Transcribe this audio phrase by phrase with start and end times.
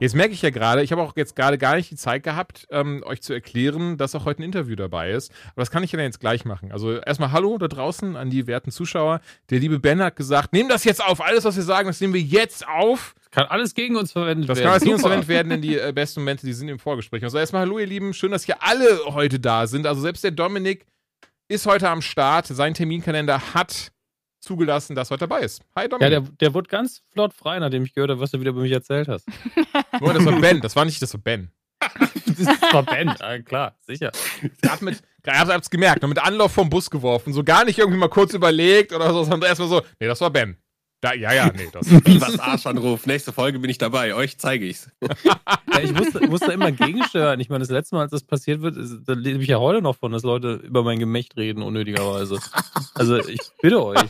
[0.00, 2.68] Jetzt merke ich ja gerade, ich habe auch jetzt gerade gar nicht die Zeit gehabt,
[2.70, 5.32] ähm, euch zu erklären, dass auch heute ein Interview dabei ist.
[5.52, 6.70] Aber das kann ich ja dann jetzt gleich machen.
[6.70, 9.20] Also erstmal Hallo da draußen an die werten Zuschauer.
[9.50, 11.20] Der liebe Ben hat gesagt, nehmen das jetzt auf.
[11.20, 13.16] Alles, was wir sagen, das nehmen wir jetzt auf.
[13.32, 14.64] Kann alles gegen uns verwendet Das werden.
[14.66, 17.24] kann alles gegen uns verwendet werden, denn die äh, besten Momente, die sind im Vorgespräch.
[17.24, 18.14] Also erstmal Hallo, ihr Lieben.
[18.14, 19.84] Schön, dass hier alle heute da sind.
[19.84, 20.86] Also selbst der Dominik
[21.48, 22.46] ist heute am Start.
[22.46, 23.90] Sein Terminkalender hat
[24.48, 25.62] zugelassen, dass er heute dabei ist.
[25.76, 26.10] Hi Ja, Dominik.
[26.10, 28.72] der, der wurde ganz flott frei, nachdem ich gehört habe, was du wieder über mich
[28.72, 29.26] erzählt hast.
[30.00, 30.60] Oh, das war Ben.
[30.60, 31.50] Das war nicht, das war Ben.
[32.26, 34.12] Das war Ben, ja, klar, sicher.
[34.80, 38.08] Mit, gerade hab's gemerkt, noch mit Anlauf vom Bus geworfen, so gar nicht irgendwie mal
[38.08, 40.56] kurz überlegt oder so, sondern erstmal so, nee, das war Ben.
[41.00, 41.86] Da, ja, ja, nee, das.
[42.20, 43.06] Was Arschanruf.
[43.06, 44.14] Nächste Folge bin ich dabei.
[44.14, 44.90] Euch zeige ich's.
[45.70, 47.38] Ja, ich musste, musste immer gegensteuern.
[47.38, 49.80] Ich meine, das letzte Mal, als das passiert wird, ist, da lebe ich ja heute
[49.80, 52.40] noch von, dass Leute über mein Gemächt reden, unnötigerweise.
[52.94, 54.00] Also, ich bitte euch.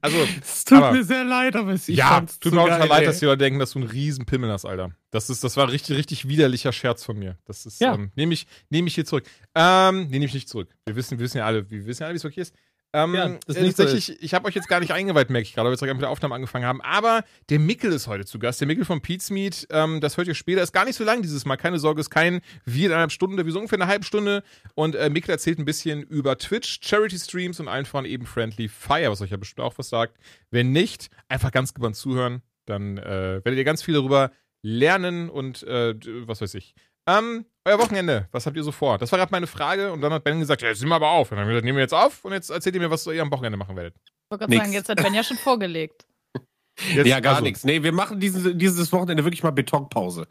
[0.00, 3.18] Also, Es tut mir sehr leid, aber es ja, tut mir auch total leid, dass
[3.20, 4.92] die Leute denken, dass du einen riesen Pimmel hast, Alter.
[5.10, 7.36] Das ist, das war richtig, richtig widerlicher Scherz von mir.
[7.44, 7.94] Das ist, Ja.
[7.94, 9.24] ähm, nehme ich, nehme ich hier zurück.
[9.54, 10.74] Ähm, nee, nehme ich nicht zurück.
[10.86, 12.54] Wir wissen, wir wissen ja alle, wir wissen ja alle, wie es okay ist.
[12.94, 15.52] Ähm, Ja, das äh, so tatsächlich, ich habe euch jetzt gar nicht eingeweiht, merke ich
[15.52, 16.80] gerade, weil wir jetzt gerade mit der Aufnahme angefangen haben.
[16.80, 18.60] Aber der Mickel ist heute zu Gast.
[18.60, 20.62] Der Mickel von Pete's Meat, ähm, das hört ihr später.
[20.62, 21.56] Ist gar nicht so lang dieses Mal.
[21.56, 24.44] Keine Sorge, ist kein viereinhalb Stunden, wie so ungefähr eine halbe Stunde.
[24.76, 29.10] Und äh, Mickel erzählt ein bisschen über Twitch, Charity-Streams und allen voran eben Friendly Fire,
[29.10, 30.16] was euch ja bestimmt auch was sagt.
[30.50, 32.42] Wenn nicht, einfach ganz gebannt zuhören.
[32.64, 34.30] Dann äh, werdet ihr ganz viel darüber
[34.62, 35.94] lernen und äh,
[36.26, 36.74] was weiß ich.
[37.06, 38.98] Ähm, euer Wochenende, was habt ihr so vor?
[38.98, 41.10] Das war gerade meine Frage und dann hat Ben gesagt, ja, jetzt nehmen wir aber
[41.10, 41.30] auf.
[41.30, 43.06] Und dann haben wir gesagt, nehmen wir jetzt auf und jetzt erzählt ihr mir, was
[43.06, 43.94] ihr am Wochenende machen werdet.
[43.96, 46.06] Ich wollte gerade sagen, jetzt hat Ben ja schon vorgelegt.
[46.92, 47.62] Jetzt, Ja, gar also, nichts.
[47.62, 50.26] Nee, wir machen dieses, dieses Wochenende wirklich mal Betonpause.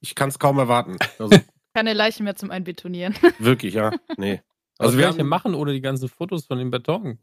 [0.00, 0.96] Ich kann es kaum erwarten.
[1.18, 1.36] Also,
[1.74, 3.14] Keine Leichen mehr zum Einbetonieren.
[3.40, 3.90] wirklich, ja.
[4.16, 4.40] Nee.
[4.78, 6.70] Also, Also wir wir kann ich denn haben, machen ohne die ganzen Fotos von dem
[6.70, 7.18] Beton?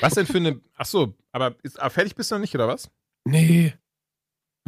[0.00, 0.60] Was denn für eine.
[0.76, 2.90] Achso, aber ist, ah, fertig bist du noch nicht, oder was?
[3.24, 3.74] Nee.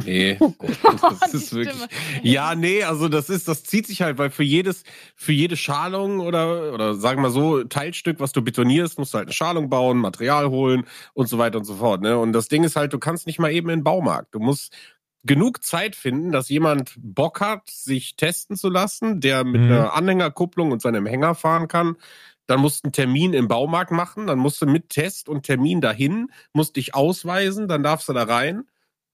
[0.03, 0.37] Nee.
[1.19, 1.87] Das Die ist wirklich.
[2.21, 4.83] Ja, nee, also das ist, das zieht sich halt, weil für jedes,
[5.15, 9.17] für jede Schalung oder, oder sagen wir mal so, Teilstück, was du betonierst, musst du
[9.17, 12.17] halt eine Schalung bauen, Material holen und so weiter und so fort, ne?
[12.17, 14.35] Und das Ding ist halt, du kannst nicht mal eben in den Baumarkt.
[14.35, 14.73] Du musst
[15.23, 19.71] genug Zeit finden, dass jemand Bock hat, sich testen zu lassen, der mit Mhm.
[19.71, 21.97] einer Anhängerkupplung und seinem Hänger fahren kann.
[22.45, 25.81] Dann musst du einen Termin im Baumarkt machen, dann musst du mit Test und Termin
[25.81, 28.63] dahin, musst dich ausweisen, dann darfst du da rein.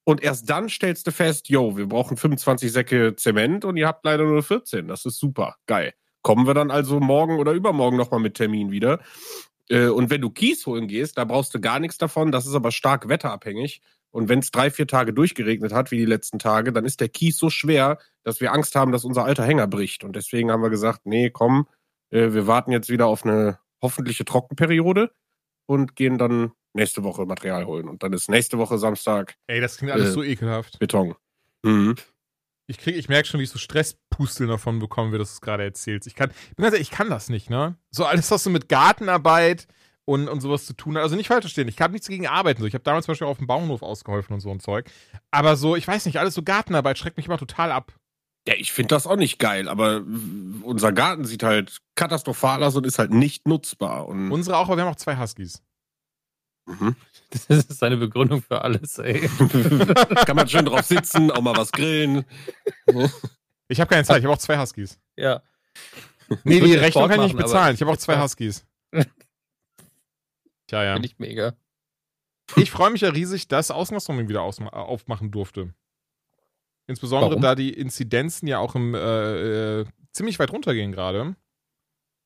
[0.05, 4.03] Und erst dann stellst du fest, yo, wir brauchen 25 Säcke Zement und ihr habt
[4.05, 4.87] leider nur 14.
[4.87, 5.93] Das ist super, geil.
[6.21, 8.99] Kommen wir dann also morgen oder übermorgen nochmal mit Termin wieder.
[9.69, 12.31] Äh, Und wenn du Kies holen gehst, da brauchst du gar nichts davon.
[12.31, 13.81] Das ist aber stark wetterabhängig.
[14.11, 17.09] Und wenn es drei, vier Tage durchgeregnet hat, wie die letzten Tage, dann ist der
[17.09, 20.03] Kies so schwer, dass wir Angst haben, dass unser alter Hänger bricht.
[20.03, 21.67] Und deswegen haben wir gesagt, nee, komm,
[22.11, 25.11] äh, wir warten jetzt wieder auf eine hoffentliche Trockenperiode
[25.65, 27.87] und gehen dann nächste Woche Material holen.
[27.87, 30.13] Und dann ist nächste Woche Samstag Ey, das klingt alles Äh.
[30.13, 30.79] so ekelhaft.
[30.79, 31.15] Beton.
[31.63, 31.95] Mhm.
[32.67, 35.63] Ich krieg, ich merke schon, wie ich so Stresspusteln davon bekommen wie du es gerade
[35.63, 36.07] erzählst.
[36.07, 37.75] Ich kann, ich bin ganz ehrlich, ich kann das nicht, ne?
[37.91, 39.67] So alles, was so mit Gartenarbeit
[40.05, 41.03] und, und sowas zu tun hat.
[41.03, 42.61] Also nicht falsch verstehen, ich habe nichts gegen Arbeiten.
[42.61, 42.67] So.
[42.67, 44.89] Ich habe damals zum Beispiel auf dem Bauernhof ausgeholfen und so ein Zeug.
[45.31, 47.93] Aber so, ich weiß nicht, alles so Gartenarbeit schreckt mich immer total ab.
[48.47, 50.03] Ja, ich finde das auch nicht geil, aber
[50.63, 54.05] unser Garten sieht halt katastrophal aus und ist halt nicht nutzbar.
[54.07, 55.61] Und Unsere auch, aber wir haben auch zwei Huskies.
[56.65, 56.95] Mhm.
[57.29, 59.21] Das ist seine Begründung für alles, ey.
[60.25, 62.25] kann man schön drauf sitzen, auch mal was grillen.
[63.69, 64.99] Ich habe keine Zeit, ich habe auch zwei Huskies.
[65.15, 65.41] Ja.
[66.43, 67.73] Nee, die Rechnung Sport kann ich nicht machen, bezahlen.
[67.75, 68.67] Ich habe auch zwei Huskies.
[70.67, 70.93] Tja, ja.
[70.93, 71.55] Finde ich mega.
[72.57, 75.73] Ich freue mich ja riesig, dass Außengastronomie wieder ausma- äh, aufmachen durfte.
[76.87, 77.41] Insbesondere Warum?
[77.41, 81.35] da die Inzidenzen ja auch im, äh, äh, ziemlich weit runtergehen gerade.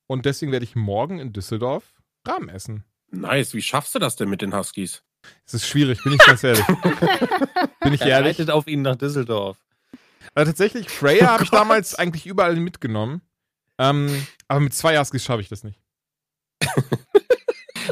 [0.06, 2.84] Und deswegen werde ich morgen in Düsseldorf Rahmen essen.
[3.10, 5.02] Nice, wie schaffst du das denn mit den Huskies?
[5.46, 6.64] Es ist schwierig, bin ich ganz ehrlich.
[7.80, 8.38] bin ich Er ehrlich.
[8.38, 9.58] reitet auf ihn nach Düsseldorf.
[10.34, 13.22] Also tatsächlich, Freya habe ich Oh damals eigentlich überall mitgenommen.
[13.78, 15.80] Ähm, aber mit zwei Huskies schaffe ich das nicht.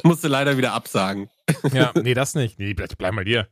[0.02, 1.30] Musste leider wieder absagen.
[1.72, 2.58] Ja, nee, das nicht.
[2.58, 3.48] Nee, bleib, bleib mal dir.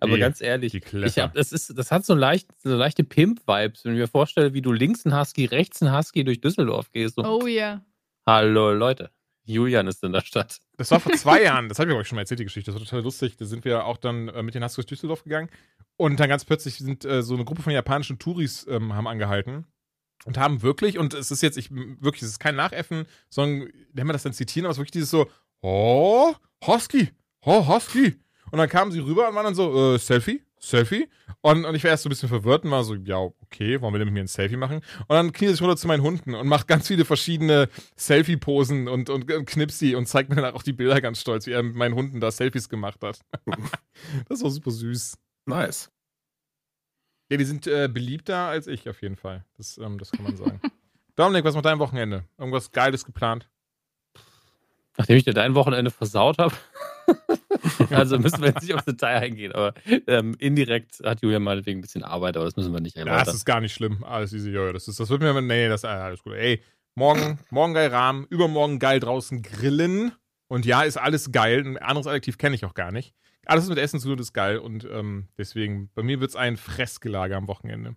[0.00, 3.84] Aber Die- ganz ehrlich, ich hab, das, ist, das hat so, leicht, so leichte Pimp-Vibes,
[3.84, 7.18] wenn ich mir vorstelle, wie du links ein Husky, rechts ein Husky durch Düsseldorf gehst.
[7.18, 7.82] Und, Oh ja.
[8.26, 9.10] Hallo Leute,
[9.44, 10.58] Julian ist in der Stadt.
[10.82, 12.70] Das war vor zwei Jahren, das habe ich euch schon mal erzählt, die Geschichte.
[12.70, 13.36] Das war total lustig.
[13.36, 15.48] Da sind wir auch dann äh, mit den durch Düsseldorf gegangen.
[15.96, 19.66] Und dann ganz plötzlich sind äh, so eine Gruppe von japanischen Touris ähm, haben angehalten
[20.24, 24.06] und haben wirklich, und es ist jetzt, ich wirklich, es ist kein Nachäffen, sondern wenn
[24.06, 25.30] wir das dann zitieren, aber es ist wirklich dieses so,
[25.60, 26.34] oh,
[26.64, 27.10] Hosky,
[27.42, 28.16] oh, Hosky.
[28.50, 31.08] Und dann kamen sie rüber und waren dann so, äh, Selfie, Selfie.
[31.44, 33.92] Und, und ich war erst so ein bisschen verwirrt und war so, ja, okay, wollen
[33.92, 34.76] wir denn mit mir ein Selfie machen?
[34.76, 39.10] Und dann kniet sich runter zu meinen Hunden und macht ganz viele verschiedene Selfie-Posen und,
[39.10, 41.74] und, und knipsi und zeigt mir dann auch die Bilder ganz stolz, wie er mit
[41.74, 43.18] meinen Hunden da Selfies gemacht hat.
[44.28, 45.18] das war super süß.
[45.46, 45.90] Nice.
[47.28, 49.44] Ja, die sind äh, beliebter als ich auf jeden Fall.
[49.56, 50.60] Das, ähm, das kann man sagen.
[51.16, 52.24] Dominik, was macht dein Wochenende?
[52.38, 53.48] Irgendwas Geiles geplant?
[54.98, 56.54] Nachdem ich dir dein Wochenende versaut habe.
[57.90, 59.74] also müssen wir jetzt nicht aufs Detail eingehen, aber
[60.06, 63.24] ähm, indirekt hat Julia meinetwegen ein bisschen Arbeit, aber das müssen wir nicht Ja, erläutern.
[63.24, 64.04] das ist gar nicht schlimm.
[64.04, 64.72] Alles easy, Jojo.
[64.72, 66.34] Das, ist, das wird mir, nee, das ist alles gut.
[66.34, 66.62] Ey,
[66.94, 70.12] morgen, morgen geil Rahmen, übermorgen geil draußen grillen.
[70.48, 71.60] Und ja, ist alles geil.
[71.64, 73.14] Ein anderes Adjektiv kenne ich auch gar nicht.
[73.46, 74.58] Alles mit Essen zu tun ist geil.
[74.58, 77.96] Und ähm, deswegen, bei mir wird es ein Fressgelage am Wochenende.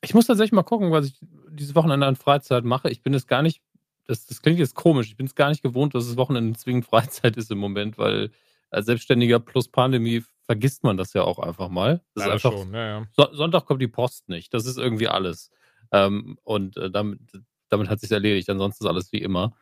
[0.00, 1.18] Ich muss tatsächlich mal gucken, was ich
[1.50, 2.88] dieses Wochenende an Freizeit mache.
[2.88, 3.60] Ich bin es gar nicht,
[4.08, 6.86] das, das klingt jetzt komisch, ich bin es gar nicht gewohnt, dass das Wochenende zwingend
[6.86, 8.30] Freizeit ist im Moment, weil
[8.70, 12.02] als Selbstständiger plus Pandemie vergisst man das ja auch einfach mal.
[12.14, 13.06] Das Leider ist einfach, schon, ja, ja.
[13.12, 14.52] So, Sonntag kommt die Post nicht.
[14.52, 15.50] Das ist irgendwie alles.
[15.92, 17.20] Ähm, und äh, damit,
[17.68, 18.48] damit hat sich erledigt.
[18.48, 19.54] Ansonsten ist alles wie immer.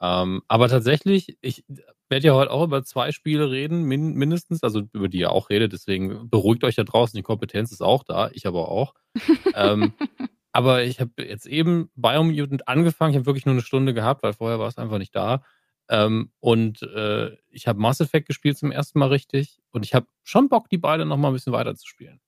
[0.00, 1.64] Ähm, aber tatsächlich, ich
[2.08, 5.48] werde ja heute auch über zwei Spiele reden, min mindestens, also über die ihr auch
[5.48, 5.72] redet.
[5.72, 7.16] Deswegen beruhigt euch da draußen.
[7.16, 8.30] Die Kompetenz ist auch da.
[8.32, 8.94] Ich aber auch.
[9.54, 9.94] ähm,
[10.54, 13.10] aber ich habe jetzt eben Biomutant angefangen.
[13.10, 15.42] Ich habe wirklich nur eine Stunde gehabt, weil vorher war es einfach nicht da.
[15.88, 19.58] Ähm, und äh, ich habe Mass Effect gespielt zum ersten Mal richtig.
[19.72, 22.20] Und ich habe schon Bock, die beide noch mal ein bisschen weiter zu spielen.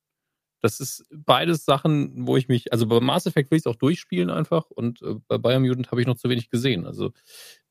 [0.61, 3.77] Das ist beides Sachen, wo ich mich, also bei Mass Effect will ich es auch
[3.77, 6.85] durchspielen einfach und äh, bei Biomutant habe ich noch zu wenig gesehen.
[6.85, 7.13] Also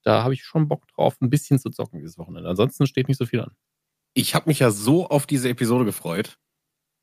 [0.05, 2.49] da habe ich schon Bock drauf, ein bisschen zu zocken dieses Wochenende.
[2.49, 3.51] Ansonsten steht nicht so viel an.
[4.15, 6.39] Ich habe mich ja so auf diese Episode gefreut,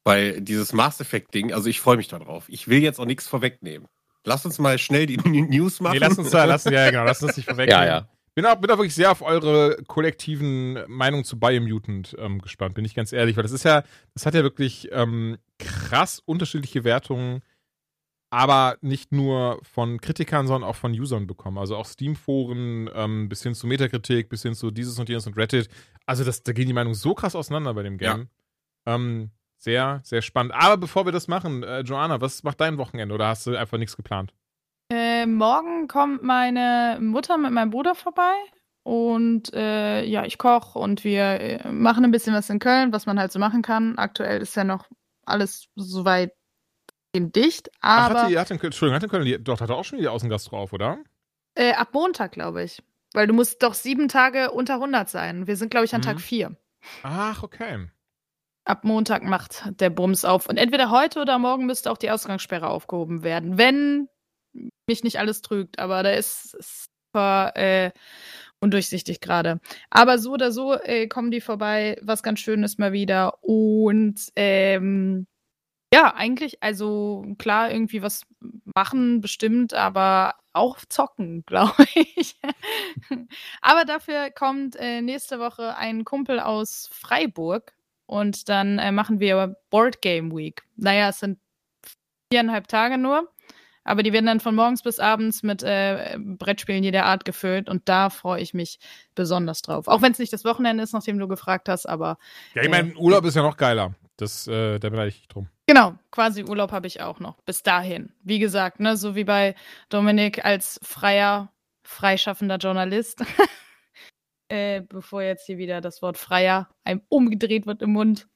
[0.03, 2.49] weil dieses Mass Effect Ding, also ich freue mich darauf.
[2.49, 3.87] Ich will jetzt auch nichts vorwegnehmen.
[4.25, 5.93] Lass uns mal schnell die News machen.
[5.93, 7.69] Nee, lass uns da, lass, ja, genau, lass uns nicht vorweg.
[7.69, 8.09] Ja, ja.
[8.35, 12.83] Bin auch, bin auch wirklich sehr auf eure kollektiven Meinungen zu Biomutant ähm, gespannt, bin
[12.83, 13.83] ich ganz ehrlich, weil das ist ja,
[14.15, 17.43] das hat ja wirklich ähm, krass unterschiedliche Wertungen,
[18.31, 21.59] aber nicht nur von Kritikern, sondern auch von Usern bekommen.
[21.59, 25.37] Also auch Steam-Foren, ähm, bis hin zu Metakritik, bis hin zu dieses und jenes und
[25.37, 25.69] Reddit.
[26.07, 28.29] Also das, da gehen die Meinungen so krass auseinander bei dem Game.
[28.87, 29.29] Ähm,
[29.63, 30.53] sehr, sehr spannend.
[30.53, 33.77] Aber bevor wir das machen, äh, Joanna, was macht dein Wochenende oder hast du einfach
[33.77, 34.33] nichts geplant?
[34.91, 38.33] Äh, morgen kommt meine Mutter mit meinem Bruder vorbei.
[38.85, 43.05] Und äh, ja, ich koche und wir äh, machen ein bisschen was in Köln, was
[43.05, 43.97] man halt so machen kann.
[43.97, 44.89] Aktuell ist ja noch
[45.25, 46.33] alles soweit
[47.15, 49.69] dicht, Ach, aber hat die, hat in, Köln- Entschuldigung, hat in Köln, die, doch, hat
[49.69, 50.97] er auch schon die Außengastro auf, oder?
[51.55, 52.81] äh, ab Montag, glaube ich.
[53.13, 55.45] Weil du musst doch sieben Tage unter 100 sein.
[55.47, 56.05] Wir sind, glaube ich, an Mhm.
[56.05, 56.57] Tag vier.
[57.03, 57.87] Ach, okay.
[58.65, 60.47] Ab Montag macht der Bums auf.
[60.47, 64.07] Und entweder heute oder morgen müsste auch die Ausgangssperre aufgehoben werden, wenn
[64.87, 65.79] mich nicht alles trügt.
[65.79, 66.57] Aber da ist
[67.11, 67.91] super äh,
[68.59, 69.59] undurchsichtig gerade.
[69.89, 73.43] Aber so oder so äh, kommen die vorbei, was ganz schön ist mal wieder.
[73.43, 75.27] Und ähm,
[75.93, 78.23] ja, eigentlich, also klar, irgendwie was
[78.75, 82.39] machen bestimmt, aber auch zocken, glaube ich.
[83.61, 87.73] aber dafür kommt äh, nächste Woche ein Kumpel aus Freiburg
[88.05, 90.63] und dann äh, machen wir Board Game Week.
[90.75, 91.39] Naja, es sind
[92.31, 93.29] viereinhalb Tage nur,
[93.83, 97.87] aber die werden dann von morgens bis abends mit äh, Brettspielen jeder Art gefüllt und
[97.89, 98.79] da freue ich mich
[99.15, 99.87] besonders drauf.
[99.87, 102.17] Auch wenn es nicht das Wochenende ist, nachdem du gefragt hast, aber
[102.55, 103.93] Ja, ich meine, Urlaub ist ja noch geiler.
[104.17, 105.47] Das, äh, da beneide ich dich drum.
[105.65, 107.41] Genau, quasi Urlaub habe ich auch noch.
[107.41, 108.11] Bis dahin.
[108.21, 109.55] Wie gesagt, ne, so wie bei
[109.89, 111.51] Dominik als freier,
[111.83, 113.23] freischaffender Journalist.
[114.53, 118.27] äh, bevor jetzt hier wieder das Wort freier einem umgedreht wird im Mund.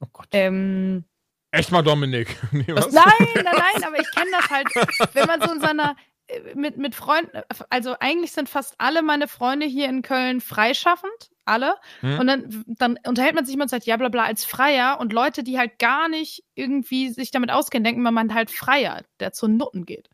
[0.00, 0.28] Oh Gott.
[0.32, 1.04] Ähm,
[1.50, 2.34] Echt mal, Dominik.
[2.52, 2.92] Nee, was?
[2.92, 3.04] Nein,
[3.34, 4.68] nein, nein, aber ich kenne das halt,
[5.14, 5.94] wenn man so in seiner
[6.28, 11.30] äh, mit, mit Freunden, also eigentlich sind fast alle meine Freunde hier in Köln freischaffend,
[11.44, 11.74] alle.
[12.00, 12.18] Hm.
[12.20, 14.98] Und dann, dann unterhält man sich immer und sagt, ja, bla bla, als Freier.
[14.98, 19.02] Und Leute, die halt gar nicht irgendwie sich damit auskennen, denken, man meint halt Freier,
[19.20, 20.08] der zu Nutten geht.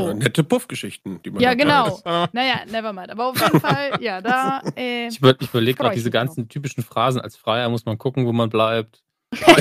[0.00, 0.08] So.
[0.08, 1.98] Ja, nette Puffgeschichten, die man Ja, genau.
[2.04, 2.28] teilt.
[2.28, 3.10] Äh, Naja, never mind.
[3.10, 4.60] Aber auf jeden Fall, ja, da.
[4.76, 7.20] Äh, Ich, über- ich überlege gerade diese ganzen typischen Phrasen.
[7.20, 9.02] Als Freier muss man gucken, wo man bleibt.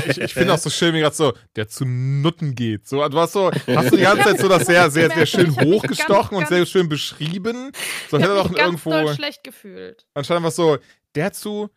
[0.08, 2.88] ich ich finde auch so schön, wie gerade so, der zu Nutten geht.
[2.88, 5.56] So, du hast so, hast du die ganze Zeit so das sehr, sehr, sehr schön
[5.56, 7.72] hochgestochen ganz, und sehr schön beschrieben.
[8.10, 10.06] So ich hätte er doch mich ganz irgendwo doll schlecht gefühlt.
[10.14, 10.78] anscheinend was so,
[11.16, 11.70] der zu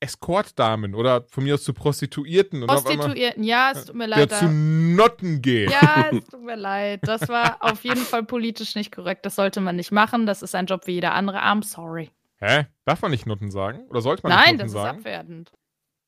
[0.00, 2.62] Escortdamen oder von mir aus zu Prostituierten.
[2.62, 4.30] Einmal Prostituierten, ja, es tut mir der leid.
[4.32, 5.70] zu da- Nutten geht.
[5.70, 7.00] Ja, es tut mir leid.
[7.02, 9.26] Das war auf jeden Fall politisch nicht korrekt.
[9.26, 10.26] Das sollte man nicht machen.
[10.26, 11.38] Das ist ein Job wie jeder andere.
[11.38, 12.10] I'm sorry.
[12.40, 12.66] Hä?
[12.84, 13.86] Darf man nicht Nutten sagen?
[13.88, 14.98] Oder sollte man Nein, nicht das Nutten ist sagen?
[14.98, 15.52] abwertend.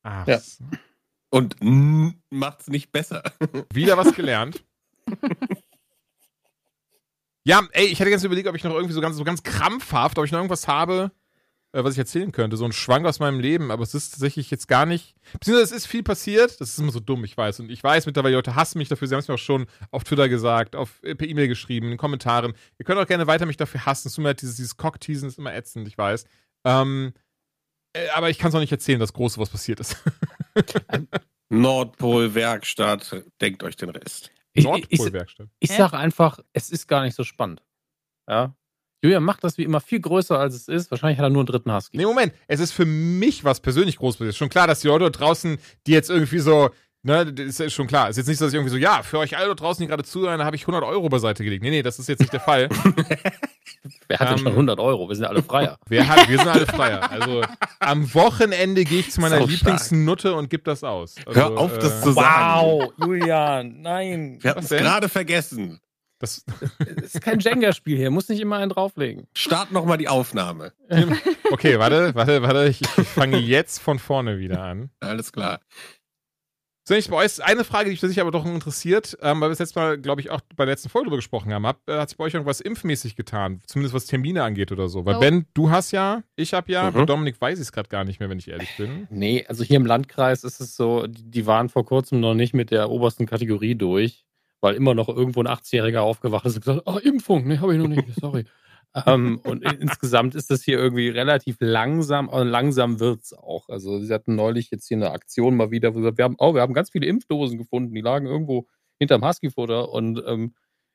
[0.03, 0.39] Ach, Ja.
[1.29, 1.55] Und
[2.29, 3.23] macht's nicht besser.
[3.73, 4.63] wieder was gelernt.
[7.43, 10.17] ja, ey, ich hätte ganz überlegt, ob ich noch irgendwie so ganz, so ganz krampfhaft,
[10.19, 11.11] ob ich noch irgendwas habe,
[11.73, 12.57] äh, was ich erzählen könnte.
[12.57, 15.15] So ein Schwank aus meinem Leben, aber es ist tatsächlich jetzt gar nicht.
[15.33, 16.59] Beziehungsweise es ist viel passiert.
[16.59, 17.61] Das ist immer so dumm, ich weiß.
[17.61, 19.07] Und ich weiß mittlerweile, die Leute hassen mich dafür.
[19.07, 21.91] Sie haben es mir auch schon auf Twitter gesagt, auf, äh, per E-Mail geschrieben, in
[21.91, 22.53] den Kommentaren.
[22.77, 24.07] Ihr könnt auch gerne weiter mich dafür hassen.
[24.07, 26.25] Es tut mir leid, dieses, dieses Cockteasen ist immer ätzend, ich weiß.
[26.65, 27.13] Ähm,
[27.93, 29.97] äh, aber ich kann es auch nicht erzählen, das Große, was passiert ist.
[31.49, 34.31] Nordpol, Werkstatt, denkt euch den Rest.
[34.53, 35.47] Ich, ich, Nordpolwerkstatt.
[35.59, 35.77] ich Hä?
[35.77, 37.61] sag einfach, es ist gar nicht so spannend.
[38.27, 38.55] Ja.
[39.01, 40.91] Julian macht das wie immer viel größer, als es ist.
[40.91, 41.97] Wahrscheinlich hat er nur einen dritten Husky.
[41.97, 42.33] Nee, Moment.
[42.47, 44.29] Es ist für mich was persönlich groß passiert.
[44.29, 46.69] Ist schon klar, dass die Leute draußen, die jetzt irgendwie so,
[47.01, 48.09] ne, das ist schon klar.
[48.09, 49.87] Ist jetzt nicht so, dass ich irgendwie so, ja, für euch alle dort draußen, die
[49.87, 51.63] gerade zuhören, da habe ich 100 Euro beiseite gelegt.
[51.63, 52.69] Nee, nee, das ist jetzt nicht der Fall.
[54.07, 55.07] Wer hat denn Ähm, schon 100 Euro?
[55.09, 55.77] Wir sind ja alle Freier.
[55.87, 57.09] Wer hat, wir sind alle Freier.
[57.11, 57.41] Also
[57.79, 61.15] am Wochenende gehe ich zu meiner Lieblingsnutte und gib das aus.
[61.25, 62.89] Also, Hör auf, das äh, zu sagen.
[62.99, 64.37] Julian, nein.
[64.41, 65.79] Wir hatten es gerade vergessen.
[66.21, 66.45] Das,
[66.79, 68.11] Es ist kein Jenga-Spiel hier.
[68.11, 69.27] Muss nicht immer einen drauflegen.
[69.35, 70.71] Start nochmal die Aufnahme.
[71.51, 72.69] Okay, warte, warte, warte.
[72.69, 74.89] Ich, ich fange jetzt von vorne wieder an.
[75.01, 75.59] Alles klar.
[76.87, 79.59] So, ich bei euch eine Frage, die mich aber doch interessiert, ähm, weil wir das
[79.59, 81.67] letzte Mal, glaube ich, auch bei der letzten Folge drüber gesprochen haben.
[81.67, 83.61] Hab, äh, hat sich bei euch irgendwas impfmäßig getan?
[83.67, 85.05] Zumindest was Termine angeht oder so.
[85.05, 85.19] Weil Oh.
[85.19, 86.93] Ben, du hast ja, ich habe ja, Mhm.
[86.95, 89.07] bei Dominik weiß ich es gerade gar nicht mehr, wenn ich ehrlich bin.
[89.11, 92.53] Nee, also hier im Landkreis ist es so, die, die waren vor kurzem noch nicht
[92.55, 94.25] mit der obersten Kategorie durch,
[94.61, 97.79] weil immer noch irgendwo ein 80-Jähriger aufgewacht ist und gesagt, oh, Impfung, nee, habe ich
[97.81, 98.45] noch nicht, sorry.
[99.05, 103.69] ähm, und in, insgesamt ist das hier irgendwie relativ langsam, aber langsam wird's auch.
[103.69, 106.35] Also sie hatten neulich jetzt hier eine Aktion mal wieder, wo sie gesagt, wir haben,
[106.39, 108.67] oh, wir haben ganz viele Impfdosen gefunden, die lagen irgendwo
[108.99, 110.53] hinterm Husky-Futter und ähm,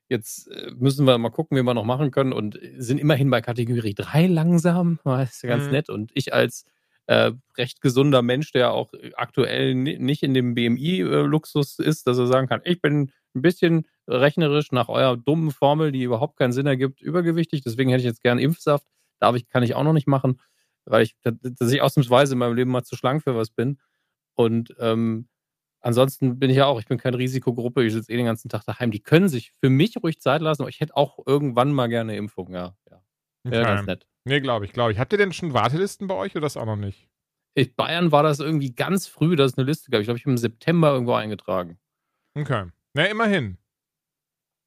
[0.09, 3.41] jetzt äh, müssen wir mal gucken, wie wir noch machen können und sind immerhin bei
[3.41, 5.73] Kategorie 3 langsam, das ist ja ganz Mhm.
[5.73, 5.89] nett.
[5.89, 6.65] Und ich als
[7.07, 12.27] äh, recht gesunder Mensch, der auch aktuell ni- nicht in dem BMI-Luxus ist, dass er
[12.27, 16.67] sagen kann, ich bin ein bisschen rechnerisch nach eurer dummen Formel, die überhaupt keinen Sinn
[16.67, 17.63] ergibt, übergewichtig.
[17.63, 18.87] Deswegen hätte ich jetzt gern Impfsaft.
[19.21, 20.41] Darf ich, kann ich auch noch nicht machen,
[20.85, 23.79] weil ich, dass ich ausnahmsweise in meinem Leben mal zu schlank für was bin.
[24.35, 25.29] Und ähm,
[25.81, 28.65] ansonsten bin ich ja auch, ich bin keine Risikogruppe, ich sitze eh den ganzen Tag
[28.65, 28.91] daheim.
[28.91, 32.13] Die können sich für mich ruhig Zeit lassen, aber ich hätte auch irgendwann mal gerne
[32.13, 32.77] eine Impfung, ja.
[32.91, 33.03] ja.
[33.45, 33.75] Wäre Okay.
[33.75, 34.07] ganz nett.
[34.25, 34.99] Nee, glaube ich, glaube ich.
[34.99, 37.09] Habt ihr denn schon Wartelisten bei euch oder das auch noch nicht?
[37.55, 40.01] In Bayern war das irgendwie ganz früh, dass es eine Liste gab.
[40.01, 41.79] Ich glaube, ich habe im September irgendwo eingetragen.
[42.35, 42.67] Okay.
[42.97, 43.59] Na, immerhin.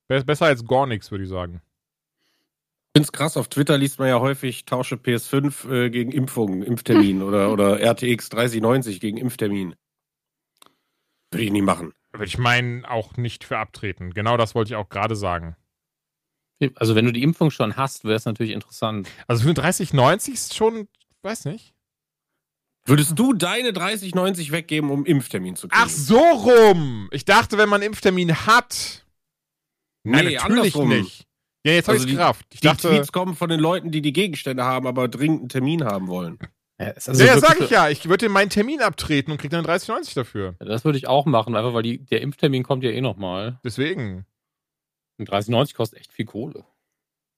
[0.08, 1.64] Be- Besser als gar nichts, würde ich sagen.
[2.90, 6.62] Ich finde es krass, auf Twitter liest man ja häufig Tausche PS5 äh, gegen Impfungen,
[6.62, 9.74] Impftermin oder, oder RTX 3090 gegen Impftermin.
[11.32, 11.94] Würde ich nie machen.
[12.12, 14.12] Würde ich meinen, auch nicht für abtreten.
[14.14, 15.56] Genau das wollte ich auch gerade sagen.
[16.76, 19.10] Also, wenn du die Impfung schon hast, wäre es natürlich interessant.
[19.28, 20.88] Also für 3090 ist schon,
[21.24, 21.74] weiß nicht.
[22.86, 25.82] Würdest du deine 3090 weggeben, um einen Impftermin zu kriegen?
[25.84, 27.08] Ach so rum.
[27.12, 29.06] Ich dachte, wenn man einen Impftermin hat.
[30.04, 30.90] Nein, Nee, natürlich andersrum.
[30.90, 31.28] nicht.
[31.66, 32.46] Ja, jetzt habe Also ich die- Kraft.
[32.54, 35.50] Ich Die dachte, Tweets kommen von den Leuten, die die Gegenstände haben, aber dringend einen
[35.50, 36.40] Termin haben wollen.
[36.80, 37.90] Ja, also ja, sag ich ja.
[37.90, 40.56] Ich würde meinen Termin abtreten und krieg dann 3090 dafür.
[40.62, 43.60] Ja, Das würde ich auch machen, einfach weil die, der Impftermin kommt ja eh nochmal.
[43.66, 44.26] Deswegen.
[45.18, 46.64] Und 30,90 kostet echt viel Kohle.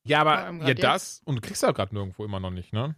[0.03, 2.95] Ja, aber ja, das und du kriegst ja gerade nirgendwo immer noch nicht, ne?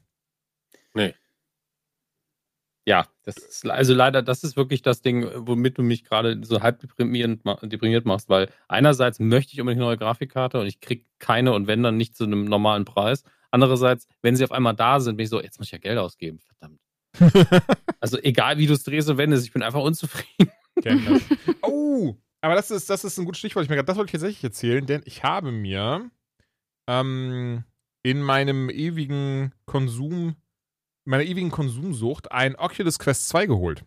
[2.86, 6.62] Ja, das ist also leider, das ist wirklich das Ding, womit du mich gerade so
[6.62, 11.06] halb deprimierend, deprimiert machst, weil einerseits möchte ich unbedingt eine neue Grafikkarte und ich krieg
[11.20, 13.24] keine und wenn dann nicht zu einem normalen Preis.
[13.52, 15.98] Andererseits, wenn sie auf einmal da sind, bin ich so, jetzt muss ich ja Geld
[15.98, 16.80] ausgeben, verdammt.
[18.02, 20.52] Also egal wie du es drehst und wendest, ich bin einfach unzufrieden.
[21.62, 23.64] Oh, aber das ist, das ist ein gutes Stichwort.
[23.64, 26.10] Ich mir grad- das wollte ich tatsächlich erzählen, denn ich habe mir
[26.90, 27.64] ähm,
[28.02, 30.36] in meinem ewigen Konsum,
[31.06, 33.84] meiner ewigen Konsumsucht ein Oculus Quest 2 geholt.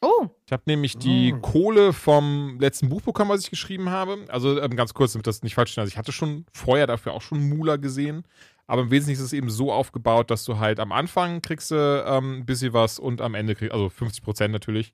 [0.00, 1.40] Oh, Ich habe nämlich die Oh.
[1.40, 4.24] Kohle vom letzten Buch bekommen, was ich geschrieben habe.
[4.28, 5.78] Also ähm, ganz kurz, damit das nicht falsch ist.
[5.78, 8.22] Also ich hatte schon vorher dafür auch schon Mula gesehen.
[8.68, 12.04] Aber im Wesentlichen ist es eben so aufgebaut, dass du halt am Anfang kriegst du
[12.06, 14.92] ähm, ein bisschen was und am Ende kriegst, also 50 Prozent natürlich.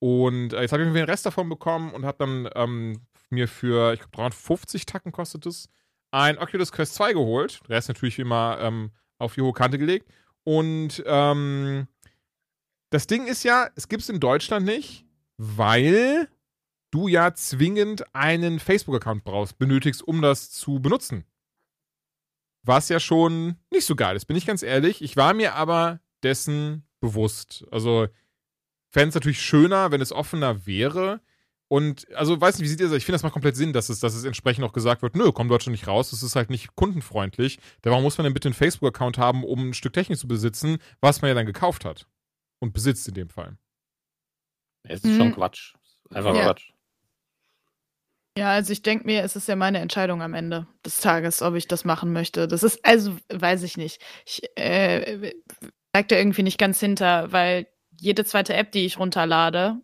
[0.00, 3.46] Und äh, jetzt habe ich mir den Rest davon bekommen und habe dann ähm, mir
[3.46, 5.68] für, ich glaube, 350 Tacken kostet es,
[6.10, 7.60] ein Oculus Quest 2 geholt.
[7.68, 10.10] Der Rest natürlich wie immer ähm, auf die hohe Kante gelegt.
[10.50, 11.86] Und ähm,
[12.90, 16.28] das Ding ist ja, es gibt es in Deutschland nicht, weil
[16.90, 21.24] du ja zwingend einen Facebook-Account brauchst, benötigst, um das zu benutzen.
[22.64, 25.02] Was ja schon nicht so geil ist, bin ich ganz ehrlich.
[25.02, 27.64] Ich war mir aber dessen bewusst.
[27.70, 28.08] Also,
[28.90, 31.20] fände es natürlich schöner, wenn es offener wäre.
[31.72, 32.96] Und also weiß nicht, wie sieht ihr das?
[32.96, 35.30] Ich finde, das macht komplett Sinn, dass es, dass es entsprechend auch gesagt wird, nö,
[35.30, 37.60] kommt Deutschland nicht raus, das ist halt nicht kundenfreundlich.
[37.84, 41.22] Warum muss man denn bitte einen Facebook-Account haben, um ein Stück Technik zu besitzen, was
[41.22, 42.08] man ja dann gekauft hat?
[42.58, 43.56] Und besitzt in dem Fall.
[44.82, 45.34] Es ist schon Mhm.
[45.34, 45.74] Quatsch.
[46.12, 46.42] Einfach Ja.
[46.42, 46.72] Quatsch.
[48.36, 51.54] Ja, also ich denke mir, es ist ja meine Entscheidung am Ende des Tages, ob
[51.54, 52.48] ich das machen möchte.
[52.48, 54.02] Das ist, also, weiß ich nicht.
[54.26, 55.32] Ich äh,
[55.90, 59.80] steig da irgendwie nicht ganz hinter, weil jede zweite App, die ich runterlade,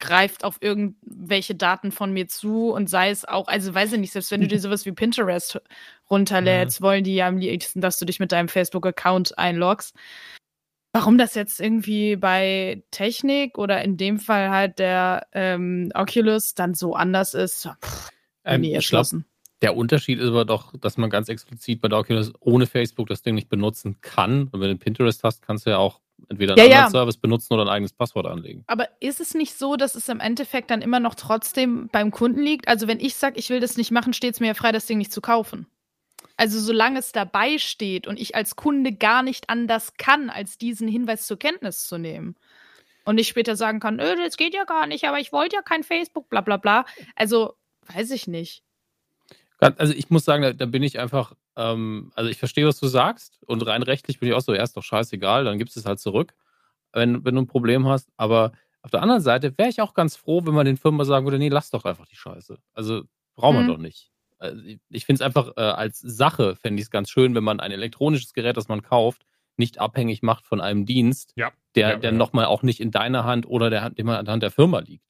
[0.00, 4.12] greift auf irgendwelche Daten von mir zu und sei es auch, also weiß ich nicht,
[4.12, 5.60] selbst wenn du dir sowas wie Pinterest
[6.10, 9.94] runterlädst, wollen die ja am liebsten, dass du dich mit deinem Facebook-Account einloggst.
[10.92, 16.74] Warum das jetzt irgendwie bei Technik oder in dem Fall halt der ähm, Oculus dann
[16.74, 18.08] so anders ist, pff,
[18.44, 19.26] Ähm, nie erschlossen.
[19.60, 23.22] der Unterschied ist aber doch, dass man ganz explizit bei der Oculus ohne Facebook das
[23.22, 24.48] Ding nicht benutzen kann.
[24.48, 26.90] Und wenn du Pinterest hast, kannst du ja auch entweder einen Ja, anderen ja.
[26.90, 28.64] Service benutzen oder ein eigenes Passwort anlegen.
[28.66, 32.42] Aber ist es nicht so, dass es im Endeffekt dann immer noch trotzdem beim Kunden
[32.42, 32.68] liegt?
[32.68, 34.86] Also wenn ich sage, ich will das nicht machen, steht es mir ja frei, das
[34.86, 35.66] Ding nicht zu kaufen.
[36.36, 40.86] Also solange es dabei steht und ich als Kunde gar nicht anders kann, als diesen
[40.86, 42.36] Hinweis zur Kenntnis zu nehmen.
[43.04, 45.62] Und ich später sagen kann, öh, das geht ja gar nicht, aber ich wollte ja
[45.62, 46.84] kein Facebook, bla bla bla.
[47.16, 47.54] Also,
[47.86, 48.62] weiß ich nicht.
[49.60, 52.86] Also ich muss sagen, da, da bin ich einfach, ähm, also ich verstehe, was du
[52.86, 55.86] sagst und rein rechtlich bin ich auch so, erst doch scheißegal, dann gibst du es
[55.86, 56.32] halt zurück,
[56.92, 58.08] wenn, wenn du ein Problem hast.
[58.16, 61.04] Aber auf der anderen Seite wäre ich auch ganz froh, wenn man den Firmen mal
[61.04, 62.56] sagen würde, nee, lass doch einfach die Scheiße.
[62.72, 63.02] Also
[63.36, 63.68] brauchen wir Mhm.
[63.68, 64.10] doch nicht.
[64.38, 67.58] Also ich- finde es einfach äh, als Sache, fände ich es ganz schön, wenn man
[67.60, 71.50] ein elektronisches Gerät, das man kauft, nicht abhängig macht von einem Dienst, Ja.
[71.74, 72.16] der, Ja, der ja.
[72.16, 75.04] nochmal auch nicht in deiner Hand oder der Hand, an der Hand der Firma liegt.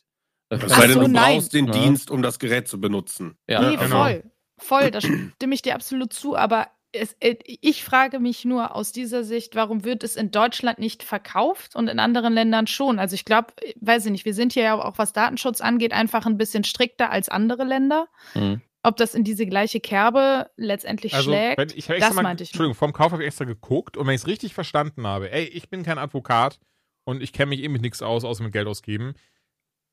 [0.49, 1.35] Das sei denn, so, du nein.
[1.37, 1.73] brauchst den Ja.
[1.73, 3.37] Dienst, um das Gerät zu benutzen.
[3.47, 4.05] ja, nee, genau.
[4.05, 4.25] voll.
[4.58, 6.36] Voll, da stimme ich dir absolut zu.
[6.36, 10.78] Aber es, äh, ich frage mich nur aus dieser Sicht, warum wird es in Deutschland
[10.78, 12.98] nicht verkauft und in anderen Ländern schon?
[12.98, 16.26] Also ich glaube, weiß ich nicht, wir sind hier ja auch, was Datenschutz angeht, einfach
[16.26, 18.08] ein bisschen strikter als andere Länder.
[18.34, 18.62] Mhm.
[18.82, 22.44] Ob das in diese gleiche Kerbe letztendlich Also, schlägt, wenn, ich extra das mal, meinte
[22.44, 22.50] ich.
[22.50, 25.44] Entschuldigung, vorm Kauf habe ich extra geguckt und wenn ich es richtig verstanden habe, ey,
[25.44, 26.58] ich bin kein Advokat
[27.04, 29.14] und ich kenne mich eh mit nichts aus, außer mit Geld ausgeben.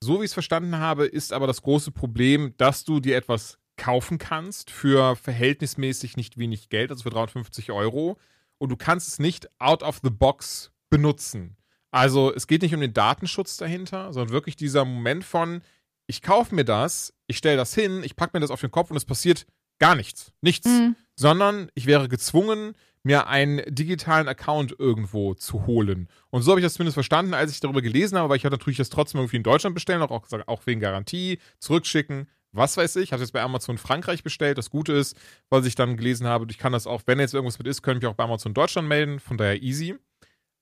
[0.01, 3.57] So wie ich es verstanden habe, ist aber das große Problem, dass du dir etwas
[3.77, 8.17] kaufen kannst für verhältnismäßig nicht wenig Geld, also für 350 Euro,
[8.57, 11.57] und du kannst es nicht out of the box benutzen.
[11.91, 15.61] Also es geht nicht um den Datenschutz dahinter, sondern wirklich dieser Moment von,
[16.07, 18.91] ich kaufe mir das, ich stelle das hin, ich packe mir das auf den Kopf
[18.91, 19.45] und es passiert
[19.79, 20.31] gar nichts.
[20.41, 20.95] Nichts Mhm.
[21.15, 26.09] sondern ich wäre gezwungen, mir einen digitalen Account irgendwo zu holen.
[26.31, 28.55] Und so habe ich das zumindest verstanden, als ich darüber gelesen habe, weil ich hatte
[28.55, 32.95] natürlich das trotzdem irgendwie in Deutschland bestellen, auch, auch, auch wegen Garantie, zurückschicken, was weiß
[32.97, 33.11] ich.
[33.11, 34.57] Habe es jetzt bei Amazon Frankreich bestellt.
[34.57, 35.17] Das Gute ist,
[35.49, 38.05] was ich dann gelesen habe, ich kann das auch, wenn jetzt irgendwas mit ist, könnte
[38.05, 39.95] ich auch bei Amazon Deutschland melden, von daher easy.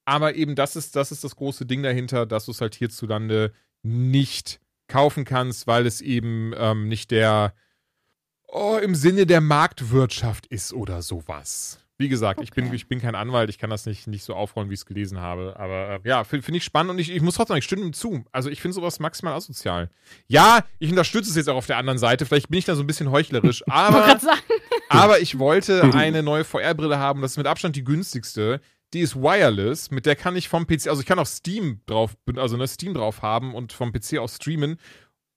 [0.06, 3.54] Aber eben das ist, das ist das große Ding dahinter, dass du es halt hierzulande
[3.84, 7.54] nicht kaufen kannst, weil es eben ähm, nicht der
[8.48, 11.80] oh, im Sinne der Marktwirtschaft ist oder sowas.
[12.04, 12.76] Wie gesagt, ich, bin, Okay.
[12.76, 15.22] ich bin kein Anwalt, ich kann das nicht, nicht so aufrollen, wie ich es gelesen
[15.22, 15.56] habe.
[15.58, 17.82] Aber äh, ja, finde find ich spannend und ich, ich muss trotzdem, sagen, ich stimme
[17.84, 18.26] ihm zu.
[18.34, 19.90] Also ich finde sowas maximal asozial.
[20.28, 22.26] Ja, ich unterstütze es jetzt auch auf der anderen Seite.
[22.26, 24.20] Vielleicht bin ich da so ein bisschen heuchlerisch, aber,
[24.90, 27.22] aber ich wollte eine neue VR-Brille haben.
[27.22, 28.60] Das ist mit Abstand die günstigste.
[28.94, 32.16] Die ist wireless, mit der kann ich vom PC, also ich kann auch Steam drauf,
[32.36, 34.78] also ne, Steam drauf haben und vom PC aus streamen.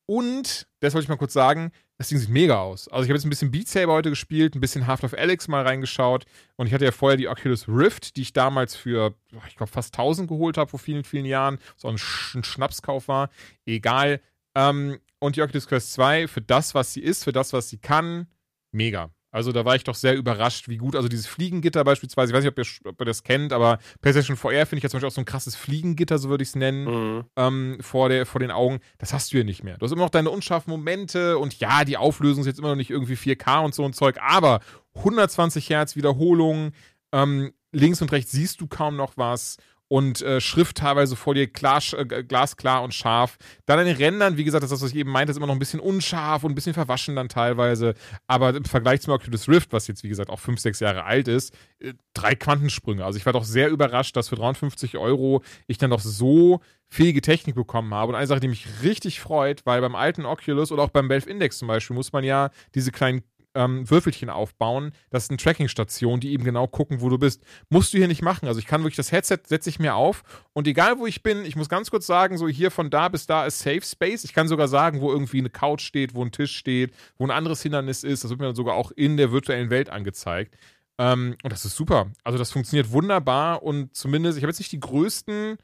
[0.07, 2.89] Und, das wollte ich mal kurz sagen, das Ding sieht mega aus.
[2.89, 5.63] Also ich habe jetzt ein bisschen Beat Saber heute gespielt, ein bisschen Half-Life Alex mal
[5.63, 9.15] reingeschaut und ich hatte ja vorher die Oculus Rift, die ich damals für,
[9.49, 11.59] ich glaube, fast 1000 geholt habe vor vielen, vielen Jahren.
[11.77, 13.31] So ein, Sch ein Schnapskauf war.
[13.65, 14.21] Egal.
[14.55, 17.79] Ähm, und die Oculus Quest 2, für das, was sie ist, für das, was sie
[17.79, 18.27] kann,
[18.73, 19.11] mega.
[19.33, 22.45] Also da war ich doch sehr überrascht, wie gut, also dieses Fliegengitter beispielsweise, ich weiß
[22.45, 25.09] nicht, ob ihr, ob ihr das kennt, aber PlayStation VR finde ich ja zum Beispiel
[25.09, 27.25] auch so ein krasses Fliegengitter, so würde ich es nennen Mhm.
[27.37, 28.79] ähm, vor, der, vor den Augen.
[28.99, 29.77] Das hast du hier nicht mehr.
[29.77, 32.77] Du hast immer noch deine unscharfen Momente und ja, die Auflösung ist jetzt immer noch
[32.77, 34.61] nicht irgendwie 4K und so ein Zeug, aber
[34.95, 36.73] 120 Hertz Wiederholung,
[37.13, 41.47] ähm, links und rechts siehst du kaum noch was und äh, Schrift teilweise vor dir
[41.47, 43.37] klar, äh, glasklar und scharf.
[43.67, 45.61] Dann an den Rändern, wie gesagt, das was ich eben meinte, ist immer noch ein
[45.61, 47.95] bisschen unscharf und ein bisschen verwaschen dann teilweise.
[48.27, 51.29] Aber im Vergleich zum Oculus Rift, was jetzt wie gesagt auch 5, 6 Jahre alt
[51.29, 53.05] ist, äh, drei Quantensprünge.
[53.05, 57.21] Also ich war doch sehr überrascht, dass für 53 Euro ich dann doch so fähige
[57.21, 58.11] Technik bekommen habe.
[58.11, 61.29] Und eine Sache, die mich richtig freut, weil beim alten Oculus oder auch beim Valve
[61.29, 63.23] Index zum Beispiel muss man ja diese kleinen
[63.57, 64.93] ähm, Würfelchen aufbauen.
[65.11, 67.43] Das sind Tracking-Stationen, die eben genau gucken, wo du bist.
[67.71, 68.47] Musst du hier nicht machen.
[68.47, 71.45] Also ich kann wirklich das Headset setze ich mir auf und egal wo ich bin,
[71.45, 74.25] ich muss ganz kurz sagen, so hier von da bis da ist Safe Space.
[74.25, 77.31] Ich kann sogar sagen, wo irgendwie eine Couch steht, wo ein Tisch steht, wo ein
[77.31, 78.23] anderes Hindernis ist.
[78.23, 80.57] Das wird mir dann sogar auch in der virtuellen Welt angezeigt.
[80.99, 82.11] Ähm, und das ist super.
[82.25, 85.59] Also das funktioniert wunderbar und zumindest, ich habe jetzt nicht die größten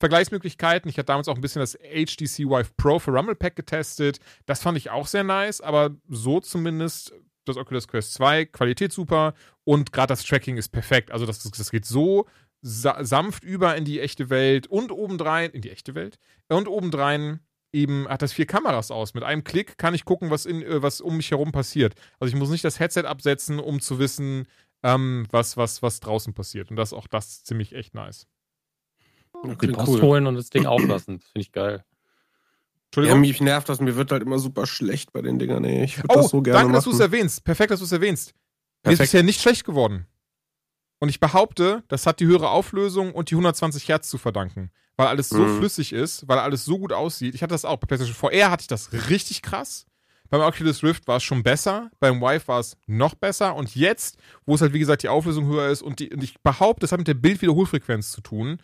[0.00, 0.88] Vergleichsmöglichkeiten.
[0.88, 4.20] Ich hatte damals auch ein bisschen das HTC Vive Pro für Rumble Pack getestet.
[4.46, 7.12] Das fand ich auch sehr nice, aber so zumindest
[7.48, 9.34] das Oculus Quest 2, Qualität super
[9.64, 11.10] und gerade das Tracking ist perfekt.
[11.10, 12.26] Also das, das geht so
[12.60, 17.40] sa sanft über in die echte Welt und obendrein, in die echte Welt, und obendrein
[17.72, 19.14] eben hat das vier Kameras aus.
[19.14, 21.94] Mit einem Klick kann ich gucken, was, in, äh, was um mich herum passiert.
[22.18, 24.46] Also ich muss nicht das Headset absetzen, um zu wissen,
[24.82, 26.70] ähm, was, was, was draußen passiert.
[26.70, 28.26] Und das ist auch das ziemlich echt nice.
[29.44, 30.02] Die Post cool.
[30.02, 31.20] holen und das Ding auflassen.
[31.20, 31.84] Finde ich geil.
[32.96, 35.62] Ja, mich nervt das, mir wird halt immer super schlecht bei den Dingern.
[35.62, 36.74] Nee, ich oh, das so gerne danke, machen.
[36.74, 37.44] dass du es erwähnst.
[37.44, 38.34] Perfekt, dass du es erwähnst.
[38.82, 38.86] Perfekt.
[38.86, 40.06] Mir ist bisher nicht schlecht geworden.
[41.00, 44.70] Und ich behaupte, das hat die höhere Auflösung und die 120 Hertz zu verdanken.
[44.96, 45.58] Weil alles so mhm.
[45.58, 47.34] flüssig ist, weil alles so gut aussieht.
[47.34, 47.76] Ich hatte das auch.
[47.76, 49.86] Bei PlayStation VR hatte ich das richtig krass.
[50.28, 51.90] Beim Oculus Rift war es schon besser.
[52.00, 53.54] Beim Vive war es noch besser.
[53.54, 56.40] Und jetzt, wo es halt, wie gesagt, die Auflösung höher ist und, die, und ich
[56.42, 58.58] behaupte, das hat mit der Bildwiederholfrequenz zu tun.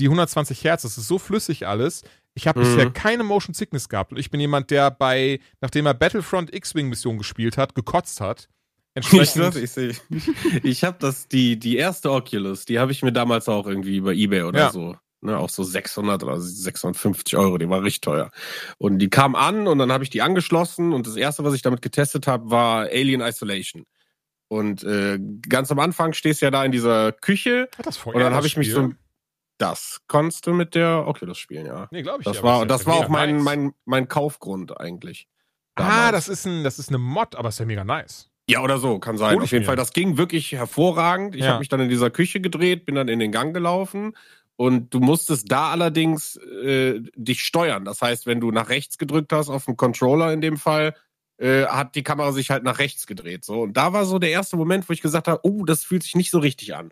[0.00, 2.02] Die 120 Hertz, das ist so flüssig alles.
[2.36, 2.64] Ich habe mhm.
[2.64, 4.12] bisher keine Motion Sickness gehabt.
[4.12, 8.48] Und ich bin jemand, der bei, nachdem er Battlefront X-Wing-Mission gespielt hat, gekotzt hat.
[8.94, 9.56] Entsprechend.
[9.56, 13.66] Ich, ich, ich habe das, die, die erste Oculus, die habe ich mir damals auch
[13.66, 14.70] irgendwie über Ebay oder ja.
[14.70, 14.96] so.
[15.22, 18.30] Ne, auch so 600 oder 650 Euro, die war richtig teuer.
[18.76, 21.62] Und die kam an und dann habe ich die angeschlossen und das erste, was ich
[21.62, 23.86] damit getestet habe, war Alien Isolation.
[24.48, 25.18] Und äh,
[25.48, 28.46] ganz am Anfang stehst du ja da in dieser Küche Hat das und dann habe
[28.46, 28.92] ich mich so
[29.58, 31.88] das konntest du mit der Oculus spielen, ja.
[31.90, 32.24] Nee, glaube ich.
[32.24, 35.28] Das war, das war auch mein, mein, mein Kaufgrund eigentlich.
[35.74, 35.96] Damals.
[35.96, 38.30] Ah, das ist, ein, das ist eine Mod, aber ist ja mega nice.
[38.48, 39.34] Ja, oder so, kann sein.
[39.36, 39.64] Hol Auf jeden.
[39.64, 41.34] Fall, das ging wirklich hervorragend.
[41.34, 41.48] Ich ja.
[41.48, 44.16] habe mich dann in dieser Küche gedreht, bin dann in den Gang gelaufen
[44.56, 47.84] und du musstest da allerdings äh, dich steuern.
[47.84, 50.94] Das heißt, wenn du nach rechts gedrückt hast, auf dem Controller in dem Fall,
[51.38, 53.44] äh, hat die Kamera sich halt nach rechts gedreht.
[53.44, 53.62] So.
[53.62, 56.14] Und da war so der erste Moment, wo ich gesagt habe, oh, das fühlt sich
[56.14, 56.90] nicht so richtig an.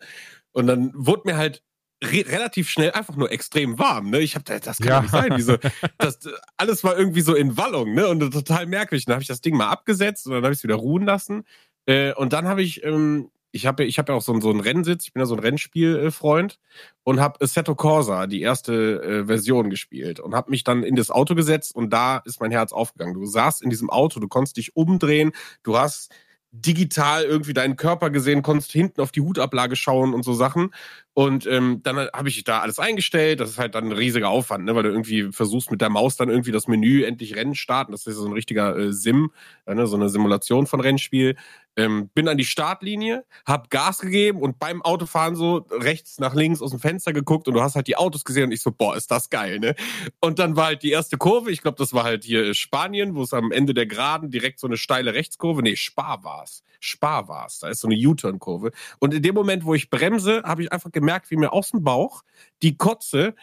[0.53, 1.63] Und dann wurde mir halt
[2.03, 4.11] re relativ schnell einfach nur extrem warm.
[4.11, 4.21] Ne?
[4.21, 5.01] Ich habe das kann ja.
[5.03, 5.35] nicht sein.
[5.37, 5.59] Diese,
[5.99, 6.19] das,
[6.57, 8.09] alles war irgendwie so in Wallung, ne?
[8.09, 9.07] Und total merkwürdig.
[9.07, 11.45] Dann habe ich das Ding mal abgesetzt und dann habe ich es wieder ruhen lassen.
[11.87, 14.61] Äh, und dann habe ich, ähm, ich habe ich hab ja auch so, so einen
[14.61, 16.59] Rennsitz, ich bin ja so ein Rennspielfreund
[17.05, 21.11] und habe Assetto Corsa, die erste äh, Version gespielt und habe mich dann in das
[21.11, 23.15] Auto gesetzt und da ist mein Herz aufgegangen.
[23.15, 26.13] Du saßt in diesem Auto, du konntest dich umdrehen, du hast
[26.51, 30.71] digital irgendwie deinen Körper gesehen, konntest hinten auf die Hutablage schauen und so Sachen.
[31.15, 33.39] Und ähm, dann habe ich da alles eingestellt.
[33.39, 34.75] Das ist halt dann ein riesiger Aufwand, ne?
[34.75, 37.93] weil du irgendwie versuchst mit der Maus dann irgendwie das Menü endlich Rennen starten.
[37.93, 39.31] Das ist so ein richtiger äh, Sim,
[39.65, 39.87] äh, ne?
[39.87, 41.37] so eine Simulation von Rennspiel
[41.77, 46.63] ähm, bin an die Startlinie, hab Gas gegeben und beim Autofahren so rechts nach links
[46.63, 48.97] aus dem Fenster geguckt und du hast halt die Autos gesehen und ich so, boah,
[48.97, 49.75] ist das geil, ne?
[50.21, 53.23] Und dann war halt die erste Kurve, ich glaube, das war halt hier Spanien, wo
[53.23, 56.63] es am Ende der Geraden direkt so eine steile Rechtskurve, nee, Spar war's.
[56.81, 58.71] Spar war's, da ist so eine U-Turn-Kurve.
[58.99, 61.85] Und in dem Moment, wo ich bremse, habe ich einfach gemerkt, wie mir aus dem
[61.85, 62.23] Bauch
[62.63, 63.35] die Kotze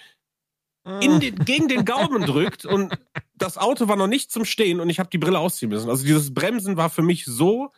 [1.00, 2.98] in den, gegen den Gaumen drückt und
[3.36, 5.90] das Auto war noch nicht zum Stehen und ich habe die Brille ausziehen müssen.
[5.90, 7.72] Also dieses Bremsen war für mich so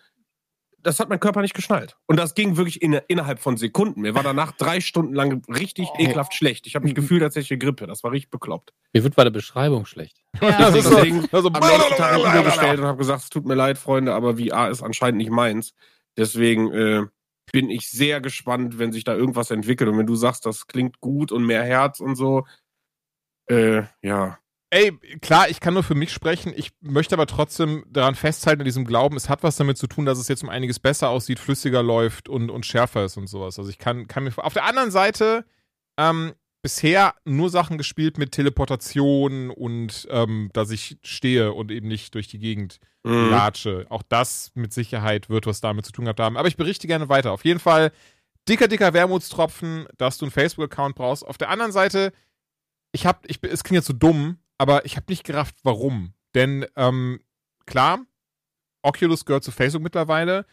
[0.83, 1.95] das hat mein Körper nicht geschnallt.
[2.05, 4.01] Und das ging wirklich in, innerhalb von Sekunden.
[4.01, 5.99] Mir war danach drei Stunden lang richtig oh.
[5.99, 6.67] ekelhaft schlecht.
[6.67, 7.87] Ich habe mich gefühlt, als hätte ich Grippe.
[7.87, 8.73] Das war richtig bekloppt.
[8.91, 10.21] Mir wird bei der Beschreibung schlecht.
[10.41, 10.57] Ja.
[10.57, 13.55] Das ist Deswegen so, also, am nächsten Tag übergestellt und habe gesagt, es tut mir
[13.55, 15.73] leid, Freunde, aber VR ist anscheinend nicht meins.
[16.17, 17.03] Deswegen äh,
[17.51, 19.89] bin ich sehr gespannt, wenn sich da irgendwas entwickelt.
[19.89, 22.45] Und wenn du sagst, das klingt gut und mehr Herz und so,
[23.47, 24.39] äh, ja,
[24.73, 26.51] Ey, klar, ich kann nur für mich sprechen.
[26.55, 30.07] Ich möchte aber trotzdem daran festhalten, in diesem Glauben, es hat was damit zu tun,
[30.07, 33.59] dass es jetzt um einiges besser aussieht, flüssiger läuft und, und schärfer ist und sowas.
[33.59, 34.33] Also ich kann, kann mir.
[34.37, 35.45] Auf der anderen Seite,
[35.95, 42.15] ähm, bisher nur Sachen gespielt mit Teleportation und ähm, dass ich stehe und eben nicht
[42.15, 43.29] durch die Gegend mhm.
[43.29, 43.85] latsche.
[43.89, 46.37] Auch das mit Sicherheit wird was damit zu tun gehabt haben.
[46.37, 47.33] Aber ich berichte gerne weiter.
[47.33, 47.91] Auf jeden Fall
[48.47, 51.27] dicker, dicker Wermutstropfen, dass du einen Facebook-Account brauchst.
[51.27, 52.13] Auf der anderen Seite,
[52.93, 56.13] ich hab, ich, es klingt jetzt so dumm, aber ich habe nicht gerafft, warum.
[56.33, 57.19] Denn ähm,
[57.65, 57.99] klar,
[58.83, 60.45] Oculus gehört zu Facebook mittlerweile,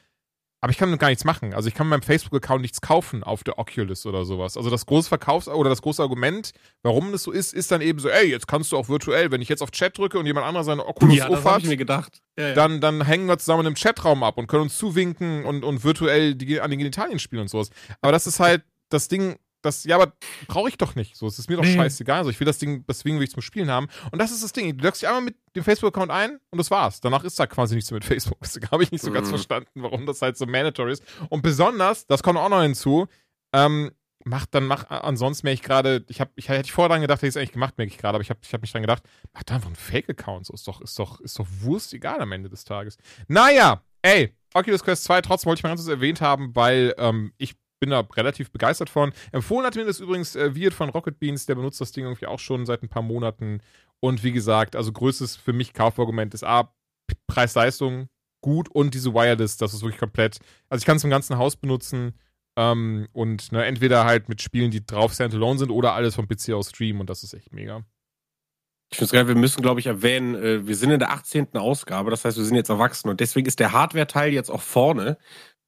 [0.60, 1.54] aber ich kann gar nichts machen.
[1.54, 4.56] Also ich kann meinem Facebook-Account nichts kaufen auf der Oculus oder sowas.
[4.56, 7.98] Also das große Verkaufs- oder das große Argument, warum das so ist, ist dann eben
[7.98, 10.46] so, ey, jetzt kannst du auch virtuell, wenn ich jetzt auf Chat drücke und jemand
[10.46, 12.20] anderes seine Oculus ja, das hat, ich mir gedacht.
[12.38, 12.54] Ja, ja.
[12.54, 16.34] Dann, dann hängen wir zusammen im Chatraum ab und können uns zuwinken und, und virtuell
[16.34, 17.70] die, an den Genitalien spielen und sowas.
[18.02, 20.12] Aber das ist halt das Ding, das, ja, aber
[20.46, 21.16] brauche ich doch nicht.
[21.16, 21.74] So, es ist mir doch nee.
[21.74, 22.18] scheißegal.
[22.18, 23.88] Also ich will das Ding, deswegen will ich zum Spielen haben.
[24.10, 24.76] Und das ist das Ding.
[24.76, 27.00] Du loggst dich einmal mit dem Facebook-Account ein und das war's.
[27.00, 28.38] Danach ist da quasi nichts mehr mit Facebook.
[28.42, 29.32] Deswegen habe ich nicht so ganz mhm.
[29.32, 31.02] verstanden, warum das halt so mandatory ist.
[31.28, 33.06] Und besonders, das kommt auch noch hinzu,
[33.52, 33.90] ähm,
[34.24, 37.18] macht dann, mach, ansonsten merke ich gerade, ich habe, ich hätte ich vorher dran gedacht,
[37.18, 38.82] hätte ich es eigentlich gemacht, merke ich gerade, aber ich habe ich hab mich dran
[38.82, 40.46] gedacht, mach da einfach einen Fake-Account.
[40.46, 42.98] So ist doch, ist doch, ist doch Wurst egal am Ende des Tages.
[43.28, 47.32] Naja, ey, Oculus Quest 2, trotzdem wollte ich mal ganz kurz erwähnt haben, weil ähm,
[47.38, 49.12] ich bin da relativ begeistert von.
[49.32, 52.26] Empfohlen hat mir das übrigens äh, Wirt von Rocket Beans, der benutzt das Ding irgendwie
[52.26, 53.60] auch schon seit ein paar Monaten.
[53.98, 56.72] Und wie gesagt, also größtes für mich Kaufargument ist A,
[57.26, 58.08] Preis-Leistung
[58.42, 60.38] gut und diese Wireless, das ist wirklich komplett.
[60.68, 62.14] Also ich kann es im ganzen Haus benutzen
[62.56, 66.50] ähm, und ne, entweder halt mit Spielen, die drauf standalone sind oder alles vom PC
[66.50, 67.84] aus streamen und das ist echt mega.
[68.92, 71.54] Ich finde es geil, wir müssen, glaube ich, erwähnen, äh, wir sind in der 18.
[71.56, 75.16] Ausgabe, das heißt, wir sind jetzt erwachsen und deswegen ist der Hardware-Teil jetzt auch vorne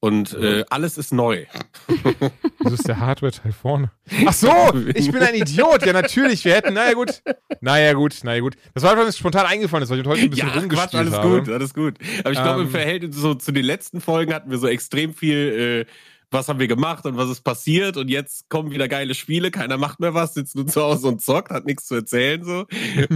[0.03, 1.47] und äh, alles ist neu.
[2.59, 3.93] Wieso ist der Hardware-Teil vorne?
[4.27, 4.51] Ach so,
[4.97, 5.87] ich bin ein Idiot.
[5.87, 6.45] Ja, natürlich.
[6.45, 7.23] Wir hätten, naja, gut.
[7.61, 8.57] Naja, gut, naja, gut.
[8.75, 11.39] Das war einfach spontan eingefallen, weil ich heute ein bisschen ja, rumgespielt Quatsch, alles habe.
[11.39, 11.95] gut, alles gut.
[12.25, 12.73] Aber ich glaube, im Ähm.
[12.73, 15.93] Verhältnis so zu den letzten Folgen hatten wir so extrem viel, äh,
[16.33, 19.77] was haben wir gemacht und was ist passiert und jetzt kommen wieder geile Spiele, keiner
[19.77, 22.67] macht mehr was, sitzt nur zu Hause und zockt, hat nichts zu erzählen, so.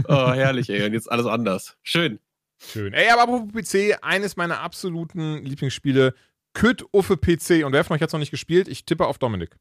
[0.06, 0.86] Oh, herrlich, ey.
[0.86, 1.76] Und jetzt alles anders.
[1.82, 2.20] Schön.
[2.64, 2.92] Schön.
[2.92, 6.14] Ey, aber apropos PC, eines meiner absoluten Lieblingsspiele,
[6.56, 7.64] Küt Uffe PC.
[7.66, 8.66] Und wer von euch hat es noch nicht gespielt?
[8.66, 9.56] Ich tippe auf Dominik.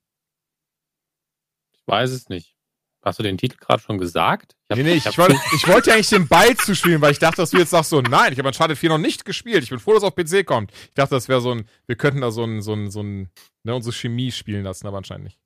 [1.74, 2.56] Ich weiß es nicht.
[3.02, 4.56] Hast du den Titel gerade schon gesagt?
[4.68, 7.12] Ich hab- Nee, nee, ich, hab- wollte, ich wollte ja eigentlich den Ball zuspielen, weil
[7.12, 9.62] ich dachte, dass du jetzt sagst so, nein, ich habe Uncharted 4 noch nicht gespielt.
[9.64, 10.72] Ich bin froh, dass es auf PC kommt.
[10.72, 13.30] Ich dachte, das wäre so ein, wir könnten da so ein, so ein, so ein,
[13.64, 15.40] ne, unsere Chemie spielen lassen, aber anscheinend nicht.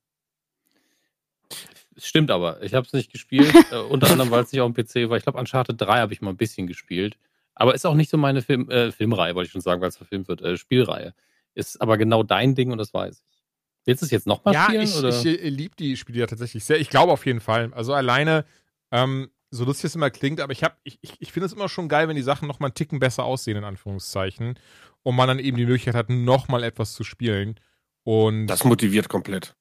[1.96, 2.62] Es Stimmt aber.
[2.62, 3.54] Ich habe es nicht gespielt.
[3.72, 5.18] äh, unter anderem, weil es nicht auf dem PC war.
[5.18, 7.18] Ich glaube, Uncharted 3 habe ich mal ein bisschen gespielt.
[7.56, 9.98] Aber ist auch nicht so meine Film, äh, Filmreihe, wollte ich schon sagen, weil es
[9.98, 10.42] verfilmt wird.
[10.42, 11.14] Äh, Spielreihe.
[11.60, 13.42] Ist aber genau dein Ding und das weiß ich.
[13.86, 14.82] Willst du es jetzt nochmal Ja, spielen?
[14.84, 15.10] ich, oder?
[15.10, 16.80] ich liebe die Spiele ja tatsächlich sehr.
[16.80, 17.74] Ich glaube auf jeden Fall.
[17.74, 18.46] Also alleine,
[18.92, 21.70] ähm, so lustig es immer klingt, aber ich, hab- ich, ich, ich finde es immer
[21.70, 24.60] schon geil, wenn die Sachen noch mal einen Ticken besser aussehen, in Anführungszeichen.
[25.04, 27.60] Und man dann eben die Möglichkeit hat, noch mal etwas zu spielen.
[28.04, 29.56] Und Das motiviert komplett.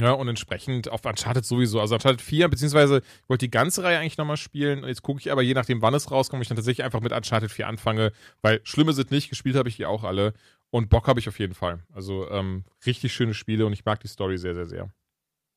[0.00, 1.80] Ja, und entsprechend auf Uncharted sowieso.
[1.80, 4.82] Also Uncharted 4, beziehungsweise ich wollte die ganze Reihe eigentlich nochmal spielen.
[4.82, 7.12] Und jetzt gucke ich aber, je nachdem, wann es rauskommt, ich dann tatsächlich einfach mit
[7.12, 10.32] Uncharted 4 anfange, weil Schlimme sind nicht, gespielt habe ich die auch alle.
[10.72, 11.82] Und Bock habe ich auf jeden Fall.
[11.92, 14.90] Also ähm, richtig schöne Spiele und ich mag die Story sehr, sehr, sehr.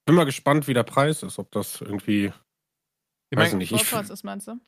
[0.06, 2.34] Bin mal gespannt, wie der Preis ist, ob das irgendwie.
[3.30, 3.72] Ich Weiß mein, nicht.
[3.72, 4.60] Ich, ist, meinst du?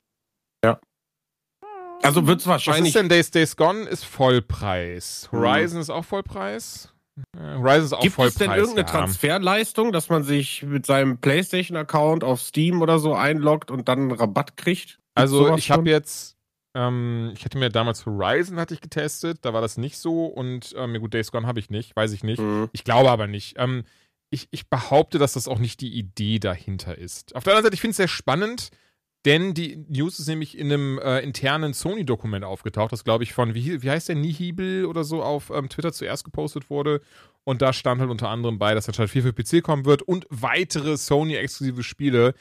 [2.05, 2.93] also wird es was ist wahrscheinlich.
[2.93, 3.84] denn Days Days Gone?
[3.84, 5.29] Ist Vollpreis.
[5.31, 6.93] Horizon ist auch Vollpreis.
[7.38, 8.34] Äh, Horizon ist auch Gibt Vollpreis.
[8.34, 8.91] es denn irgendeine ja.
[8.91, 14.12] Transferleistung, dass man sich mit seinem PlayStation-Account auf Steam oder so einloggt und dann einen
[14.12, 14.88] Rabatt kriegt?
[14.88, 16.34] Gibt's Also ich habe jetzt,
[16.75, 20.75] ähm, ich hatte mir damals Horizon hatte ich getestet, da war das nicht so und
[20.77, 22.41] ähm, gut, Days Gone habe ich nicht, weiß ich nicht.
[22.41, 22.69] Mhm.
[22.73, 23.55] Ich glaube aber nicht.
[23.57, 23.83] Ähm,
[24.29, 27.35] ich, ich behaupte, dass das auch nicht die Idee dahinter ist.
[27.35, 28.69] Auf der anderen Seite, ich finde es sehr spannend,
[29.25, 33.55] denn die News ist nämlich in einem äh, internen Sony-Dokument aufgetaucht, das glaube ich von,
[33.55, 37.01] wie, wie heißt der, Nihibel oder so auf ähm, Twitter zuerst gepostet wurde.
[37.43, 40.27] Und da stand halt unter anderem bei, dass Uncharted 4 für PC kommen wird und
[40.29, 42.35] weitere Sony-exklusive Spiele.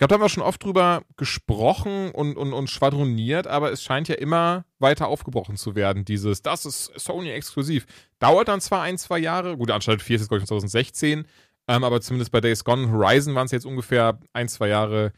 [0.00, 3.82] Ich glaube, da haben wir schon oft drüber gesprochen und, und, und schwadroniert, aber es
[3.82, 6.06] scheint ja immer weiter aufgebrochen zu werden.
[6.06, 7.84] Dieses, das ist Sony exklusiv.
[8.18, 11.26] Dauert dann zwar ein, zwei Jahre, gut, Uncharted 4 ist jetzt, glaube ich, 2016,
[11.68, 15.12] ähm, aber zumindest bei Days Gone, Horizon waren es jetzt ungefähr ein, zwei Jahre.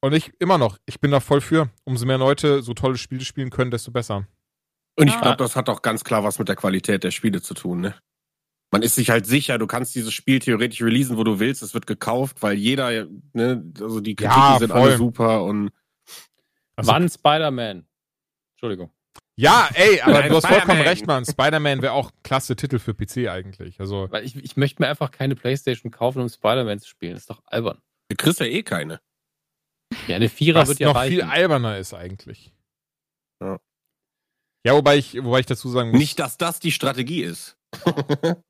[0.00, 1.68] Und ich immer noch, ich bin da voll für.
[1.82, 4.28] Umso mehr Leute so tolle Spiele spielen können, desto besser.
[4.94, 5.20] Und ich Ja.
[5.20, 7.96] glaube, das hat auch ganz klar was mit der Qualität der Spiele zu tun, ne?
[8.72, 11.62] Man ist sich halt sicher, du kannst dieses Spiel theoretisch releasen, wo du willst.
[11.62, 14.80] Es wird gekauft, weil jeder, ne, also die Kritiken Ja, sind voll.
[14.80, 15.70] alle super und
[16.76, 17.86] Also- Wann Spider-Man?
[18.54, 18.90] Entschuldigung.
[19.38, 20.86] Ja, ey, aber du hast vollkommen Spider-Man.
[20.88, 21.24] recht, Mann.
[21.26, 23.78] Spider-Man wäre auch klasse Titel für PC eigentlich.
[23.80, 27.12] Also, Weil ich, ich möchte mir einfach keine Playstation kaufen, um Spider-Man zu spielen.
[27.12, 27.80] Das ist doch albern.
[28.08, 29.00] du kriegst ja eh keine.
[30.08, 31.12] Ja, eine Vierer was wird ja noch reichen.
[31.12, 32.52] viel alberner ist eigentlich.
[33.40, 33.60] Ja.
[34.66, 37.56] Ja, wobei ich, wobei ich dazu sagen muss, Nicht, dass das die Strategie ist.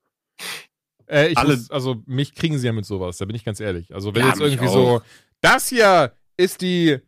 [1.08, 3.60] äh, ich alle- muss, also mich kriegen sie ja mit sowas, da bin ich ganz
[3.60, 3.94] ehrlich.
[3.94, 4.72] Also wenn Ja, jetzt irgendwie auch.
[4.72, 5.02] so,
[5.40, 6.98] das hier ist die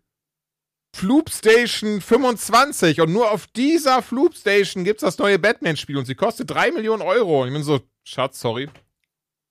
[0.96, 6.14] Floop Station 25 und nur auf dieser Floop Station gibt's das neue Batman-Spiel und sie
[6.14, 7.42] kostet 3 Millionen Euro.
[7.42, 8.68] Und ich bin so, Schatz, sorry.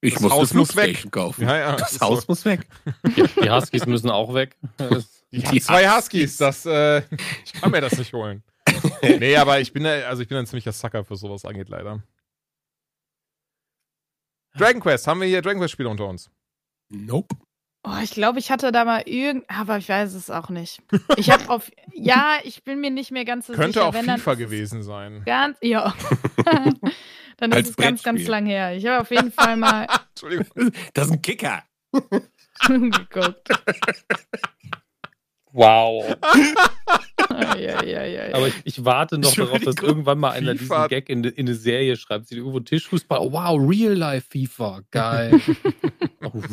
[0.02, 1.12] Ich Das muss Haus muss weg.
[1.12, 1.44] Kaufen.
[1.44, 1.76] Ja, ja.
[1.76, 2.26] Das Haus so.
[2.30, 2.68] muss weg.
[3.16, 4.58] Die, die Huskies müssen auch weg.
[5.32, 5.96] Die haben zwei Huskies.
[5.96, 7.00] Huskies, das, äh,
[7.46, 8.44] ich kann mir das nicht holen.
[9.02, 12.02] nee, aber ich bin, also ich bin ein ziemlicher Sucker für sowas angeht, leider.
[14.58, 16.32] Dragon Quest, haben wir hier Dragon Quest-Spieler unter uns?
[16.90, 17.36] Nope.
[17.84, 20.82] Oh, ich glaube, ich hatte da mal irgend, aber ich weiß es auch nicht.
[21.18, 23.86] Ich habe auf, ja, ich bin mir nicht mehr ganz so Könnte sicher.
[23.88, 25.24] auch wenn, dann FIFA gewesen sein.
[25.26, 25.96] Ganz, ja.
[27.38, 28.76] dann Als ist es ganz, ganz lang her.
[28.76, 30.72] Ich habe auf jeden Fall mal Entschuldigung.
[30.94, 31.64] Das ist ein Kicker.
[32.68, 33.50] geguckt.
[35.58, 36.16] Wow.
[37.18, 40.88] Aber ich, ich warte noch darauf, dass irgendwann mal einer diesen FIFA.
[40.88, 42.28] Gag in, in eine Serie schreibt.
[42.28, 43.18] Sie irgendwo Tischfußball.
[43.20, 44.82] Oh, wow, Real-Life FIFA.
[44.92, 45.42] Geil.
[46.24, 46.44] oh,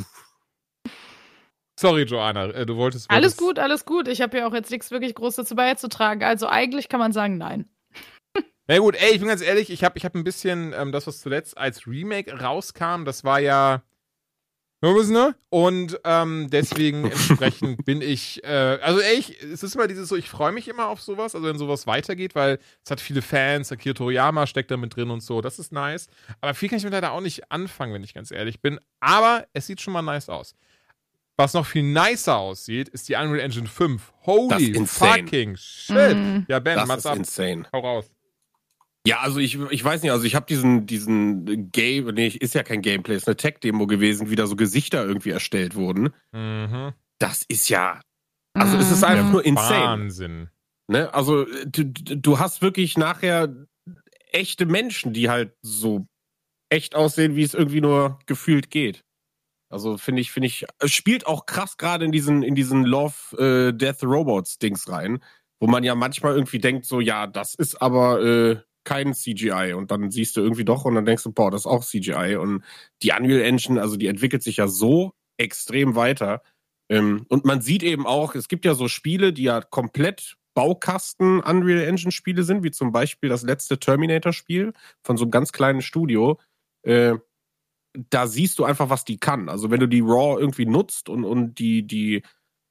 [1.79, 3.11] Sorry, Joanna, äh, du wolltest.
[3.11, 4.09] alles gut, alles gut.
[4.09, 6.23] Ich habe ja auch jetzt nichts wirklich groß dazu beizutragen.
[6.23, 7.69] Also eigentlich kann man sagen, nein.
[8.69, 11.07] Na gut, ey, ich bin ganz ehrlich, ich habe ich hab ein bisschen ähm, das,
[11.07, 13.83] was zuletzt als Remake rauskam, das war ja.
[14.85, 15.35] Ne?
[15.49, 20.29] Und ähm, deswegen entsprechend bin ich, äh, also ich, es ist immer dieses so, ich
[20.29, 23.95] freue mich immer auf sowas, also wenn sowas weitergeht, weil es hat viele Fans, Akira
[23.95, 26.09] Toriyama steckt da mit drin und so, das ist nice.
[26.43, 28.79] Aber viel kann ich mir leider auch nicht anfangen, wenn ich ganz ehrlich bin.
[29.01, 30.55] Aber es sieht schon mal nice aus.
[31.37, 34.13] Was noch viel nicer aussieht, ist die Unreal Engine 5.
[34.27, 35.23] Holy Das ist insane.
[35.25, 36.17] fucking shit.
[36.17, 36.47] Mhm.
[36.49, 37.17] Ja, Ben, Das mach's ist ab.
[37.17, 37.65] insane.
[37.73, 38.11] Hau raus.
[39.07, 42.63] Ja, also ich, ich weiß nicht, also ich habe diesen, diesen Game, nee, ist ja
[42.63, 46.15] kein Gameplay, ist eine Tech-Demo gewesen, wie da so Gesichter irgendwie erstellt wurden.
[46.33, 46.93] Mhm.
[47.19, 48.01] Das ist ja,
[48.55, 49.33] also es ist einfach Mhm.
[49.33, 49.85] nur insane.
[50.03, 50.49] Wahnsinn.
[50.89, 51.13] Ne?
[51.13, 53.55] Also du, du hast wirklich nachher
[54.33, 56.07] echte Menschen, die halt so
[56.71, 59.05] echt aussehen, wie es irgendwie nur gefühlt geht.
[59.71, 63.15] Also finde ich, finde ich, es spielt auch krass gerade in diesen, in diesen Love
[63.39, 65.23] äh, Death Robots Dings rein,
[65.61, 69.91] wo man ja manchmal irgendwie denkt, so, ja, das ist aber äh, kein CGI und
[69.91, 72.63] dann siehst du irgendwie doch und dann denkst du, boah, das ist auch CGI und
[73.03, 76.43] die Unreal Engine, also die entwickelt sich ja so extrem weiter.
[76.89, 81.41] Ähm, und man sieht eben auch, es gibt ja so Spiele, die ja komplett Baukasten
[81.41, 85.53] Unreal Engine Spiele sind, wie zum Beispiel das letzte Terminator Spiel von so einem ganz
[85.53, 86.39] kleinen Studio.
[86.83, 87.15] Äh,
[88.11, 89.49] da siehst du einfach, was die kann.
[89.49, 92.23] Also wenn du die RAW irgendwie nutzt und, und die, die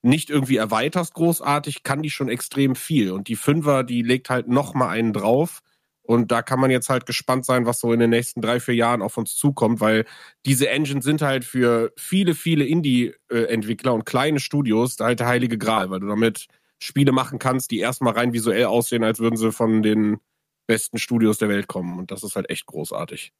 [0.02, 3.12] nicht irgendwie erweiterst großartig, kann die schon extrem viel.
[3.12, 5.62] Und die Fünfer, die legt halt noch mal einen drauf.
[6.04, 8.76] Und da kann man jetzt halt gespannt sein, was so in den nächsten drei, vier
[8.76, 10.06] Jahren auf uns zukommt, weil
[10.46, 15.90] diese Engines sind halt für viele, viele Indie-Entwickler und kleine Studios halt der heilige Gral,
[15.90, 16.48] weil du damit
[16.82, 20.20] Spiele machen kannst, die erstmal rein visuell aussehen, als würden sie von den
[20.68, 21.98] besten Studios der Welt kommen.
[21.98, 23.32] Und das ist halt echt großartig.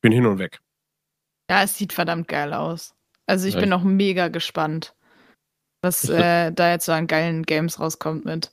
[0.00, 0.60] Bin hin und weg.
[1.48, 2.94] Ja, es sieht verdammt geil aus.
[3.26, 4.94] Also ich Ja, bin auch mega gespannt,
[5.82, 8.50] was äh, da jetzt so an geilen Games rauskommt mit.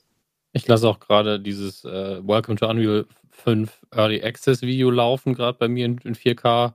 [0.52, 5.58] Ich lasse auch gerade dieses äh, Welcome to Unreal 5 Early Access Video laufen, gerade
[5.58, 6.74] bei mir in, in 4K.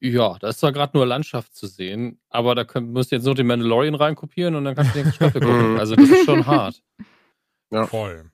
[0.00, 3.24] Ja, da ist zwar gerade nur Landschaft zu sehen, aber da könnt, musst du jetzt
[3.24, 5.72] nur den Mandalorian reinkopieren und dann kannst du die nächste Staffel gucken.
[5.72, 5.78] Mhm.
[5.78, 6.82] Also das ist schon hart.
[7.72, 7.86] Ja.
[7.86, 8.28] Voll.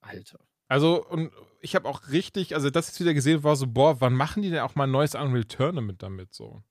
[0.00, 0.38] Alter.
[0.66, 4.14] Also, und ich habe auch richtig, also das jetzt wieder gesehen, war so, boah, wann
[4.14, 6.62] machen die denn auch mal ein neues Unreal Tournament damit so?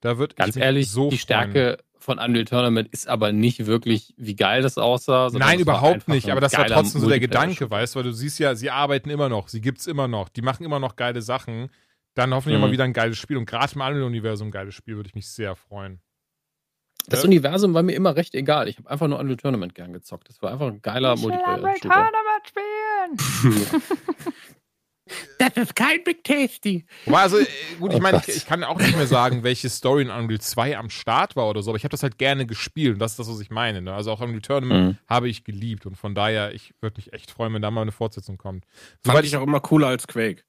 [0.00, 1.50] Da wird Ganz ehrlich, so die freuen.
[1.52, 5.28] Stärke von Unreal Tournament ist aber nicht wirklich, wie geil das aussah.
[5.32, 7.20] Nein, war überhaupt nicht, aber das war trotzdem so der.
[7.20, 10.28] Gedanke, weißt du, weil du siehst ja, sie arbeiten immer noch, sie gibt's immer noch,
[10.28, 11.70] die machen immer noch geile Sachen.
[12.14, 12.72] Dann hoffentlich auch mal Mhm.
[12.72, 15.54] wieder ein geiles Spiel und gerade im Unreal-Universum ein geiles Spiel, würde ich mich sehr
[15.54, 16.00] freuen.
[17.08, 17.26] Das Ja.
[17.26, 18.68] Universum war mir immer recht egal.
[18.68, 20.28] Ich habe einfach nur Unreal Tournament gern gezockt.
[20.28, 21.22] Das war einfach ein geiler Ich
[25.38, 26.84] Das ist kein Big Tasty.
[27.04, 27.46] Wobei, also, äh,
[27.78, 30.40] gut, ich Oh meine, ich, ich kann auch nicht mehr sagen, welche Story in Unreal
[30.40, 33.12] 2 am Start war oder so, aber ich habe das halt gerne gespielt und das
[33.12, 33.82] ist das, was ich meine.
[33.82, 33.94] Ne?
[33.94, 34.98] Also auch Unreal Tournament Mhm.
[35.08, 37.92] habe ich geliebt und von daher, ich würde mich echt freuen, wenn da mal eine
[37.92, 38.64] Fortsetzung kommt.
[38.64, 40.42] Fand Soweit ich auch immer cooler als Quake.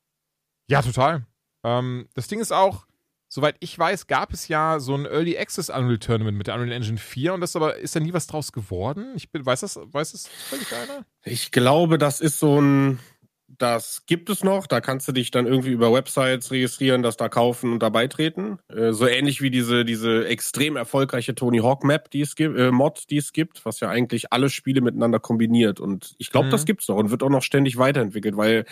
[0.70, 1.26] Ja, total.
[1.64, 2.88] Ähm, das Ding ist auch,
[3.30, 6.72] soweit ich weiß, gab es ja so ein Early Access Unreal Tournament mit der Unreal
[6.72, 9.12] Engine 4 und das aber ist da nie was draus geworden.
[9.16, 11.06] Ich bin, weiß das, weiß das völlig einer?
[11.24, 13.00] Ich glaube, das ist so ein,
[13.48, 14.68] das gibt es noch.
[14.68, 18.60] Da kannst du dich dann irgendwie über Websites registrieren, das da kaufen und da beitreten.
[18.68, 22.72] Äh, so ähnlich wie diese, diese extrem erfolgreiche Tony Hawk Map, die es gibt, äh,
[22.72, 25.80] Mod, die es gibt, was ja eigentlich alle Spiele miteinander kombiniert.
[25.80, 26.52] Und ich glaube, Mhm.
[26.52, 28.66] das gibt's noch und wird auch noch ständig weiterentwickelt, weil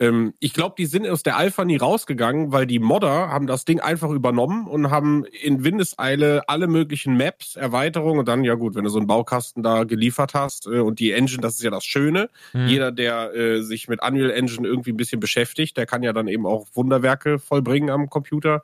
[0.00, 3.64] ähm, ich glaube, die sind aus der Alpha nie rausgegangen, weil die Modder haben das
[3.64, 8.74] Ding einfach übernommen und haben in Windeseile alle möglichen Maps, Erweiterungen und dann, ja gut,
[8.74, 11.70] wenn du so einen Baukasten da geliefert hast äh, und die Engine, das ist ja
[11.70, 12.68] das Schöne, Hm.
[12.68, 16.28] jeder, der äh, sich mit Unreal Engine irgendwie ein bisschen beschäftigt, der kann ja dann
[16.28, 18.62] eben auch Wunderwerke vollbringen am Computer.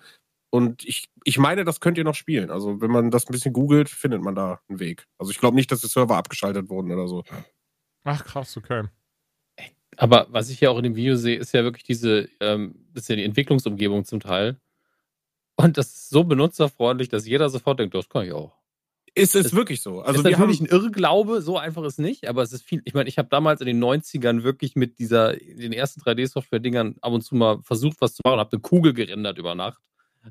[0.51, 2.51] Und ich, ich meine, das könnt ihr noch spielen.
[2.51, 5.09] Also, wenn man das ein bisschen googelt, findet man da einen Weg.
[5.19, 7.25] Also, ich glaube nicht, dass die Server abgeschaltet wurden oder so.
[8.05, 8.85] Ach, krass, okay.
[9.97, 13.05] Aber was ich ja auch in dem Video sehe, ist ja wirklich diese, ähm, das
[13.05, 14.59] ist ja die Entwicklungsumgebung zum Teil.
[15.57, 18.53] Und das ist so benutzerfreundlich, dass jeder sofort denkt, das kann ich auch.
[19.15, 20.01] Es ist Es- wirklich so.
[20.01, 22.83] Also, ist wir haben, natürlich ein Irrglaube, so einfach ist nicht, aber es ist viel.
[22.85, 27.13] Ich meine, ich habe damals in den 90ern wirklich mit dieser, den ersten 3D-Software-Dingern ab
[27.13, 29.81] und zu mal versucht, was zu machen, habe eine Kugel gerendert über Nacht.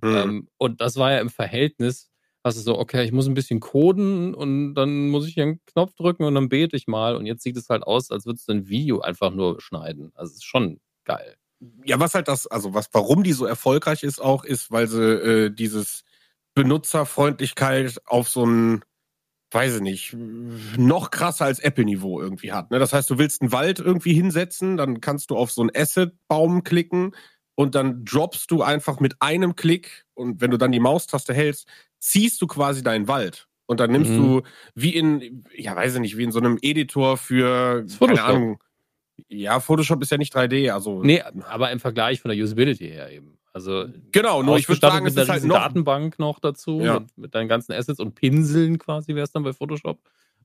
[0.02, 0.16] Mhm.
[0.16, 2.12] Ähm, und das war ja im Verhältnis,
[2.44, 5.62] was ist so, okay, ich muss ein bisschen coden und dann muss ich hier einen
[5.66, 7.16] Knopf drücken und dann bete ich mal.
[7.16, 10.12] Und jetzt sieht es halt aus, als würdest du ein Video einfach nur schneiden.
[10.16, 11.38] Also es ist schon geil.
[11.86, 15.02] ja, was halt das, also was, warum die so erfolgreich ist auch, ist, weil sie
[15.02, 16.04] äh, dieses
[16.56, 18.84] Benutzerfreundlichkeit auf so ein,
[19.52, 20.16] weiß ich nicht,
[20.78, 22.72] noch krasser als Apple-Niveau irgendwie hat.
[22.72, 22.80] Ne?
[22.80, 26.64] Das heißt, du willst einen Wald irgendwie hinsetzen, dann kannst du auf so einen Asset-Baum
[26.64, 27.16] klicken
[27.56, 31.68] und dann droppst du einfach mit einem Klick und wenn du dann die Maustaste hältst,
[32.04, 33.48] ziehst du quasi deinen Wald.
[33.66, 34.18] Und dann nimmst Mhm.
[34.18, 34.42] du
[34.76, 38.26] wie in, ja, weiß ich nicht, wie in so einem Editor für, keine Photoshop.
[38.30, 38.64] Ahnung,
[39.30, 41.04] Ja, Photoshop ist ja nicht 3D, also.
[41.04, 43.38] Nee, aber im Vergleich von der Usability her eben.
[43.54, 45.56] Also Genau, nur ich würde sagen, es ist halt noch.
[45.56, 47.00] Datenbank noch dazu, Ja.
[47.00, 50.00] mit, mit deinen ganzen Assets und Pinseln quasi wäre es dann bei Photoshop.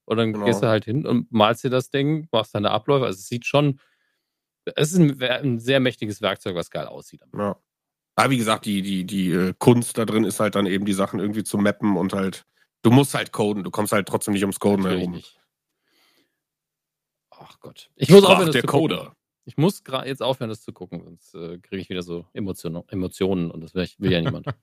[0.04, 0.44] Und dann Genau.
[0.44, 3.06] gehst du halt hin und malst dir das Ding, machst deine Abläufe.
[3.06, 3.80] Also es sieht schon,
[4.76, 7.22] es ist ein, ein sehr mächtiges Werkzeug, was geil aussieht.
[7.36, 7.56] Ja.
[8.19, 10.93] Aber wie gesagt, die, die, die äh, Kunst da drin ist halt dann eben die
[10.93, 12.47] Sachen irgendwie zu mappen und halt,
[12.83, 15.14] du musst halt coden, du kommst halt trotzdem nicht ums Coden Natürlich herum.
[15.14, 15.39] nicht.
[17.31, 17.91] Ach Gott.
[17.95, 18.97] Ich muss Sprach aufhören, das der zu gucken.
[18.97, 19.16] Coder.
[19.45, 23.53] Ich muss jetzt aufhören, das zu gucken, sonst äh, kriege ich wieder so Emotion Emotionen
[23.53, 24.47] und das will, will ja niemand.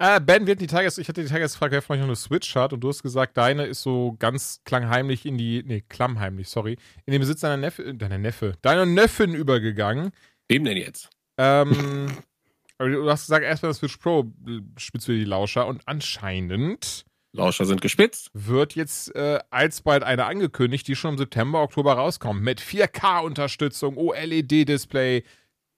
[0.00, 2.08] Äh, ben, wir hatten die Tigers, ich hatte die Tigers gefragt, wer von euch noch
[2.08, 5.84] eine Switch hat und du hast gesagt, deine ist so ganz klangheimlich in die, nee,
[5.88, 10.10] klammheimlich, sorry, in den Besitz deiner Neffe, deiner Neffe, deiner Neffin übergegangen.
[10.48, 11.10] Wem denn jetzt?
[11.38, 12.06] Ähm,
[12.78, 15.82] aber du hast gesagt, erst bei der Switch Pro äh, spitzt dir die Lauscher und
[15.86, 17.04] anscheinend
[17.34, 18.30] Lauscher sind gespitzt.
[18.32, 25.24] wird jetzt äh, alsbald eine angekündigt, die schon im September, Oktober rauskommt, mit 4K-Unterstützung, OLED-Display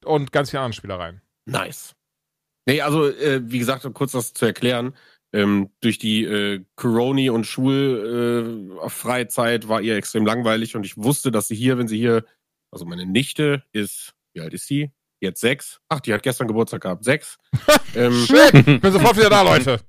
[0.05, 1.23] und ganz vielen anderen Spielereien.
[1.47, 1.95] Nice.
[2.67, 4.95] Nee, also, äh, wie gesagt, um kurz das zu erklären,
[5.33, 10.97] ähm, durch die äh, Coroni- und Schulfreizeit äh, Freizeit war ihr extrem langweilig und ich
[10.97, 12.25] wusste, dass sie hier, wenn sie hier,
[12.71, 14.91] also meine Nichte ist, wie alt ist sie?
[15.27, 15.81] Jetzt sechs.
[15.89, 17.05] Ach, die hat gestern Geburtstag gehabt.
[17.05, 17.37] Sechs.
[17.95, 19.81] ähm, Shit, ich bin sofort wieder da, Leute.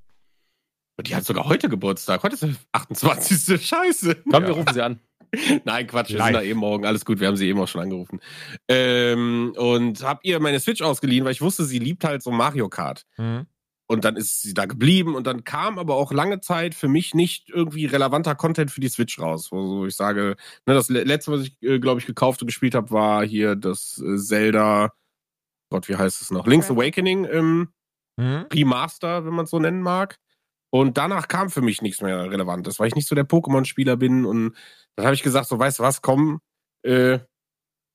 [1.02, 2.24] die hat sogar heute Geburtstag.
[2.24, 3.62] Heute ist der 28.
[3.68, 4.16] Scheiße.
[4.24, 4.48] Komm, Ja.
[4.48, 5.00] wir rufen sie an.
[5.66, 6.28] Nein, Quatsch, wir Live.
[6.28, 6.86] sind da eben morgen.
[6.86, 8.20] Alles gut, wir haben sie eben auch schon angerufen.
[8.68, 12.70] Ähm, und hab ihr meine Switch ausgeliehen, weil ich wusste, sie liebt halt so Mario
[12.70, 13.06] Kart.
[13.18, 13.46] Mhm.
[13.90, 17.14] Und dann ist sie da geblieben und dann kam aber auch lange Zeit für mich
[17.14, 19.50] nicht irgendwie relevanter Content für die Switch raus.
[19.50, 20.36] Wo ich sage,
[20.66, 23.56] ne, das le- letzte, was ich, äh, glaube ich, gekauft und gespielt habe, war hier
[23.56, 24.92] das äh, Zelda,
[25.70, 26.48] Gott, wie heißt es noch?
[26.48, 26.80] Link's Okay.
[26.80, 27.70] Awakening im
[28.20, 28.48] Mhm.
[28.52, 30.18] Remaster, wenn man es so nennen mag.
[30.72, 34.26] Und danach kam für mich nichts mehr Relevantes, weil ich nicht so der Pokémon-Spieler bin.
[34.26, 34.56] Und
[34.96, 36.42] dann habe ich gesagt, so weißt du was, komm,
[36.84, 37.20] äh,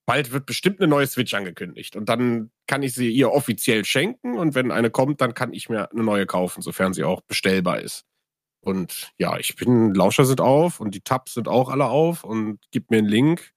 [0.07, 1.97] bald wird bestimmt eine neue Switch angekündigt.
[1.97, 4.39] Und dann kann ich sie ihr offiziell schenken.
[4.39, 7.81] Und wenn eine kommt, dann kann ich mir eine neue kaufen, sofern sie auch bestellbar
[7.81, 8.05] ist.
[8.65, 12.61] Und ja, ich bin, Lauscher sind auf und die Tabs sind auch alle auf und
[12.71, 13.53] gib mir einen Link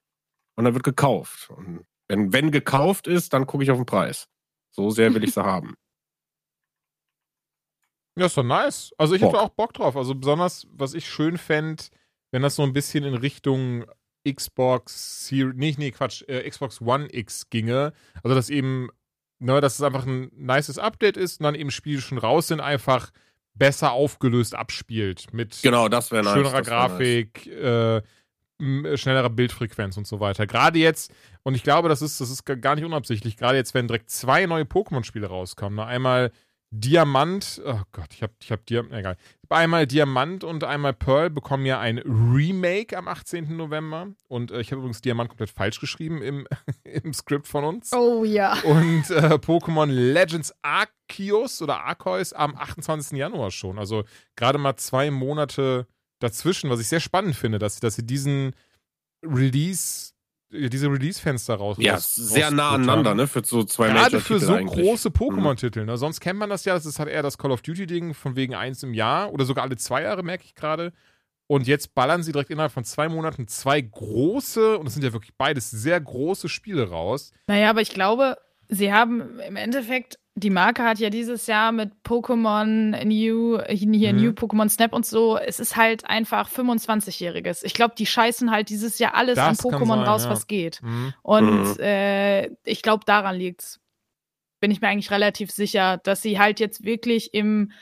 [0.56, 1.48] und dann wird gekauft.
[1.50, 4.28] Und wenn, wenn gekauft ist, dann gucke ich auf den Preis.
[4.70, 5.74] So sehr will ich sie haben.
[8.18, 8.92] Ja, ist doch nice.
[8.96, 9.40] Also ich hätte Bock.
[9.42, 9.96] auch Bock drauf.
[9.96, 11.84] Also besonders, was ich schön fände,
[12.30, 13.84] wenn das so ein bisschen in Richtung
[14.26, 17.92] Xbox Series, nee, nee, Quatsch, äh, Xbox One X ginge.
[18.22, 18.88] Also dass eben,
[19.38, 22.60] ne, dass es einfach ein nices Update ist und dann eben Spiele schon raus sind,
[22.60, 23.10] einfach
[23.54, 25.32] besser aufgelöst abspielt.
[25.32, 26.34] Mit Genau, das wäre nice.
[26.34, 26.90] schönerer das wär nice.
[26.90, 28.02] Grafik, äh,
[28.58, 30.46] schnellerer Bildfrequenz und so weiter.
[30.46, 33.88] Gerade jetzt, und ich glaube, das ist, das ist gar nicht unabsichtlich, gerade jetzt, wenn
[33.88, 35.76] direkt zwei neue Pokémon-Spiele rauskommen.
[35.76, 35.84] Ne?
[35.84, 36.32] Einmal
[36.70, 39.16] Diamant, oh Gott, ich hab, ich hab Diamant, egal.
[39.48, 43.56] Einmal Diamant und einmal Pearl bekommen ja ein Remake am 18.
[43.56, 44.08] November.
[44.28, 46.48] Und äh, ich habe übrigens Diamant komplett falsch geschrieben im,
[46.84, 47.92] im Skript von uns.
[47.92, 48.54] Oh ja.
[48.64, 53.16] Und äh, Pokémon Legends Arceus oder Arceus am 28.
[53.16, 53.78] Januar schon.
[53.78, 54.04] Also
[54.34, 55.86] gerade mal zwei Monate
[56.18, 58.52] dazwischen, was ich sehr spannend finde, dass, dass sie diesen
[59.24, 60.12] Release,
[60.52, 61.76] äh, diese Release-Fenster raus.
[61.80, 62.90] Ja, raus- sehr nah rausbuttern.
[62.90, 63.26] aneinander, ne?
[63.26, 64.78] Für so zwei Gerade für so eigentlich.
[64.78, 64.88] Mhm.
[64.88, 65.84] große Pokémon-Titel.
[65.84, 65.96] Ne?
[65.98, 68.54] Sonst kennt man das ja, das ist halt eher das Call of Duty-Ding von wegen
[68.54, 70.92] eins im Jahr oder sogar alle zwei Jahre, merke ich gerade.
[71.48, 75.12] Und jetzt ballern sie direkt innerhalb von zwei Monaten zwei große, und das sind ja
[75.12, 77.30] wirklich beides sehr große Spiele raus.
[77.46, 78.36] Naja, aber ich glaube,
[78.68, 84.20] sie haben im Endeffekt, die Marke hat ja dieses Jahr mit Pokémon New, hier Mhm.
[84.20, 87.64] New Pokémon Snap und so, es ist halt einfach 25-Jähriges.
[87.64, 90.30] Ich glaube, die scheißen halt dieses Jahr alles Das an Pokémon sein, raus, ja.
[90.30, 90.82] was geht.
[90.82, 91.14] Mhm.
[91.22, 91.80] Und Mhm.
[91.80, 93.80] äh, ich glaube, daran liegt's.
[94.60, 97.72] Bin ich mir eigentlich relativ sicher, dass sie halt jetzt wirklich im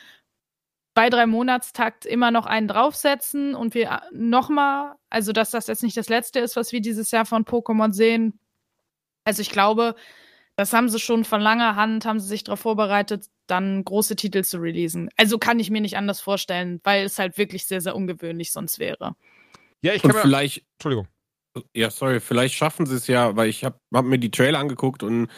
[0.96, 5.96] zwei, drei Monatstakt immer noch einen draufsetzen und wir nochmal, also dass das jetzt nicht
[5.96, 8.38] das letzte ist, was wir dieses Jahr von Pokémon sehen.
[9.24, 9.96] Also ich glaube,
[10.57, 14.42] das haben sie schon von langer Hand, haben sie sich darauf vorbereitet, dann große Titel
[14.44, 15.09] zu releasen.
[15.16, 18.78] Also kann ich mir nicht anders vorstellen, weil es halt wirklich sehr, sehr ungewöhnlich sonst
[18.78, 19.16] wäre.
[19.82, 21.09] Ja, ich kann Und mir, vielleicht, Entschuldigung.
[21.74, 25.02] ja, sorry, vielleicht schaffen sie es ja, weil ich habe hab mir die Trailer angeguckt
[25.02, 25.28] und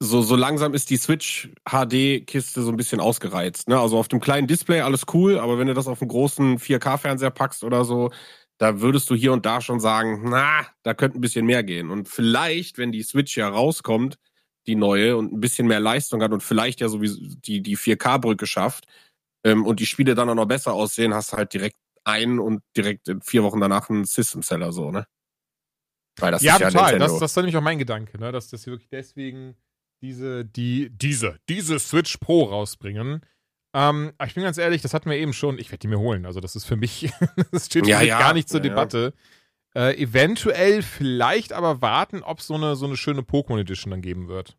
[0.00, 3.68] so, so langsam ist die Switch HD-Kiste so ein bisschen ausgereizt.
[3.68, 3.78] Ne?
[3.78, 7.30] Also auf dem kleinen Display alles cool, aber wenn du das auf einen großen 4K-Fernseher
[7.30, 8.10] packst oder so,
[8.58, 11.90] da würdest du hier und da schon sagen, na, da könnte ein bisschen mehr gehen.
[11.90, 14.18] Und vielleicht, wenn die Switch ja rauskommt,
[14.66, 18.46] die neue und ein bisschen mehr Leistung hat und vielleicht ja sowieso die, die 4K-Brücke
[18.46, 18.86] schafft
[19.44, 22.62] ähm, und die Spiele dann auch noch besser aussehen, hast du halt direkt einen und
[22.76, 25.06] direkt in vier Wochen danach einen System-Seller so, ne?
[26.18, 26.92] Weil das ja, ist ja total.
[26.92, 27.12] Nintendo.
[27.12, 28.32] Das, das ist nämlich auch mein Gedanke, ne?
[28.32, 29.56] dass, dass sie wirklich deswegen
[30.02, 33.24] diese, die, diese, diese Switch Pro rausbringen.
[33.74, 35.58] Ähm, aber ich bin ganz ehrlich, das hatten wir eben schon.
[35.58, 36.26] Ich werde die mir holen.
[36.26, 37.10] Also, das ist für mich,
[37.52, 39.12] das steht für Ja, mich ja, gar nicht zur ja, ja.
[39.74, 44.02] Äh, eventuell vielleicht aber warten, ob es so eine, so eine schöne Pokémon Edition dann
[44.02, 44.58] geben wird.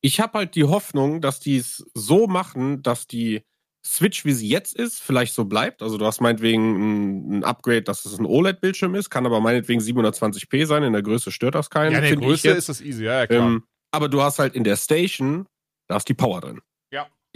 [0.00, 3.42] Ich habe halt die Hoffnung, dass die es so machen, dass die
[3.86, 5.80] Switch, wie sie jetzt ist, vielleicht so bleibt.
[5.80, 9.80] Also du hast meinetwegen ein, ein Upgrade, dass es ein OLED-Bildschirm ist, kann aber meinetwegen
[9.80, 10.82] 720p sein.
[10.82, 11.92] In der Größe stört das keinen.
[11.92, 13.46] Ja, in der Größe ist das easy, ja, ja klar.
[13.46, 15.46] Ähm, aber du hast halt in der Station,
[15.88, 16.60] da ist die Power drin.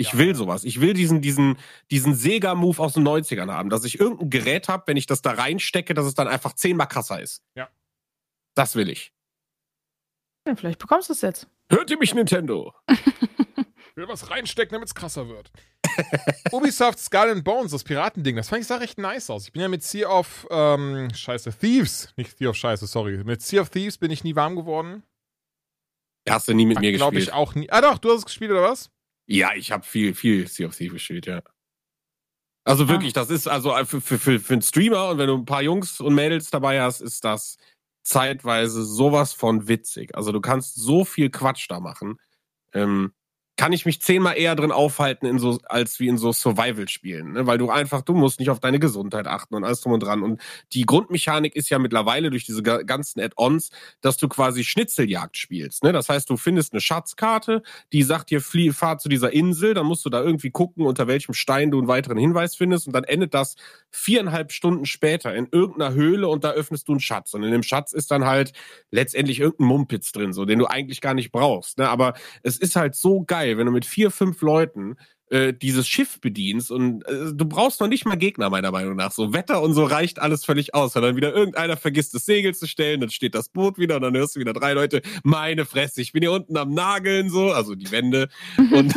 [0.00, 0.64] Ich Ja, will sowas.
[0.64, 1.58] Ich will diesen, diesen,
[1.90, 5.32] diesen Sega-Move aus den 90ern haben, dass ich irgendein Gerät habe, wenn ich das da
[5.32, 7.42] reinstecke, dass es dann einfach zehnmal krasser ist.
[7.54, 7.68] Ja.
[8.54, 9.12] Das will ich.
[10.46, 11.48] Ja, vielleicht bekommst du es jetzt.
[11.70, 12.72] Hört ihr mich, Nintendo?
[12.88, 15.52] Ich will was reinstecken, damit es krasser wird.
[16.52, 19.44] Ubisoft Skull and Bones, das Piratending, das fand ich sah recht nice aus.
[19.46, 23.22] Ich bin ja mit Sea of, ähm, scheiße, Thieves, nicht Sea of Scheiße, sorry.
[23.24, 25.02] Mit Sea of Thieves bin ich nie warm geworden.
[26.28, 27.28] Hast du nie mit mir Glaube gespielt?
[27.28, 27.70] ich auch nie.
[27.70, 28.90] Ah doch, du hast es gespielt, oder was?
[29.32, 31.40] Ja, ich habe viel, viel Sea of Thieves gespielt, ja.
[32.64, 35.44] Also wirklich, das ist also für, für, für, für einen Streamer und wenn du ein
[35.44, 37.56] paar Jungs und Mädels dabei hast, ist das
[38.02, 40.16] zeitweise sowas von witzig.
[40.16, 42.18] Also du kannst so viel Quatsch da machen.
[42.74, 43.12] Ähm,
[43.60, 47.46] kann ich mich zehnmal eher drin aufhalten in so, als wie in so Survival-Spielen, ne?
[47.46, 50.22] weil du einfach, du musst nicht auf deine Gesundheit achten und alles drum und dran.
[50.22, 50.40] Und
[50.72, 53.68] die Grundmechanik ist ja mittlerweile durch diese ga- ganzen Add-ons,
[54.00, 55.84] dass du quasi Schnitzeljagd spielst.
[55.84, 55.92] Ne?
[55.92, 59.84] Das heißt, du findest eine Schatzkarte, die sagt dir, flieh, fahr zu dieser Insel, dann
[59.84, 63.04] musst du da irgendwie gucken, unter welchem Stein du einen weiteren Hinweis findest und dann
[63.04, 63.56] endet das
[63.90, 67.34] viereinhalb Stunden später in irgendeiner Höhle und da öffnest du einen Schatz.
[67.34, 68.54] Und in dem Schatz ist dann halt
[68.90, 71.76] letztendlich irgendein Mumpitz drin, so, den du eigentlich gar nicht brauchst.
[71.76, 71.90] Ne?
[71.90, 74.96] Aber es ist halt so geil, wenn du mit vier, fünf Leuten
[75.30, 79.12] äh, dieses Schiff bedienst und äh, du brauchst noch nicht mal Gegner, meiner Meinung nach.
[79.12, 80.96] So Wetter und so reicht alles völlig aus.
[80.96, 84.02] Wenn dann wieder irgendeiner vergisst, das Segel zu stellen, dann steht das Boot wieder und
[84.02, 87.52] dann hörst du wieder drei Leute, meine Fresse, ich bin hier unten am Nageln, so,
[87.52, 88.28] also die Wände
[88.58, 88.92] und,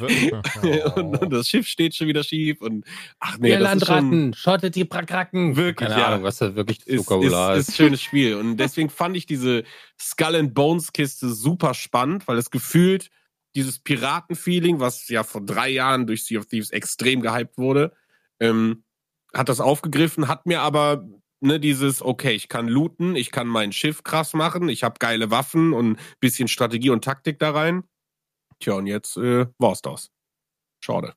[0.96, 2.86] und, und das Schiff steht schon wieder schief und
[3.20, 5.56] ach nee, Ihr das ist schon, Landratten, schottet die Brakracken.
[5.56, 6.06] Wirklich, Keine ja.
[6.08, 7.68] Ahnung, was da wirklich ist, Vokabular ist, ist.
[7.68, 8.36] ist ein schönes Spiel.
[8.36, 9.64] Und deswegen fand ich diese
[10.00, 13.10] Skull and Bones Kiste super spannend, weil es gefühlt
[13.54, 17.92] dieses Piraten-Feeling, was ja vor drei Jahren durch Sea of Thieves extrem gehypt wurde,
[18.40, 18.84] ähm,
[19.34, 21.06] hat das aufgegriffen, hat mir aber
[21.40, 25.30] ne, dieses, okay, ich kann looten, ich kann mein Schiff krass machen, ich habe geile
[25.30, 27.84] Waffen und bisschen Strategie und Taktik da rein.
[28.60, 30.10] Tja, und jetzt äh, war's das.
[30.80, 31.14] Schade.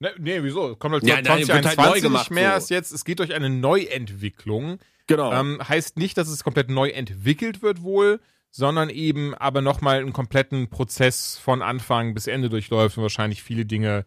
[0.00, 0.76] Ne, nee, wieso?
[0.76, 2.52] Kommt halt Ja, nein, wird 2021 halt neu gemacht, nicht mehr.
[2.52, 2.56] so.
[2.64, 4.78] Ist jetzt, es geht durch eine Neuentwicklung.
[5.06, 5.32] Genau.
[5.32, 8.20] Ähm, heißt nicht, dass es komplett neu entwickelt wird wohl,
[8.56, 13.66] sondern eben aber nochmal einen kompletten Prozess von Anfang bis Ende durchläuft und wahrscheinlich viele
[13.66, 14.06] Dinge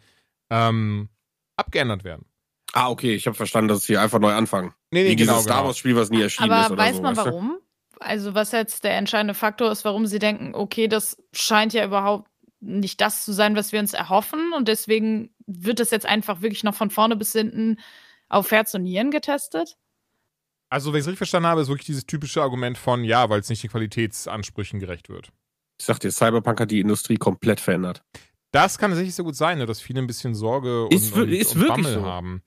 [0.49, 1.09] ähm,
[1.57, 2.25] abgeändert werden.
[2.71, 4.73] ah, okay, ich habe verstanden, dass sie einfach neu anfangen.
[4.91, 5.67] Nee, nee, Wie genau, dieses Star genau.
[5.67, 7.01] Wars Spiel, was nie erschienen ist Aber weiß so.
[7.01, 7.31] man weißt du?
[7.31, 7.57] warum?
[7.99, 12.29] Also was jetzt der entscheidende Faktor ist, warum sie denken, okay, das scheint ja überhaupt
[12.61, 16.63] nicht das zu sein, was wir uns erhoffen und deswegen wird es jetzt einfach wirklich
[16.63, 17.79] noch von vorne bis hinten
[18.29, 19.75] auf Herz und Nieren getestet?
[20.69, 23.39] Also, wenn ich es richtig verstanden habe, ist wirklich dieses typische Argument von, ja, weil
[23.39, 25.31] es nicht den Qualitätsansprüchen gerecht wird.
[25.79, 28.03] Ich sag dir, Cyberpunk hat die Industrie komplett verändert.
[28.51, 31.29] Das kann tatsächlich so gut sein, ne, dass viele ein bisschen Sorge und, Ist und,
[31.29, 32.03] ist und Bammel so.
[32.03, 32.41] haben.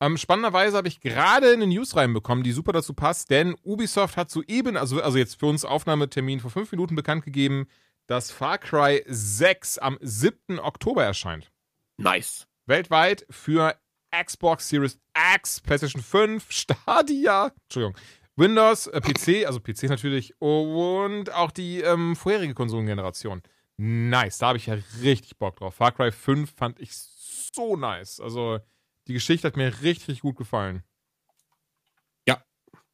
[0.00, 4.30] Ähm, spannenderweise habe ich gerade eine News reinbekommen, die super dazu passt, denn Ubisoft hat
[4.30, 7.66] soeben, also, also jetzt für uns Aufnahmetermin vor fünf Minuten bekannt gegeben,
[8.06, 10.58] dass Far Cry 6 am 7.
[10.58, 11.50] Oktober erscheint.
[11.96, 12.46] Nice.
[12.66, 13.76] Weltweit für
[14.22, 14.98] Xbox Series
[15.34, 17.96] X, PlayStation 5, Stadia, Entschuldigung,
[18.36, 23.42] Windows, äh, PC, also PC natürlich und auch die ähm, vorherige Konsolengeneration.
[23.76, 25.74] Nice, da habe ich ja richtig Bock drauf.
[25.74, 28.20] Far Cry 5 fand ich so nice.
[28.20, 28.60] Also
[29.08, 30.84] die Geschichte hat mir richtig, richtig gut gefallen.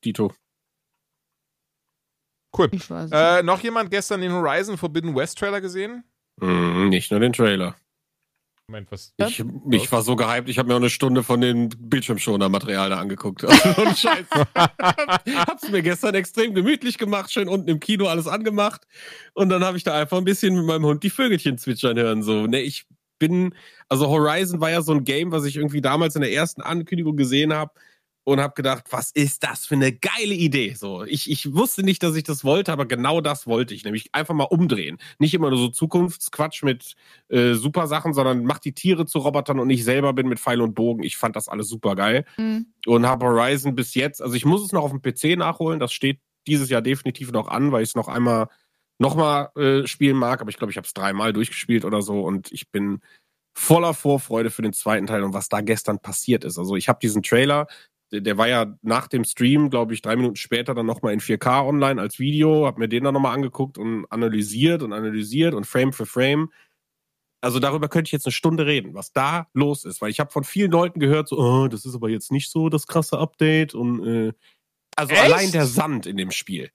[0.04, 0.32] Dito.
[2.56, 2.70] Cool.
[3.12, 6.04] Äh, noch jemand gestern den Horizon Forbidden West Trailer gesehen?
[6.36, 7.76] Mm, nicht nur den Trailer.
[8.70, 9.12] Moment, was?
[9.16, 13.00] Ich, ich war so gehypt, ich habe mir auch eine Stunde von den Bildschirmschoner-Material da
[13.00, 13.44] angeguckt.
[13.50, 14.26] Also, und Scheiß.
[14.54, 18.86] Hab's mir gestern extrem gemütlich gemacht, schön unten im Kino alles angemacht.
[19.34, 22.22] Und dann habe ich da einfach ein bisschen mit meinem Hund die Vögelchen zwitschern hören.
[22.22, 22.86] So, ne, ich
[23.18, 23.56] bin,
[23.88, 27.16] also Horizon war ja so ein Game, was ich irgendwie damals in der ersten Ankündigung
[27.16, 27.72] gesehen habe
[28.30, 30.74] und habe gedacht, was ist das für eine geile Idee?
[30.74, 34.14] So, ich, ich wusste nicht, dass ich das wollte, aber genau das wollte ich, nämlich
[34.14, 34.98] einfach mal umdrehen.
[35.18, 36.94] Nicht immer nur so Zukunftsquatsch mit
[37.28, 40.60] äh, super Sachen, sondern mach die Tiere zu Robotern und ich selber bin mit Pfeil
[40.60, 41.02] und Bogen.
[41.02, 42.66] Ich fand das alles super geil Hm.
[42.86, 45.92] und habe Horizon bis jetzt, also ich muss es noch auf dem PC nachholen, das
[45.92, 48.48] steht dieses Jahr definitiv noch an, weil ich es noch einmal
[48.98, 52.52] nochmal äh, spielen mag, aber ich glaube, ich habe es dreimal durchgespielt oder so und
[52.52, 53.00] ich bin
[53.54, 56.58] voller Vorfreude für den zweiten Teil und was da gestern passiert ist.
[56.58, 57.66] Also ich habe diesen Trailer,
[58.12, 61.20] der, der war ja nach dem Stream, glaube ich, drei Minuten später dann nochmal in
[61.20, 65.66] 4K online als Video, habe mir den dann nochmal angeguckt und analysiert und analysiert und
[65.66, 66.50] Frame für Frame.
[67.42, 70.30] Also darüber könnte ich jetzt eine Stunde reden, was da los ist, weil ich habe
[70.30, 73.74] von vielen Leuten gehört, so, oh, das ist aber jetzt nicht so das krasse Update
[73.74, 74.32] und äh,
[74.96, 75.22] Also Echt?
[75.22, 76.70] allein der Sand in dem Spiel.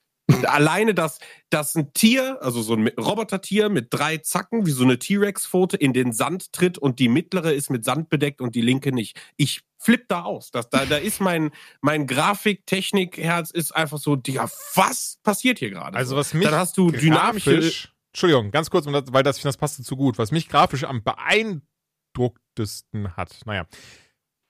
[0.45, 1.19] Alleine, dass,
[1.49, 5.93] dass ein Tier, also so ein Robotertier mit drei Zacken, wie so eine T-Rex-Pfote, in
[5.93, 9.19] den Sand tritt und die mittlere ist mit Sand bedeckt und die linke nicht.
[9.38, 10.49] Ich flipp da aus.
[10.49, 11.51] Das, da, da ist mein,
[11.82, 15.95] mein Grafik-Technik-Herz ist einfach so, Digga, was passiert hier gerade?
[15.95, 17.71] Also was mich Dann hast du dynamische.
[18.11, 20.17] Entschuldigung, ganz kurz, weil das, das passte zu gut.
[20.17, 23.67] Was mich grafisch am beeindrucktesten hat, naja,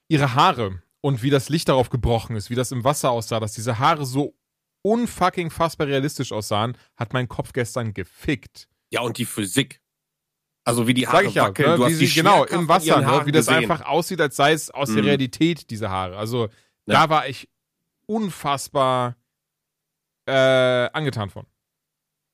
[0.08, 3.54] ihre Haare und wie das Licht darauf gebrochen ist, wie das im Wasser aussah, dass
[3.54, 4.36] diese Haare so
[4.86, 8.68] unfucking fassbar realistisch aussahen, hat mein Kopf gestern gefickt.
[8.92, 9.82] Ja, und die Physik.
[10.64, 11.70] Also wie die Sag Haare ich ja, wackeln.
[11.72, 13.64] ne, du wie hast sie, genau, im Wasser, ne, wie das gesehen.
[13.64, 15.10] einfach aussieht, als sei es aus der Mhm.
[15.10, 16.18] Realität, diese Haare.
[16.18, 16.46] Also
[16.86, 17.06] Ja.
[17.06, 17.50] da war ich
[18.08, 19.16] unfassbar
[20.28, 20.32] äh,
[20.94, 21.46] angetan von.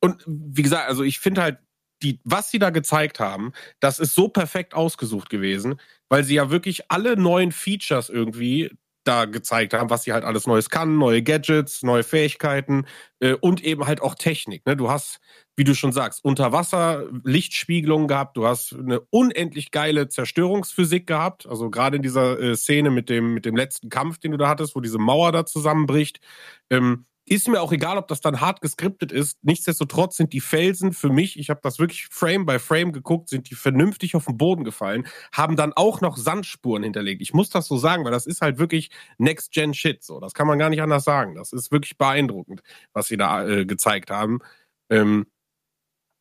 [0.01, 1.59] Und wie gesagt, also ich finde halt,
[2.03, 5.79] die, was sie da gezeigt haben, das ist so perfekt ausgesucht gewesen,
[6.09, 8.71] weil sie ja wirklich alle neuen Features irgendwie
[9.03, 12.85] da gezeigt haben, was sie halt alles Neues kann, neue Gadgets, neue Fähigkeiten
[13.19, 14.65] äh, und eben halt auch Technik.
[14.65, 14.75] Ne?
[14.75, 15.19] Du hast,
[15.55, 21.47] wie du schon sagst, unter Wasser Lichtspiegelung gehabt, du hast eine unendlich geile Zerstörungsphysik gehabt,
[21.47, 24.49] also gerade in dieser äh, Szene mit dem, mit dem letzten Kampf, den du da
[24.49, 26.19] hattest, wo diese Mauer da zusammenbricht.
[26.69, 29.37] Ähm, ist mir auch egal, ob das dann hart geskriptet ist.
[29.43, 33.49] Nichtsdestotrotz sind die Felsen für mich, ich habe das wirklich Frame by Frame geguckt, sind
[33.49, 37.21] die vernünftig auf den Boden gefallen, haben dann auch noch Sandspuren hinterlegt.
[37.21, 40.03] Ich muss das so sagen, weil das ist halt wirklich Next-Gen-Shit.
[40.03, 41.35] So, das kann man gar nicht anders sagen.
[41.35, 42.61] Das ist wirklich beeindruckend,
[42.93, 44.39] was sie da äh, gezeigt haben.
[44.89, 45.27] Ähm,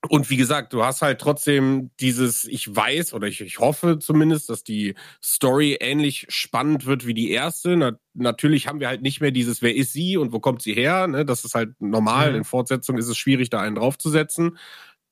[0.09, 4.49] und wie gesagt, du hast halt trotzdem dieses, ich weiß oder ich, ich hoffe zumindest,
[4.49, 7.77] dass die Story ähnlich spannend wird wie die erste.
[7.77, 10.73] Na, natürlich haben wir halt nicht mehr dieses, wer ist sie und wo kommt sie
[10.73, 11.07] her?
[11.07, 11.27] Ne?
[11.27, 12.31] Das ist halt normal.
[12.31, 12.37] Mhm.
[12.39, 14.57] In Fortsetzung ist es schwierig, da einen draufzusetzen.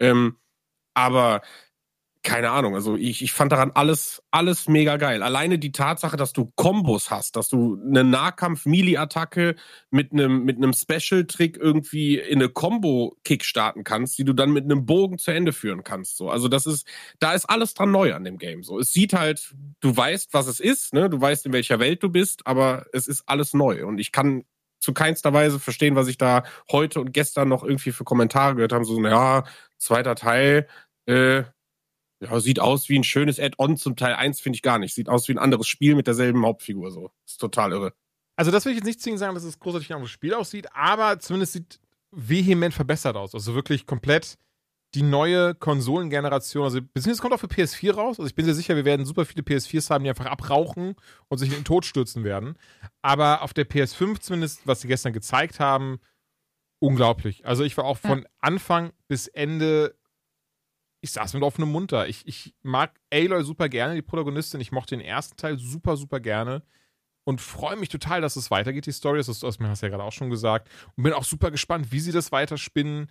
[0.01, 0.36] Ähm,
[0.95, 1.43] aber
[2.23, 5.23] keine Ahnung, also ich, ich fand daran alles, alles mega geil.
[5.23, 9.55] Alleine die Tatsache, dass du Kombos hast, dass du eine Nahkampf-Melee-Attacke
[9.91, 14.64] mit einem mit einem Special-Trick irgendwie in eine Combo-Kick starten kannst, die du dann mit
[14.64, 16.16] einem Bogen zu Ende führen kannst.
[16.16, 16.87] So, also das ist,
[17.21, 18.62] da ist alles dran neu an dem Game.
[18.62, 22.03] So, es sieht halt, du weißt, was es ist, ne, du weißt, in welcher Welt
[22.03, 24.45] du bist, aber es ist alles neu und ich kann
[24.81, 28.73] zu keinster Weise verstehen, was ich da heute und gestern noch irgendwie für Kommentare gehört
[28.73, 28.85] habe.
[28.85, 29.45] So, ja,
[29.79, 30.69] zweiter Teil,
[31.07, 31.45] äh,
[32.21, 34.95] ja, sieht aus wie ein schönes Add-on zum Teil 1, finde ich gar nicht.
[34.95, 36.91] Sieht aus wie ein anderes Spiel mit derselben Hauptfigur.
[36.91, 37.11] So.
[37.27, 37.95] Ist total irre.
[38.37, 40.69] Also das will ich jetzt nicht zwingend sagen, dass es großartig ein anderes Spiel aussieht,
[40.73, 41.81] aber zumindest sieht
[42.12, 43.35] vehement verbessert aus.
[43.35, 44.39] Also wirklich komplett
[44.95, 46.64] die neue Konsolengeneration.
[46.64, 48.19] Also beziehungsweise kommt auch für PS4 raus.
[48.19, 50.95] Also ich bin sehr sicher, wir werden super viele PS4s haben, die einfach abrauchen
[51.29, 52.57] und sich in den Tod stürzen werden.
[53.03, 55.99] Aber auf der PS5 zumindest, was sie gestern gezeigt haben,
[56.81, 57.45] unglaublich.
[57.45, 59.95] Also ich war auch von Anfang bis Ende,
[61.01, 62.07] ich saß mit offenem Mund da.
[62.07, 64.61] Ich, ich mag Aloy super gerne, die Protagonistin.
[64.61, 66.63] Ich mochte den ersten Teil super, super gerne
[67.25, 69.19] und freue mich total, dass es weitergeht, die Story.
[69.19, 70.71] Das ist, das hast du ja gerade auch schon gesagt.
[70.97, 73.11] Und bin auch super gespannt, wie sie das weiterspinnen.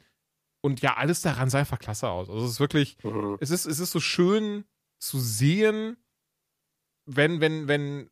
[0.61, 2.29] Und ja, alles daran sah einfach klasse aus.
[2.29, 2.97] Also es ist wirklich,
[3.39, 4.65] es ist, es ist so schön
[4.97, 5.97] zu sehen,
[7.05, 8.09] wenn, wenn, wenn,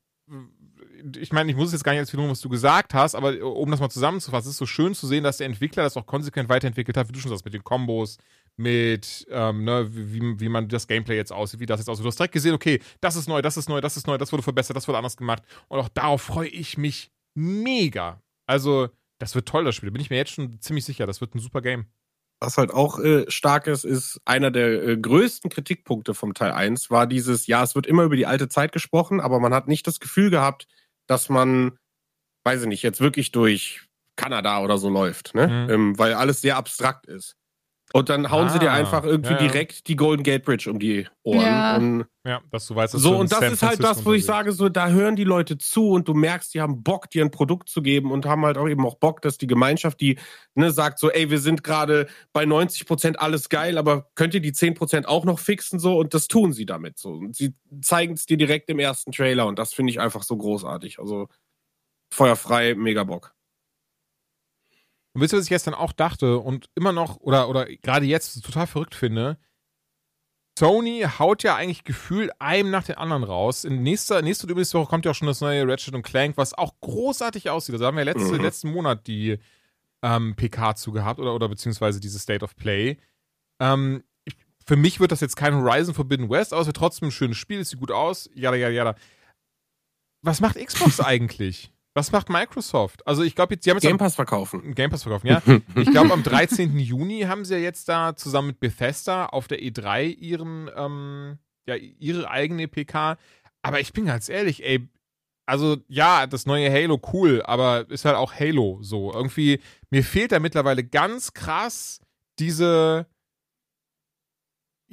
[1.17, 3.79] ich meine, ich muss jetzt gar nicht erzählen, was du gesagt hast, aber um das
[3.79, 6.97] mal zusammenzufassen, es ist so schön zu sehen, dass der Entwickler das auch konsequent weiterentwickelt
[6.97, 8.19] hat, wie du schon sagst, mit den Kombos,
[8.57, 12.03] mit, ähm, ne, wie, wie man das Gameplay jetzt aussieht, wie das jetzt aussieht.
[12.03, 14.31] Du hast direkt gesehen, okay, das ist neu, das ist neu, das ist neu, das
[14.31, 15.43] wurde verbessert, das wurde anders gemacht.
[15.67, 18.21] Und auch darauf freue ich mich mega.
[18.47, 18.89] Also,
[19.19, 19.91] das wird toll, das Spiel.
[19.91, 21.05] Bin ich mir jetzt schon ziemlich sicher.
[21.05, 21.87] Das wird ein super Game.
[22.41, 26.91] Was halt auch äh, stark ist, ist einer der äh, größten Kritikpunkte vom Teil 1
[26.91, 29.87] war dieses, ja, es wird immer über die alte Zeit gesprochen, aber man hat nicht
[29.87, 30.67] das Gefühl gehabt,
[31.07, 31.77] dass man,
[32.43, 33.87] weiß ich nicht, jetzt wirklich durch
[34.17, 35.47] Kanada oder so läuft, ne?
[35.47, 35.73] Mhm.
[35.73, 37.37] Ähm, weil alles sehr abstrakt ist.
[37.95, 39.47] Und dann hauen sie dir Ah, einfach irgendwie ja, ja.
[39.47, 41.39] direkt die Golden Gate Bridge um die Ohren.
[41.39, 41.77] Ja.
[41.77, 44.11] Und Ja, dass du weißt, dass so, und das San ist halt Francisco das, wo
[44.11, 47.23] ich sage, so, da hören die Leute zu und du merkst, die haben Bock, dir
[47.23, 50.19] ein Produkt zu geben und haben halt auch eben auch Bock, dass die Gemeinschaft, die
[50.55, 54.41] ne, sagt so, ey, wir sind gerade bei 90 Prozent alles geil, aber könnt ihr
[54.41, 55.97] die 10 Prozent auch noch fixen so?
[55.97, 57.11] Und das tun sie damit so.
[57.13, 60.35] Und sie zeigen es dir direkt im ersten Trailer und das finde ich einfach so
[60.35, 60.99] großartig.
[60.99, 61.29] Also
[62.11, 63.34] feuerfrei, mega Bock.
[65.15, 68.43] Und wisst ihr, was ich gestern auch dachte und immer noch, oder, oder gerade jetzt
[68.43, 69.37] total verrückt finde?
[70.59, 73.63] Sony haut ja eigentlich gefühlt einem nach den anderen raus.
[73.63, 76.73] In nächster, nächste übrigens Woche kommt ja auch schon das neue Ratchet Clank, was auch
[76.81, 77.73] großartig aussieht.
[77.75, 78.41] Also haben wir letzte, Mhm.
[78.41, 79.37] letzten Monat die
[80.01, 82.97] ähm, PK zu gehabt oder, oder beziehungsweise diese State of Play.
[83.61, 84.35] Ähm, ich,
[84.65, 87.37] für mich wird das jetzt kein Horizon Forbidden West, aber es wird trotzdem ein schönes
[87.37, 88.95] Spiel, es sieht gut aus, jada, jada, jada.
[90.21, 91.71] Was macht Xbox eigentlich?
[91.95, 93.07] Was macht Microsoft?
[93.07, 94.75] Also ich glaube, jetzt, die haben jetzt am- Game Pass verkaufen.
[94.75, 95.41] Game Pass verkaufen, ja.
[95.75, 96.77] Ich glaube, am 13.
[96.77, 101.75] Juni haben sie ja jetzt da zusammen mit Bethesda auf der E3 ihren, ähm, ja,
[101.75, 103.17] ihre eigene PK.
[103.63, 104.87] Aber ich bin ganz ehrlich, ey,
[105.47, 109.13] also ja, das neue Halo cool, aber ist halt auch Halo so.
[109.13, 112.01] Irgendwie, mir fehlt da mittlerweile ganz krass
[112.39, 113.07] diese,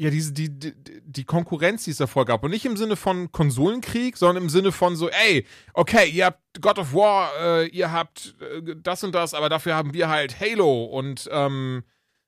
[0.03, 0.73] ja, diese, die, die,
[1.05, 2.43] die Konkurrenz, die es davor gab.
[2.43, 6.41] Und nicht im Sinne von Konsolenkrieg, sondern im Sinne von so, ey, okay, ihr habt
[6.61, 10.41] God of War, äh, ihr habt äh, das und das, aber dafür haben wir halt
[10.41, 11.85] Halo und ähm,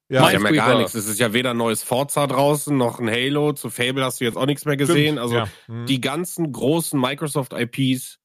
[0.09, 0.95] ja, Ja, ich habe ja gar nichts.
[0.95, 3.55] Es ist ja weder neues Forza draußen, noch ein Halo.
[3.55, 5.15] Zu Fable hast du jetzt auch nichts mehr gesehen.
[5.15, 5.49] stimmt, Also ja.
[5.67, 5.87] Mhm.
[5.87, 8.19] die ganzen großen Microsoft-IPs,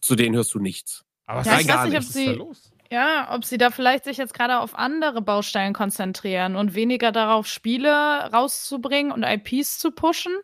[0.00, 1.04] zu denen hörst du nichts.
[1.26, 2.71] aber Ja, ich ist weiß nicht, ob was ist da sie- los?
[2.92, 7.46] Ja, ob sie da vielleicht sich jetzt gerade auf andere Baustellen konzentrieren und weniger darauf,
[7.46, 10.34] Spiele rauszubringen und IPs zu pushen,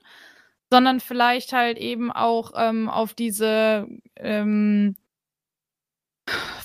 [0.70, 3.86] sondern vielleicht halt eben auch ähm, auf diese,
[4.16, 4.96] ähm,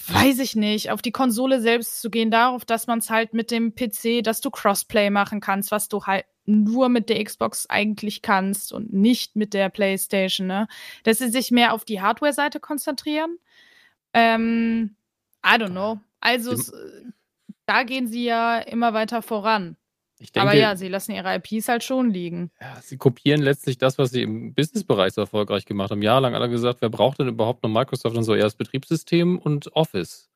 [0.07, 3.51] weiß ich nicht, auf die Konsole selbst zu gehen, darauf, dass man es halt mit
[3.51, 8.21] dem PC, dass du Crossplay machen kannst, was du halt nur mit der Xbox eigentlich
[8.21, 10.69] kannst und nicht mit der PlayStation, ne?
[11.03, 13.37] Dass sie sich mehr auf die Hardware-Seite konzentrieren.
[14.13, 14.95] Ähm,
[15.45, 15.99] I don't know.
[16.19, 17.03] Also es, äh,
[17.65, 19.77] da gehen sie ja immer weiter voran.
[20.19, 22.51] Ich denke, Aber ja, sie lassen ihre IPs halt schon liegen.
[22.61, 26.01] ja, sie kopieren letztlich das, was sie im Businessbereich so erfolgreich gemacht haben.
[26.01, 28.33] Jahrelang alle gesagt, wer braucht denn überhaupt noch Microsoft und so?
[28.35, 30.29] Ja, das Betriebssystem und Office.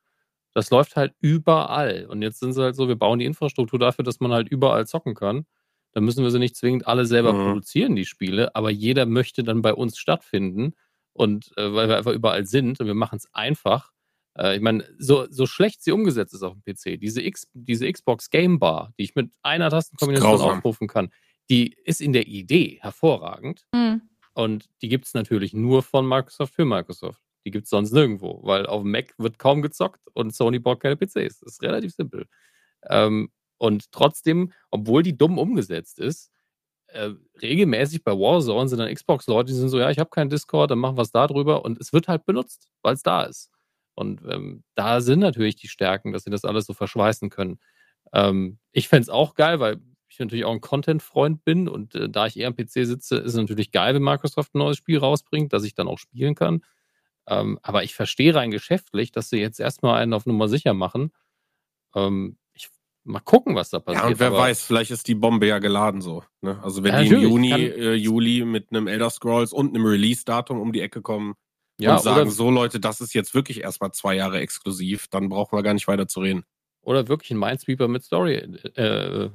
[0.52, 2.06] Das läuft halt überall.
[2.06, 4.86] Und jetzt sind sie halt so, wir bauen die Infrastruktur dafür, dass man halt überall
[4.86, 5.46] zocken kann.
[5.92, 7.44] Dann müssen wir sie nicht zwingend alle selber Mhm.
[7.46, 10.74] produzieren, die Spiele, aber jeder möchte dann bei uns stattfinden.
[11.14, 13.92] Und äh, weil wir einfach überall sind und wir machen es einfach.
[14.38, 17.90] Äh, ich meine, so, so schlecht sie umgesetzt ist auf dem PC, diese, X, diese
[17.90, 21.10] Xbox Game Bar, die ich mit einer Tastenkombination aufrufen kann,
[21.50, 23.66] die ist in der Idee hervorragend.
[23.74, 24.02] Hm.
[24.34, 27.20] Und die gibt es natürlich nur von Microsoft für Microsoft.
[27.44, 30.80] Die gibt es sonst nirgendwo, weil auf dem Mac wird kaum gezockt und Sony baut
[30.80, 31.40] keine PCs.
[31.40, 32.26] Das ist relativ simpel.
[32.88, 36.30] Ähm, und trotzdem, obwohl die dumm umgesetzt ist,
[36.88, 37.10] äh,
[37.42, 40.78] regelmäßig bei Warzone sind dann Xbox-Leute, die sind so, ja, ich habe keinen Discord, dann
[40.78, 43.50] machen wir es da drüber und es wird halt benutzt, weil es da ist.
[43.98, 47.58] Und ähm, da sind natürlich die Stärken, dass sie das alles so verschweißen können.
[48.12, 52.08] Ähm, ich fände es auch geil, weil ich natürlich auch ein Content-Freund bin und äh,
[52.08, 54.98] da ich eher am PC sitze, ist es natürlich geil, wenn Microsoft ein neues Spiel
[54.98, 56.62] rausbringt, dass ich dann auch spielen kann.
[57.26, 61.10] Ähm, aber ich verstehe rein geschäftlich, dass sie jetzt erstmal einen auf Nummer sicher machen.
[61.96, 62.68] Ähm, ich
[63.02, 64.04] mal gucken, was da passiert.
[64.04, 66.22] Ja, und wer aber- weiß, vielleicht ist die Bombe ja geladen so.
[66.40, 66.62] Ne?
[66.62, 70.60] Also wenn Ja, die im Juni, äh, Juli mit einem Elder Scrolls und einem Release-Datum
[70.60, 71.34] um die Ecke kommen
[71.80, 75.56] ja, und sagen, so Leute, das ist jetzt wirklich erstmal zwei Jahre exklusiv, dann brauchen
[75.56, 76.44] wir gar nicht weiter zu reden.
[76.82, 78.36] oder wirklich ein Minesweeper mit Story.
[78.74, 78.80] Äh,
[79.24, 79.30] äh.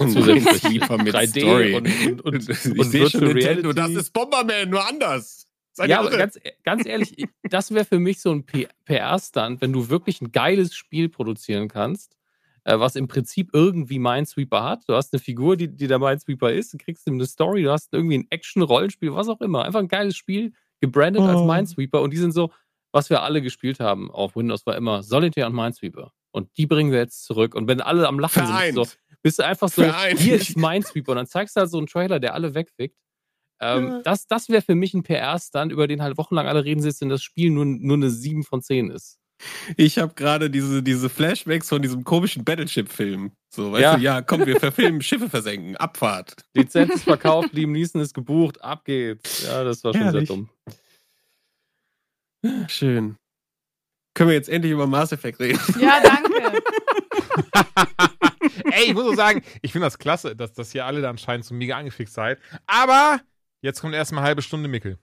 [0.00, 1.74] Minesweeper mit 3D Story.
[1.74, 5.46] und, und, und, ich und sehe schon Virtual Nintendo, das ist Bomberman, nur anders.
[5.72, 9.72] Seid Ja, aber ganz, ganz ehrlich, ich- das wäre für mich so ein PR-Stunt, wenn
[9.72, 12.16] du wirklich ein geiles Spiel produzieren kannst,
[12.64, 14.84] äh, was im Prinzip irgendwie Minesweeper hat.
[14.88, 17.72] Du hast eine Figur, die, die der Minesweeper ist, du kriegst ihm eine Story, du
[17.72, 19.64] hast irgendwie ein Action-Rollenspiel, was auch immer.
[19.64, 20.52] Einfach ein geiles Spiel,
[20.86, 21.44] gebrandet als Oh.
[21.44, 22.50] Minesweeper und die sind so,
[22.92, 26.12] was wir alle gespielt haben auf Windows war immer Solitaire und Minesweeper.
[26.30, 27.54] Und die bringen wir jetzt zurück.
[27.54, 28.74] Und wenn alle am Lachen Vereint.
[28.74, 30.18] sind, so, bist du einfach so, Vereint.
[30.18, 31.12] hier ist Minesweeper.
[31.12, 32.96] Und dann zeigst du halt so einen Trailer, der alle wegfickt.
[33.60, 34.02] Ähm, Ja.
[34.02, 37.22] Das, das wäre für mich ein PR-Stand, über den halt wochenlang alle reden sitzen, das
[37.22, 39.18] Spiel nur, nur eine 7 von 10 ist.
[39.76, 43.32] Ich habe gerade diese, diese Flashbacks von diesem komischen Battleship-Film.
[43.54, 43.96] So, weißt Ja.
[43.96, 46.36] du, ja, komm, wir verfilmen Schiffe versenken, Abfahrt.
[46.54, 49.44] Lizenz ist verkauft, Liam Neeson ist gebucht, ab geht's.
[49.44, 50.28] Ja, das war schon Herrlich.
[50.28, 50.48] sehr dumm.
[52.68, 53.16] Schön.
[54.14, 55.58] Können wir jetzt endlich über Mass Effect reden?
[55.80, 56.32] Ja, danke.
[58.72, 61.44] Ey, ich muss so sagen, ich finde das klasse, dass, dass ihr alle da anscheinend
[61.44, 62.38] so mega angefixt seid.
[62.66, 63.20] Aber
[63.62, 64.98] jetzt kommt erstmal eine halbe Stunde Mickel.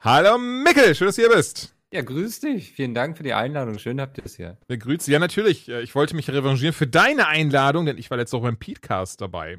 [0.00, 1.74] Hallo Mickel, schön, dass du hier bist.
[1.92, 2.72] Ja, grüß dich.
[2.72, 3.78] Vielen Dank für die Einladung.
[3.78, 4.56] Schön habt ihr es hier.
[4.68, 5.10] Ja, grüße.
[5.10, 5.68] Ja, natürlich.
[5.68, 9.20] Äh, Ich wollte mich revanchieren für deine Einladung, denn ich war letzte Woche beim Petecast
[9.20, 9.58] dabei.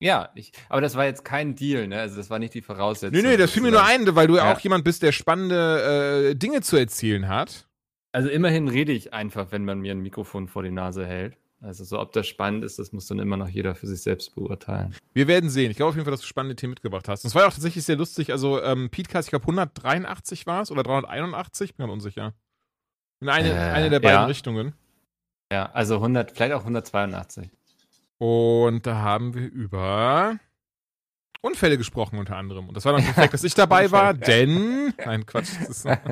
[0.00, 1.98] Ja, ich, aber das war jetzt kein Deal, ne?
[2.00, 3.16] Also das war nicht die Voraussetzung.
[3.20, 4.52] Nee, nee, das fiel mir nur ein, weil du ja Ja.
[4.54, 7.66] auch jemand bist, der spannende äh, Dinge zu erzählen hat.
[8.12, 11.36] Also immerhin rede ich einfach, wenn man mir ein Mikrofon vor die Nase hält.
[11.64, 14.34] Also so, ob das spannend ist, das muss dann immer noch jeder für sich selbst
[14.34, 14.94] beurteilen.
[15.14, 15.70] Wir werden sehen.
[15.70, 17.24] Ich glaube auf jeden Fall, dass du spannende Themen mitgebracht hast.
[17.24, 18.32] Und es war ja auch tatsächlich sehr lustig.
[18.32, 22.34] Also, ähm, Petecast, ich glaube 183 war es oder 381, bin mir unsicher.
[23.20, 24.26] In eine, Äh, eine der beiden ja.
[24.26, 24.74] Richtungen.
[25.50, 27.50] Ja, also 100, vielleicht auch 182.
[28.18, 30.38] Und da haben wir über
[31.40, 32.68] Unfälle gesprochen unter anderem.
[32.68, 34.92] Und das war dann perfekt, dass ich dabei war, denn.
[35.02, 35.52] Nein, Quatsch.
[35.66, 36.02] Das nee, fand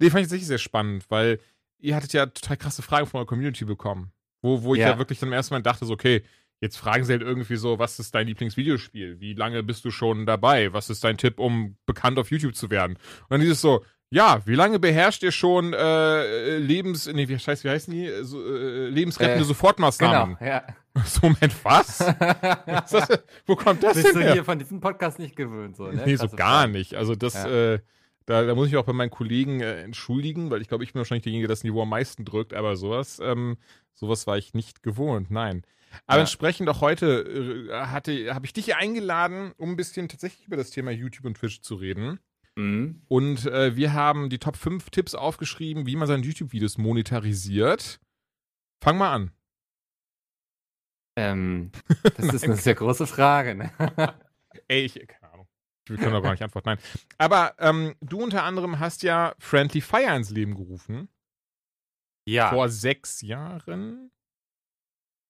[0.00, 1.38] ich tatsächlich sehr spannend, weil
[1.78, 4.10] ihr hattet ja total krasse Fragen von eurer Community bekommen.
[4.46, 4.90] Wo, wo ich ja.
[4.90, 4.98] Ja.
[4.98, 6.22] wirklich dann im ersten Mal dachte, so, okay,
[6.60, 9.20] jetzt fragen sie halt irgendwie so, was ist dein Lieblingsvideospiel?
[9.20, 10.72] Wie lange bist du schon dabei?
[10.72, 12.94] Was ist dein Tipp, um bekannt auf YouTube zu werden?
[12.94, 17.64] Und dann dieses so, Ja, wie lange beherrscht ihr schon äh, Lebens, nee, wie, scheiße,
[17.64, 18.08] wie heißen die?
[18.22, 20.36] So, äh, lebensrettende Äh, Sofortmaßnahmen.
[20.38, 20.62] Genau, ja.
[21.04, 22.00] So, Moment, was?
[22.66, 23.08] was das,
[23.46, 24.32] wo kommt das Bist denn du her?
[24.32, 26.02] hier von diesem Podcast nicht gewöhnt, so, ne?
[26.06, 26.72] Nee, so Krasse gar Frage.
[26.72, 26.94] nicht.
[26.94, 27.74] Also das, Ja.
[27.74, 27.78] äh,
[28.26, 30.92] da, da muss ich mich auch bei meinen Kollegen äh, entschuldigen, weil ich glaube, ich
[30.92, 33.56] bin wahrscheinlich derjenige, der das Niveau am meisten drückt, aber sowas, ähm,
[33.94, 35.62] sowas war ich nicht gewohnt, nein.
[36.06, 36.22] Aber Ja.
[36.22, 40.70] entsprechend auch heute äh, hatte, habe ich dich eingeladen, um ein bisschen tatsächlich über das
[40.70, 42.18] Thema YouTube und Twitch zu reden.
[42.56, 43.02] Mhm.
[43.08, 48.00] Und äh, wir haben die Top 5 Tipps aufgeschrieben, wie man seine YouTube-Videos monetarisiert.
[48.82, 49.30] Fang mal an.
[51.16, 51.70] Ähm,
[52.16, 53.70] das ist eine sehr große Frage, ne?
[54.68, 55.06] Ey, ich.
[55.86, 56.78] Wir können doch gar nicht antworten, nein.
[57.18, 61.08] Aber ähm, du unter anderem hast ja Friendly Fire ins Leben gerufen.
[62.28, 62.50] Ja.
[62.50, 64.10] Vor sechs Jahren.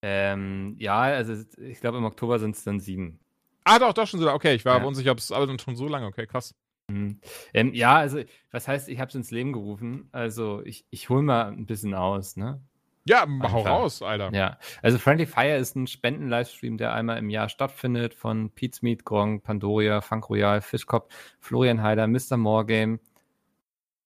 [0.02, 3.20] Ähm, ja, also ich glaube im Oktober sind es dann sieben.
[3.64, 4.30] Ah, doch, doch schon so.
[4.30, 4.78] Okay, ich war Ja.
[4.78, 6.06] aber unsicher, ob es aber dann schon so lange.
[6.06, 6.54] Okay, krass.
[6.88, 7.20] Mhm.
[7.52, 10.08] Ähm, ja, also was heißt, ich habe es ins Leben gerufen?
[10.12, 12.62] Also ich, ich hole mal ein bisschen aus, ne?
[13.08, 13.66] Ja, hau Einfach.
[13.66, 14.32] raus, Alter.
[14.34, 19.04] Ja, also Friendly Fire ist ein Spenden-Livestream, der einmal im Jahr stattfindet von Pete's Meat,
[19.04, 22.36] Gronk, Pandoria, Funk Royal, Fischkopf, Florian Heider, Mr.
[22.36, 22.98] Morgame.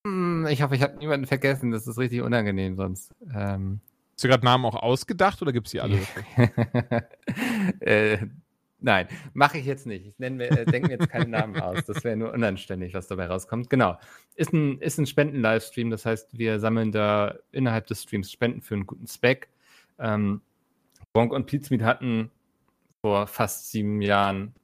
[0.06, 3.14] Hm, Ich hoffe, ich habe niemanden vergessen, das ist richtig unangenehm sonst.
[3.34, 3.80] Ähm,
[4.14, 5.98] Hast du gerade Namen auch ausgedacht oder gibt es die alle?
[7.80, 8.18] äh,
[8.80, 10.06] nein, mache ich jetzt nicht.
[10.06, 11.84] Ich nenne mir, äh, denke mir jetzt keinen Namen aus.
[11.84, 13.70] Das wäre nur unanständig, was dabei rauskommt.
[13.70, 13.98] Genau.
[14.36, 15.90] Ist ein, ist ein Spenden-Livestream.
[15.90, 19.48] Das heißt, wir sammeln da innerhalb des Streams Spenden für einen guten Zweck.
[19.98, 20.40] Ähm,
[21.12, 22.30] Bonk und Pizmeet hatten
[23.00, 24.54] vor fast sieben Jahren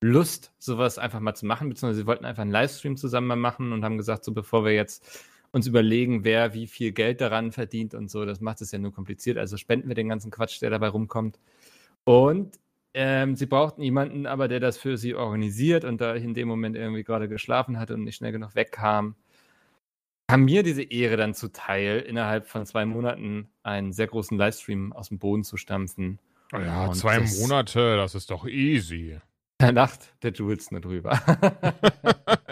[0.00, 3.72] Lust, sowas einfach mal zu machen, beziehungsweise sie wollten einfach einen Livestream zusammen mal machen
[3.72, 7.94] und haben gesagt, so bevor wir jetzt uns überlegen, wer wie viel Geld daran verdient
[7.94, 9.38] und so, das macht es ja nur kompliziert.
[9.38, 11.38] Also spenden wir den ganzen Quatsch, der dabei rumkommt.
[12.04, 12.58] Und
[12.94, 16.48] ähm, sie brauchten jemanden, aber der das für sie organisiert und da ich in dem
[16.48, 19.16] Moment irgendwie gerade geschlafen hatte und nicht schnell genug wegkam,
[20.28, 25.08] kam mir diese Ehre dann zuteil, innerhalb von zwei Monaten einen sehr großen Livestream aus
[25.08, 26.18] dem Boden zu stampfen.
[26.52, 29.18] Oh ja, Und zwei das- Monate, das ist doch easy.
[29.58, 31.20] Da lacht der Jules nur drüber.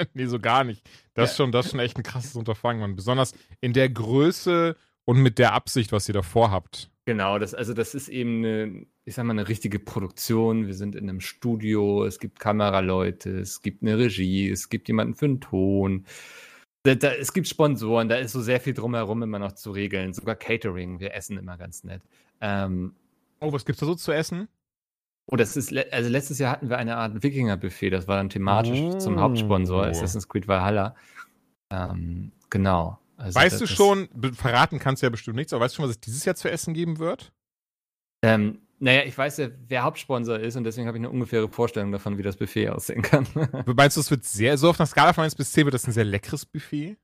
[0.15, 0.83] nee, so gar nicht.
[1.15, 2.95] Das ist schon, das ist schon echt ein krasses Unterfangen, Mann.
[2.97, 6.91] Besonders in der Größe und mit der Absicht, was ihr davor habt.
[7.05, 10.67] Genau, das, also das ist eben eine, ich sag mal, eine richtige Produktion.
[10.69, 15.15] Wir sind in einem Studio, es gibt Kameraleute, es gibt eine Regie, es gibt jemanden
[15.15, 16.07] für den Ton.
[16.85, 20.13] Da, da, es gibt Sponsoren, da ist so sehr viel drumherum immer noch zu regeln.
[20.13, 22.03] Sogar Catering, wir essen immer ganz nett.
[22.41, 22.95] Ähm,
[23.41, 24.47] Oh, was gibt's da so zu essen?
[25.27, 28.29] oh, das ist, le- also letztes Jahr hatten wir eine Art Wikinger-Buffet, das war dann
[28.29, 29.89] thematisch zum Hauptsponsor, Oh.
[29.89, 30.95] Assassin's Creed Valhalla.
[31.71, 32.99] Ähm, genau.
[33.23, 35.93] Also weißt du schon, verraten kannst du ja bestimmt nichts, aber weißt du schon, was
[35.93, 37.33] es dieses Jahr zu essen geben wird?
[38.25, 41.93] Ähm, naja, ich weiß ja, wer Hauptsponsor ist und deswegen habe ich eine ungefähre Vorstellung
[41.93, 43.27] davon, wie das Buffet aussehen kann.
[43.77, 45.87] Meinst du, es wird sehr, so auf einer Skala von 1 bis 10 wird das
[45.87, 46.97] ein sehr leckeres Buffet?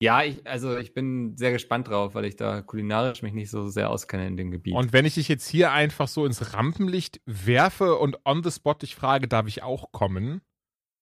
[0.00, 3.68] ja, ich, also ich bin sehr gespannt drauf, weil ich da kulinarisch mich nicht so
[3.68, 4.74] sehr auskenne in dem Gebiet.
[4.74, 8.74] Und wenn ich dich jetzt hier einfach so ins Rampenlicht werfe und on the spot
[8.74, 10.42] dich frage, darf ich auch kommen,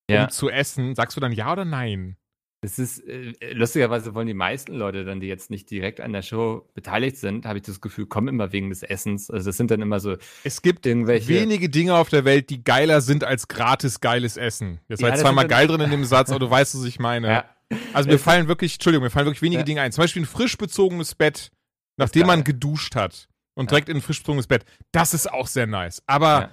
[0.08, 2.16] ja, um zu essen, sagst du dann ja oder nein?
[2.64, 6.22] Es ist, äh, lustigerweise wollen die meisten Leute dann, die jetzt nicht direkt an der
[6.22, 9.30] Show beteiligt sind, habe ich das Gefühl, kommen immer wegen des Essens.
[9.30, 11.28] Also das sind dann immer so Es gibt irgendwelche.
[11.28, 14.80] wenige Dinge auf der Welt, die geiler sind als gratis geiles Essen.
[14.88, 16.98] Jetzt Ja, war das zweimal geil drin in dem Satz, aber du weißt, was ich
[16.98, 17.28] meine.
[17.28, 17.44] Ja,
[17.92, 19.64] Also mir fallen wirklich, Entschuldigung, mir fallen wirklich wenige Ja.
[19.64, 19.92] Dinge ein.
[19.92, 21.50] Zum Beispiel ein frisch bezogenes Bett,
[21.96, 24.64] nachdem man geduscht hat und direkt in ein frisch bezogenes Bett.
[24.90, 26.02] Das ist auch sehr nice.
[26.06, 26.50] Aber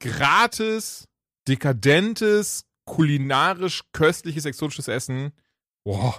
[0.00, 1.08] gratis,
[1.46, 5.32] dekadentes, kulinarisch köstliches, exotisches Essen,
[5.84, 6.14] boah.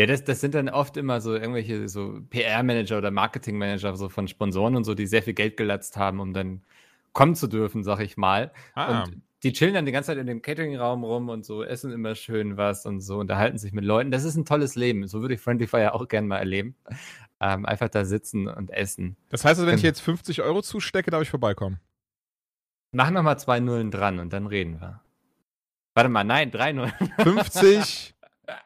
[0.00, 4.26] Ja, das, das sind dann oft immer so irgendwelche so PR-Manager oder Marketing-Manager so von
[4.26, 6.62] Sponsoren und so, die sehr viel Geld gelatzt haben, um dann
[7.12, 8.52] kommen zu dürfen, sag ich mal.
[8.74, 11.92] Ah, Und die chillen dann die ganze Zeit in dem Catering-Raum rum und so, essen
[11.92, 14.10] immer schön was und so, unterhalten sich mit Leuten.
[14.10, 15.06] Das ist ein tolles Leben.
[15.06, 16.74] So würde ich Friendly Fire auch gerne mal erleben.
[17.40, 19.16] Ähm, einfach da sitzen und essen.
[19.28, 19.90] das heißt, also, wenn ich Genau.
[19.90, 21.80] jetzt 50 Euro zustecke, darf ich vorbeikommen.
[22.92, 25.02] Machen wir mal zwei Nullen dran und dann reden wir.
[25.94, 26.92] Warte mal, nein, drei Nullen.
[27.20, 28.14] 50,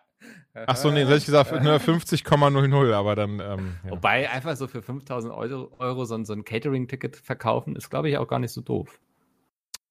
[0.55, 3.91] ach so, nee, hätte ich gesagt, ne, 50,00, aber dann, ähm, ja.
[3.91, 8.09] Wobei einfach so für 5000 Euro, Euro so, ein- so ein Catering-Ticket verkaufen, ist, glaube
[8.09, 9.01] ich, auch gar nicht so doof.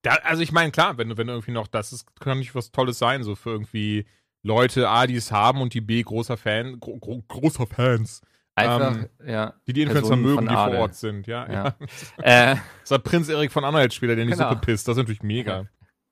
[0.02, 2.70] Da, also ich meine, klar, wenn du, wenn irgendwie noch, das ist, kann nicht was
[2.72, 4.06] Tolles sein, so für irgendwie
[4.42, 8.20] Leute A, die es haben und die B, großer Fan, gro gro großer Fans,
[8.58, 9.52] Einfach, Ähm, ja.
[9.66, 10.70] die die Influencer Personen mögen, die vor.
[10.78, 11.46] Ort sind, ja.
[11.52, 11.64] ja.
[11.64, 11.74] Ja.
[12.52, 14.48] Äh, Das hat Prinz Erik von Anhalt später, der in die Genau.
[14.48, 15.66] Suppe pisst, das ist natürlich mega.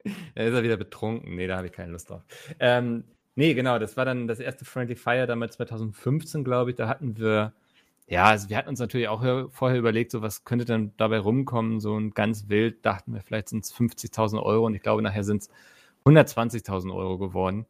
[0.05, 0.11] Da
[0.43, 1.35] ist er wieder betrunken.
[1.35, 2.23] Nee, da habe ich keine Lust drauf.
[2.61, 6.77] Ähm, nee, genau, das war dann das erste Friendly Fire, damals 2015, glaube ich.
[6.77, 7.53] Da hatten wir,
[8.07, 11.81] ja, also wir hatten uns natürlich auch vorher überlegt, so was könnte dann dabei rumkommen.
[11.81, 15.25] So ein ganz wild dachten wir, vielleicht sind es 50.000 Euro und ich glaube, nachher
[15.25, 15.51] sind es
[16.05, 17.67] 120.000 Euro geworden.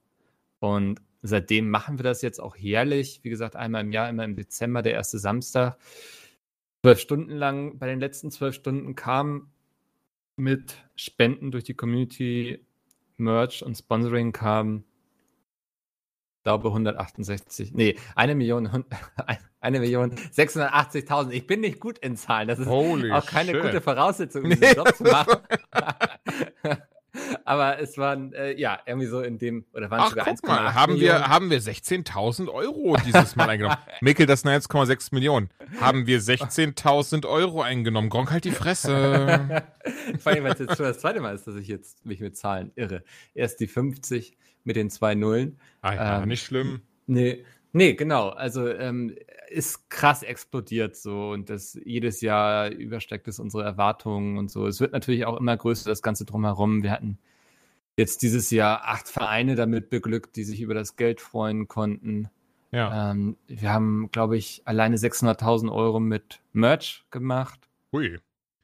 [0.59, 3.21] Und seitdem machen wir das jetzt auch jährlich.
[3.23, 5.77] Wie gesagt, einmal im Jahr, immer im Dezember, der erste Samstag.
[6.83, 9.51] Zwölf Stunden lang, bei den letzten zwölf Stunden kam
[10.37, 12.65] mit Spenden durch die Community,
[13.17, 14.85] Merch und Sponsoring kam,
[16.43, 18.85] glaube 168, nee, eine Million, hun-
[19.61, 21.31] eine Million 680.000.
[21.31, 22.49] Ich bin nicht gut in Zahlen.
[22.49, 23.63] Das ist Holy auch keine shit.
[23.63, 24.57] gute Voraussetzung, um Nee.
[24.57, 25.39] diesen Job zu machen.
[27.45, 30.45] Aber es waren, äh, ja, irgendwie so in dem, oder waren es Ach, sogar guck
[30.45, 31.21] 1,8 mal, haben Millionen.
[31.21, 33.77] wir, haben wir 16.000 Euro dieses Mal eingenommen.
[34.01, 35.51] Mikkel, das sind 1,6 Millionen.
[35.81, 38.09] Haben wir 16.000 Euro eingenommen.
[38.11, 39.65] Gronk, halt die Fresse.
[40.19, 42.37] Vor allem, weil es jetzt schon das zweite Mal ist, dass ich jetzt mich mit
[42.37, 43.05] Zahlen irre.
[43.35, 45.59] Erst die 50 mit den zwei Nullen.
[45.83, 46.83] Ah ja, Ähm, nicht schlimm.
[47.07, 48.31] Nee, nee, genau.
[48.31, 49.15] Also ähm,
[49.49, 54.67] ist krass explodiert so und das jedes Jahr übersteckt es unsere Erwartungen und so.
[54.67, 56.83] Es wird natürlich auch immer größer, das Ganze drumherum.
[56.83, 57.19] Wir hatten
[57.97, 62.29] jetzt dieses Jahr acht Vereine damit beglückt, die sich über das Geld freuen konnten.
[62.73, 63.13] Ja.
[63.13, 67.61] Ähm, wir haben, glaube ich, alleine 600.000 Euro mit Merch gemacht.
[67.93, 68.19] Hui.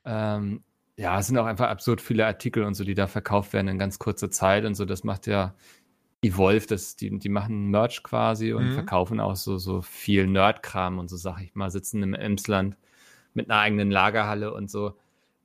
[0.05, 0.65] Ähm,
[0.97, 3.79] ja, es sind auch einfach absurd viele Artikel und so, die da verkauft werden in
[3.79, 4.85] ganz kurzer Zeit und so.
[4.85, 5.55] Das macht ja
[6.23, 8.73] Evolve, das, die, die machen Merch quasi und Mhm.
[8.73, 12.77] verkaufen auch so, so viel Nerdkram und so, sag ich mal, sitzen im Emsland
[13.33, 14.95] mit einer eigenen Lagerhalle und so.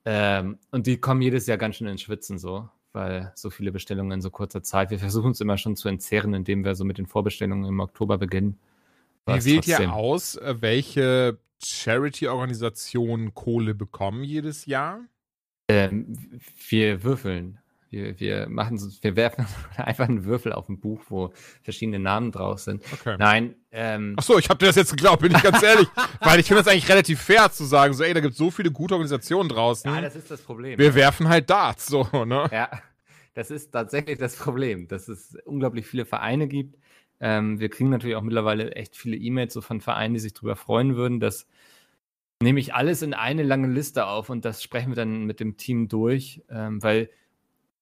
[0.04, 4.12] Ähm, und die kommen jedes Jahr ganz schön ins Schwitzen so, weil so viele Bestellungen
[4.12, 4.90] in so kurzer Zeit.
[4.90, 8.18] Wir versuchen es immer schon zu entzehren, indem wir so mit den Vorbestellungen im Oktober
[8.18, 8.58] beginnen.
[9.26, 15.00] Wie es wählt ihr aus, äh, welche Charity-Organisationen Kohle bekommen jedes Jahr?
[15.68, 16.16] Ähm,
[16.68, 17.58] wir würfeln.
[17.90, 21.32] Wir, wir machen wir werfen einfach einen Würfel auf ein Buch, wo
[21.62, 22.82] verschiedene Namen drauf sind.
[22.92, 23.16] Okay.
[23.18, 25.88] Nein, ähm, Ach so, ich habe dir das jetzt geglaubt, bin ich ganz ehrlich.
[26.20, 28.50] Weil ich finde das eigentlich relativ fair zu sagen, so, ey, da gibt es so
[28.50, 29.92] viele gute Organisationen draußen.
[29.92, 30.78] ja, das ist das Problem.
[30.78, 32.48] wir werfen halt Darts, so, ne?
[32.50, 32.70] Ja,
[33.34, 36.78] das ist tatsächlich das Problem, dass es unglaublich viele Vereine gibt.
[37.20, 40.56] Ähm, wir kriegen natürlich auch mittlerweile echt viele E-Mails so von Vereinen, die sich darüber
[40.56, 41.20] freuen würden.
[41.20, 41.46] Das
[42.42, 45.56] nehme ich alles in eine lange Liste auf und das sprechen wir dann mit dem
[45.56, 47.10] Team durch, ähm, weil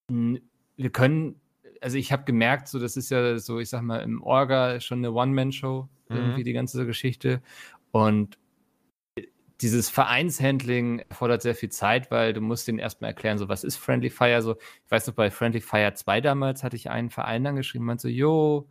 [0.09, 1.39] wir können,
[1.81, 4.99] also ich habe gemerkt, so das ist ja so, ich sag mal, im Orga schon
[4.99, 6.15] eine One-Man-Show, Mhm.
[6.15, 7.41] irgendwie die ganze Geschichte.
[7.91, 8.37] Und
[9.61, 13.77] dieses Vereinshandling erfordert sehr viel Zeit, weil du musst denen erstmal erklären, so was ist
[13.77, 14.41] Friendly Fire.
[14.41, 18.03] So, ich weiß noch, bei Friendly Fire 2 damals hatte ich einen Verein angeschrieben, meinte
[18.03, 18.67] so, jo,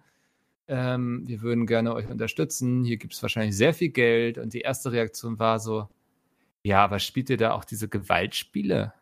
[0.68, 4.38] ähm, wir würden gerne euch unterstützen, hier gibt es wahrscheinlich sehr viel Geld.
[4.38, 5.88] Und die erste Reaktion war so,
[6.62, 8.92] ja, aber spielt ihr da auch diese Gewaltspiele?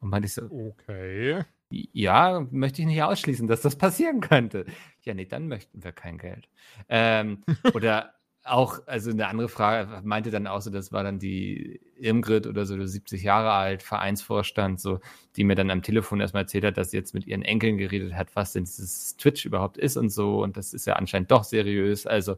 [0.00, 1.44] Und meinte ich so, Okay.
[1.70, 4.66] Ja, möchte ich nicht ausschließen, dass das passieren könnte.
[5.02, 6.48] Ja, nee, dann möchten wir kein Geld.
[6.88, 7.42] Ähm,
[7.74, 8.14] oder
[8.44, 12.64] auch, also eine andere Frage meinte dann auch so, das war dann die Irmgrid oder
[12.64, 15.00] so, 70 Jahre alt, Vereinsvorstand, so,
[15.36, 18.14] die mir dann am Telefon erstmal erzählt hat, dass sie jetzt mit ihren Enkeln geredet
[18.14, 20.42] hat, was denn dieses Twitch überhaupt ist und so.
[20.42, 22.06] Und das ist ja anscheinend doch seriös.
[22.06, 22.36] Also,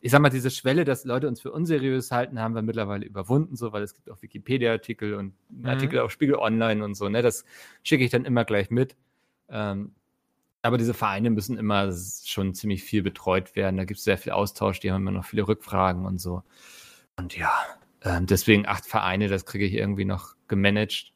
[0.00, 3.54] ich sag mal, diese Schwelle, dass Leute uns für unseriös halten, haben wir mittlerweile überwunden,
[3.56, 5.66] so, weil es gibt auch Wikipedia-Artikel und Mhm.
[5.66, 7.20] Artikel auf Spiegel Online und so, ne?
[7.22, 7.44] Das
[7.82, 8.96] schicke ich dann immer gleich mit.
[9.48, 9.94] Ähm,
[10.62, 11.92] aber diese Vereine müssen immer
[12.24, 13.76] schon ziemlich viel betreut werden.
[13.76, 16.42] Da gibt es sehr viel Austausch, die haben immer noch viele Rückfragen und so.
[17.16, 17.52] Und ja,
[18.02, 21.12] ähm, deswegen acht Vereine, das kriege ich irgendwie noch gemanagt.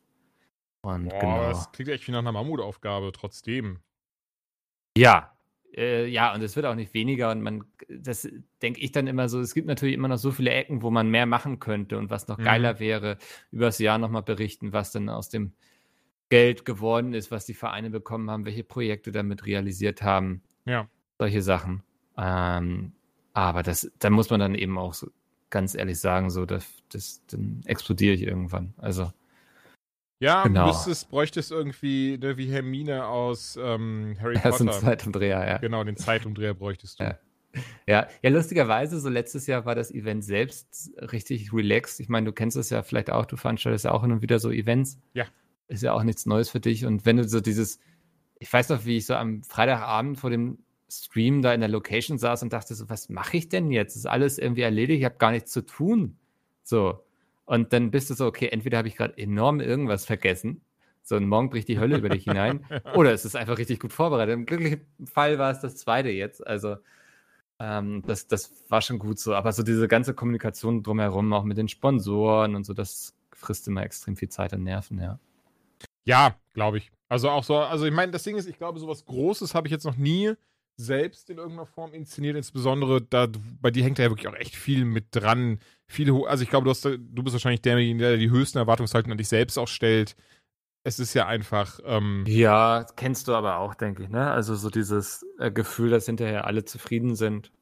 [0.82, 1.48] Und Boah, genau.
[1.48, 3.80] das klingt echt wie nach einer Mammutaufgabe, trotzdem.
[4.96, 5.33] Ja,
[5.76, 7.30] äh, ja, und es wird auch nicht weniger.
[7.30, 8.28] Und man, das
[8.62, 11.10] denke ich dann immer so, es gibt natürlich immer noch so viele Ecken, wo man
[11.10, 12.44] mehr machen könnte und was noch Mhm.
[12.44, 13.18] geiler wäre,
[13.50, 15.52] übers Jahr nochmal berichten, was denn aus dem
[16.30, 20.42] Geld geworden ist, was die Vereine bekommen haben, welche Projekte damit realisiert haben.
[20.64, 20.88] Ja.
[21.18, 21.82] Solche Sachen.
[22.16, 22.92] Ähm,
[23.32, 25.10] aber das, da muss man dann eben auch so
[25.50, 28.74] ganz ehrlich sagen, so, das, das, dann explodiere ich irgendwann.
[28.78, 29.12] Also,
[30.20, 30.66] Ja, Genau.
[30.68, 34.80] müsstest, bräuchtest irgendwie, ne, wie Hermine aus ähm, Harry erst ein Potter.
[34.80, 35.58] Zeitumdreher, ja.
[35.58, 37.04] Genau, den Zeitumdreher bräuchtest du.
[37.04, 37.18] Ja.
[37.86, 42.00] Ja, ja, lustigerweise, so letztes Jahr war das Event selbst richtig relaxed.
[42.00, 44.40] Ich meine, du kennst es ja vielleicht auch, du veranstaltest ja auch hin und wieder
[44.40, 44.98] so Events.
[45.12, 45.26] Ja.
[45.68, 46.84] Ist ja auch nichts Neues für dich.
[46.84, 47.78] Und wenn du so dieses,
[48.40, 50.58] ich weiß noch, wie ich so am Freitagabend vor dem
[50.90, 53.94] Stream da in der Location saß und dachte so, was mache ich denn jetzt?
[53.94, 56.16] Ist alles irgendwie erledigt, ich habe gar nichts zu tun.
[56.64, 57.03] So.
[57.46, 60.62] Und dann bist du so, okay, entweder habe ich gerade enorm irgendwas vergessen,
[61.02, 62.64] so und morgen bricht die Hölle über dich hinein,
[62.94, 64.32] oder es ist einfach richtig gut vorbereitet.
[64.32, 66.46] Im glücklichen Fall war es das zweite jetzt.
[66.46, 66.76] Also
[67.58, 69.34] ähm, das, das war schon gut so.
[69.34, 73.82] Aber so diese ganze Kommunikation drumherum, auch mit den Sponsoren und so, das frisst immer
[73.82, 75.18] extrem viel Zeit und Nerven, ja.
[76.04, 76.90] Ja, glaube ich.
[77.08, 79.72] Also auch so, also ich meine, das Ding ist, ich glaube, sowas Großes habe ich
[79.72, 80.34] jetzt noch nie
[80.76, 83.28] selbst in irgendeiner Form inszeniert, insbesondere da,
[83.60, 85.58] bei dir hängt da ja wirklich auch echt viel mit dran.
[85.86, 89.18] Viele, also ich glaube, du, hast, du bist wahrscheinlich derjenige, der die höchsten Erwartungshaltungen an
[89.18, 90.16] dich selbst auch stellt.
[90.82, 94.30] es ist ja einfach, ähm, Ja, kennst du aber auch, denke ich, ne?
[94.30, 97.52] Also so dieses äh, Gefühl, dass hinterher alle zufrieden sind,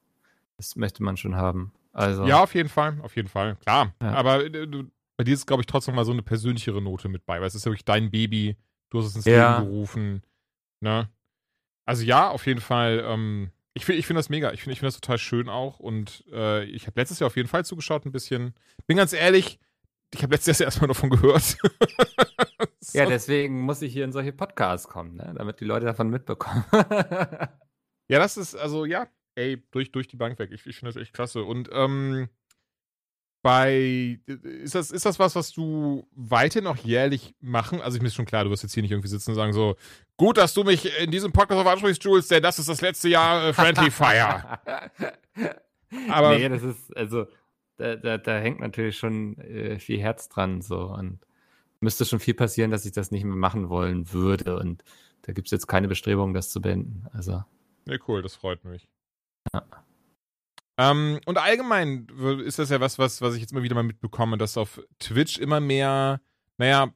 [0.57, 1.73] das möchte man schon haben.
[1.93, 3.95] Also ja, auf jeden Fall, auf jeden Fall, klar.
[4.03, 4.13] Ja.
[4.15, 4.85] Aber äh, du,
[5.19, 7.55] bei dir ist, glaube ich, trotzdem mal so eine persönlichere Note mit bei, weil es
[7.55, 8.57] ist ja wirklich dein Baby,
[8.91, 9.59] du hast es ins Ja.
[9.59, 10.23] Leben gerufen,
[10.81, 11.09] ne?
[11.85, 14.81] Also ja, auf jeden Fall, ähm, ich finde ich find das mega, ich finde ich
[14.81, 18.05] find das total schön auch und äh, ich habe letztes Jahr auf jeden Fall zugeschaut
[18.05, 18.55] ein bisschen.
[18.87, 19.59] Bin ganz ehrlich,
[20.15, 21.43] ich habe letztes Jahr erstmal davon gehört.
[22.81, 22.99] so.
[22.99, 25.35] Ja, deswegen muss ich hier in solche Podcasts kommen, ne?
[25.37, 26.65] damit die Leute davon mitbekommen.
[28.09, 30.51] Ja, das ist, also ja, ey, durch, durch die Bank weg.
[30.53, 31.45] Ich, ich finde das echt klasse.
[31.45, 32.29] Und ähm,
[33.43, 37.81] bei, ist das, ist das was, was du weiterhin auch jährlich machen?
[37.81, 39.55] Also ich mir ist schon klar, du wirst jetzt hier nicht irgendwie sitzen und sagen
[39.55, 39.77] so,
[40.23, 43.09] gut, dass du mich in diesem Podcast auf ansprichst, Jules, denn das ist das letzte
[43.09, 44.61] Jahr äh, Friendly Fire.
[46.09, 47.27] Aber nee, das ist, also,
[47.77, 50.85] da, da, da hängt natürlich schon äh, viel Herz dran, so.
[50.85, 51.19] Und
[51.81, 54.57] müsste schon viel passieren, dass ich das nicht mehr machen wollen würde.
[54.57, 54.85] Und
[55.23, 57.07] da gibt es jetzt keine Bestrebungen, das zu beenden.
[57.13, 57.43] Also,
[57.85, 58.89] Nee, cool, das freut mich.
[59.53, 59.65] Ja.
[60.79, 62.07] Ähm, und allgemein
[62.45, 65.39] ist das ja was, was, was ich jetzt immer wieder mal mitbekomme, dass auf Twitch
[65.39, 66.21] immer mehr,
[66.59, 66.95] naja,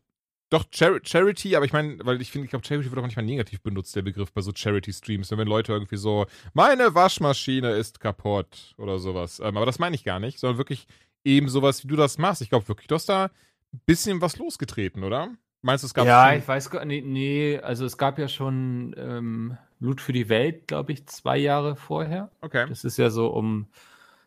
[0.59, 3.25] doch Char Charity, aber ich meine, weil ich finde, ich glaube, Charity wird auch manchmal
[3.25, 8.75] negativ benutzt, der Begriff bei so Charity-Streams, wenn Leute irgendwie so, meine Waschmaschine ist kaputt
[8.79, 9.41] oder sowas.
[9.41, 10.87] Ähm, aber das meine ich gar nicht, sondern wirklich
[11.25, 12.43] eben sowas, wie du das machst.
[12.43, 13.25] Ich glaube wirklich, du hast da
[13.73, 15.31] ein bisschen was losgetreten, oder?
[15.63, 18.29] Meinst du, es gab ja, schon- ich weiß gar nicht, nee, also es gab ja
[18.29, 22.31] schon ähm, Loot für die Welt, glaube ich, zwei Jahre vorher.
[22.41, 22.67] Okay.
[22.69, 23.67] Das ist ja so um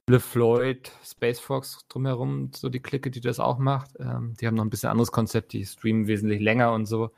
[0.10, 3.92] Le Floyd, Space Fox drumherum, so die Clique, die das auch macht.
[4.00, 7.12] Ähm, die haben noch ein bisschen anderes Konzept, die streamen wesentlich länger und so.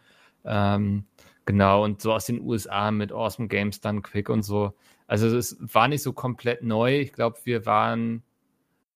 [0.44, 1.06] Ähm,
[1.46, 4.74] genau, und so aus den USA mit Awesome Games, dann Quick und so.
[5.08, 7.00] Also es war nicht so komplett neu.
[7.00, 8.24] Ich glaube, wir waren,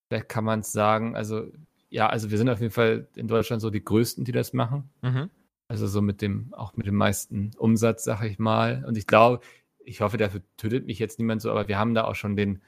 [0.09, 1.45] vielleicht kann man es sagen, also
[1.89, 4.89] ja, also wir sind auf jeden Fall in Deutschland so die Größten, die das machen.
[5.03, 5.29] Mhm.
[5.69, 8.83] Also so mit dem, auch mit dem meisten Umsatz, sag ich mal.
[8.85, 9.39] Und ich glaube,
[9.85, 12.61] ich hoffe, dafür tötet mich jetzt niemand so, aber wir haben da auch schon den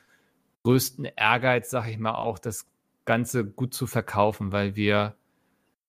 [0.67, 2.67] größten Ehrgeiz, sag ich mal, auch das
[3.05, 5.15] Ganze gut zu verkaufen, weil wir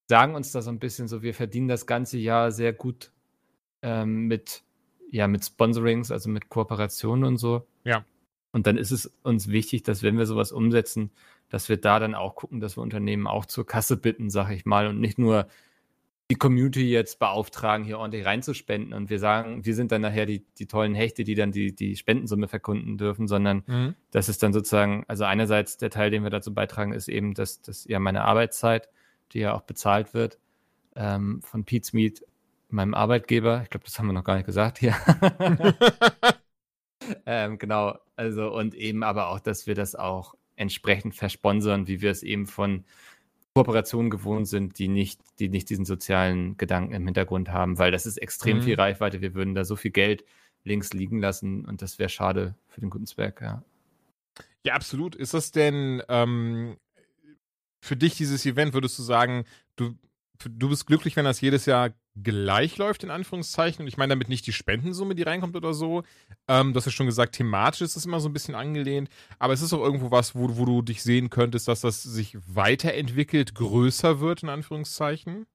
[0.06, 3.10] sagen uns da so ein bisschen so, wir verdienen das ganze Jahr sehr gut
[3.82, 4.62] ähm, mit,
[5.10, 7.66] ja, mit Sponsorings, also mit Kooperationen und so.
[7.82, 8.04] Ja.
[8.52, 11.10] Und dann ist es uns wichtig, dass wenn wir sowas umsetzen,
[11.48, 14.64] dass wir da dann auch gucken, dass wir Unternehmen auch zur Kasse bitten, sag ich
[14.64, 15.48] mal, und nicht nur
[16.30, 20.44] die Community jetzt beauftragen, hier ordentlich reinzuspenden und wir sagen, wir sind dann nachher die,
[20.58, 23.94] die tollen Hechte, die dann die, die Spendensumme verkunden dürfen, sondern Mhm.
[24.10, 27.62] das ist dann sozusagen, also einerseits der Teil, den wir dazu beitragen, ist eben, dass,
[27.62, 28.90] dass ja meine Arbeitszeit,
[29.32, 30.38] die ja auch bezahlt wird,
[30.96, 32.22] ähm, von Pete's Meat,
[32.68, 34.94] meinem Arbeitgeber, ich glaube, das haben wir noch gar nicht gesagt hier.
[37.26, 42.10] ähm, genau, also und eben aber auch, dass wir das auch entsprechend versponsern, wie wir
[42.10, 42.84] es eben von
[43.64, 48.06] Kooperationen gewohnt sind, die nicht, die nicht diesen sozialen Gedanken im Hintergrund haben, weil das
[48.06, 48.62] ist extrem Mhm.
[48.62, 49.20] viel Reichweite.
[49.20, 50.24] Wir würden da so viel Geld
[50.64, 53.62] links liegen lassen und das wäre schade für den guten Zweck, ja.
[54.64, 55.14] Ja, absolut.
[55.14, 56.76] Ist das denn ähm,
[57.80, 59.44] für dich dieses Event, würdest du sagen,
[59.76, 59.94] du,
[60.44, 61.90] du bist glücklich, wenn das jedes Jahr
[62.22, 63.82] gleich läuft, in Anführungszeichen?
[63.82, 66.02] Und ich meine damit nicht die Spendensumme, die reinkommt oder so.
[66.48, 69.08] Ähm, du hast ja schon gesagt, thematisch ist das immer so ein bisschen angelehnt.
[69.38, 72.36] Aber es ist auch irgendwo was, wo, wo du dich sehen könntest, dass das sich
[72.46, 75.46] weiterentwickelt, größer wird, in Anführungszeichen?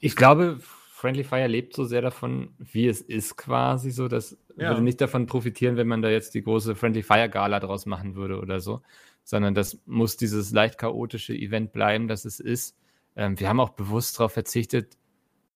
[0.00, 4.08] Ich glaube, Friendly Fire lebt so sehr davon, wie es ist quasi so.
[4.08, 4.70] Das Ja.
[4.70, 8.14] würde nicht davon profitieren, wenn man da jetzt die große Friendly Fire Gala draus machen
[8.14, 8.80] würde oder so,
[9.22, 12.76] sondern das muss dieses leicht chaotische Event bleiben, das es ist.
[13.16, 14.96] Ähm, wir haben auch bewusst darauf verzichtet,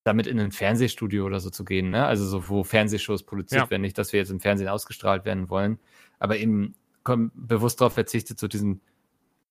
[0.02, 2.06] damit in ein Fernsehstudio oder so zu gehen, ne?
[2.06, 3.70] Also so, wo Fernsehshows produziert Ja.
[3.70, 5.78] werden, nicht, dass wir jetzt im Fernsehen ausgestrahlt werden wollen,
[6.18, 8.80] aber eben bewusst darauf verzichtet, so diesen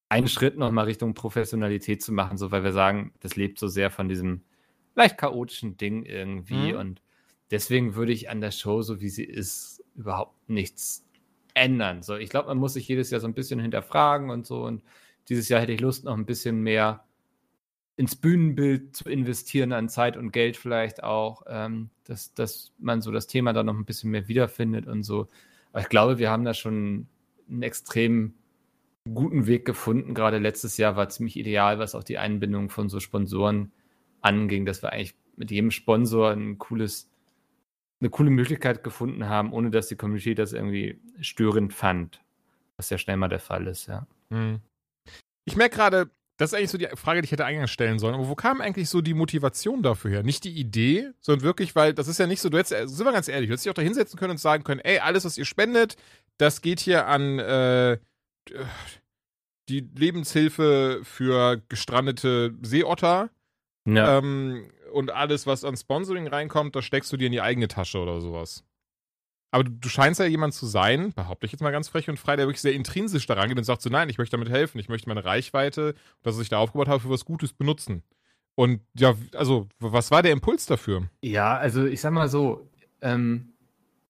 [0.08, 3.92] einen Schritt nochmal Richtung Professionalität zu machen, so weil wir sagen, das lebt so sehr
[3.92, 4.42] von diesem
[4.96, 6.74] leicht chaotischen Ding irgendwie.
[6.74, 6.80] Mhm.
[6.80, 7.02] Und
[7.52, 11.06] deswegen würde ich an der Show, so wie sie ist, überhaupt nichts
[11.54, 12.02] ändern.
[12.02, 14.64] So, ich glaube, man muss sich jedes Jahr so ein bisschen hinterfragen und so.
[14.64, 14.84] Und
[15.28, 17.06] dieses Jahr hätte ich Lust, noch ein bisschen mehr
[18.00, 23.12] ins Bühnenbild zu investieren an Zeit und Geld vielleicht auch, ähm, dass, dass man so
[23.12, 25.28] das Thema da noch ein bisschen mehr wiederfindet und so.
[25.74, 27.08] Aber ich glaube, wir haben da schon
[27.50, 28.36] einen extrem
[29.14, 30.14] guten Weg gefunden.
[30.14, 33.74] Gerade letztes Jahr war ziemlich ideal, was auch die Einbindung von so Sponsoren
[34.22, 37.10] anging, dass wir eigentlich mit jedem Sponsor ein cooles,
[38.00, 42.22] eine coole Möglichkeit gefunden haben, ohne dass die Community das irgendwie störend fand.
[42.78, 44.08] Was ja schnell mal der Fall ist, ja.
[44.30, 44.62] Hm.
[45.44, 46.10] Ich merke gerade,
[46.40, 48.16] das ist eigentlich so die Frage, die ich hätte eingangs stellen sollen.
[48.16, 50.24] Aber wo kam eigentlich so die Motivation dafür her?
[50.24, 53.06] Nicht die Idee, sondern wirklich, weil das ist ja nicht so, du hättest, äh, sind
[53.06, 55.26] wir ganz ehrlich, du hättest dich auch da hinsetzen können und sagen können, ey, alles,
[55.26, 55.98] was ihr spendet,
[56.38, 57.98] das geht hier an äh,
[59.68, 63.30] die Lebenshilfe für gestrandete Seeotter.
[63.86, 67.68] Ja, Ähm, und alles, was an Sponsoring reinkommt, das steckst du dir in die eigene
[67.68, 68.64] Tasche oder sowas.
[69.52, 72.20] Aber du, du scheinst ja jemand zu sein, behaupte ich jetzt mal ganz frech und
[72.20, 74.80] frei, der wirklich sehr intrinsisch daran geht und sagt so, nein, ich möchte damit helfen,
[74.80, 78.04] ich möchte meine Reichweite, das, was ich da aufgebaut habe, für was Gutes benutzen.
[78.56, 81.10] Und ja, also, was war der Impuls dafür?
[81.22, 82.70] Ja, also ich sag mal so,
[83.02, 83.54] ähm,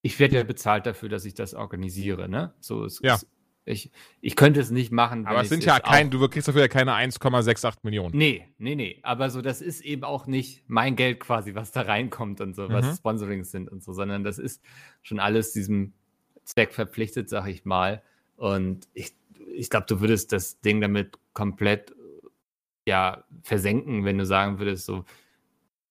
[0.02, 2.54] ich werde ja bezahlt dafür, dass ich das organisiere, ne?
[2.60, 3.16] So, es, Ja.
[3.16, 3.28] es,
[3.70, 3.92] ich,
[4.22, 5.26] ich könnte es nicht machen.
[5.26, 8.18] Aber es sind ja kein, du kriegst dafür ja keine 1,68 Millionen.
[8.18, 9.00] Nee, nee, nee.
[9.04, 12.70] Aber so, das ist eben auch nicht mein Geld quasi, was da reinkommt und so,
[12.70, 12.96] was Mhm.
[12.96, 14.64] Sponsorings sind und so, sondern das ist
[15.02, 15.94] schon alles diesem
[16.44, 18.02] Zweck verpflichtet, sag ich mal.
[18.36, 19.14] Und ich,
[19.54, 21.94] ich glaube, du würdest das Ding damit komplett
[22.86, 25.06] ja versenken, wenn du sagen würdest, so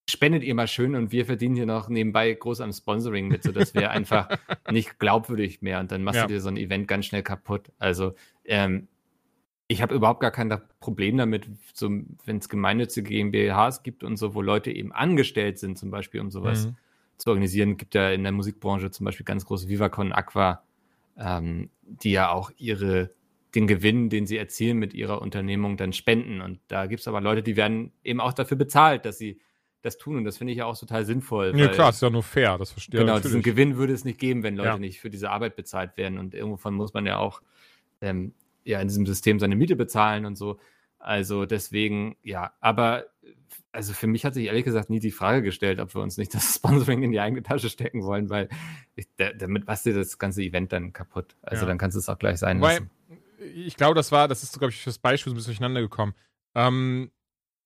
[0.08, 3.52] spendet ihr mal schön und wir verdienen hier noch nebenbei groß am Sponsoring mit, so
[3.52, 4.28] das wäre einfach
[4.70, 6.26] nicht glaubwürdig mehr und dann machst Ja.
[6.26, 7.70] du dir so ein Event ganz schnell kaputt.
[7.78, 8.14] Also
[8.44, 8.88] ähm,
[9.68, 10.48] ich habe überhaupt gar kein
[10.80, 11.90] Problem damit, so,
[12.24, 16.30] wenn es gemeinnützige GmbHs gibt und so, wo Leute eben angestellt sind, zum Beispiel, um
[16.30, 16.76] sowas Mhm.
[17.18, 17.76] zu organisieren.
[17.76, 20.62] Gibt ja in der Musikbranche zum Beispiel ganz große Vivacon Aqua,
[21.18, 23.10] ähm, die ja auch ihre
[23.54, 26.40] den Gewinn, den sie erzielen mit ihrer Unternehmung, dann spenden.
[26.42, 29.38] Und da gibt es aber Leute, die werden eben auch dafür bezahlt, dass sie
[29.82, 30.16] das tun.
[30.16, 31.52] Und das finde ich ja auch total sinnvoll.
[31.56, 33.22] Ja, klar, ist ja nur fair, das verstehe Genau, ich.
[33.22, 34.78] diesen Gewinn würde es nicht geben, wenn Leute Ja.
[34.78, 36.18] nicht für diese Arbeit bezahlt werden.
[36.18, 37.40] Und irgendwann muss man ja auch
[38.00, 38.34] ähm,
[38.64, 40.58] ja, in diesem System seine Miete bezahlen und so.
[40.98, 43.06] Also deswegen, ja, aber
[43.70, 46.34] also für mich hat sich ehrlich gesagt nie die Frage gestellt, ob wir uns nicht
[46.34, 48.48] das Sponsoring in die eigene Tasche stecken wollen, weil
[48.96, 51.36] ich, da, damit machst du das ganze Event dann kaputt.
[51.42, 51.68] Also Ja.
[51.68, 52.90] dann kannst du es auch gleich sein Weil, lassen.
[53.54, 56.14] ich glaube, das war, das ist, glaube ich, fürs Beispiel so ein bisschen durcheinander gekommen.
[56.54, 57.10] Ähm,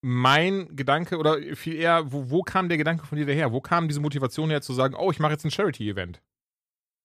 [0.03, 3.53] mein Gedanke, oder viel eher, wo, wo kam der Gedanke von dir daher?
[3.53, 6.21] Wo kam diese Motivation her zu sagen, oh, ich mache jetzt ein Charity-Event?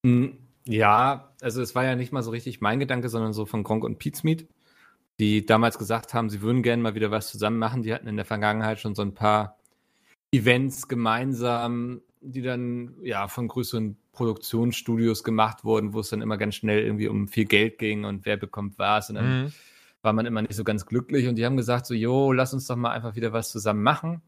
[0.03, 0.27] Mm,
[0.65, 3.83] Ja, also es war ja nicht mal so richtig mein Gedanke, sondern so von Gronk
[3.83, 4.47] und Pizmeet,
[5.19, 7.83] die damals gesagt haben, sie würden gerne mal wieder was zusammen machen.
[7.83, 9.57] Die hatten in der Vergangenheit schon so ein paar
[10.31, 16.55] Events gemeinsam, die dann ja von größeren Produktionsstudios gemacht wurden, wo es dann immer ganz
[16.55, 19.09] schnell irgendwie um viel Geld ging und wer bekommt was.
[19.09, 19.53] Und dann Mhm.
[20.01, 22.67] War man immer nicht so ganz glücklich und die haben gesagt so, jo, lass uns
[22.67, 24.21] doch mal einfach wieder was zusammen machen.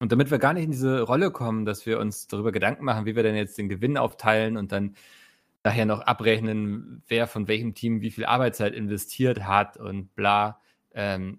[0.00, 3.06] Und damit wir gar nicht in diese Rolle kommen, dass wir uns darüber Gedanken machen,
[3.06, 4.96] wie wir denn jetzt den Gewinn aufteilen und dann
[5.62, 10.60] nachher noch abrechnen, wer von welchem Team wie viel Arbeitszeit investiert hat und bla,
[10.92, 11.38] ähm,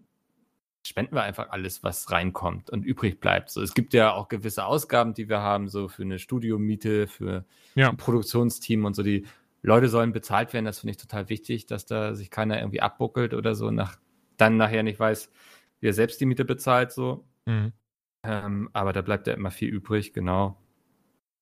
[0.86, 3.50] spenden wir einfach alles, was reinkommt und übrig bleibt.
[3.50, 7.46] So, es gibt ja auch gewisse Ausgaben, die wir haben, so für eine Studiomiete, für
[7.76, 7.90] Ja.
[7.90, 9.04] ein Produktionsteam und so.
[9.04, 9.26] Die
[9.66, 10.66] Leute sollen bezahlt werden.
[10.66, 13.98] Das finde ich total wichtig, dass da sich keiner irgendwie abbuckelt oder so, nach,
[14.38, 15.32] dann nachher nicht weiß,
[15.80, 17.26] wie er selbst die Miete bezahlt, so.
[17.46, 17.74] Mhm.
[18.24, 20.58] Ähm, aber da bleibt ja immer viel übrig, genau.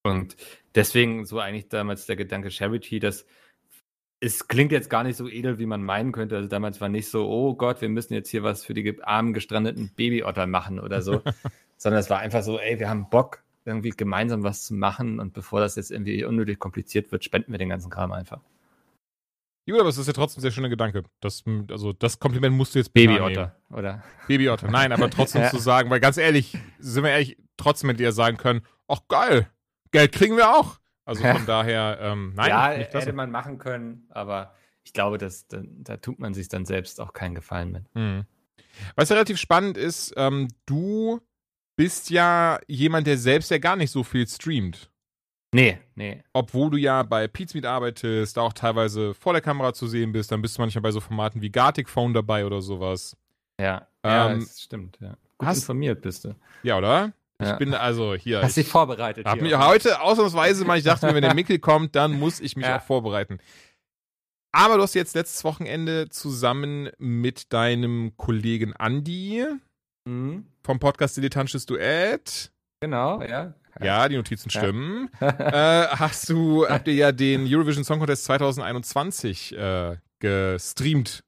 [0.04, 0.36] Und
[0.76, 3.26] deswegen so eigentlich damals der Gedanke Charity, dass
[4.20, 6.38] es klingt jetzt gar nicht so edel, wie man meinen könnte.
[6.38, 9.34] Also damals war nicht so, oh Gott, wir müssen jetzt hier was für die armen
[9.34, 11.22] gestrandeten Babyotter machen oder so,
[11.78, 15.34] sondern es war einfach so, ey, wir haben Bock, irgendwie gemeinsam was zu machen und
[15.34, 18.42] bevor das jetzt irgendwie unnötig kompliziert wird, spenden wir den ganzen Kram einfach.
[19.70, 21.04] Gut, aber es ist ja trotzdem ein sehr schöner Gedanke.
[21.22, 22.94] Das, also, das Kompliment musst du jetzt.
[22.94, 24.04] Babyotter, oder?
[24.28, 24.70] Babyotter.
[24.70, 25.50] Nein, aber trotzdem Ja.
[25.50, 29.48] zu sagen, weil ganz ehrlich, sind wir ehrlich, trotzdem mit dir sagen können, ach geil,
[29.92, 30.80] Geld kriegen wir auch.
[31.06, 34.54] Also von daher, ähm, nein, ja, hätte man machen können, aber
[34.84, 37.86] ich glaube, dass, da, da tut man sich dann selbst auch keinen Gefallen mit.
[37.94, 38.26] Hm.
[38.96, 41.22] Was ja relativ spannend ist, ähm, du
[41.76, 44.90] bist ja jemand, der selbst ja gar nicht so viel streamt.
[45.56, 46.24] Nee, nee.
[46.34, 50.42] Obwohl du ja bei Pizmeet arbeitest, auch teilweise vor der Kamera zu sehen bist, dann
[50.42, 53.16] bist du manchmal bei so Formaten wie Gartic Phone dabei oder sowas.
[53.60, 55.16] Ja, ja Ähm, das stimmt, ja.
[55.38, 56.36] Gut hast- informiert bist du.
[56.64, 57.14] Ja, oder?
[57.40, 57.56] Ich Ja.
[57.58, 58.42] bin also hier.
[58.42, 59.26] Hast dich ich vorbereitet.
[59.28, 62.56] hab mich heute ausnahmsweise mal, ich dachte mir, wenn der Mickel kommt, dann muss ich
[62.56, 62.78] mich Ja.
[62.80, 63.38] auch vorbereiten.
[64.52, 69.46] Aber du hast jetzt letztes Wochenende zusammen mit deinem Kollegen Andi
[70.08, 72.52] Mhm, vom Podcast Dilettantisches Duett
[72.82, 73.54] genau, ja.
[73.82, 74.60] Ja, die Notizen Ja.
[74.62, 75.10] stimmen.
[75.20, 81.24] äh, hast du, habt ihr ja den Eurovision Song Contest 2021 äh, gestreamt,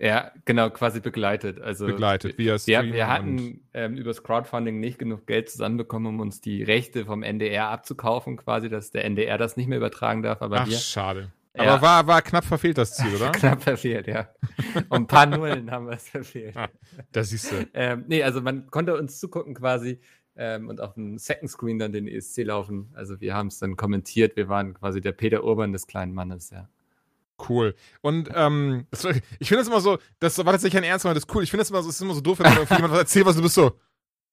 [0.00, 1.60] Ja, genau, quasi begleitet.
[1.60, 2.92] Also begleitet, via Wir, Stream.
[2.92, 7.22] wir und- hatten ähm, übers Crowdfunding nicht genug Geld zusammenbekommen, um uns die Rechte vom
[7.24, 11.32] NDR abzukaufen, quasi, dass der NDR das nicht mehr übertragen darf, aber Ach, wir schade.
[11.58, 11.74] Ja.
[11.74, 13.32] Aber war, war knapp verfehlt das Ziel, oder?
[13.32, 14.28] knapp verfehlt, ja.
[14.88, 16.56] Um ein paar Nullen haben wir es verfehlt.
[16.56, 16.68] Ah.
[17.12, 17.66] Da siehst du.
[17.74, 20.00] Ähm, nee, also man konnte uns zugucken quasi
[20.36, 22.90] ähm, und auf dem Second Screen dann den ESC laufen.
[22.94, 24.36] Also wir haben es dann kommentiert.
[24.36, 26.68] Wir waren quasi der Peter Urban des kleinen Mannes, ja.
[27.48, 27.74] Cool.
[28.00, 29.04] Und ähm, das,
[29.38, 31.42] ich finde das immer so, das war tatsächlich ein Ernst, das ist cool.
[31.42, 33.36] Ich finde das immer so, es ist immer so doof, wenn jemand was erzählt, was
[33.36, 33.78] du bist so,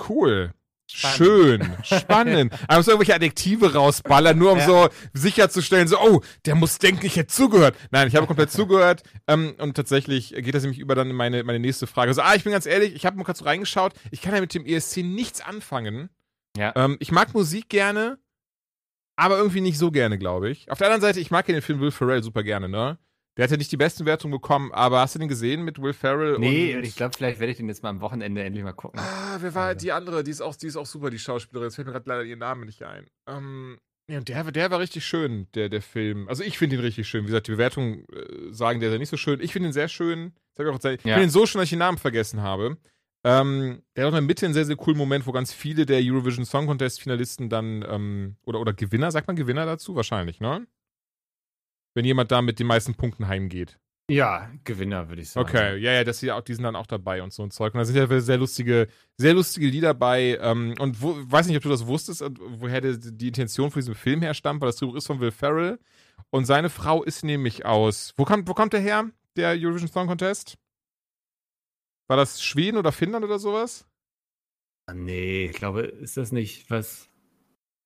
[0.09, 0.53] cool.
[0.87, 2.53] Schön, spannend.
[2.67, 4.65] Man muss irgendwelche Adjektive rausballern, nur um Ja.
[4.65, 7.75] so sicherzustellen, so, oh, der muss denken, ich hätte zugehört.
[7.91, 9.01] Nein, ich habe komplett zugehört.
[9.27, 12.09] Ähm, und tatsächlich geht das nämlich über dann in meine, meine nächste Frage.
[12.09, 13.93] Also, ah, ich bin ganz ehrlich, ich habe mal kurz so reingeschaut.
[14.11, 16.09] Ich kann ja mit dem ESC nichts anfangen.
[16.57, 16.71] Ja.
[16.75, 18.17] Ähm, ich mag Musik gerne,
[19.17, 20.69] aber irgendwie nicht so gerne, glaube ich.
[20.71, 22.97] Auf der anderen Seite, ich mag ja den Film Will Ferrell super gerne, ne?
[23.37, 25.91] Der hat ja nicht die besten Wertungen bekommen, aber hast du den gesehen mit Will
[25.93, 26.39] Ferrell?
[26.39, 28.99] Nee, und ich glaube, vielleicht werde ich den jetzt mal am Wochenende endlich mal gucken.
[28.99, 29.79] Ah, wer war Also.
[29.79, 30.23] die andere?
[30.23, 31.67] Die ist auch, die ist auch super, die Schauspielerin.
[31.67, 33.07] Jetzt fällt mir gerade leider ihr Name nicht ein.
[33.27, 33.77] Ähm,
[34.09, 36.29] ja, und der, der war richtig schön, der, der Film.
[36.29, 37.23] Also ich finde ihn richtig schön.
[37.23, 39.41] Wie gesagt, die Bewertungen äh, sagen, der ist ja nicht so schön.
[39.41, 40.31] Ich finde ihn sehr schön.
[40.57, 40.95] Ich Ja.
[40.95, 42.77] finde ihn so schön, dass ich den Namen vergessen habe.
[43.25, 45.85] Ähm, der hat auch in der Mitte einen sehr, sehr coolen Moment, wo ganz viele
[45.85, 49.95] der Eurovision Song Contest Finalisten dann, ähm, oder, oder Gewinner, sagt man Gewinner dazu?
[49.95, 50.65] Wahrscheinlich, ne?
[51.95, 53.79] Wenn jemand da mit den meisten Punkten heimgeht.
[54.09, 55.47] Ja, Gewinner, würde ich sagen.
[55.49, 57.73] Okay, ja, ja, das hier auch, die sind dann auch dabei und so ein Zeug.
[57.73, 60.37] Und da sind ja sehr lustige, sehr lustige Lieder bei.
[60.41, 63.95] Ähm, und wo, weiß nicht, ob du das wusstest, woher die, die Intention von diesem
[63.95, 65.79] Film herstammt, weil das Drehbuch ist von Will Ferrell.
[66.29, 68.13] Und seine Frau ist nämlich aus.
[68.15, 70.55] Wo kommt, wo kommt der her, der Eurovision Song Contest?
[72.07, 73.87] War das Schweden oder Finnland oder sowas?
[74.87, 77.09] Ah, Nee, ich glaube, ist das nicht was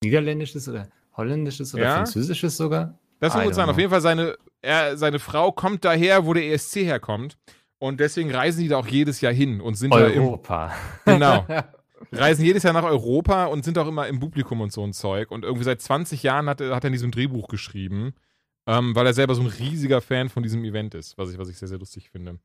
[0.03, 1.95] Niederländisches oder Holländisches oder Ja?
[1.95, 2.99] Französisches sogar?
[3.19, 3.69] Das kann gut sein.
[3.69, 3.79] Auf know.
[3.81, 7.37] jeden Fall, seine, er, seine Frau kommt daher, wo der ESC herkommt.
[7.77, 10.73] Und deswegen reisen die da auch jedes Jahr hin und sind da im, Europa.
[11.05, 11.45] Genau.
[12.11, 15.31] reisen jedes Jahr nach Europa und sind auch immer im Publikum und so ein Zeug.
[15.31, 18.13] Und irgendwie seit 20 Jahren hat, er- hat er in diesem Drehbuch geschrieben,
[18.67, 21.49] ähm, weil er selber so ein riesiger Fan von diesem Event ist, was ich, was
[21.49, 22.39] ich sehr, sehr lustig finde.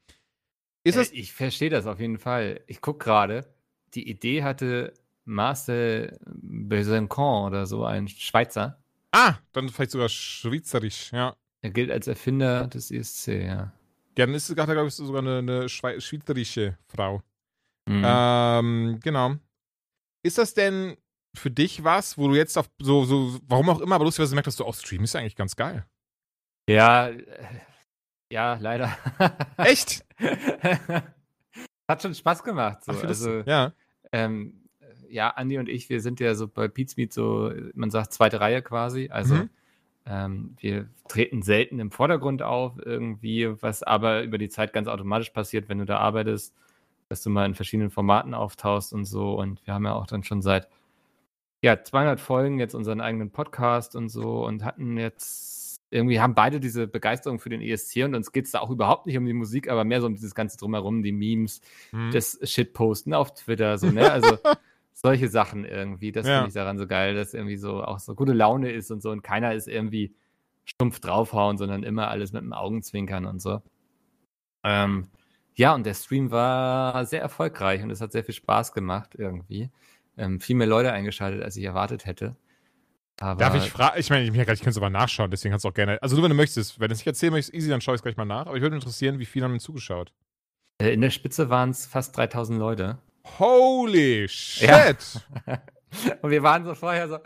[0.84, 1.10] Ist das.
[1.10, 2.60] Äh, ich verstehe das auf jeden Fall.
[2.66, 3.44] Ich gucke gerade,
[3.94, 4.92] die Idee hatte
[5.24, 8.83] Marcel Besançon oder so, ein Schweizer.
[9.14, 11.36] Ah, dann vielleicht sogar schweizerisch, ja.
[11.62, 13.72] Er gilt als Erfinder des ESC, ja.
[14.18, 17.22] Ja, dann ist es, glaube ich, sogar eine, eine Schwei- schweizerische Frau.
[17.88, 18.02] Mhm.
[18.04, 19.36] Ähm, genau.
[20.24, 20.96] Ist das denn
[21.36, 24.48] für dich was, wo du jetzt auf so, so, warum auch immer, aber lustigerweise merkst,
[24.48, 25.86] dass du auch streamst, ist ja eigentlich ganz geil.
[26.68, 27.60] Ja, äh,
[28.32, 28.96] ja, leider.
[29.58, 30.04] Echt?
[31.88, 32.84] Hat schon Spaß gemacht.
[32.84, 32.92] So.
[32.92, 33.72] Ach, also, ja.
[34.12, 34.63] ähm,
[35.14, 38.40] ja, Andi und ich, wir sind ja so bei Pete's Meet so, man sagt zweite
[38.40, 39.08] Reihe quasi.
[39.10, 39.50] Also Mhm.
[40.06, 45.30] ähm, wir treten selten im Vordergrund auf irgendwie, was aber über die Zeit ganz automatisch
[45.30, 46.54] passiert, wenn du da arbeitest,
[47.08, 49.34] dass du mal in verschiedenen Formaten auftauchst und so.
[49.38, 50.68] Und wir haben ja auch dann schon seit
[51.62, 56.58] ja, 200 Folgen jetzt unseren eigenen Podcast und so und hatten jetzt irgendwie haben beide
[56.58, 59.32] diese Begeisterung für den ESC und uns geht es da auch überhaupt nicht um die
[59.32, 61.60] Musik, aber mehr so um dieses ganze Drumherum, die Memes,
[61.90, 62.10] Hm.
[62.12, 64.00] das Shitposten auf Twitter, so, ne?
[64.12, 64.38] Also
[64.94, 66.12] solche Sachen irgendwie.
[66.12, 66.36] Das Ja.
[66.36, 69.10] finde ich daran so geil, dass irgendwie so auch so gute Laune ist und so
[69.10, 70.14] und keiner ist irgendwie
[70.64, 73.60] stumpf draufhauen, sondern immer alles mit dem Augenzwinkern und so.
[74.62, 75.08] Ähm,
[75.56, 79.70] ja, und der Stream war sehr erfolgreich und es hat sehr viel Spaß gemacht irgendwie.
[80.16, 82.36] Ähm, viel mehr Leute eingeschaltet, als ich erwartet hätte.
[83.20, 83.98] Aber Darf ich fragen?
[84.00, 86.02] Ich meine, ich, ich könnte es aber nachschauen, deswegen kannst du auch gerne.
[86.02, 86.80] Also, nur wenn du möchtest.
[86.80, 88.46] Wenn du es nicht erzählen möchtest, easy, dann schaue ich es gleich mal nach.
[88.46, 90.12] Aber ich würde mich interessieren, wie viele haben denn zugeschaut?
[90.80, 92.98] äh, in der Spitze waren es fast 3000 Leute.
[93.38, 94.68] Holy shit!
[94.68, 94.92] Ja.
[96.22, 97.18] Und wir waren so vorher so,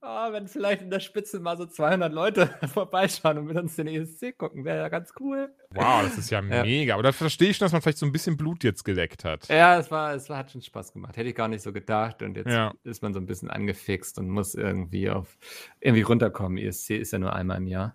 [0.00, 3.86] ah, wenn vielleicht in der Spitze mal so 200 Leute vorbeischauen und mit uns den
[3.86, 5.50] ESC gucken, wäre ja ganz cool.
[5.70, 6.62] Wow, das ist ja, Ja.
[6.62, 6.94] mega.
[6.94, 9.46] Aber da verstehe ich schon, dass man vielleicht so ein bisschen Blut jetzt geleckt hat.
[9.48, 11.16] Ja, es war, es war, hat schon Spaß gemacht.
[11.18, 12.22] Hätte ich gar nicht so gedacht.
[12.22, 12.72] Und jetzt Ja.
[12.82, 15.36] ist man so ein bisschen angefixt und muss irgendwie auf
[15.80, 16.56] irgendwie runterkommen.
[16.58, 17.94] ESC ist ja nur einmal im Jahr.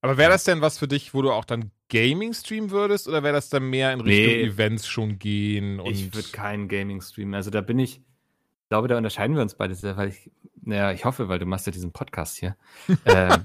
[0.00, 3.08] Aber wäre das denn was für dich, wo du auch dann Gaming streamen würdest?
[3.08, 4.42] Oder wäre das dann mehr in Richtung Nee.
[4.42, 5.80] Events schon gehen?
[5.80, 7.34] Und ich würde keinen Gaming streamen.
[7.34, 10.30] Also da bin ich, ich glaube, da unterscheiden wir uns beide sehr, weil ich,
[10.62, 12.56] naja, ich hoffe, weil du machst ja diesen Podcast hier.
[13.06, 13.44] ähm,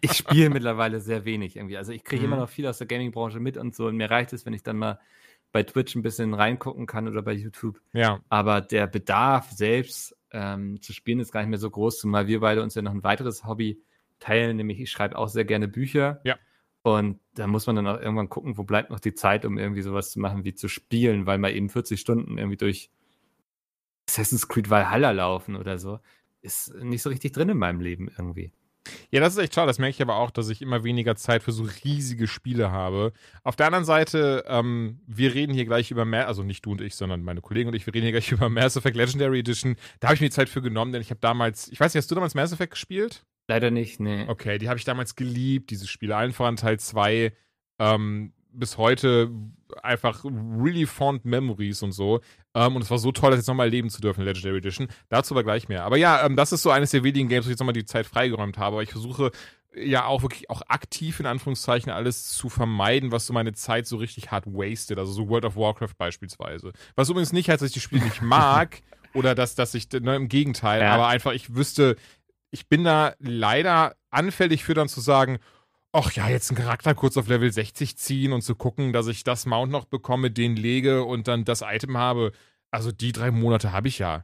[0.00, 1.76] ich spiele mittlerweile sehr wenig irgendwie.
[1.76, 2.28] Also ich kriege Mhm.
[2.32, 3.86] immer noch viel aus der Gaming-Branche mit und so.
[3.86, 4.98] Und mir reicht es, wenn ich dann mal
[5.52, 7.80] bei Twitch ein bisschen reingucken kann oder bei YouTube.
[7.92, 8.20] Ja.
[8.28, 12.40] Aber der Bedarf selbst ähm, zu spielen ist gar nicht mehr so groß, zumal wir
[12.40, 13.80] beide uns ja noch ein weiteres Hobby
[14.20, 16.20] teilen, nämlich ich schreibe auch sehr gerne Bücher.
[16.24, 16.36] Ja.
[16.82, 19.82] Und da muss man dann auch irgendwann gucken, wo bleibt noch die Zeit, um irgendwie
[19.82, 22.90] sowas zu machen wie zu spielen, weil mal eben 40 Stunden irgendwie durch
[24.08, 26.00] Assassin's Creed Valhalla laufen oder so,
[26.40, 28.52] ist nicht so richtig drin in meinem Leben irgendwie.
[29.10, 29.66] Ja, das ist echt schade.
[29.66, 33.12] Das merke ich aber auch, dass ich immer weniger Zeit für so riesige Spiele habe.
[33.42, 36.80] Auf der anderen Seite, ähm, wir reden hier gleich über mehr, also nicht du und
[36.80, 39.76] ich, sondern meine Kollegen und ich, wir reden hier gleich über Mass Effect Legendary Edition.
[40.00, 42.02] Da habe ich mir die Zeit für genommen, denn ich habe damals, ich weiß nicht,
[42.02, 43.24] hast du damals Mass Effect gespielt?
[43.50, 44.26] Leider nicht, nee.
[44.28, 46.14] Okay, die habe ich damals geliebt, diese Spiele.
[46.14, 47.32] Allen voran Teil 2.
[47.80, 49.30] Ähm, bis heute
[49.82, 52.20] einfach really fond Memories und so.
[52.54, 54.86] Ähm, und es war so toll, das jetzt nochmal erleben zu dürfen in Legendary Edition.
[55.08, 55.82] Dazu aber gleich mehr.
[55.84, 57.84] Aber ja, ähm, das ist so eines der wenigen Games, wo ich jetzt nochmal die
[57.84, 58.74] Zeit freigeräumt habe.
[58.76, 59.32] Aber ich versuche
[59.74, 63.96] ja auch wirklich auch aktiv in Anführungszeichen alles zu vermeiden, was so meine Zeit so
[63.96, 64.98] richtig hart wasted.
[64.98, 66.72] Also so World of Warcraft beispielsweise.
[66.94, 68.80] Was übrigens nicht heißt, dass ich die Spiele nicht mag
[69.14, 70.94] oder dass, dass ich, ne, im Gegenteil, Ja.
[70.94, 71.96] aber einfach, ich wüsste,
[72.50, 75.38] ich bin da leider anfällig für dann zu sagen,
[75.92, 79.24] ach ja, jetzt einen Charakter kurz auf Level 60 ziehen und zu gucken, dass ich
[79.24, 82.32] das Mount noch bekomme, den lege und dann das Item habe.
[82.70, 84.22] Also die drei Monate habe ich ja.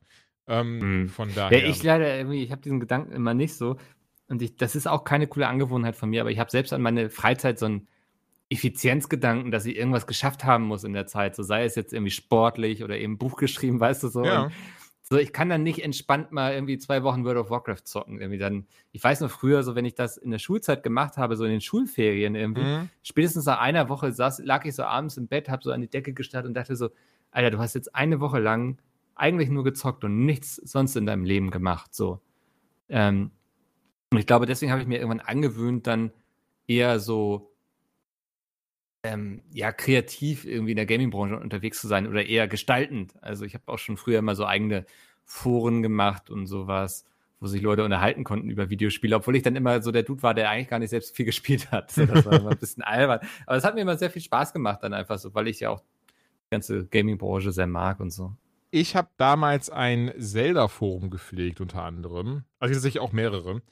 [0.49, 1.09] Ähm, Hm.
[1.09, 1.67] Von Ja, daher.
[1.69, 3.77] ich leider irgendwie, ich habe diesen Gedanken immer nicht so.
[4.29, 6.83] Und ich, das ist auch keine coole Angewohnheit von mir, aber ich habe selbst an
[6.83, 7.89] meine Freizeit so einen
[8.49, 11.35] Effizienzgedanken, dass ich irgendwas geschafft haben muss in der Zeit.
[11.35, 14.25] So sei es jetzt irgendwie sportlich oder eben Buch geschrieben, weißt du so.
[14.25, 14.45] Ja.
[14.45, 14.53] Und
[15.09, 18.21] so, ich kann dann nicht entspannt mal irgendwie zwei Wochen World of Warcraft zocken.
[18.21, 21.37] Irgendwie dann, ich weiß noch früher, so wenn ich das in der Schulzeit gemacht habe,
[21.37, 22.91] so in den Schulferien irgendwie, Mhm.
[23.05, 25.89] spätestens nach einer Woche saß, lag ich so abends im Bett, habe so an die
[25.89, 26.91] Decke gestarrt und dachte so,
[27.31, 28.79] Alter, du hast jetzt eine Woche lang
[29.15, 31.95] eigentlich nur gezockt und nichts sonst in deinem Leben gemacht.
[31.95, 32.21] So.
[32.89, 33.31] Ähm,
[34.11, 36.13] und ich glaube, deswegen habe ich mir irgendwann angewöhnt, dann
[36.67, 37.53] eher so
[39.07, 43.15] ähm, ja, kreativ irgendwie in der Gaming-Branche unterwegs zu sein oder eher gestaltend.
[43.23, 44.85] Also ich habe auch schon früher immer so eigene
[45.25, 47.05] Foren gemacht und sowas,
[47.39, 50.35] wo sich Leute unterhalten konnten über Videospiele, obwohl ich dann immer so der Dude war,
[50.35, 51.93] der eigentlich gar nicht selbst viel gespielt hat.
[51.93, 53.21] So, das war immer ein bisschen albern.
[53.47, 55.71] Aber es hat mir immer sehr viel Spaß gemacht dann einfach so, weil ich ja
[55.71, 58.33] auch die ganze Gaming-Branche sehr mag und so.
[58.73, 62.45] Ich habe damals ein Zelda-Forum gepflegt, unter anderem.
[62.59, 63.63] Also tatsächlich auch mehrere.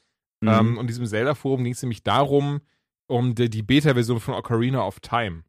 [0.40, 0.48] Mhm.
[0.48, 2.61] Ähm, und in diesem Zelda-Forum ging es nämlich darum,
[3.07, 5.45] um die, die Beta-Version von Ocarina of Time.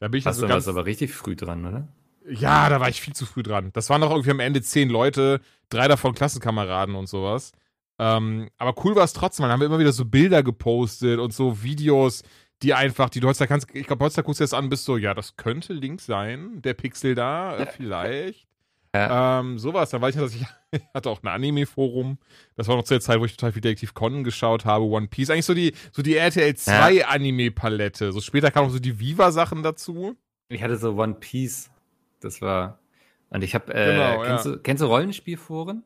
[0.00, 0.68] Da bin ich Hast also du ganz.
[0.68, 1.88] aber richtig früh dran, oder?
[2.28, 3.70] Ja, da war ich viel zu früh dran.
[3.72, 7.52] Das waren doch irgendwie am Ende zehn Leute, drei davon Klassenkameraden und sowas.
[7.98, 9.44] Ähm, aber cool war es trotzdem.
[9.44, 12.22] Dann haben wir immer wieder so Bilder gepostet und so Videos,
[12.62, 14.96] die einfach, die du heutzutage kannst, ich glaube, heutzutage guckst du jetzt an, bist so,
[14.96, 18.49] ja, das könnte links sein, der Pixel da, äh, vielleicht.
[18.92, 19.90] Ähm, sowas.
[19.90, 22.18] Dann weiß ich, dass ich, ich hatte auch ein Anime-Forum.
[22.56, 25.08] Das war noch zu der Zeit, wo ich total viel Detektiv Conan geschaut habe, One
[25.08, 25.30] Piece.
[25.30, 28.12] Eigentlich so die, so die RTL 2 Anime-Palette.
[28.12, 30.16] So später kamen auch so die Viva-Sachen dazu.
[30.48, 31.70] Ich hatte so One Piece.
[32.20, 32.80] Das war.
[33.30, 33.72] Und ich habe.
[33.72, 34.52] Äh, Genau, kennst, ja.
[34.52, 35.84] du, kennst du Rollenspielforen?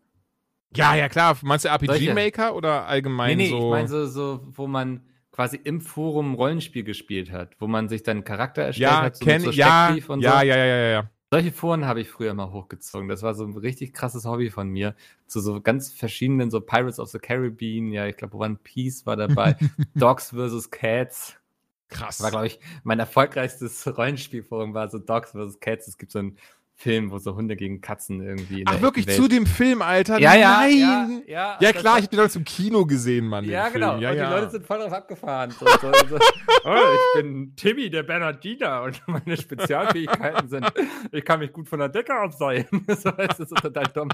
[0.76, 1.36] Ja, ja, klar.
[1.42, 2.14] Meinst du RPG Solche.
[2.14, 3.58] Maker oder allgemein nee, nee, so?
[3.58, 8.02] ich meine so, so, wo man quasi im Forum Rollenspiel gespielt hat, wo man sich
[8.02, 10.14] dann Charakter erstellt ja, hat, so kenn, so ja, ja, so.
[10.14, 11.10] ja, ja, ja, ja.
[11.34, 13.08] Solche Foren habe ich früher mal hochgezogen.
[13.08, 14.94] Das war so ein richtig krasses Hobby von mir.
[15.26, 19.16] Zu so ganz verschiedenen, so Pirates of the Caribbean, ja, ich glaube One Piece war
[19.16, 19.56] dabei,
[19.96, 20.70] Dogs vs.
[20.70, 21.34] Cats.
[21.88, 22.18] Krass.
[22.18, 25.58] Das war, glaube ich, mein erfolgreichstes Rollenspielforum war so Dogs vs.
[25.58, 25.88] Cats.
[25.88, 26.38] Es gibt so einen
[26.76, 29.80] Film, wo so Hunde gegen Katzen irgendwie in Ach, der wirklich Welt zu dem Film,
[29.80, 30.18] Alter?
[30.18, 30.78] ja, ja, Nein!
[30.78, 33.44] ja, ja, Ja, klar, ich hab den damals im Kino gesehen, Mann.
[33.44, 33.92] Ja, genau.
[33.92, 34.02] Film.
[34.02, 34.26] Ja, und ja.
[34.28, 35.52] die Leute sind voll drauf abgefahren.
[35.52, 36.18] So, so, so.
[36.66, 40.72] Oh, ich bin Timmy, der Bernardiner, und meine Spezialfähigkeiten sind,
[41.12, 42.66] ich kann mich gut von der Decke abseilen.
[42.88, 44.08] so, das ist total dumm.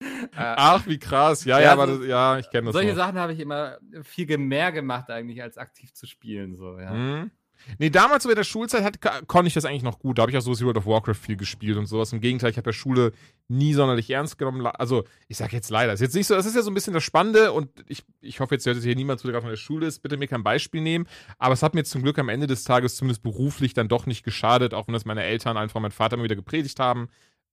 [0.00, 1.44] Äh, Ach, wie krass.
[1.44, 2.96] Ja, ja, Ja, aber das, ja, ich kenne das solche noch.
[2.96, 6.56] Sachen habe ich immer viel mehr gemacht, eigentlich, als aktiv zu spielen.
[6.56, 6.92] So, ja.
[6.92, 7.30] Mhm.
[7.78, 10.18] Nee, damals so in der Schulzeit hat, konnte ich das eigentlich noch gut.
[10.18, 12.12] Da habe ich auch so World of Warcraft viel gespielt und sowas.
[12.12, 13.12] Im Gegenteil, ich habe ja Schule
[13.48, 14.66] nie sonderlich ernst genommen.
[14.66, 15.92] Also, ich sag jetzt leider.
[15.92, 18.40] Ist jetzt nicht so, das ist ja so ein bisschen das Spannende und ich, ich
[18.40, 20.00] hoffe jetzt hört hier niemand zu, der gerade von der Schule ist.
[20.00, 21.06] Bitte mir kein Beispiel nehmen.
[21.38, 24.24] Aber es hat mir zum Glück am Ende des Tages zumindest beruflich dann doch nicht
[24.24, 27.08] geschadet, auch wenn das meine Eltern, einfach mein Vater immer wieder gepredigt haben.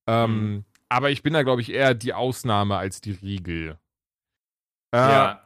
[0.06, 3.78] Ähm, Aber ich bin da, glaube ich, eher die Ausnahme als die Regel.
[4.92, 5.40] Äh, ja.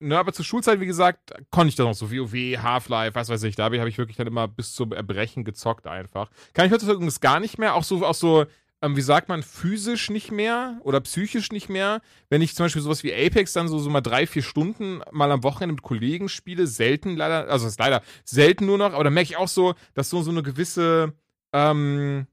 [0.00, 3.28] Ne, aber zur Schulzeit, wie gesagt, konnte ich das noch so wie WoW, Half-Life, was
[3.28, 3.56] weiß ich.
[3.56, 6.30] Da habe ich, hab ich wirklich dann immer bis zum Erbrechen gezockt einfach.
[6.52, 7.74] Kann ich heutzutage übrigens gar nicht mehr.
[7.74, 8.46] Auch so, auch so
[8.80, 12.00] ähm, wie sagt man, physisch nicht mehr oder psychisch nicht mehr.
[12.28, 15.30] Wenn ich zum Beispiel sowas wie Apex dann so, so mal drei, vier Stunden mal
[15.32, 19.04] am Wochenende mit Kollegen spiele, selten leider, also das ist leider selten nur noch, aber
[19.04, 21.12] da merke ich auch so, dass so, so eine gewisse
[21.52, 22.26] ähm,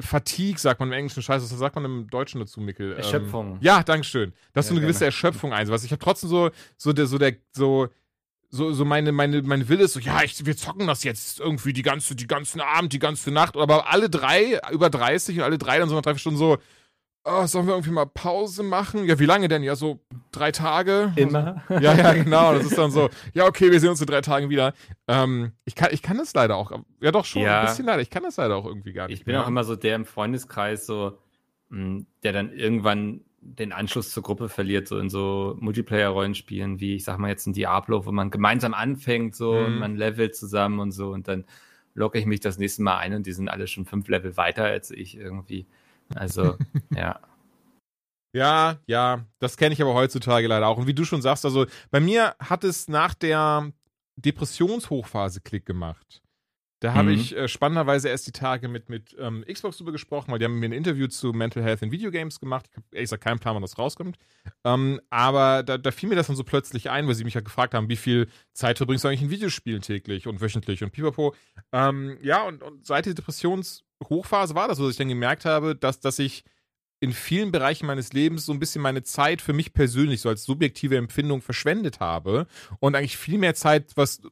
[0.00, 2.92] Fatigue, sagt man im Englischen, scheiße, was sagt man im Deutschen dazu, Mikkel?
[2.92, 3.58] Ähm, Erschöpfung.
[3.60, 4.32] ja, Dankeschön.
[4.52, 5.06] Dass Ja, so eine gewisse gerne.
[5.06, 5.84] Erschöpfung einsetzt.
[5.84, 7.88] Ich habe trotzdem so, so der, so der, so,
[8.50, 11.72] so, so meine, meine, meine Wille ist so, ja, ich, wir zocken das jetzt irgendwie
[11.72, 13.56] die ganze, die ganzen Abend, die ganze Nacht.
[13.56, 16.58] Aber alle drei, über 30 und alle drei dann so nach drei Stunden so,
[17.24, 19.04] oh, sollen wir irgendwie mal Pause machen?
[19.06, 19.62] Ja, wie lange denn?
[19.62, 20.00] Ja, so
[20.32, 21.12] drei Tage.
[21.16, 21.62] Immer.
[21.68, 22.54] Ja, ja, genau.
[22.54, 24.74] Das ist dann so, ja, okay, wir sehen uns in drei Tagen wieder.
[25.08, 26.72] Ähm, ich, kann, ich kann das leider auch.
[27.00, 27.60] Ja, doch schon Ja.
[27.60, 28.02] ein bisschen leider.
[28.02, 29.18] Ich kann das leider auch irgendwie gar nicht.
[29.20, 29.42] Ich bin mehr.
[29.44, 31.18] auch immer so der im Freundeskreis, so,
[31.70, 37.04] mh, der dann irgendwann den Anschluss zur Gruppe verliert, so in so Multiplayer-Rollenspielen, wie ich
[37.04, 39.64] sag mal jetzt ein Diablo, wo man gemeinsam anfängt, so Mhm.
[39.66, 41.44] und man levelt zusammen und so und dann
[41.94, 44.64] locke ich mich das nächste Mal ein und die sind alle schon fünf Level weiter
[44.64, 45.66] als ich irgendwie.
[46.14, 46.56] Also,
[46.94, 47.20] ja.
[48.34, 50.76] Ja, ja, das kenne ich aber heutzutage leider auch.
[50.78, 53.70] Und wie du schon sagst, also bei mir hat es nach der
[54.16, 56.20] Depressionshochphase Klick gemacht.
[56.80, 57.14] Da habe Mhm.
[57.14, 60.58] ich äh, spannenderweise erst die Tage mit, mit ähm, Xbox drüber gesprochen, weil die haben
[60.58, 62.66] mir ein Interview zu Mental Health in Videogames gemacht.
[62.70, 64.18] Ich habe ehrlich gesagt keinen Plan, wann das rauskommt.
[64.64, 67.40] Ähm, aber da, da fiel mir das dann so plötzlich ein, weil sie mich ja
[67.40, 71.34] gefragt haben, wie viel Zeit verbringst du eigentlich in Videospielen täglich und wöchentlich und pipapo.
[71.72, 73.14] Ähm, ja, und, und seit der
[74.04, 76.44] Depressionshochphase war das dass ich dann gemerkt habe, dass, dass ich
[77.00, 80.44] in vielen Bereichen meines Lebens so ein bisschen meine Zeit für mich persönlich so als
[80.44, 82.46] subjektive Empfindung verschwendet habe
[82.80, 84.22] und eigentlich viel mehr Zeit, was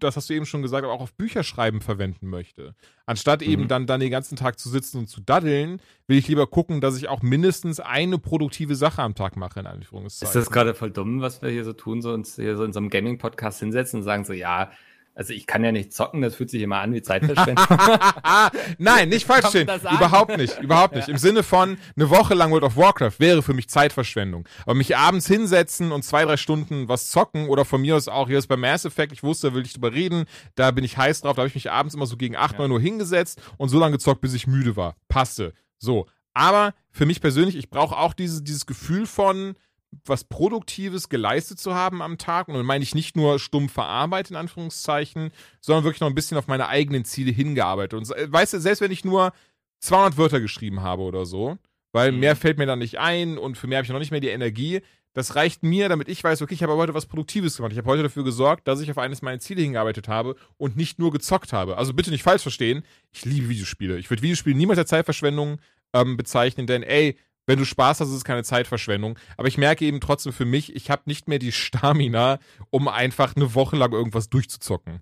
[0.00, 2.74] das hast du eben schon gesagt, auch auf Bücherschreiben verwenden möchte.
[3.06, 3.68] Anstatt eben Mhm.
[3.68, 6.96] dann, dann den ganzen Tag zu sitzen und zu daddeln, will ich lieber gucken, dass
[6.96, 10.28] ich auch mindestens eine produktive Sache am Tag mache, in Anführungszeichen.
[10.28, 12.72] Ist das gerade voll dumm, was wir hier so tun, so uns hier so in
[12.72, 14.70] so einem Gaming-Podcast hinsetzen und sagen so, ja,
[15.18, 17.66] also ich kann ja nicht zocken, das fühlt sich immer an wie Zeitverschwendung.
[18.78, 19.68] Nein, nicht falsch stehen.
[19.92, 21.08] Überhaupt nicht, überhaupt nicht.
[21.08, 24.48] Im Sinne von, eine Woche lang World of Warcraft wäre für mich Zeitverschwendung.
[24.62, 28.28] Aber mich abends hinsetzen und zwei, drei Stunden was zocken oder von mir aus auch,
[28.28, 30.24] hier ist bei Mass Effect, ich wusste, da will ich drüber reden,
[30.54, 32.70] da bin ich heiß drauf, da habe ich mich abends immer so gegen 8, 9
[32.70, 34.94] Uhr hingesetzt und so lange gezockt, bis ich müde war.
[35.08, 35.52] Passte.
[35.78, 36.06] So.
[36.32, 39.56] Aber für mich persönlich, ich brauche auch dieses, dieses Gefühl von,
[40.04, 42.48] was Produktives geleistet zu haben am Tag.
[42.48, 46.36] Und dann meine ich nicht nur stumpfe Arbeit in Anführungszeichen, sondern wirklich noch ein bisschen
[46.38, 47.94] auf meine eigenen Ziele hingearbeitet.
[47.98, 49.32] Und weißt du, selbst wenn ich nur
[49.80, 51.56] 200 Wörter geschrieben habe oder so,
[51.92, 52.20] weil Mhm.
[52.20, 54.28] mehr fällt mir dann nicht ein und für mehr habe ich noch nicht mehr die
[54.28, 54.80] Energie.
[55.14, 57.72] Das reicht mir, damit ich weiß, okay, ich habe heute was Produktives gemacht.
[57.72, 60.98] Ich habe heute dafür gesorgt, dass ich auf eines meiner Ziele hingearbeitet habe und nicht
[60.98, 61.78] nur gezockt habe.
[61.78, 62.84] Also bitte nicht falsch verstehen.
[63.10, 63.98] Ich liebe Videospiele.
[63.98, 65.58] Ich würde Videospiele niemals als Zeitverschwendung
[65.94, 67.16] ähm, bezeichnen, denn ey,
[67.48, 69.18] wenn du Spaß hast, ist es keine Zeitverschwendung.
[69.36, 72.38] Aber ich merke eben trotzdem für mich, ich habe nicht mehr die Stamina,
[72.70, 75.00] um einfach eine Woche lang irgendwas durchzuzocken.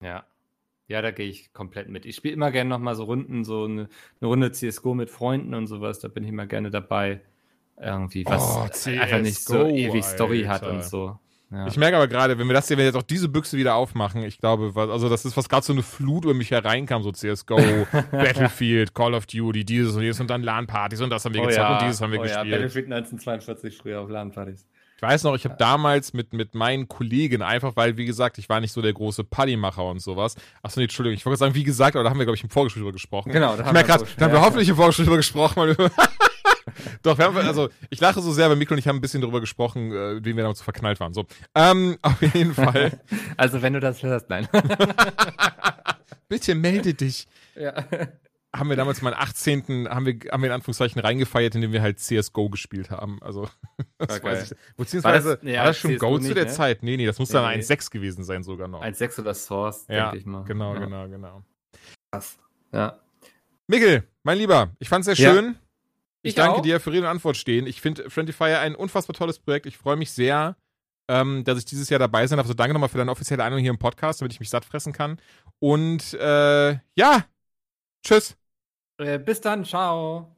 [0.00, 0.24] ja.
[0.90, 2.06] Ja, da gehe ich komplett mit.
[2.06, 3.90] Ich spiele immer gerne noch mal so Runden, so eine,
[4.22, 7.20] eine Runde CSGO mit Freunden und sowas, da bin ich immer gerne dabei.
[7.78, 10.74] Irgendwie, was Oh, einfach nicht so ewig Story hat Alter.
[10.74, 11.18] und so.
[11.50, 11.66] Ja.
[11.66, 13.74] Ich merke aber gerade, wenn wir das hier, wenn wir jetzt auch diese Büchse wieder
[13.74, 17.02] aufmachen, ich glaube, was, also das ist was gerade so eine Flut über mich hereinkam,
[17.02, 17.56] so CSGO,
[18.10, 21.70] Battlefield, Call of Duty, dieses und jenes und dann LAN-Partys und das haben wir gezockt
[21.70, 22.52] und dieses haben wir oh ja, gespielt.
[22.54, 24.66] Battlefield 1942 früher auf LAN-Partys.
[24.96, 28.48] Ich weiß noch, ich habe damals mit, mit meinen Kollegen, einfach weil, wie gesagt, ich
[28.48, 30.34] war nicht so der große Partymacher und sowas.
[30.60, 32.50] Achso, nee, Entschuldigung, ich wollte sagen, wie gesagt, aber da haben wir, glaube ich, im
[32.50, 33.30] Vorgespräch drüber gesprochen.
[33.32, 34.44] Genau, da Ich haben merke wir gerade, so- da haben wir ja.
[34.44, 35.76] hoffentlich im Vorgespräch drüber gesprochen.
[37.02, 39.20] Doch, wir haben, also, ich lache so sehr, weil Mikro und ich haben ein bisschen
[39.22, 41.12] drüber gesprochen, äh, wie wir damals so verknallt waren.
[41.14, 43.00] So, ähm, auf jeden Fall.
[43.36, 44.48] Also, wenn du das hörst, nein.
[46.28, 47.26] Bitte melde dich.
[47.54, 47.84] ja.
[48.56, 49.88] Haben wir damals meinen 18.
[49.90, 53.18] haben wir, haben wir in Anführungszeichen reingefeiert, indem wir halt CSGO gespielt haben.
[53.22, 53.42] Also,
[53.98, 54.22] das Okay.
[54.24, 54.58] weiß ich.
[54.76, 56.50] Beziehungsweise, war War das, das- ja, schon CS:GO Go zu nicht, der ne?
[56.50, 56.82] Zeit?
[56.82, 57.60] Nee, nee, das muss Nee, dann nee.
[57.62, 58.82] 1.6 gewesen sein sogar noch.
[58.82, 60.44] 1.6 oder Source, ja, denke ich mal.
[60.44, 60.80] genau, ja.
[60.80, 61.42] genau, genau.
[62.10, 62.38] Krass.
[62.72, 62.98] Ja.
[63.66, 65.34] Mikkel, mein Lieber, ich fand's sehr Ja.
[66.28, 66.62] Ich, Ich danke auch.
[66.62, 67.66] dir für Rede und Antwort stehen.
[67.66, 69.66] Ich finde Friendly Fire ein unfassbar tolles Projekt.
[69.66, 70.56] Ich freue mich sehr,
[71.08, 72.46] ähm, dass ich dieses Jahr dabei sein darf.
[72.46, 74.92] Also danke nochmal für deine offizielle Einladung hier im Podcast, damit ich mich satt fressen
[74.92, 75.18] kann.
[75.58, 77.24] Und äh, ja,
[78.04, 78.36] tschüss.
[78.98, 80.34] Äh, bis dann, ciao.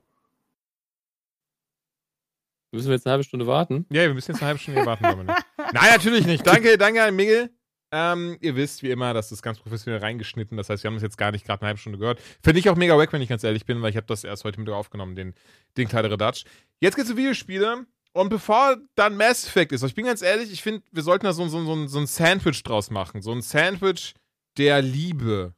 [2.72, 3.84] Müssen wir jetzt eine halbe Stunde warten?
[3.90, 5.34] Ja, wir müssen jetzt eine halbe Stunde warten, Dominik.
[5.58, 6.46] Nein, natürlich nicht.
[6.46, 7.50] Danke, danke an Miguel.
[7.92, 10.56] Ähm, ihr wisst, wie immer, das ist ganz professionell reingeschnitten.
[10.56, 12.20] Das heißt, wir haben das jetzt gar nicht gerade eine halbe Stunde gehört.
[12.42, 14.44] Finde ich auch mega wack, wenn ich ganz ehrlich bin, weil ich habe das erst
[14.44, 15.34] heute Mittag aufgenommen, den,
[15.76, 16.44] den kleinere Dutch.
[16.78, 17.86] Jetzt geht's um Videospiele.
[18.12, 21.32] Und bevor dann Mass Effect ist, ich bin ganz ehrlich, ich finde, wir sollten da
[21.32, 23.22] so, so, so, so ein Sandwich draus machen.
[23.22, 24.14] So ein Sandwich
[24.56, 25.54] der Liebe.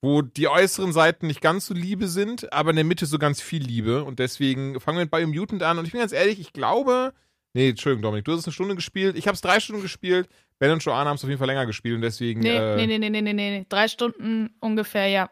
[0.00, 3.40] Wo die äußeren Seiten nicht ganz so Liebe sind, aber in der Mitte so ganz
[3.40, 4.02] viel Liebe.
[4.02, 5.78] Und deswegen fangen wir mit Biomutant an.
[5.78, 7.14] Und ich bin ganz ehrlich, ich glaube,
[7.54, 9.16] Nee, Entschuldigung, Dominik, du hast es eine Stunde gespielt.
[9.16, 10.28] Ich habe es drei Stunden gespielt.
[10.62, 12.38] Ben und Joanna haben es auf jeden Fall länger gespielt und deswegen.
[12.38, 13.66] Nee, äh, nee, nee, nee, nee, nee, nee.
[13.68, 15.28] Drei Stunden ungefähr, ja.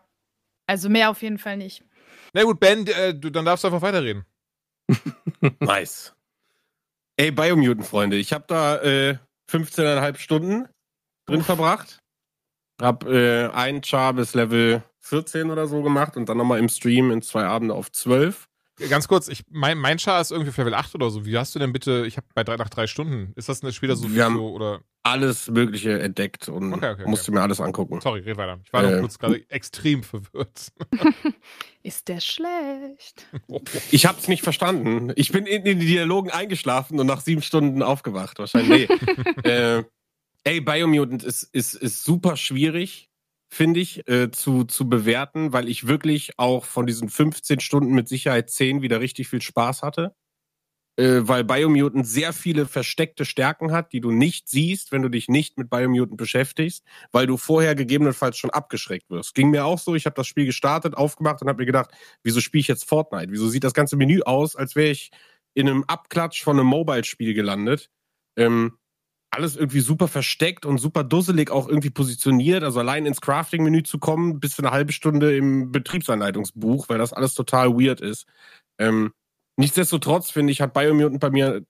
[0.66, 1.84] Also mehr auf jeden Fall nicht.
[2.32, 4.24] Na gut, Ben, äh, du, dann darfst du einfach weiterreden.
[5.60, 6.16] Nice.
[7.16, 10.66] Ey, Biomutant-Freunde, ich habe da äh, 15,5 Stunden
[11.26, 12.00] drin verbracht.
[12.82, 17.12] Hab äh, ein Char bis Level 14 oder so gemacht und dann nochmal im Stream
[17.12, 18.48] in zwei Abende auf 12.
[18.88, 21.24] Ganz kurz, ich, mein, mein Char ist irgendwie auf Level 8 oder so.
[21.24, 23.72] Wie hast du denn bitte, ich habe bei drei, nach drei Stunden, ist das ein
[23.72, 27.42] Spiel, das so viel haben- so, oder, Alles Mögliche entdeckt und Okay, okay, musste mir
[27.42, 28.00] alles angucken.
[28.00, 28.60] sorry, red weiter.
[28.64, 29.00] Ich war noch Äh.
[29.00, 30.72] kurz gerade extrem verwirrt.
[31.82, 33.26] Ist der schlecht?
[33.90, 35.12] Ich hab's nicht verstanden.
[35.16, 38.38] Ich bin in den Dialogen eingeschlafen und nach sieben Stunden aufgewacht.
[38.38, 38.88] Wahrscheinlich.
[38.88, 39.42] Nee.
[39.50, 39.84] äh,
[40.44, 43.10] ey, Biomutant ist, ist, ist super schwierig,
[43.48, 48.08] finde ich, äh, zu, zu bewerten, weil ich wirklich auch von diesen 15 Stunden mit
[48.08, 50.14] Sicherheit 10 wieder richtig viel Spaß hatte.
[51.00, 55.28] Äh, weil Biomutant sehr viele versteckte Stärken hat, die du nicht siehst, wenn du dich
[55.28, 59.34] nicht mit Biomutant beschäftigst, weil du vorher gegebenenfalls schon abgeschreckt wirst.
[59.34, 61.90] Ging mir auch so, ich habe das Spiel gestartet, aufgemacht und habe mir gedacht,
[62.22, 63.32] wieso spiele ich jetzt Fortnite?
[63.32, 65.10] Wieso sieht das ganze Menü aus, als wäre ich
[65.54, 67.90] in einem Abklatsch von einem Mobile-Spiel gelandet?
[68.36, 68.76] Ähm,
[69.30, 72.62] alles irgendwie super versteckt und super dusselig auch irgendwie positioniert.
[72.62, 77.14] Also allein ins Crafting-Menü zu kommen, bis zu eine halbe Stunde im Betriebsanleitungsbuch, weil das
[77.14, 78.26] alles total weird ist.
[78.78, 79.12] Ähm,
[79.56, 81.64] nichtsdestotrotz, finde ich, hat Biomutant bei mir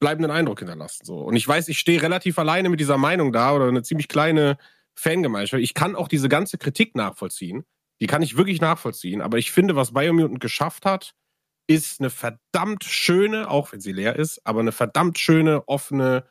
[0.00, 1.04] bleibenden Eindruck hinterlassen.
[1.04, 1.18] So.
[1.18, 4.56] Und ich weiß, ich stehe relativ alleine mit dieser Meinung da oder eine ziemlich kleine
[4.94, 5.62] Fangemeinschaft.
[5.62, 7.64] Ich kann auch diese ganze Kritik nachvollziehen.
[8.00, 9.20] Die kann ich wirklich nachvollziehen.
[9.20, 11.14] Aber ich finde, was Biomutant geschafft hat,
[11.66, 16.24] ist eine verdammt schöne, auch wenn sie leer ist, aber eine verdammt schöne, offene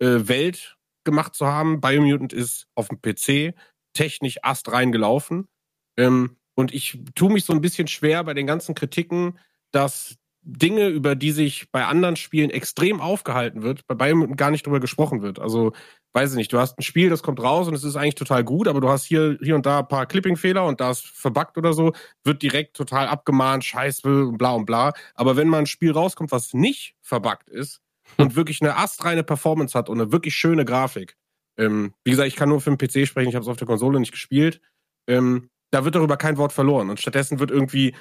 [0.00, 1.80] äh, Welt gemacht zu haben.
[1.80, 3.54] Biomutant ist auf dem PC
[3.92, 5.48] technisch astrein gelaufen.
[5.96, 9.38] Ähm, und ich tue mich so ein bisschen schwer bei den ganzen Kritiken,
[9.72, 14.66] dass Dinge, über die sich bei anderen Spielen extrem aufgehalten wird, bei Biomutant gar nicht
[14.66, 15.38] drüber gesprochen wird.
[15.38, 15.72] Also,
[16.14, 18.42] weiß ich nicht, du hast ein Spiel, das kommt raus und es ist eigentlich total
[18.42, 21.58] gut, aber du hast hier, hier und da ein paar Clipping-Fehler und da ist verbuggt
[21.58, 21.92] oder so,
[22.24, 24.92] wird direkt total abgemahnt, scheiße und bla und bla.
[25.14, 27.80] Aber wenn mal ein Spiel rauskommt, was nicht verbuggt ist
[28.16, 31.16] und wirklich eine astreine Performance hat und eine wirklich schöne Grafik,
[31.58, 33.66] ähm, wie gesagt, ich kann nur für den PC sprechen, ich habe es auf der
[33.66, 34.62] Konsole nicht gespielt,
[35.06, 36.90] ähm, da wird darüber kein Wort verloren.
[36.90, 37.94] Und stattdessen wird irgendwie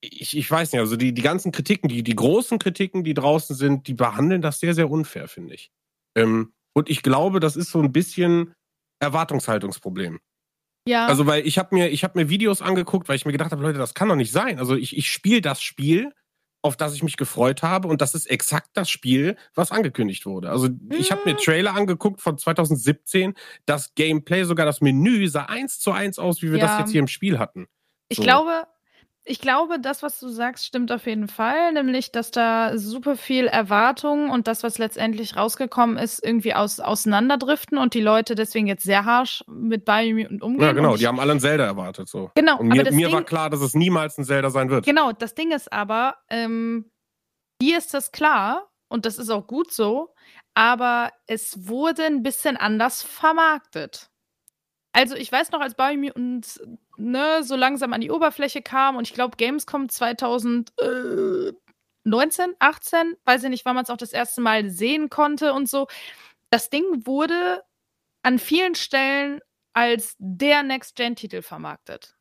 [0.00, 3.54] ich, ich weiß nicht, also die, die ganzen Kritiken, die, die großen Kritiken, die draußen
[3.54, 5.70] sind, die behandeln das sehr, sehr unfair, finde ich.
[6.16, 8.54] Ähm, und ich glaube, das ist so ein bisschen
[9.00, 10.20] Erwartungshaltungsproblem.
[10.88, 11.06] Ja.
[11.06, 13.62] Also, weil ich habe mir, ich hab mir Videos angeguckt, weil ich mir gedacht habe,
[13.62, 14.58] Leute, das kann doch nicht sein.
[14.58, 16.12] Also, ich, ich spiele das Spiel,
[16.62, 20.50] auf das ich mich gefreut habe, und das ist exakt das Spiel, was angekündigt wurde.
[20.50, 20.68] Also,
[20.98, 23.34] ich habe mir Trailer angeguckt von 2017.
[23.66, 26.66] Das Gameplay, sogar das Menü, sah eins zu eins aus, wie wir Ja.
[26.66, 27.66] das jetzt hier im Spiel hatten.
[28.08, 28.22] Ich So.
[28.22, 28.64] glaube,
[29.24, 33.46] ich glaube, das, was du sagst, stimmt auf jeden Fall, nämlich, dass da super viel
[33.46, 38.82] Erwartung und das, was letztendlich rausgekommen ist, irgendwie aus, auseinanderdriften und die Leute deswegen jetzt
[38.82, 40.66] sehr harsch mit Biomutant umgehen.
[40.66, 42.08] Ja, genau, und die haben alle ein Zelda erwartet.
[42.08, 42.30] So.
[42.34, 44.86] Genau, Und mir, mir Ding, war klar, dass es niemals ein Zelda sein wird.
[44.86, 46.90] Genau, das Ding ist aber, ähm,
[47.60, 50.14] hier ist das klar und das ist auch gut so,
[50.54, 54.10] aber es wurde ein bisschen anders vermarktet.
[54.92, 56.60] Also ich weiß noch, als Biomutant
[56.96, 61.54] ne, so langsam an die Oberfläche kam und ich glaube Gamescom 2019,
[62.58, 65.86] 18, weiß ich nicht, wann man es auch das erste Mal sehen konnte und so.
[66.50, 67.62] Das Ding wurde
[68.22, 69.40] an vielen Stellen
[69.72, 72.16] als der Next-Gen-Titel vermarktet.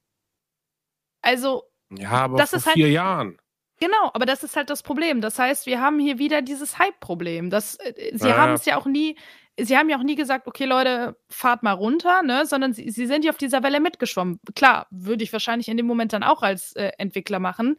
[1.22, 1.64] Also
[1.98, 3.40] Ja, aber Das vor ist halt- vier Jahren.
[3.82, 5.22] Genau, aber das ist halt das Problem.
[5.22, 7.50] Das heißt, wir haben hier wieder dieses Hype-Problem.
[7.50, 9.18] Das, äh, Sie Ja, haben es ja auch nie,
[9.64, 12.46] Sie haben ja auch nie gesagt, okay, Leute, fahrt mal runter, ne?
[12.46, 14.40] Sondern sie, sie sind ja auf dieser Welle mitgeschwommen.
[14.56, 17.78] Klar, würde ich wahrscheinlich in dem Moment dann auch als äh, Entwickler machen.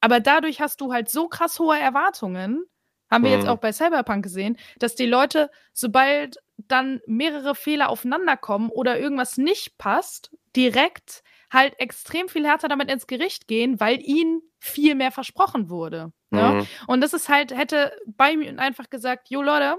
[0.00, 2.64] Aber dadurch hast du halt so krass hohe Erwartungen,
[3.10, 3.50] haben wir jetzt Mhm.
[3.50, 9.38] auch bei Cyberpunk gesehen, dass die Leute, sobald dann mehrere Fehler aufeinander kommen oder irgendwas
[9.38, 15.10] nicht passt, direkt halt extrem viel härter damit ins Gericht gehen, weil ihnen viel mehr
[15.10, 16.12] versprochen wurde.
[16.30, 16.52] Ne?
[16.60, 16.66] Mhm.
[16.86, 19.76] Und das ist halt, hätte bei mir einfach gesagt, jo Leute,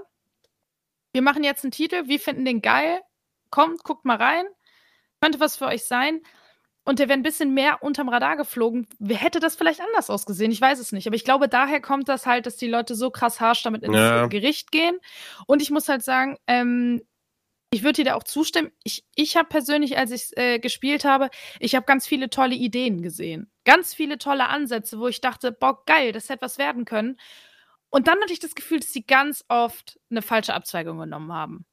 [1.12, 3.00] wir machen jetzt einen Titel, wir finden den geil,
[3.50, 4.44] kommt, guckt mal rein,
[5.20, 6.20] könnte was für euch sein.
[6.84, 8.86] Und der wäre ein bisschen mehr unterm Radar geflogen.
[8.98, 10.50] Wer hätte das vielleicht anders ausgesehen?
[10.50, 11.06] Ich weiß es nicht.
[11.06, 13.94] Aber ich glaube, daher kommt das halt, dass die Leute so krass harsch damit ins
[13.94, 14.26] Ja.
[14.26, 14.98] Gericht gehen.
[15.46, 17.02] Und ich muss halt sagen, ähm,
[17.72, 18.72] ich würde dir da auch zustimmen.
[18.82, 21.28] Ich, ich habe persönlich, als ich äh, gespielt habe,
[21.60, 23.50] ich habe ganz viele tolle Ideen gesehen.
[23.64, 27.18] Ganz viele tolle Ansätze, wo ich dachte, boah, geil, das hätte was werden können.
[27.90, 31.66] Und dann hatte ich das Gefühl, dass sie ganz oft eine falsche Abzweigung genommen haben.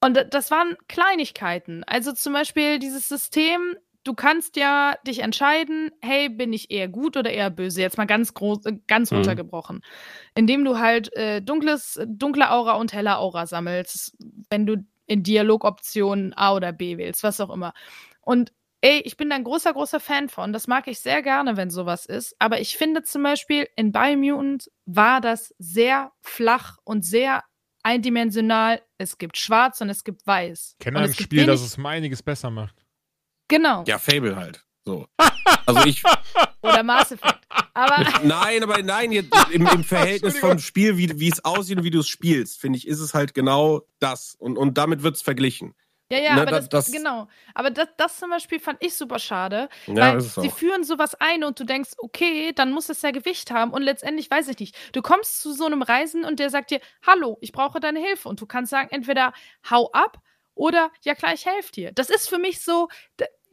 [0.00, 1.84] Und da- das waren Kleinigkeiten.
[1.84, 7.16] Also zum Beispiel dieses System, du kannst ja dich entscheiden, hey, bin ich eher gut
[7.16, 7.80] oder eher böse?
[7.80, 9.18] Jetzt mal ganz groß, äh, ganz Mhm.
[9.18, 9.80] runtergebrochen.
[10.34, 14.16] Indem du halt äh, dunkles, dunkle Aura und helle Aura sammelst,
[14.50, 14.76] wenn du
[15.06, 17.72] in Dialogoptionen A oder B wählst, was auch immer.
[18.20, 18.52] Und
[18.84, 20.52] ey, ich bin da ein großer, großer Fan von.
[20.52, 22.36] Das mag ich sehr gerne, wenn sowas ist.
[22.38, 27.44] Aber ich finde zum Beispiel, in Biomutant war das sehr flach und sehr
[27.82, 28.82] eindimensional.
[28.98, 30.76] Es gibt schwarz und es gibt weiß.
[30.80, 32.84] Kenne ein Spiel, das es einiges besser macht.
[33.48, 33.84] Genau.
[33.86, 34.64] Ja, Fable halt.
[34.84, 35.06] So.
[35.66, 36.02] Also ich,
[36.60, 37.40] Oder Mass Effect.
[37.72, 41.84] Aber nein, aber nein, jetzt im, im Verhältnis vom Spiel, wie, wie es aussieht und
[41.84, 44.34] wie du es spielst, finde ich, ist es halt genau das.
[44.38, 45.74] Und, und damit wird es verglichen.
[46.18, 47.28] Ja, ja, Ne, aber das, das- genau.
[47.54, 49.68] Aber das, das zum Beispiel fand ich super schade.
[49.86, 50.52] Ja, weil sie auch.
[50.56, 54.30] führen sowas ein und du denkst, okay, dann muss es ja Gewicht haben und letztendlich
[54.30, 54.76] weiß ich nicht.
[54.92, 58.28] Du kommst zu so einem Reisen und der sagt dir, hallo, ich brauche deine Hilfe
[58.28, 59.32] und du kannst sagen, entweder
[59.70, 60.18] hau ab
[60.54, 61.92] oder ja klar, ich helfe dir.
[61.92, 62.88] Das ist für mich so,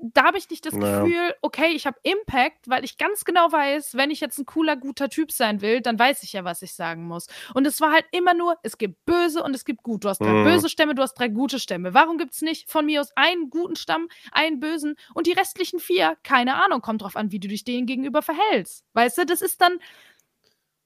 [0.02, 1.04] da, habe ich nicht das Ja.
[1.04, 4.76] Gefühl, okay, ich habe Impact, weil ich ganz genau weiß, wenn ich jetzt ein cooler,
[4.76, 7.28] guter Typ sein will, dann weiß ich ja, was ich sagen muss.
[7.54, 10.04] Und es war halt immer nur, es gibt böse und es gibt gut.
[10.04, 10.44] Du hast drei Mhm.
[10.44, 11.94] böse Stämme, du hast drei gute Stämme.
[11.94, 15.80] Warum gibt es nicht von mir aus einen guten Stamm, einen bösen und die restlichen
[15.80, 16.18] vier?
[16.24, 18.84] Keine Ahnung, kommt drauf an, wie du dich denen gegenüber verhältst.
[18.94, 19.80] Weißt du, das ist dann,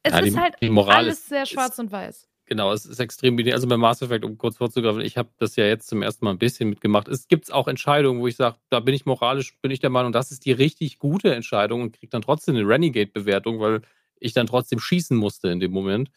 [0.03, 2.27] es Ja, die- ist halt die Moral alles ist- sehr ist- schwarz und weiß.
[2.47, 3.55] Genau, es ist extrem binär.
[3.55, 6.31] Also bei Mass Effect, um kurz vorzugreifen, ich habe das ja jetzt zum ersten Mal
[6.31, 7.07] ein bisschen mitgemacht.
[7.07, 10.11] Es gibt auch Entscheidungen, wo ich sage, da bin ich moralisch, bin ich der Meinung,
[10.11, 13.81] das ist die richtig gute Entscheidung und kriege dann trotzdem eine Renegade-Bewertung, weil
[14.19, 16.11] ich dann trotzdem schießen musste in dem Moment,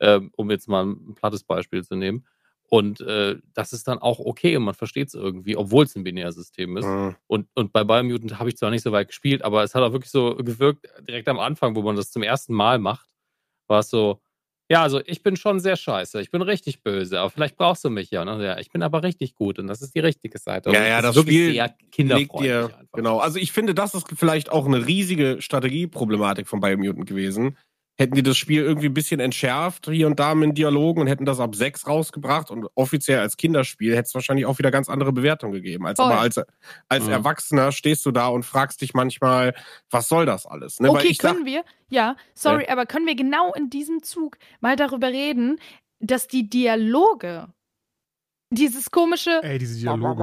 [0.00, 2.26] ähm, um jetzt mal ein plattes Beispiel zu nehmen.
[2.68, 6.04] Und äh, das ist dann auch okay und man versteht es irgendwie, obwohl es ein
[6.04, 6.86] Binärsystem ist.
[6.86, 7.16] Mhm.
[7.26, 9.92] Und, und bei Biomutant habe ich zwar nicht so weit gespielt, aber es hat auch
[9.92, 13.08] wirklich so gewirkt, direkt am Anfang, wo man das zum ersten Mal macht,
[13.66, 14.20] war es so,
[14.70, 17.90] ja, also ich bin schon sehr scheiße, ich bin richtig böse, aber vielleicht brauchst du
[17.90, 18.24] mich ja.
[18.24, 18.44] Ne?
[18.44, 20.70] ja ich bin aber richtig gut und das ist die richtige Seite.
[20.70, 22.92] Ja, Und ja, ist das wirklich Spiel sehr Legt kinderfreundlich dir, einfach.
[22.92, 23.18] genau.
[23.18, 27.56] Also ich finde, das ist vielleicht auch eine riesige Strategieproblematik von Biomutant gewesen.
[28.00, 31.26] Hätten die das Spiel irgendwie ein bisschen entschärft, hier und da mit Dialogen und hätten
[31.26, 35.12] das ab sechs rausgebracht und offiziell als Kinderspiel hätte es wahrscheinlich auch wieder ganz andere
[35.12, 35.86] Bewertungen gegeben.
[35.86, 36.10] Als Voll.
[36.10, 36.40] aber als,
[36.88, 37.12] als Mhm.
[37.12, 39.54] Erwachsener stehst du da und fragst dich manchmal,
[39.90, 40.80] was soll das alles?
[40.80, 40.88] Ne?
[40.88, 44.38] Weil Okay, ich sag, können wir, ja, sorry, aber können wir genau in diesem Zug
[44.60, 45.60] mal darüber reden,
[45.98, 47.48] dass die Dialoge,
[48.48, 50.22] dieses komische, Ey, diese Dialoge.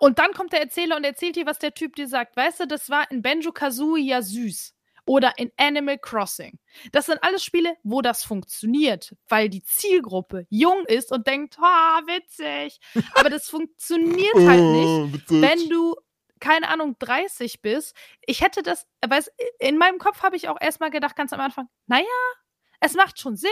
[0.00, 2.38] Und dann kommt der Erzähler und erzählt dir, was der Typ dir sagt.
[2.38, 4.74] Weißt du, das war in Benjo Kazooie ja süß.
[5.06, 6.58] Oder in Animal Crossing.
[6.92, 12.00] Das sind alles Spiele, wo das funktioniert, weil die Zielgruppe jung ist und denkt, ha,
[12.06, 12.78] witzig.
[13.14, 15.94] Aber das funktioniert halt nicht, wenn du,
[16.40, 17.94] keine Ahnung, 30 bist.
[18.26, 21.68] Ich hätte das, weiß, in meinem Kopf habe ich auch erstmal gedacht, ganz am Anfang,
[21.86, 22.04] naja,
[22.80, 23.50] es macht schon Sinn.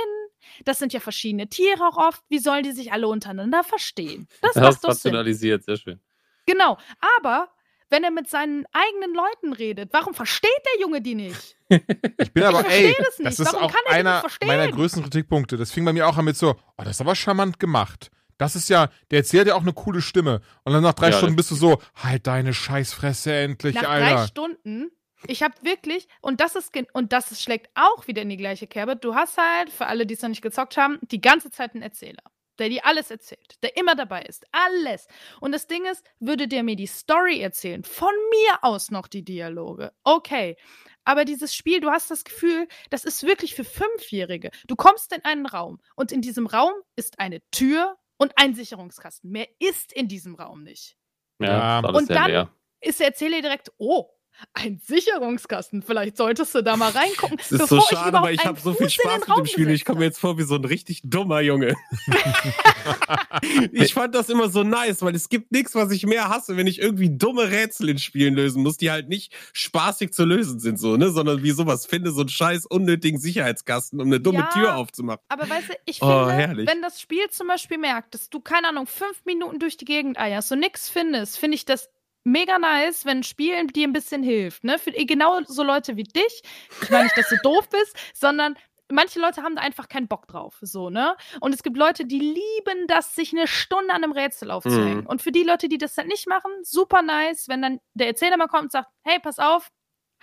[0.65, 2.23] Das sind ja verschiedene Tiere auch oft.
[2.29, 4.29] Wie sollen die sich alle untereinander verstehen?
[4.41, 5.13] Das Das macht doch Sinn.
[5.13, 6.01] rationalisiert, sehr schön.
[6.47, 6.77] Genau.
[7.19, 7.51] Aber
[7.93, 11.57] wenn er mit seinen eigenen Leuten redet, warum versteht der Junge die nicht?
[11.69, 13.27] Ich bin aber, Ich verstehe ey, das nicht.
[13.27, 14.49] das ist Warum auch kann er die nicht einer verstehen?
[14.49, 15.57] meiner größten Kritikpunkte.
[15.57, 18.11] Das fing bei mir auch an mit so, oh, das ist aber charmant gemacht.
[18.39, 20.41] Das ist ja, der erzählt ja auch eine coole Stimme.
[20.65, 24.03] Und dann nach drei Ja, Stunden bist du so, halt deine Scheißfresse endlich, Nach drei
[24.17, 24.27] Alter.
[24.27, 24.91] Stunden,
[25.29, 28.67] ich habe wirklich, und das ist und das ist, schlägt auch wieder in die gleiche
[28.67, 28.97] Kerbe.
[28.97, 31.83] Du hast halt, für alle, die es noch nicht gezockt haben, die ganze Zeit einen
[31.83, 32.23] Erzähler.
[32.63, 34.47] Der dir alles erzählt, der immer dabei ist.
[34.53, 35.09] Alles.
[35.41, 39.25] Und das Ding ist, würde der mir die Story erzählen, von mir aus noch die
[39.25, 39.93] Dialoge.
[40.05, 40.57] Okay.
[41.05, 44.53] Aber dieses Spiel, du hast das Gefühl, das ist wirklich für Fünfjährige.
[44.69, 49.29] Du kommst in einen Raum und in diesem Raum ist eine Tür und ein Sicherungskasten.
[49.29, 50.97] Mehr ist in diesem Raum nicht.
[51.41, 52.55] Ja, Und dann- leer.
[52.81, 54.09] ist der Erzähler direkt, oh,
[54.55, 55.83] ein Sicherungskasten.
[55.83, 57.39] Vielleicht solltest du da mal reingucken.
[57.41, 59.71] Es ist bevor so schade, weil ich habe so viel Spaß mit dem Spiel.
[59.71, 61.75] Ich komme mir jetzt vor wie so ein richtig dummer Junge.
[63.73, 66.67] ich fand das immer so nice, weil es gibt nichts, was ich mehr hasse, wenn
[66.67, 70.79] ich irgendwie dumme Rätsel in Spielen lösen muss, die halt nicht spaßig zu lösen sind,
[70.79, 74.51] so, ne, sondern wie sowas finde, so einen scheiß unnötigen Sicherheitskasten, um eine dumme Ja.
[74.53, 75.21] Tür aufzumachen.
[75.29, 76.69] Aber weißt du, ich Oh, finde, herrlich.
[76.69, 80.19] wenn das Spiel zum Beispiel merkt, dass du, keine Ahnung, fünf Minuten durch die Gegend
[80.19, 81.91] eierst und nix findest, finde ich das
[82.25, 84.65] mega nice, wenn ein Spiel dir ein bisschen hilft.
[84.65, 84.79] Ne?
[84.79, 86.43] Für genau so Leute wie dich.
[86.83, 88.57] Ich meine nicht, dass du doof bist, sondern
[88.91, 90.59] manche Leute haben da einfach keinen Bock drauf.
[90.61, 91.17] So, ne?
[91.41, 95.01] Und es gibt Leute, die lieben das, sich eine Stunde an einem Rätsel aufzuhängen.
[95.01, 95.07] Mhm.
[95.07, 98.37] Und für die Leute, die das dann nicht machen, super nice, wenn dann der Erzähler
[98.37, 99.69] mal kommt und sagt, hey, pass auf,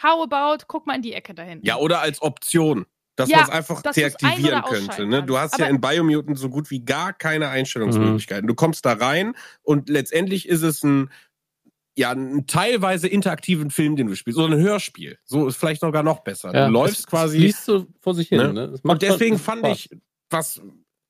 [0.01, 1.65] how about, guck mal in die Ecke da hinten.
[1.65, 2.85] Ja, oder als Option.
[3.15, 5.05] Dass Ja, man es einfach deaktivieren könnte.
[5.05, 5.23] Ne?
[5.23, 8.47] Du hast ja in Biomutant so gut wie gar keine Einstellungsmöglichkeiten.
[8.47, 11.11] Du kommst da rein und letztendlich ist es ein,
[11.99, 14.39] ja, ein teilweise interaktiven Film, den du spielst.
[14.39, 15.19] Oder ein Hörspiel.
[15.25, 16.53] So ist vielleicht sogar noch besser.
[16.53, 17.37] Ja, du läufst es, quasi.
[17.37, 18.37] Es liest so vor sich hin.
[18.37, 18.53] Ne?
[18.53, 18.79] Ne?
[18.81, 19.77] Und deswegen fand Spaß.
[19.77, 19.89] ich,
[20.29, 20.61] was,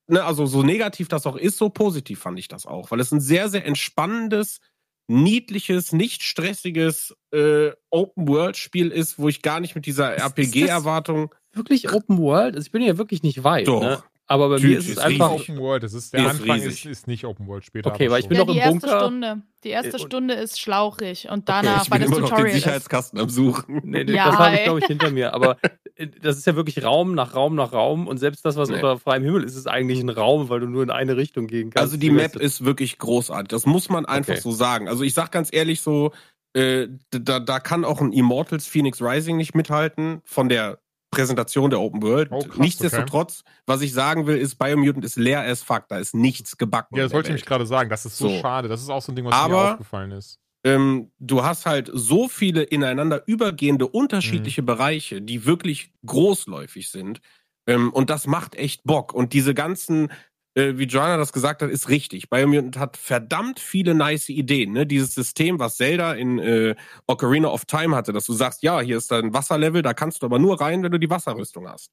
[0.08, 2.90] ne, also so negativ das auch ist, so positiv fand ich das auch.
[2.90, 4.58] Weil es ein sehr, sehr entspannendes,
[5.06, 11.32] niedliches, nicht stressiges äh, Open-World-Spiel ist, wo ich gar nicht mit dieser RPG-Erwartung.
[11.52, 12.56] wirklich Open World.
[12.56, 13.68] Also ich bin ja wirklich nicht weit.
[13.68, 13.80] Doch.
[13.80, 14.02] Ne?
[14.30, 15.32] Aber bei Natürlich, mir ist es ist einfach.
[15.32, 15.48] riesig.
[15.50, 16.84] Open World, das ist, der Ist Anfang riesig.
[16.84, 17.90] ist, ist nicht Open World später.
[17.92, 19.00] Okay, aber weil ich bin ja, noch die im erste Bunker.
[19.00, 19.42] Stunde.
[19.64, 22.36] Die erste und- Stunde ist schlauchig und danach, ich weil bin das immer noch den
[22.36, 22.62] Tutorial ist.
[22.62, 23.80] Sicherheitskasten am Suchen.
[23.82, 25.34] Nee, nee, Ja, das habe ich, glaube ich, hinter mir.
[25.34, 25.56] Aber
[25.96, 28.06] äh, das ist ja wirklich Raum nach Raum nach Raum.
[28.06, 28.76] Und selbst das, was Nee.
[28.76, 31.70] unter freiem Himmel ist, ist eigentlich ein Raum, weil du nur in eine Richtung gehen
[31.70, 31.82] kannst.
[31.82, 33.48] Also die Map ist wirklich großartig.
[33.48, 34.40] Das muss man einfach Okay.
[34.40, 34.88] so sagen.
[34.88, 36.12] Also ich sag ganz ehrlich so,
[36.54, 40.78] äh, da, da kann auch ein Immortals Phoenix Rising nicht mithalten von der
[41.10, 42.28] Präsentation der Open World.
[42.30, 45.88] Oh, krass, Nichtsdestotrotz, was ich sagen will, ist Biomutant ist leer as fuck.
[45.88, 46.96] Da ist nichts gebacken.
[46.96, 47.46] Ja, das wollte ich Welt.
[47.46, 47.90] gerade sagen.
[47.90, 48.38] Das ist so, So.
[48.40, 48.68] schade.
[48.68, 50.38] Das ist auch so ein Ding, was mir Aber- aufgefallen ist.
[50.64, 57.20] ähm, du hast halt so viele ineinander übergehende unterschiedliche Bereiche, die wirklich großläufig sind.
[57.66, 59.12] Ähm, und das macht echt Bock.
[59.12, 60.10] Und diese ganzen,
[60.54, 62.28] äh, wie Joanna das gesagt hat, ist richtig.
[62.28, 64.72] Biomutant hat verdammt viele nice Ideen.
[64.72, 64.86] Ne?
[64.86, 66.74] Dieses System, was Zelda in äh,
[67.06, 70.26] Ocarina of Time hatte, dass du sagst, ja, hier ist ein Wasserlevel, da kannst du
[70.26, 71.90] aber nur rein, wenn du die Wasserrüstung hast.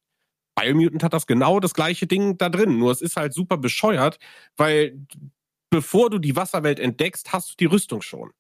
[0.56, 2.80] Biomutant hat das genau das gleiche Ding da drin.
[2.80, 4.18] Nur es ist halt super bescheuert,
[4.56, 5.00] weil
[5.70, 8.32] bevor du die Wasserwelt entdeckst, hast du die Rüstung schon.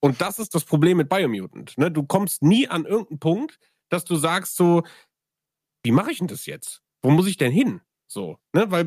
[0.00, 1.78] Und das ist das Problem mit Biomutant.
[1.78, 1.90] Ne?
[1.90, 3.58] Du kommst nie an irgendeinen Punkt,
[3.88, 4.82] dass du sagst so,
[5.84, 6.82] wie mache ich denn das jetzt?
[7.02, 7.80] Wo muss ich denn hin?
[8.14, 8.66] So, ne?
[8.70, 8.86] Weil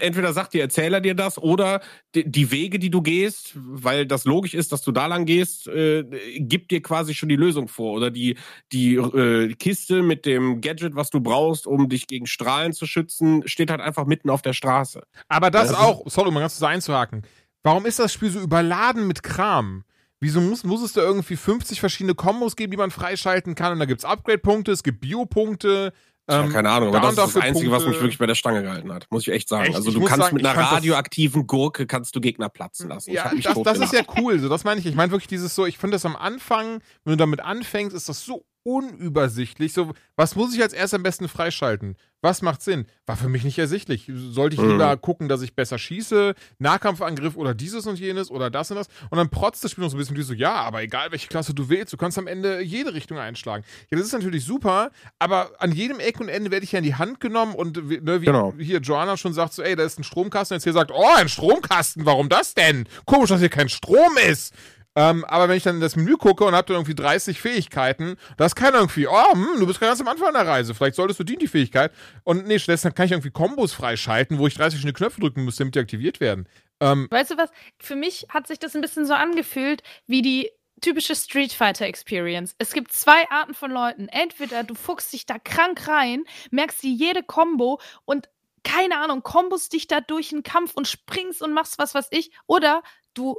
[0.00, 1.80] entweder sagt der Erzähler dir das oder
[2.14, 6.04] die, Wege, die du gehst, weil das logisch ist, dass du da lang gehst, äh,
[6.38, 7.94] gibt dir quasi schon die Lösung vor.
[7.94, 8.36] Oder die,
[8.70, 13.42] die äh, Kiste mit dem Gadget, was du brauchst, um dich gegen Strahlen zu schützen,
[13.48, 15.02] steht halt einfach mitten auf der Straße.
[15.26, 17.22] Aber das, ist- auch, sorry, um mal ganz kurz einzuhaken.
[17.64, 19.82] Warum ist das Spiel so überladen mit Kram?
[20.20, 23.72] Wieso muss, muss es da irgendwie 50 verschiedene Kombos geben, die man freischalten kann?
[23.72, 25.92] Und da gibt's Upgrade-Punkte, es gibt Bio-Punkte.
[26.28, 28.02] Ja, ähm, keine Ahnung, aber da das ist das Einzige, was mich Punkte.
[28.02, 29.68] wirklich bei der Stange gehalten hat, muss ich echt sagen.
[29.68, 29.76] Echt?
[29.76, 33.12] Also du kannst sagen, mit einer radioaktiven Gurke kannst du Gegner platzen lassen.
[33.12, 34.38] Ja, das, das ist ja cool.
[34.38, 34.86] So, das meine ich.
[34.86, 38.08] Ich meine wirklich dieses so, ich finde das am Anfang, wenn du damit anfängst, ist
[38.08, 39.72] das so unübersichtlich.
[39.72, 41.96] So, was muss ich als erst am besten freischalten?
[42.20, 42.86] Was macht Sinn?
[43.06, 44.10] War für mich nicht ersichtlich.
[44.12, 44.70] Sollte ich Mhm.
[44.72, 48.88] lieber gucken, dass ich besser schieße, Nahkampfangriff oder dieses und jenes oder das und das?
[49.10, 51.28] Und dann protzt das Spiel noch so ein bisschen wie so, ja, aber egal welche
[51.28, 53.64] Klasse du wählst, du kannst am Ende jede Richtung einschlagen.
[53.90, 54.90] Ja, das ist natürlich super,
[55.20, 58.00] aber an jedem Eck und Ende werde ich ja in die Hand genommen und wie-
[58.00, 58.52] ne, wie Genau.
[58.58, 61.28] hier Joanna schon sagt, so, ey, da ist ein Stromkasten, jetzt hier sagt, oh, ein
[61.28, 62.88] Stromkasten, warum das denn?
[63.06, 64.52] Komisch, dass hier kein Strom ist.
[64.98, 68.16] Ähm, aber wenn ich dann in das Menü gucke und habe dann irgendwie 30 Fähigkeiten,
[68.36, 71.20] da ist keiner irgendwie, oh, hm, du bist ganz am Anfang der Reise, vielleicht solltest
[71.20, 71.92] du die, die Fähigkeit.
[72.24, 75.54] Und nee, stattdessen kann ich irgendwie Kombos freischalten, wo ich 30 verschiedene Knöpfe drücken muss,
[75.54, 76.48] damit die aktiviert werden.
[76.80, 77.50] Ähm, Weißt du was?
[77.78, 80.50] Für mich hat sich das ein bisschen so angefühlt wie die
[80.80, 82.56] typische Street Fighter Experience.
[82.58, 84.08] Es gibt zwei Arten von Leuten.
[84.08, 88.28] Entweder du fuchst dich da krank rein, merkst dir jede Combo und
[88.64, 92.32] keine Ahnung, kombos dich da durch einen Kampf und springst und machst was, was ich.
[92.48, 92.82] Oder
[93.14, 93.36] du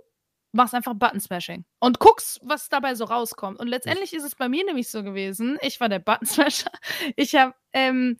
[0.52, 3.60] machst einfach Button Smashing und guckst, was dabei so rauskommt.
[3.60, 5.58] Und letztendlich ist es bei mir nämlich so gewesen.
[5.62, 6.72] Ich war der Button Smasher.
[7.16, 8.18] Ich habe ähm,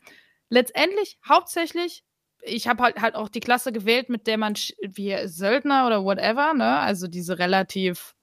[0.48, 2.04] letztendlich hauptsächlich
[2.42, 6.54] ich habe halt halt auch die Klasse gewählt, mit der man wie Söldner oder whatever,
[6.54, 6.78] ne?
[6.78, 8.14] Also diese relativ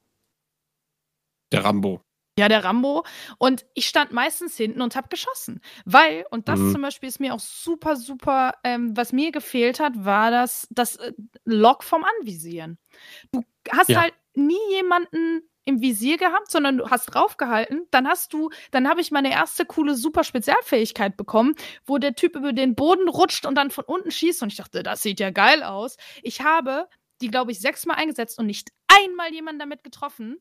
[1.52, 2.02] Der Rambo.
[2.38, 3.04] Ja, der Rambo.
[3.38, 5.60] Und ich stand meistens hinten und habe geschossen.
[5.84, 6.72] Weil, und das Mhm.
[6.72, 10.96] zum Beispiel ist mir auch super, super, ähm, was mir gefehlt hat, war das, das
[10.96, 11.12] äh,
[11.44, 12.78] Lock vom Anvisieren.
[13.32, 14.02] Du hast Ja.
[14.02, 17.86] halt nie jemanden im Visier gehabt, sondern du hast draufgehalten.
[17.90, 21.54] Dann hast du, dann habe ich meine erste coole super Spezialfähigkeit bekommen,
[21.84, 24.42] wo der Typ über den Boden rutscht und dann von unten schießt.
[24.42, 25.96] Und ich dachte, das sieht ja geil aus.
[26.22, 26.88] Ich habe
[27.20, 30.38] die, glaube ich, sechsmal eingesetzt und nicht einmal jemanden damit getroffen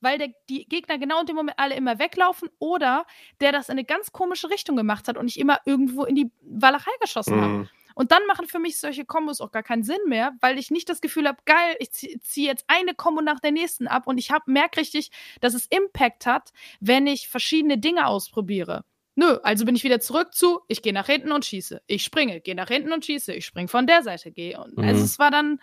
[0.00, 3.06] weil der, die Gegner genau in dem Moment alle immer weglaufen oder
[3.40, 6.30] der das in eine ganz komische Richtung gemacht hat und ich immer irgendwo in die
[6.42, 7.52] Walachei geschossen habe.
[7.52, 7.68] Mhm.
[7.94, 10.88] Und dann machen für mich solche Kombos auch gar keinen Sinn mehr, weil ich nicht
[10.88, 14.18] das Gefühl habe, geil, ich ziehe zieh jetzt eine Kombo nach der nächsten ab und
[14.18, 15.10] ich merke richtig,
[15.40, 18.84] dass es Impact hat, wenn ich verschiedene Dinge ausprobiere.
[19.16, 21.82] Nö, also bin ich wieder zurück zu, ich gehe nach hinten und schieße.
[21.88, 23.34] Ich springe, gehe nach hinten und schieße.
[23.34, 24.60] Ich springe von der Seite, gehe.
[24.60, 24.84] Und Mhm.
[24.84, 25.60] also es war dann,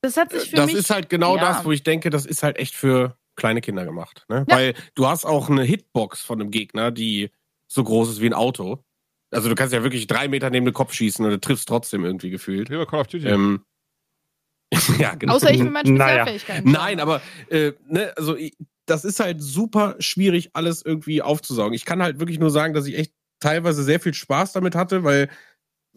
[0.00, 0.74] das hat sich für das mich.
[0.76, 1.42] ist halt genau ja.
[1.42, 4.26] das, wo ich denke, das ist halt echt für kleine Kinder gemacht.
[4.28, 4.44] Ne?
[4.48, 4.56] Ja.
[4.56, 7.30] Weil du hast auch eine Hitbox von einem Gegner, die
[7.66, 8.84] so groß ist wie ein Auto.
[9.30, 12.04] Also du kannst ja wirklich drei Meter neben den Kopf schießen und du triffst trotzdem
[12.04, 12.68] irgendwie gefühlt.
[12.68, 13.26] Lieber Call of Duty.
[13.26, 13.64] Ähm,
[14.98, 15.34] ja, genau.
[15.34, 16.26] Außer ich mit meinen Naja.
[16.26, 16.70] Spezialfähigkeiten.
[16.70, 18.56] Nein, aber äh, ne, also ich,
[18.86, 21.74] das ist halt super schwierig, alles irgendwie aufzusaugen.
[21.74, 25.04] Ich kann halt wirklich nur sagen, dass ich echt teilweise sehr viel Spaß damit hatte,
[25.04, 25.28] weil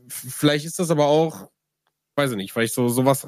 [0.07, 1.49] vielleicht ist das aber auch,
[2.15, 3.27] weiß ich nicht, weil ich so sowas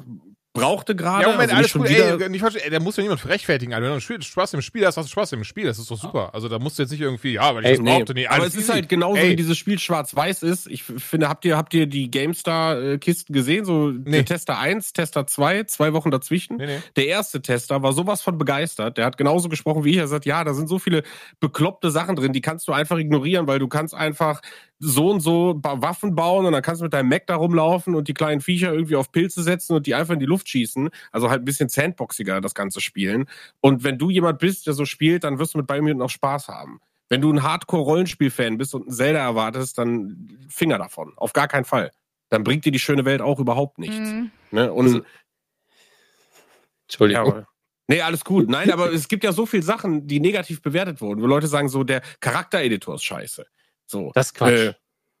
[0.54, 1.22] brauchte gerade.
[1.24, 1.90] Ja, Moment, also alles schon gut.
[1.90, 3.74] wieder- Ey, nicht falsch, ey, da muss ja niemand rechtfertigen.
[3.74, 3.86] Alter.
[3.88, 5.64] Wenn du Spiel- Spaß im Spiel hast, hast du Spaß im Spiel.
[5.66, 6.30] Das ist doch super.
[6.32, 8.14] Also da musst du jetzt nicht irgendwie, ja, weil ich Ey, das Nee, brauchte.
[8.14, 9.30] Nee, aber alles es ist halt genauso Ey.
[9.30, 10.68] wie dieses Spiel Schwarz-Weiß ist.
[10.68, 13.64] Ich finde, habt ihr, habt ihr die GameStar-Kisten gesehen?
[13.64, 14.10] So Nee.
[14.12, 16.56] der Tester 1, Tester 2, zwei Wochen dazwischen.
[16.58, 16.78] Nee, nee.
[16.96, 18.96] Der erste Tester war sowas von begeistert.
[18.96, 19.96] Der hat genauso gesprochen wie ich.
[19.96, 21.02] Er sagt, ja, da sind so viele
[21.40, 24.40] bekloppte Sachen drin, die kannst du einfach ignorieren, weil du kannst einfach
[24.84, 28.06] so und so Waffen bauen und dann kannst du mit deinem Mac da rumlaufen und
[28.08, 30.90] die kleinen Viecher irgendwie auf Pilze setzen und die einfach in die Luft schießen.
[31.10, 33.26] Also halt ein bisschen sandboxiger das ganze Spielen.
[33.60, 36.48] Und wenn du jemand bist, der so spielt, dann wirst du mit Biomutant auch Spaß
[36.48, 36.80] haben.
[37.08, 41.12] Wenn du ein Hardcore-Rollenspiel-Fan bist und ein Zelda erwartest, dann Finger davon.
[41.16, 41.90] Auf gar keinen Fall.
[42.28, 43.96] Dann bringt dir die schöne Welt auch überhaupt nichts.
[43.96, 44.30] Mhm.
[44.50, 44.72] Ne?
[44.72, 45.04] Und Also, ja,
[46.88, 47.32] Entschuldigung.
[47.32, 47.46] aber,
[47.88, 48.48] nee, alles gut.
[48.48, 51.68] Nein, aber es gibt ja so viele Sachen, die negativ bewertet wurden, wo Leute sagen,
[51.68, 53.46] so der Charaktereditor ist scheiße.
[53.86, 54.10] So.
[54.14, 54.50] das ist Quatsch.
[54.52, 54.74] Äh,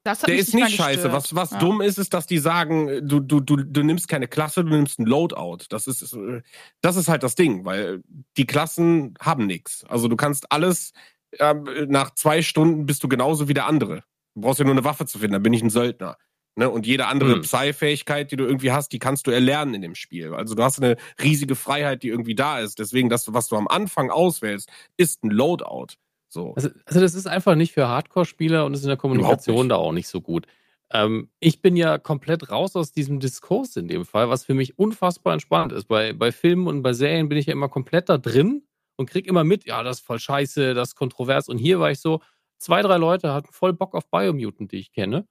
[0.04, 1.12] Das hat der ist nicht scheiße.
[1.12, 1.58] Was, was Ja.
[1.58, 4.98] dumm ist, ist, dass die sagen, du, du, du, du nimmst keine Klasse, du nimmst
[4.98, 5.64] ein Loadout.
[5.70, 6.42] Das ist, äh,
[6.82, 8.02] das ist halt das Ding, weil
[8.36, 9.84] die Klassen haben nichts.
[9.88, 10.92] Also du kannst alles,
[11.38, 14.04] ähm, nach zwei Stunden bist du genauso wie der andere.
[14.34, 16.16] Du brauchst ja nur eine Waffe zu finden, dann bin ich ein Söldner.
[16.56, 16.68] Ne?
[16.70, 17.40] Und jede andere Hm.
[17.42, 20.34] Psy-Fähigkeit, die du irgendwie hast, die kannst du erlernen in dem Spiel.
[20.34, 22.78] Also du hast eine riesige Freiheit, die irgendwie da ist.
[22.78, 25.94] Deswegen, das, was du am Anfang auswählst, ist ein Loadout.
[26.34, 26.52] So.
[26.54, 29.92] Also, also das ist einfach nicht für Hardcore-Spieler und ist in der Kommunikation da auch
[29.92, 30.46] nicht so gut.
[30.90, 34.78] Ähm, ich bin ja komplett raus aus diesem Diskurs in dem Fall, was für mich
[34.78, 35.86] unfassbar entspannt ist.
[35.86, 38.64] Bei, bei Filmen und bei Serien bin ich ja immer komplett da drin
[38.96, 41.48] und krieg immer mit, ja, das ist voll scheiße, das ist kontrovers.
[41.48, 42.20] Und hier war ich so,
[42.58, 45.26] zwei, drei Leute hatten voll Bock auf Biomutant, die ich kenne.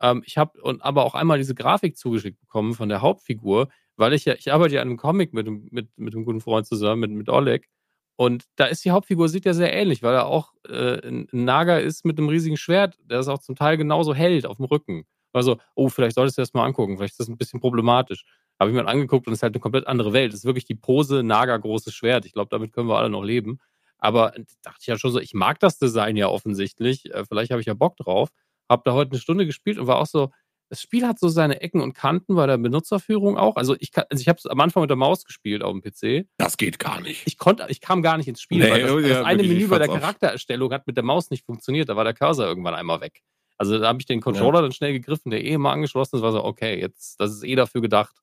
[0.00, 4.24] Ähm, ich habe aber auch einmal diese Grafik zugeschickt bekommen von der Hauptfigur, weil ich
[4.24, 7.10] ja, ich arbeite ja an einem Comic mit, mit, mit einem guten Freund zusammen, mit,
[7.10, 7.68] mit Oleg.
[8.16, 11.80] Und da ist die Hauptfigur, sieht ja sehr ähnlich, weil er auch äh, ein Nager
[11.80, 15.04] ist mit einem riesigen Schwert, der es auch zum Teil genauso hält auf dem Rücken.
[15.32, 18.24] Also, oh, vielleicht solltest du das mal angucken, vielleicht ist das ein bisschen problematisch.
[18.60, 20.32] Habe ich mir angeguckt und es ist halt eine komplett andere Welt.
[20.32, 22.24] Es ist wirklich die Pose Nager großes Schwert.
[22.24, 23.58] Ich glaube, damit können wir alle noch leben.
[23.98, 24.32] Aber
[24.62, 27.12] dachte ich ja schon so, ich mag das Design ja offensichtlich.
[27.12, 28.28] Äh, vielleicht habe ich ja Bock drauf.
[28.70, 30.30] Habe da heute eine Stunde gespielt und war auch so,
[30.74, 33.54] das Spiel hat so seine Ecken und Kanten bei der Benutzerführung auch.
[33.54, 36.26] Also ich, also ich habe es am Anfang mit der Maus gespielt auf dem PC.
[36.36, 37.22] Das geht gar nicht.
[37.26, 39.68] Ich konnte, ich kam gar nicht ins Spiel, Nee, weil das, ja, das eine Menü
[39.68, 41.88] bei der Charaktererstellung hat mit der Maus nicht funktioniert.
[41.88, 43.22] Da war der Cursor irgendwann einmal weg.
[43.56, 46.32] Also da habe ich den Controller dann schnell gegriffen, der eh immer angeschlossen ist, war
[46.32, 48.16] so, okay, jetzt, das ist eh dafür gedacht,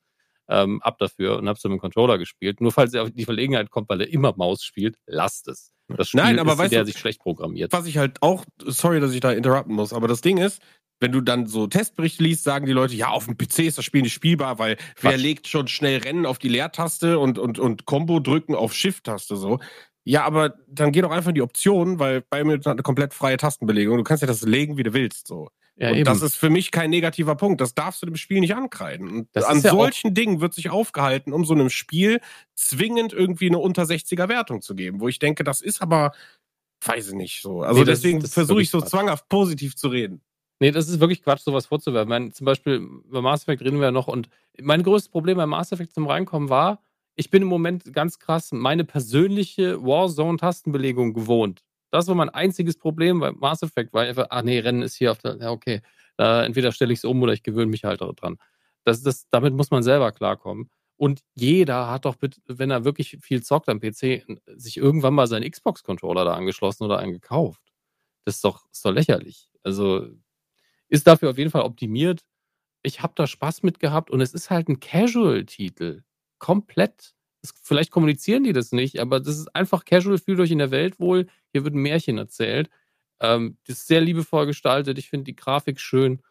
[0.50, 2.60] ähm, ab dafür und habe es mit dem Controller gespielt.
[2.60, 5.72] Nur falls ihr auf die Verlegenheit kommt, weil er immer Maus spielt, lasst es.
[5.88, 7.72] Das Spiel Nein, aber ist weißt der du- sich schlecht programmiert.
[7.72, 10.62] Was ich halt auch, sorry, dass ich da interrupten muss, aber das Ding ist,
[11.02, 13.86] wenn du dann so Testberichte liest, sagen die Leute, ja, auf dem PC ist das
[13.86, 15.22] Spiel nicht spielbar, weil wer Quatsch.
[15.22, 19.60] legt schon schnell Rennen auf die Leertaste und, und, und Combo drücken auf Shift-Taste so.
[20.04, 23.14] Ja, aber dann geh doch einfach in die Optionen, weil bei mir hat eine komplett
[23.14, 23.98] freie Tastenbelegung.
[23.98, 25.28] Du kannst ja das legen, wie du willst.
[25.28, 25.50] So.
[25.76, 27.62] Ja, und das ist für mich kein negativer Punkt.
[27.62, 29.10] Das darfst du dem Spiel nicht ankreiden.
[29.10, 32.20] Und Das an ja solchen Dingen wird sich aufgehalten, um so einem Spiel
[32.56, 36.14] zwingend irgendwie eine unter 60er Wertung zu geben, wo ich denke, das ist aber,
[36.86, 37.62] weiß ich nicht so.
[37.62, 40.22] Also Nee, deswegen versuche ich so zwanghaft positiv zu reden.
[40.62, 42.08] Nee, das ist wirklich Quatsch, sowas vorzuwerfen.
[42.08, 44.30] Meine, zum Beispiel bei Mass Effect reden wir ja noch und
[44.62, 46.84] mein größtes Problem bei Mass Effect zum Reinkommen war,
[47.16, 51.64] ich bin im Moment ganz krass meine persönliche Warzone-Tastenbelegung gewohnt.
[51.90, 55.12] Das war mein einziges Problem bei Mass Effect, weil einfach, ah nee, Rennen ist hier
[55.12, 55.82] auf der, ja okay,
[56.16, 58.38] da entweder stelle ich es um oder ich gewöhne mich halt dran.
[58.84, 60.70] Das, das, damit muss man selber klarkommen.
[60.96, 64.26] Und jeder hat doch, wenn er wirklich viel zockt am PC,
[64.58, 67.64] sich irgendwann mal seinen Xbox-Controller da angeschlossen oder einen gekauft.
[68.26, 69.50] Das ist doch, ist doch lächerlich.
[69.64, 70.08] Also
[70.92, 72.22] ist dafür auf jeden Fall optimiert.
[72.84, 76.04] Ich habe da Spaß mit gehabt und es ist halt ein Casual-Titel.
[76.38, 77.16] Komplett.
[77.42, 80.72] Es, vielleicht kommunizieren die das nicht, aber das ist einfach Casual, fühlt euch in der
[80.72, 81.28] Welt wohl.
[81.54, 82.70] Hier wird ein Märchen erzählt.
[83.20, 84.98] Ähm, das ist sehr liebevoll gestaltet.
[84.98, 86.22] Ich finde die Grafik schön.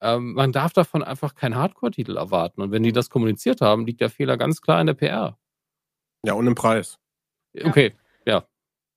[0.00, 2.60] Ähm, man darf davon einfach keinen Hardcore-Titel erwarten.
[2.60, 5.38] Und wenn die das kommuniziert haben, liegt der Fehler ganz klar in der PR.
[6.24, 6.98] Ja, und im Preis.
[7.62, 7.94] Okay.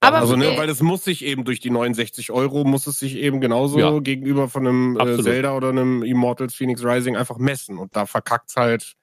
[0.02, 2.98] Aber also, ne, äh, weil es muss sich eben durch die 69 Euro, muss es
[3.00, 4.00] sich eben genauso Ja.
[4.00, 5.22] gegenüber von einem äh.
[5.22, 7.78] Zelda oder einem Immortals Phoenix Rising einfach messen.
[7.78, 8.96] Und da verkackt's halt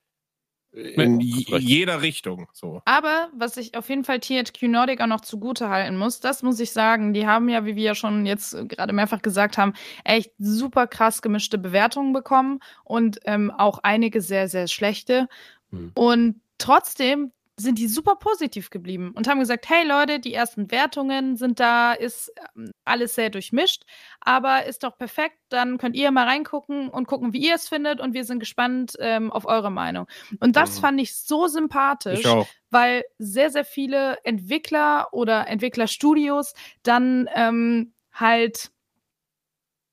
[0.73, 2.49] in jeder Richtung.
[2.53, 2.83] So.
[2.85, 6.61] Aber was ich auf jeden Fall THQ Nordic auch noch zugute halten muss, das muss
[6.61, 9.73] ich sagen, die haben ja, wie wir ja schon jetzt äh, gerade mehrfach gesagt haben,
[10.05, 15.29] echt super krass gemischte Bewertungen bekommen und ähm, auch einige sehr, sehr schlechte.
[15.71, 15.93] Hm.
[15.95, 21.37] Und trotzdem sind die super positiv geblieben und haben gesagt, hey Leute, die ersten Wertungen
[21.37, 23.85] sind da, ist ähm, alles sehr durchmischt,
[24.21, 28.01] aber ist doch perfekt, dann könnt ihr mal reingucken und gucken, wie ihr es findet
[28.01, 30.07] und wir sind gespannt ähm, auf eure Meinung.
[30.41, 30.81] Und das Mhm.
[30.81, 36.53] fand ich so sympathisch Ich weil sehr, sehr viele Entwickler oder Entwicklerstudios
[36.83, 38.71] dann ähm, halt,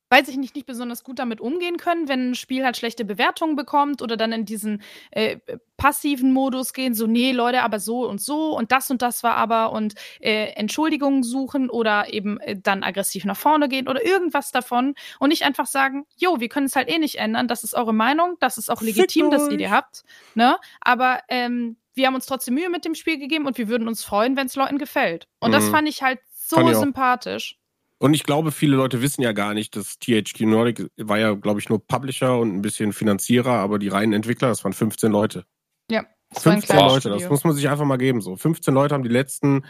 [0.10, 3.56] weiß ich nicht, nicht besonders gut damit umgehen können, wenn ein Spiel halt schlechte Bewertungen
[3.56, 5.38] bekommt oder dann in diesen äh,
[5.77, 9.36] passiven Modus gehen, so, nee, Leute, aber so und so und das und das war
[9.36, 14.52] aber und äh, Entschuldigungen suchen oder eben äh, dann aggressiv nach vorne gehen oder irgendwas
[14.52, 17.73] davon und nicht einfach sagen, jo, wir können es halt eh nicht ändern, das ist
[17.73, 20.03] eure Meinung, das ist auch legitim, dass ihr die habt,
[20.34, 20.57] ne?
[20.82, 24.03] Aber ähm, wir haben uns trotzdem Mühe mit dem Spiel gegeben und wir würden uns
[24.03, 25.27] freuen, wenn es Leuten gefällt.
[25.40, 25.72] Und das Mhm.
[25.72, 27.57] fand ich halt so sympathisch.
[27.98, 31.60] Und ich glaube, viele Leute wissen ja gar nicht, dass THQ Nordic war ja, glaube
[31.60, 35.46] ich, nur Publisher und ein bisschen Finanzierer, aber die reinen Entwickler, das waren 15 Leute.
[35.90, 37.30] Ja, das war ein 15 kleines Leute, das Studio.
[37.30, 38.20] muss man sich einfach mal geben.
[38.22, 39.64] So 15 Leute haben die letzten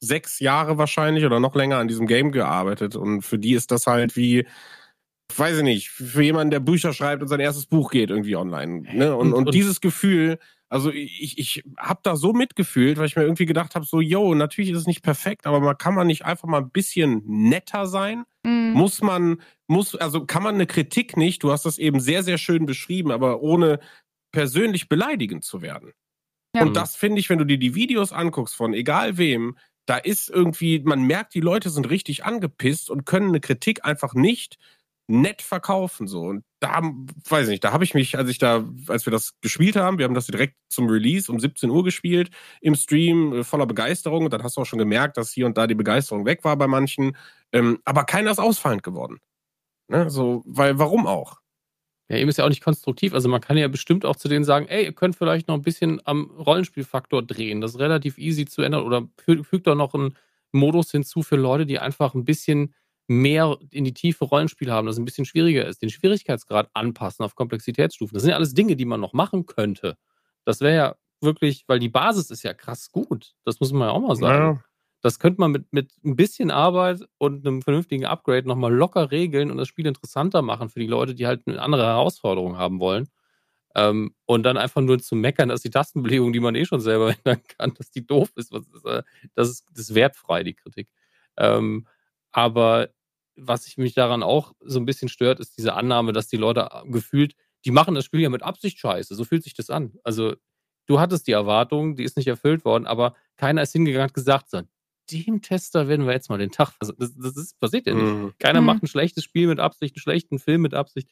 [0.00, 3.86] sechs Jahre wahrscheinlich oder noch länger an diesem Game gearbeitet und für die ist das
[3.86, 4.46] halt wie,
[5.34, 8.82] weiß ich nicht, für jemanden, der Bücher schreibt und sein erstes Buch geht irgendwie online.
[8.92, 9.14] Ne?
[9.16, 10.38] Und, Und- und, und- dieses Gefühl,
[10.72, 14.34] also ich, ich habe da so mitgefühlt, weil ich mir irgendwie gedacht habe, so, yo,
[14.34, 17.86] natürlich ist es nicht perfekt, aber man kann man nicht einfach mal ein bisschen netter
[17.86, 18.24] sein?
[18.44, 18.72] Mhm.
[18.72, 22.38] muss man, muss, also kann man eine Kritik nicht, du hast das eben sehr, sehr
[22.38, 23.80] schön beschrieben, aber ohne
[24.32, 25.92] persönlich beleidigend zu werden.
[26.56, 26.62] Ja.
[26.62, 30.30] Und das finde ich, wenn du dir die Videos anguckst von egal wem, da ist
[30.30, 34.58] irgendwie, man merkt, die Leute sind richtig angepisst und können eine Kritik einfach nicht
[35.08, 36.80] nett verkaufen so und da
[37.28, 39.98] weiß ich nicht, da habe ich mich, als ich da, als wir das gespielt haben,
[39.98, 42.30] wir haben das direkt zum Release um 17 Uhr gespielt
[42.60, 45.58] im Stream äh, voller Begeisterung und dann hast du auch schon gemerkt, dass hier und
[45.58, 47.16] da die Begeisterung weg war bei manchen,
[47.52, 49.18] ähm, aber keiner ist ausfallend geworden.
[49.88, 50.08] Ne?
[50.08, 51.42] So, weil warum auch?
[52.08, 53.14] Ja, eben ist ja auch nicht konstruktiv.
[53.14, 55.62] Also man kann ja bestimmt auch zu denen sagen, ey, ihr könnt vielleicht noch ein
[55.62, 57.60] bisschen am Rollenspielfaktor drehen.
[57.60, 58.84] Das ist relativ easy zu ändern.
[58.84, 60.16] Oder fü fügt doch noch einen
[60.52, 62.74] Modus hinzu für Leute, die einfach ein bisschen
[63.08, 67.34] mehr in die tiefe Rollenspiel haben, das ein bisschen schwieriger ist, den Schwierigkeitsgrad anpassen auf
[67.34, 68.14] Komplexitätsstufen.
[68.14, 69.96] Das sind ja alles Dinge, die man noch machen könnte.
[70.44, 73.34] Das wäre ja wirklich, weil die Basis ist ja krass gut.
[73.44, 74.56] Das muss man ja auch mal sagen.
[74.56, 74.64] Ja.
[75.00, 79.50] Das könnte man mit, mit ein bisschen Arbeit und einem vernünftigen Upgrade nochmal locker regeln
[79.50, 83.08] und das Spiel interessanter machen für die Leute, die halt eine andere Herausforderung haben wollen.
[83.74, 87.14] Ähm, und dann einfach nur zu meckern, dass die Tastenbelegung, die man eh schon selber
[87.24, 88.52] ändern kann, dass die doof ist.
[88.52, 89.02] Was ist äh,
[89.34, 90.88] das, ist das ist wertfrei, die Kritik.
[91.36, 91.86] Ähm,
[92.32, 92.90] aber
[93.36, 96.68] was ich mich daran auch so ein bisschen stört, ist diese Annahme, dass die Leute
[96.86, 97.34] gefühlt,
[97.64, 99.14] die machen das Spiel ja mit Absicht scheiße.
[99.14, 99.94] So fühlt sich das an.
[100.04, 100.34] Also,
[100.86, 104.14] du hattest die Erwartung, die ist nicht erfüllt worden, aber keiner ist hingegangen und hat
[104.14, 104.62] gesagt, so,
[105.10, 106.72] dem Tester werden wir jetzt mal den Tag.
[106.80, 108.04] Also, das, das ist, passiert ja nicht.
[108.04, 108.32] Mhm.
[108.38, 108.66] Keiner Mhm.
[108.66, 111.08] macht ein schlechtes Spiel mit Absicht, einen schlechten Film mit Absicht.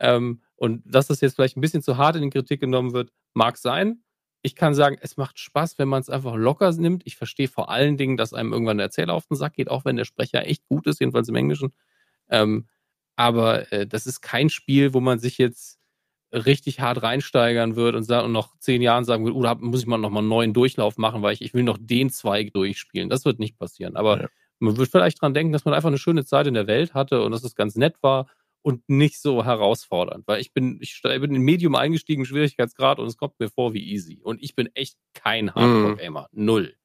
[0.00, 3.12] Ähm, und dass das jetzt vielleicht ein bisschen zu hart in die Kritik genommen wird,
[3.34, 4.02] mag sein.
[4.42, 7.02] Ich kann sagen, es macht Spaß, wenn man es einfach locker nimmt.
[7.06, 9.84] Ich verstehe vor allen Dingen, dass einem irgendwann der Erzähler auf den Sack geht, auch
[9.84, 11.72] wenn der Sprecher echt gut ist, jedenfalls im Englischen.
[12.28, 12.66] Ähm,
[13.16, 15.78] aber äh, das ist kein Spiel, wo man sich jetzt
[16.32, 19.86] richtig hart reinsteigern wird und, und noch zehn Jahren sagen wird, oh, da muss ich
[19.86, 23.10] mal noch mal einen neuen Durchlauf machen, weil ich, ich will noch den Zweig durchspielen.
[23.10, 23.96] Das wird nicht passieren.
[23.96, 24.28] Aber Ja.
[24.58, 27.22] man wird vielleicht dran denken, dass man einfach eine schöne Zeit in der Welt hatte
[27.22, 28.26] und dass es ganz nett war
[28.62, 30.26] und nicht so herausfordernd.
[30.26, 33.92] Weil ich bin, ich bin in Medium eingestiegen, Schwierigkeitsgrad und es kommt mir vor wie
[33.92, 34.20] easy.
[34.22, 36.28] Und ich bin echt kein Hardcore-Gamer.
[36.32, 36.76] Null.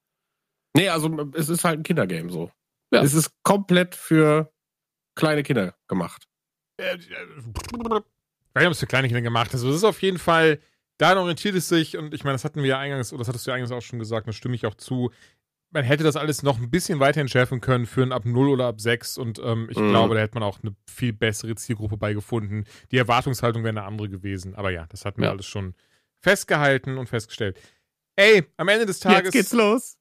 [0.75, 2.51] Nee, also es ist halt ein Kindergame so.
[2.91, 3.01] Ja.
[3.01, 4.51] Es ist komplett für
[5.15, 6.27] kleine Kinder gemacht.
[6.77, 6.97] Äh, äh,
[8.55, 9.53] nicht, ob es für kleine Kinder gemacht.
[9.53, 10.59] Also, es ist auf jeden Fall,
[10.97, 13.45] daran orientiert es sich und ich meine, das hatten wir ja eingangs, oder das hattest
[13.45, 15.11] du ja eingangs auch schon gesagt, da stimme ich auch zu.
[15.77, 18.65] Man hätte das alles noch ein bisschen weiter entschärfen können für ein ab 0 oder
[18.65, 19.89] ab 6 und ähm, ich Mhm.
[19.89, 22.63] glaube, da hätte man auch eine viel bessere Zielgruppe bei gefunden.
[22.89, 24.55] Die Erwartungshaltung wäre eine andere gewesen.
[24.55, 25.31] Aber ja, das hatten wir Ja.
[25.33, 25.75] alles schon
[26.19, 27.59] festgehalten und festgestellt.
[28.15, 29.51] Ey, am Ende des Tages.
[29.51, 29.97] los.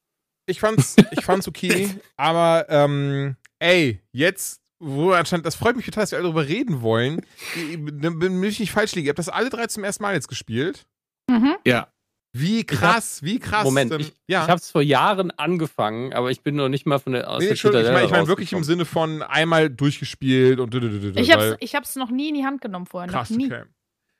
[0.46, 6.04] Ich fand's, ich fand's okay, aber ähm, ey, jetzt, wo anscheinend, das freut mich total,
[6.04, 7.20] dass wir alle darüber reden wollen.
[7.54, 9.08] Ich- Bin bin ich nicht falsch liege.
[9.08, 10.86] Ihr habt das alle drei zum ersten Mal jetzt gespielt.
[11.28, 11.56] Mhm.
[11.66, 11.92] Ja.
[12.38, 13.64] Wie krass, wie krass.
[13.64, 14.42] Moment, ähm, ich, ja.
[14.44, 17.40] ich habe es vor Jahren angefangen, aber ich bin noch nicht mal von der aus
[17.40, 18.64] nee, der ich meine ich mein wirklich im.
[18.64, 21.30] Sinne von einmal durchgespielt und Ich
[21.60, 23.10] ich hab's noch nie in die Hand genommen vorher.
[23.10, 23.46] krass, noch nie.
[23.46, 23.62] okay.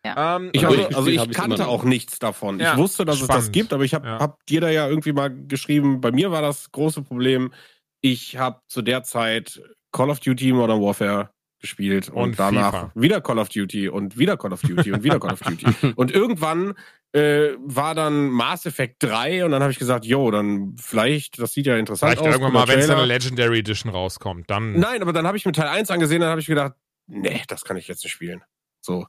[0.05, 0.37] Ja.
[0.37, 2.61] Ähm, Ich, Also also, ich also kannte auch nichts davon.
[2.61, 3.53] Ja, ich wusste, dass es das spannend.
[3.53, 4.19] gibt, aber ich habe Ja.
[4.21, 7.53] hab dir da ja irgendwie mal geschrieben, bei mir war das große Problem,
[8.01, 9.61] ich habe zu der Zeit
[9.93, 11.31] Call of Duty Modern Warfare
[11.67, 12.93] gespielt und, Und danach FIFA.
[12.95, 15.67] wieder Call of Duty und wieder Call of Duty und wieder Call of Duty.
[15.97, 16.75] Und irgendwann
[17.13, 21.53] äh, war dann Mass Effect 3 und dann habe ich gesagt, jo, dann vielleicht, das
[21.53, 22.35] sieht ja interessant vielleicht aus.
[22.35, 24.79] irgendwann cooler mal, wenn es eine Legendary Edition rauskommt, dann.
[24.79, 26.75] Nein, aber dann habe ich mir Teil 1 angesehen, dann habe ich gedacht,
[27.07, 28.43] nee, das kann ich jetzt nicht spielen.
[28.81, 29.07] So.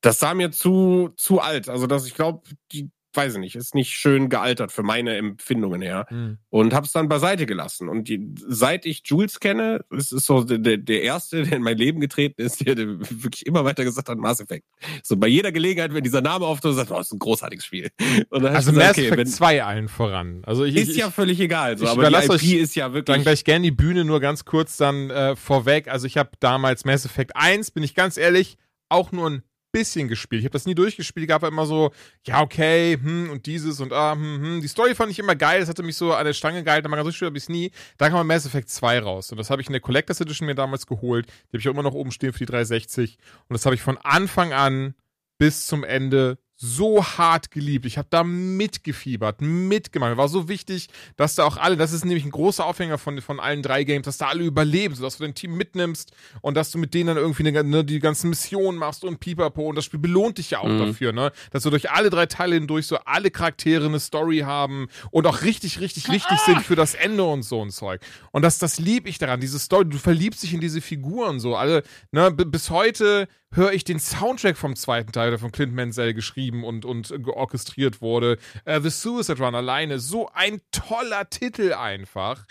[0.00, 1.68] Das sah mir zu, zu alt.
[1.68, 5.82] Also, das, ich glaube, die, weiß ich nicht, ist nicht schön gealtert für meine Empfindungen
[5.82, 6.06] her.
[6.08, 6.38] Hm.
[6.50, 7.88] Und habe es dann beiseite gelassen.
[7.88, 11.76] Und die, seit ich Jules kenne, es ist so der, der Erste, der in mein
[11.76, 14.64] Leben getreten ist, der, der wirklich immer weiter gesagt hat, Mass Effect.
[15.02, 17.90] So bei jeder Gelegenheit, wenn dieser Name auftaucht, sagt, oh, das ist ein großartiges Spiel.
[18.30, 20.42] Dann Also Mass okay, Effect wenn, 2 allen voran.
[20.46, 21.76] Also ich, ist ich, ja völlig egal.
[21.76, 23.22] So, ich aber die IP euch ist ja dann wirklich.
[23.22, 25.88] gleich gerne die Bühne, nur ganz kurz dann äh, vorweg.
[25.88, 28.56] Also ich habe damals Mass Effect 1, bin ich ganz ehrlich,
[28.88, 29.42] auch nur ein
[29.72, 30.40] bisschen gespielt.
[30.40, 31.92] Ich habe das nie durchgespielt, gab immer so,
[32.26, 34.60] ja, okay, hm, und dieses und ah, hm, hm.
[34.60, 36.96] Die Story fand ich immer geil, das hatte mich so an der Stange gehalten, aber
[36.96, 37.70] ganz durchgespielt habe ich es nie.
[37.96, 40.54] Dann kam Mass Effect 2 raus und das habe ich in der Collectors Edition mir
[40.54, 41.26] damals geholt.
[41.26, 43.18] Die habe ich auch immer noch oben stehen für die 360
[43.48, 44.94] und das habe ich von Anfang an
[45.38, 47.86] bis zum Ende so hart geliebt.
[47.86, 50.16] Ich habe da mitgefiebert, mitgemacht.
[50.16, 53.38] War so wichtig, dass da auch alle, das ist nämlich ein großer Aufhänger von, von
[53.38, 56.10] allen drei Games, dass da alle überleben, sodass du dein Team mitnimmst
[56.42, 59.68] und dass du mit denen dann irgendwie eine, ne, die ganzen Missionen machst und pipapo.
[59.68, 60.78] Und das Spiel belohnt dich ja auch Mhm.
[60.88, 61.30] dafür, ne?
[61.52, 65.42] Dass du durch alle drei Teile hindurch so alle Charaktere eine Story haben und auch
[65.42, 68.00] richtig, richtig wichtig sind für das Ende und so ein Zeug.
[68.32, 69.84] Und das, das lieb ich daran, diese Story.
[69.88, 71.54] Du verliebst dich in diese Figuren so.
[71.56, 75.72] Alle, ne, b- bis heute höre ich den Soundtrack vom zweiten Teil, der von Clint
[75.74, 78.38] Mansell geschrieben und, und äh, georchestriert wurde.
[78.64, 79.98] Äh, The Suicide Run alleine.
[79.98, 82.44] So ein toller Titel einfach.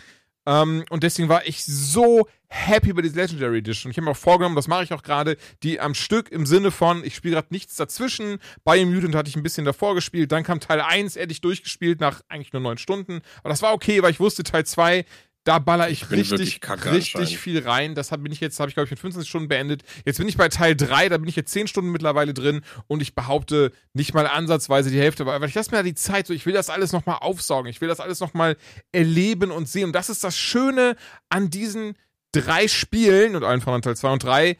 [0.48, 3.92] Ähm, und deswegen war ich so happy über diese Legendary Edition.
[3.92, 6.72] Ich habe mir auch vorgenommen, das mache ich auch gerade, die am Stück im Sinne
[6.72, 8.40] von, ich spiele gerade nichts dazwischen.
[8.64, 12.54] Biomutant hatte ich ein bisschen davor gespielt, dann kam Teil 1 endlich durchgespielt nach eigentlich
[12.54, 13.20] nur neun Stunden.
[13.40, 15.04] Aber das war okay, weil ich wusste, Teil 2,
[15.48, 17.96] da baller ich, bin richtig, richtig viel rein.
[17.96, 19.84] Das bin ich jetzt, habe ich glaube ich mit 15 Stunden beendet.
[20.06, 23.02] Jetzt bin ich bei Teil 3, da bin ich jetzt 10 Stunden mittlerweile drin und
[23.02, 26.28] ich behaupte nicht mal ansatzweise die Hälfte, weil weil ich lasse mir da die Zeit
[26.28, 28.58] so, ich will das alles nochmal aufsaugen, ich will das alles nochmal
[28.92, 29.86] erleben und sehen.
[29.86, 30.98] Und das ist das Schöne
[31.30, 31.96] an diesen
[32.34, 34.58] drei Spielen und allen voran Teil 2 und 3,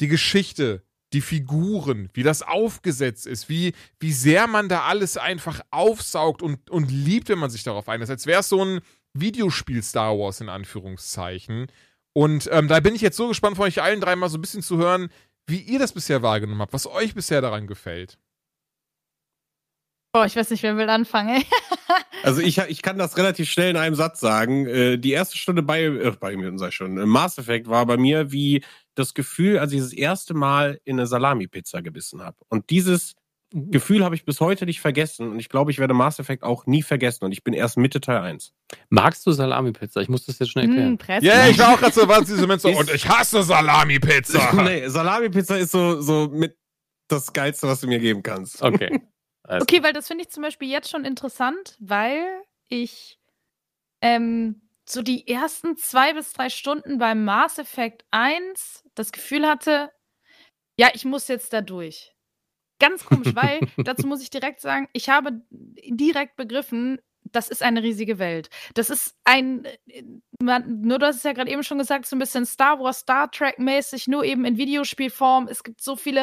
[0.00, 5.62] die Geschichte, die Figuren, wie das aufgesetzt ist, wie, wie sehr man da alles einfach
[5.70, 8.10] aufsaugt und, und liebt, wenn man sich darauf einlässt.
[8.10, 8.80] Als wäre es so ein
[9.20, 11.66] Videospiel Star Wars in Anführungszeichen.
[12.12, 14.40] Und ähm, da bin ich jetzt so gespannt, von euch allen drei mal so ein
[14.40, 15.08] bisschen zu hören,
[15.46, 18.18] wie ihr das bisher wahrgenommen habt, was euch bisher daran gefällt.
[20.14, 21.42] Oh, ich weiß nicht, wer will anfangen.
[22.24, 24.66] Also ich, ich kann das relativ schnell in einem Satz sagen.
[24.66, 27.96] Äh, die erste Stunde bei, äh, bei mir, sei schon, äh, Mass Effect war bei
[27.96, 28.64] mir wie
[28.96, 32.36] das Gefühl, als ich das erste Mal in eine Salami-Pizza gebissen habe.
[32.48, 33.14] Und dieses
[33.50, 35.30] Gefühl habe ich bis heute nicht vergessen.
[35.30, 37.24] Und ich glaube, ich werde Mass Effect auch nie vergessen.
[37.24, 38.52] Und ich bin erst Mitte Teil 1.
[38.90, 40.00] Magst du Salami-Pizza?
[40.00, 40.90] Ich muss das jetzt schnell erklären.
[40.90, 41.26] Hm, Presse.
[41.26, 44.52] Ja, yeah, ich war auch gerade so, war diese Moment so, und ich hasse Salami-Pizza.
[44.64, 46.58] nee, Salami-Pizza ist so, so mit
[47.08, 48.62] das Geilste, was du mir geben kannst.
[48.62, 49.00] Okay.
[49.44, 52.22] Also, Okay, weil das finde ich zum Beispiel jetzt schon interessant, weil
[52.68, 53.18] ich
[54.02, 59.90] ähm, so die ersten zwei bis drei Stunden beim Mass Effect 1 das Gefühl hatte,
[60.78, 62.12] ja, ich muss jetzt da durch.
[62.80, 67.00] Ganz komisch, weil dazu muss ich direkt sagen, ich habe direkt begriffen,
[67.32, 68.48] das ist eine riesige Welt.
[68.74, 70.02] Das ist ein, äh,
[70.40, 73.00] man, nur du hast es ja gerade eben schon gesagt, so ein bisschen Star Wars,
[73.00, 75.48] Star Trek mäßig, nur eben in Videospielform.
[75.48, 76.22] Es gibt so viele,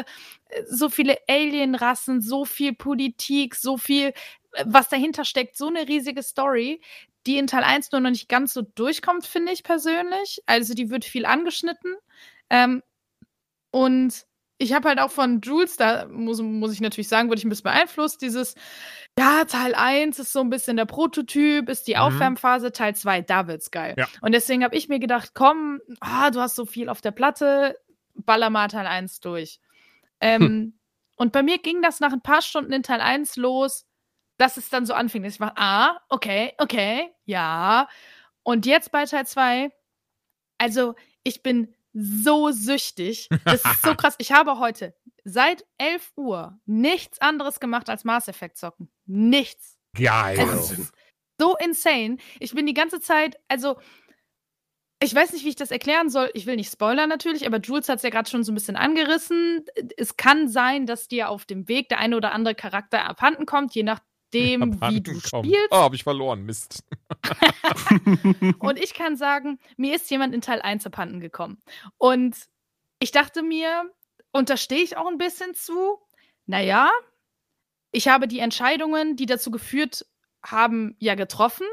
[0.49, 4.13] äh, so viele Alienrassen, so viel Politik, so viel,
[4.53, 6.81] äh, was dahinter steckt, so eine riesige Story,
[7.25, 10.41] die in Teil 1 nur noch nicht ganz so durchkommt, finde ich persönlich.
[10.45, 11.95] Also die wird viel angeschnitten.
[12.49, 12.83] Ähm,
[13.71, 14.25] und
[14.57, 17.49] ich habe halt auch von Jules, da muss, muss ich natürlich sagen, wurde ich ein
[17.49, 18.55] bisschen beeinflusst, dieses,
[19.19, 21.99] ja, Teil 1 ist so ein bisschen der Prototyp, ist die Mhm.
[21.99, 23.95] Aufwärmphase, Teil 2, da wird's geil.
[23.97, 24.07] Ja.
[24.21, 27.77] Und deswegen habe ich mir gedacht, komm, ah, du hast so viel auf der Platte,
[28.13, 29.59] baller mal Teil 1 durch.
[30.21, 30.77] Ähm,
[31.17, 33.85] Und bei mir ging das nach ein paar Stunden in Teil 1 los,
[34.37, 37.87] dass es dann so anfing, dass ich war, ah, okay, okay, ja.
[38.43, 39.69] Und jetzt bei Teil 2,
[40.57, 43.29] also ich bin so süchtig.
[43.45, 44.15] Das ist so krass.
[44.17, 44.93] Ich habe heute
[45.23, 48.91] seit 11 Uhr nichts anderes gemacht als Mass Effect zocken.
[49.05, 49.79] Nichts.
[49.97, 50.37] Geil.
[50.37, 50.89] Wahnsinn.
[51.39, 52.17] so insane.
[52.39, 53.77] Ich bin die ganze Zeit, also
[55.01, 56.29] ich weiß nicht, wie ich das erklären soll.
[56.33, 58.75] Ich will nicht spoilern natürlich, aber Jules hat es ja gerade schon so ein bisschen
[58.75, 59.65] angerissen.
[59.97, 63.73] Es kann sein, dass dir auf dem Weg der eine oder andere Charakter abhanden kommt,
[63.73, 63.83] je
[64.35, 65.45] nachdem, wie du Komm.
[65.45, 65.67] spielst.
[65.71, 66.43] Oh, hab ich verloren.
[66.43, 66.83] Mist.
[68.59, 71.61] Und ich kann sagen, mir ist jemand in Teil 1 abhanden gekommen.
[71.97, 72.35] Und
[72.99, 73.91] ich dachte mir,
[74.31, 75.99] und da stehe ich auch ein bisschen zu,
[76.45, 76.89] naja,
[77.91, 80.05] ich habe die Entscheidungen, die dazu geführt
[80.43, 81.67] haben, ja getroffen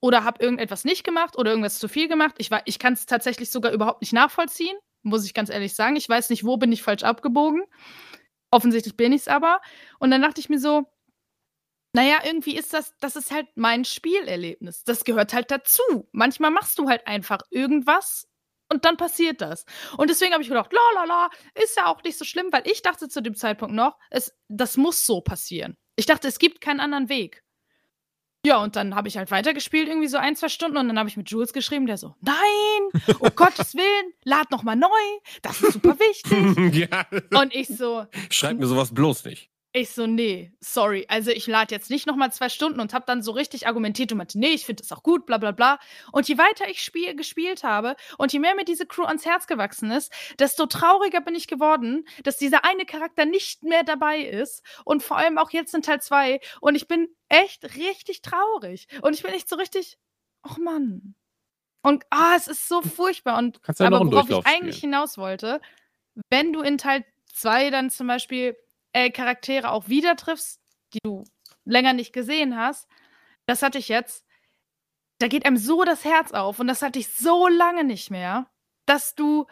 [0.00, 2.36] oder habe irgendetwas nicht gemacht oder irgendwas zu viel gemacht.
[2.38, 5.96] Ich, ich kann es tatsächlich sogar überhaupt nicht nachvollziehen, muss ich ganz ehrlich sagen.
[5.96, 7.62] Ich weiß nicht, wo bin ich falsch abgebogen.
[8.50, 9.60] Offensichtlich bin ich es aber.
[9.98, 10.86] Und dann dachte ich mir so,
[11.96, 14.84] naja, irgendwie ist das, das ist halt mein Spielerlebnis.
[14.84, 16.06] Das gehört halt dazu.
[16.12, 18.28] Manchmal machst du halt einfach irgendwas
[18.68, 19.64] und dann passiert das.
[19.96, 22.64] Und deswegen habe ich gedacht, la la la, ist ja auch nicht so schlimm, weil
[22.66, 25.78] ich dachte zu dem Zeitpunkt noch, es, das muss so passieren.
[25.96, 27.42] Ich dachte, es gibt keinen anderen Weg.
[28.44, 31.08] Ja, und dann habe ich halt weitergespielt, irgendwie so ein, zwei Stunden, und dann habe
[31.08, 34.88] ich mit Jules geschrieben, der so, nein, um Gottes Willen, lad noch mal neu,
[35.40, 36.90] das ist super wichtig.
[36.90, 37.06] ja.
[37.40, 39.50] Und ich so, Schreib mir sowas bloß nicht.
[39.76, 41.06] Ich so, nee, sorry.
[41.08, 44.18] Also ich lade jetzt nicht nochmal zwei Stunden und habe dann so richtig argumentiert und
[44.18, 45.78] meinte, nee, ich finde das auch gut, bla bla bla.
[46.12, 49.46] Und je weiter ich spiel, gespielt habe und je mehr mir diese Crew ans Herz
[49.46, 54.62] gewachsen ist, desto trauriger bin ich geworden, dass dieser eine Charakter nicht mehr dabei ist.
[54.84, 56.40] Und vor allem auch jetzt in Teil 2.
[56.60, 58.88] Und ich bin echt richtig traurig.
[59.02, 59.98] Und ich bin echt so richtig,
[60.42, 61.14] ach Mann.
[61.82, 63.38] Und ah, es ist so furchtbar.
[63.38, 65.60] Und Kannst aber worauf ich eigentlich hinaus wollte,
[66.30, 68.56] wenn du in Teil 2 dann zum Beispiel
[68.96, 70.58] äh, Charaktere auch wieder triffst,
[70.94, 71.24] die du
[71.66, 72.88] länger nicht gesehen hast,
[73.44, 74.24] das hatte ich jetzt,
[75.18, 78.50] da geht einem so das Herz auf und das hatte ich so lange nicht mehr,
[78.86, 79.46] dass du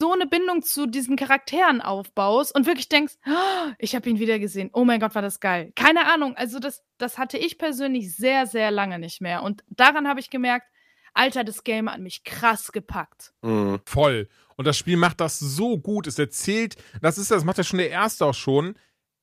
[0.00, 4.38] so eine Bindung zu diesen Charakteren aufbaust und wirklich denkst, "Ah, ich habe ihn wieder
[4.38, 4.70] gesehen.
[4.72, 5.72] Oh mein Gott, war das geil.
[5.76, 9.42] Keine Ahnung, also das, das hatte ich persönlich sehr, sehr lange nicht mehr.
[9.42, 10.66] Und daran habe ich gemerkt,
[11.14, 13.32] Alter, das Game hat mich krass gepackt.
[13.42, 13.80] Mhm.
[13.84, 14.28] Voll.
[14.56, 16.06] Und das Spiel macht das so gut.
[16.06, 18.74] Es erzählt, das ist das macht ja schon der erste auch schon.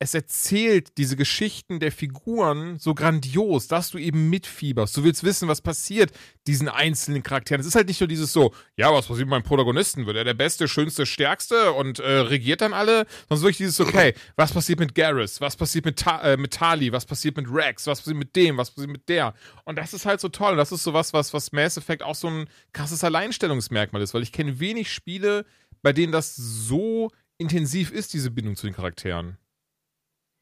[0.01, 4.95] Es erzählt diese Geschichten der Figuren so grandios, dass du eben mitfieberst.
[4.95, 6.13] Du willst wissen, was passiert
[6.47, 7.59] diesen einzelnen Charakteren.
[7.59, 10.05] Es ist halt nicht nur dieses so, ja, was passiert mit meinem Protagonisten?
[10.05, 13.07] Wird er der Beste, Schönste, Stärkste und äh, regiert dann alle?
[13.27, 15.41] Sondern wirklich dieses, okay, was passiert mit Garrus?
[15.41, 16.93] Was passiert mit, Ta äh, mit Tali?
[16.93, 17.85] Was passiert mit Rex?
[17.85, 18.55] Was passiert mit dem?
[18.55, 19.33] Was passiert mit der?
[19.65, 20.55] Und das ist halt so toll.
[20.55, 24.23] Das ist so was, was, was Mass Effect auch so ein krasses Alleinstellungsmerkmal ist, weil
[24.23, 25.45] ich kenne wenig Spiele,
[25.81, 29.37] bei denen das so intensiv ist, diese Bindung zu den Charakteren.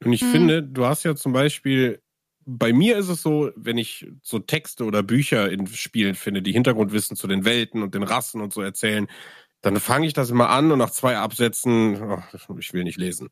[0.04, 0.28] Und ich Mhm.
[0.32, 2.02] finde, du hast ja zum Beispiel,
[2.46, 6.54] bei mir ist es so, wenn ich so Texte oder Bücher in Spielen finde, die
[6.54, 9.08] Hintergrundwissen zu den Welten und den Rassen und so erzählen,
[9.62, 12.22] dann fange ich das immer an und nach zwei Absätzen, oh,
[12.60, 13.30] ich will nicht lesen.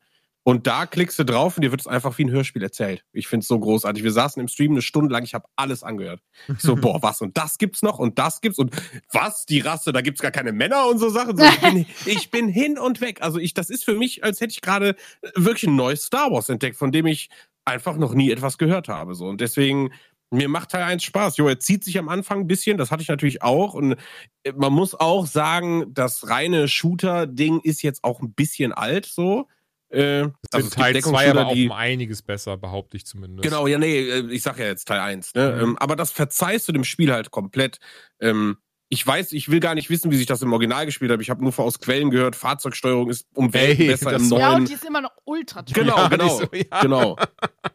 [0.48, 3.04] Und da klickst du drauf und dir wird es einfach wie ein Hörspiel erzählt.
[3.12, 4.04] Ich finde es so großartig.
[4.04, 6.22] Wir saßen im Stream eine Stunde lang, ich habe alles angehört.
[6.46, 8.70] Ich so, boah, was und das gibt's noch und das gibt's und
[9.10, 11.36] was, die Rasse, da gibt's gar keine Männer und so Sachen.
[11.36, 13.22] So, ich, bin, ich bin hin und weg.
[13.22, 14.94] Also ich, das ist für mich, als hätte ich gerade
[15.34, 17.28] wirklich ein neues Star Wars entdeckt, von dem ich
[17.64, 19.16] einfach noch nie etwas gehört habe.
[19.16, 19.26] So.
[19.26, 19.90] Und deswegen,
[20.30, 21.38] mir macht Teil 1 Spaß.
[21.38, 23.74] Jo, er zieht sich am Anfang ein bisschen, das hatte ich natürlich auch.
[23.74, 23.96] Und
[24.44, 29.48] äh, man muss auch sagen, das reine Shooter-Ding ist jetzt auch ein bisschen alt so.
[29.88, 33.48] Äh, also Teil 2 aber auch um einiges besser, behaupte ich zumindest.
[33.48, 35.34] Genau, ja, nee, äh, ich sag ja jetzt Teil 1.
[35.34, 35.52] Ne?
[35.52, 35.62] Mhm.
[35.62, 37.78] Ähm, aber das verzeihst du dem Spiel halt komplett.
[38.20, 38.56] Ähm,
[38.88, 41.20] ich weiß, ich will gar nicht wissen, wie sich das im Original gespielt hat.
[41.20, 44.40] Ich habe nur aus Quellen gehört, Fahrzeugsteuerung ist um Welten hey, besser im neuen.
[44.40, 45.82] Ja, und die ist immer noch ultra toll.
[45.82, 46.80] Genau, ja, genau, so, ja.
[46.80, 47.16] genau.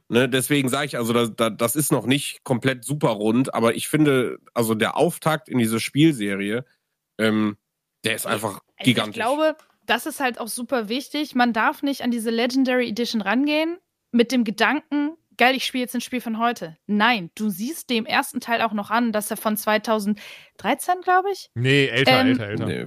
[0.07, 3.87] Ne, deswegen sage ich, also das, das ist noch nicht komplett super rund, aber ich
[3.87, 6.65] finde, also der Auftakt in diese Spielserie,
[7.17, 7.55] ähm,
[8.03, 9.15] der ist einfach also gigantisch.
[9.15, 9.55] Ich glaube,
[9.85, 11.35] das ist halt auch super wichtig.
[11.35, 13.77] Man darf nicht an diese Legendary Edition rangehen
[14.11, 16.77] mit dem Gedanken, geil, ich spiele jetzt ein Spiel von heute.
[16.85, 21.49] Nein, du siehst dem ersten Teil auch noch an, dass er von 2013, glaube ich.
[21.55, 22.65] Nee, älter, ähm, älter, älter.
[22.65, 22.85] Nee.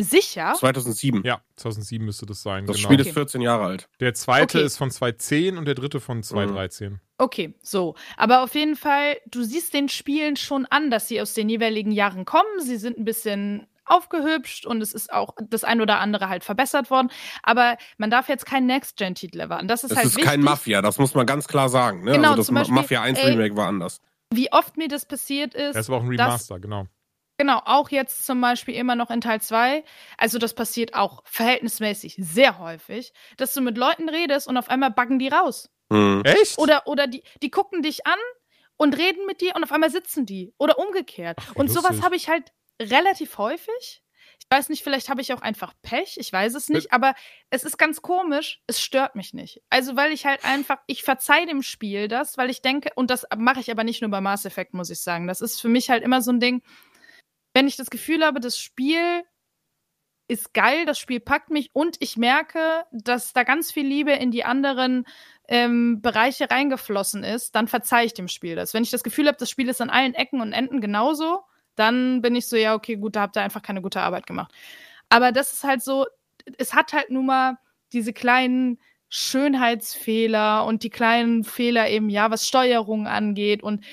[0.00, 0.54] Sicher?
[0.56, 1.22] 2007.
[1.24, 2.66] Ja, 2007 müsste das sein.
[2.66, 2.88] Das genau.
[2.88, 3.88] Spiel ist 14 Jahre alt.
[4.00, 4.66] Der zweite okay.
[4.66, 6.94] ist von 2010 und der dritte von 2013.
[6.94, 7.00] Mhm.
[7.18, 7.94] Okay, so.
[8.16, 11.92] Aber auf jeden Fall, du siehst den Spielen schon an, dass sie aus den jeweiligen
[11.92, 12.58] Jahren kommen.
[12.58, 16.90] Sie sind ein bisschen aufgehübscht und es ist auch das ein oder andere halt verbessert
[16.90, 17.10] worden.
[17.42, 19.68] Aber man darf jetzt keinen Next-Gen-Titel erwarten.
[19.68, 20.30] Das ist es halt ist wichtig.
[20.30, 22.04] kein Mafia, das muss man ganz klar sagen.
[22.04, 22.12] Ne?
[22.12, 24.00] Genau, also das zum Beispiel, Mafia 1 ey, Remake war anders.
[24.32, 25.76] Wie oft mir das passiert ist.
[25.76, 26.86] Das war auch ein Remaster, dass, genau.
[27.38, 29.84] Genau, auch jetzt zum Beispiel immer noch in Teil 2.
[30.16, 34.90] Also das passiert auch verhältnismäßig sehr häufig, dass du mit Leuten redest und auf einmal
[34.90, 35.70] buggen die raus.
[35.92, 36.22] Hm.
[36.24, 36.58] Echt?
[36.58, 38.18] Oder, oder die, die gucken dich an
[38.76, 40.54] und reden mit dir und auf einmal sitzen die.
[40.58, 41.38] Oder umgekehrt.
[41.40, 42.52] Ach, und sowas habe ich halt
[42.90, 44.02] relativ häufig.
[44.38, 47.14] Ich weiß nicht, vielleicht habe ich auch einfach Pech, ich weiß es nicht, aber
[47.50, 49.62] es ist ganz komisch, es stört mich nicht.
[49.70, 53.26] Also, weil ich halt einfach, ich verzeih dem Spiel das, weil ich denke, und das
[53.36, 55.26] mache ich aber nicht nur bei Mass Effect, muss ich sagen.
[55.26, 56.62] Das ist für mich halt immer so ein Ding,
[57.54, 59.22] wenn ich das Gefühl habe, das Spiel
[60.28, 64.30] ist geil, das Spiel packt mich und ich merke, dass da ganz viel Liebe in
[64.30, 65.06] die anderen
[65.48, 68.72] ähm, Bereiche reingeflossen ist, dann verzeihe ich dem Spiel das.
[68.72, 71.42] Wenn ich das Gefühl habe, das Spiel ist an allen Ecken und Enden genauso,
[71.74, 74.52] dann bin ich so, ja, okay, gut, da habt ihr einfach keine gute Arbeit gemacht.
[75.08, 76.06] Aber das ist halt so,
[76.58, 77.58] es hat halt nun mal
[77.92, 78.78] diese kleinen
[79.08, 83.84] Schönheitsfehler und die kleinen Fehler eben, ja, was Steuerung angeht und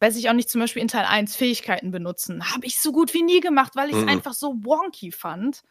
[0.00, 2.52] weiß ich auch nicht, zum Beispiel in Teil 1 Fähigkeiten benutzen.
[2.52, 4.08] Habe ich so gut wie nie gemacht, weil ich es mhm.
[4.08, 5.62] einfach so wonky fand.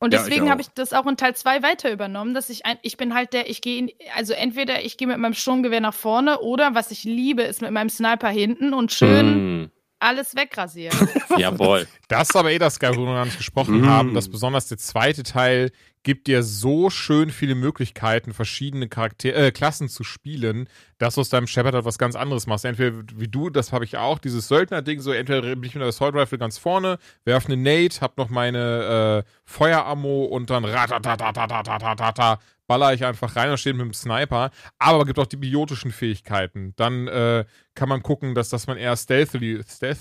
[0.00, 2.78] Und deswegen ja, habe ich das auch in Teil 2 weiter übernommen, dass ich ein,
[2.82, 6.38] ich bin halt der, ich gehe also entweder ich gehe mit meinem Sturmgewehr nach vorne
[6.40, 9.70] oder was ich liebe, ist mit meinem Sniper hinten und schön mm.
[9.98, 10.96] alles wegrasieren.
[11.36, 11.88] Jawohl.
[12.06, 13.88] Das ist aber eh das Geil, worüber wir noch nicht gesprochen mm.
[13.88, 15.72] haben, dass besonders der zweite Teil
[16.08, 20.66] gibt dir so schön viele Möglichkeiten, verschiedene Charakter äh, Klassen zu spielen,
[20.96, 22.64] dass du aus deinem Shepard halt was ganz anderes machst.
[22.64, 25.88] Entweder wie du, das habe ich auch, dieses Söldner-Ding, so entweder bin ich mit der
[25.88, 32.38] Assault Rifle ganz vorne, werf eine Nate, hab noch meine äh, Feuerammo und dann ratatatatatatatata
[32.66, 34.50] baller ich einfach rein und stehe mit dem Sniper.
[34.78, 36.72] Aber gibt auch die biotischen Fähigkeiten.
[36.76, 37.44] Dann äh,
[37.74, 39.98] kann man gucken, dass, dass man eher stealthily, stealth,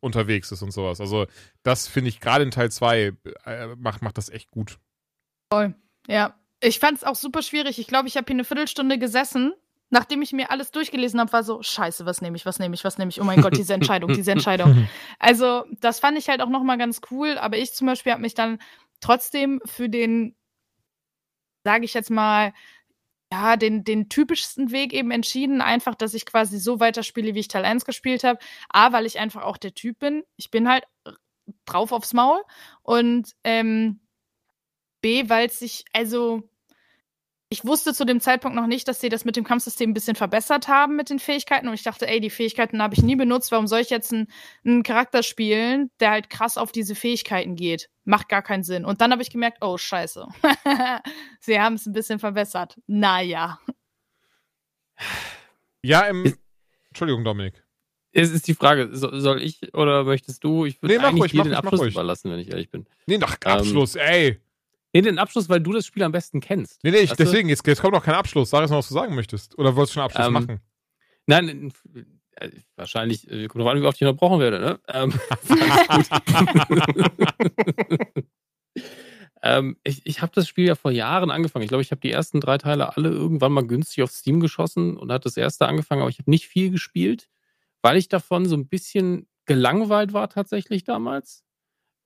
[0.00, 1.00] unterwegs ist und sowas.
[1.00, 1.26] Also
[1.62, 3.12] das finde ich gerade in Teil 2
[3.44, 4.78] äh, macht, macht das echt gut.
[5.52, 5.74] Voll.
[6.08, 6.34] Ja.
[6.60, 7.78] Ich fand es auch super schwierig.
[7.78, 9.52] Ich glaube, ich habe hier eine Viertelstunde gesessen.
[9.90, 12.82] Nachdem ich mir alles durchgelesen habe, war so, scheiße, was nehme ich, was nehme ich,
[12.84, 13.20] was nehme ich?
[13.20, 14.88] Oh mein Gott, diese Entscheidung, diese Entscheidung.
[15.18, 17.36] Also, das fand ich halt auch nochmal ganz cool.
[17.36, 18.58] Aber ich zum Beispiel habe mich dann
[19.00, 20.34] trotzdem für den,
[21.64, 22.54] sage ich jetzt mal,
[23.30, 25.60] ja, den, den typischsten Weg eben entschieden.
[25.60, 28.38] Einfach, dass ich quasi so weiterspiele, wie ich Teil 1 gespielt habe.
[28.70, 30.22] A, weil ich einfach auch der Typ bin.
[30.36, 30.84] Ich bin halt
[31.66, 32.40] drauf aufs Maul.
[32.82, 34.01] Und ähm,
[35.02, 36.48] B, weil es sich, also
[37.52, 40.16] ich wusste zu dem Zeitpunkt noch nicht, dass sie das mit dem Kampfsystem ein bisschen
[40.16, 41.68] verbessert haben mit den Fähigkeiten.
[41.68, 43.52] Und ich dachte, ey, die Fähigkeiten habe ich nie benutzt.
[43.52, 44.28] Warum soll ich jetzt einen,
[44.64, 47.90] einen, Charakter spielen, der halt krass auf diese Fähigkeiten geht?
[48.04, 48.86] Macht gar keinen Sinn.
[48.86, 50.28] Und dann habe ich gemerkt, oh, scheiße.
[51.40, 52.80] sie haben es ein bisschen verbessert.
[52.86, 53.58] Naja.
[55.82, 56.34] Ja, im.
[56.88, 57.62] Entschuldigung, Dominik.
[58.12, 60.64] Es ist die Frage, soll ich oder möchtest du?
[60.64, 62.86] Ich würde nee, eigentlich ruhig, dir den Abschluss überlassen, wenn ich ehrlich bin.
[63.06, 64.40] Nee, nach Abschluss, ähm, ey.
[64.92, 66.84] Nee, den Abschluss, weil du das Spiel am besten kennst.
[66.84, 68.50] Nee, nee, ich, deswegen, jetzt, jetzt kommt noch kein Abschluss.
[68.50, 69.58] Sag jetzt mal, was du sagen möchtest.
[69.58, 70.60] Oder wolltest du schon Abschluss ähm, machen?
[71.26, 71.72] Nein,
[72.36, 74.80] äh, wahrscheinlich, äh, kommt drauf an, wie oft ich unterbrochen werde, ne?
[74.88, 75.12] Ähm,
[79.42, 81.62] ähm, ich ich habe das Spiel ja vor Jahren angefangen.
[81.62, 84.96] Ich glaube, ich habe die ersten drei Teile alle irgendwann mal günstig auf Steam geschossen
[84.96, 87.28] und hat das erste angefangen, aber ich habe nicht viel gespielt,
[87.80, 91.44] weil ich davon so ein bisschen gelangweilt war tatsächlich damals.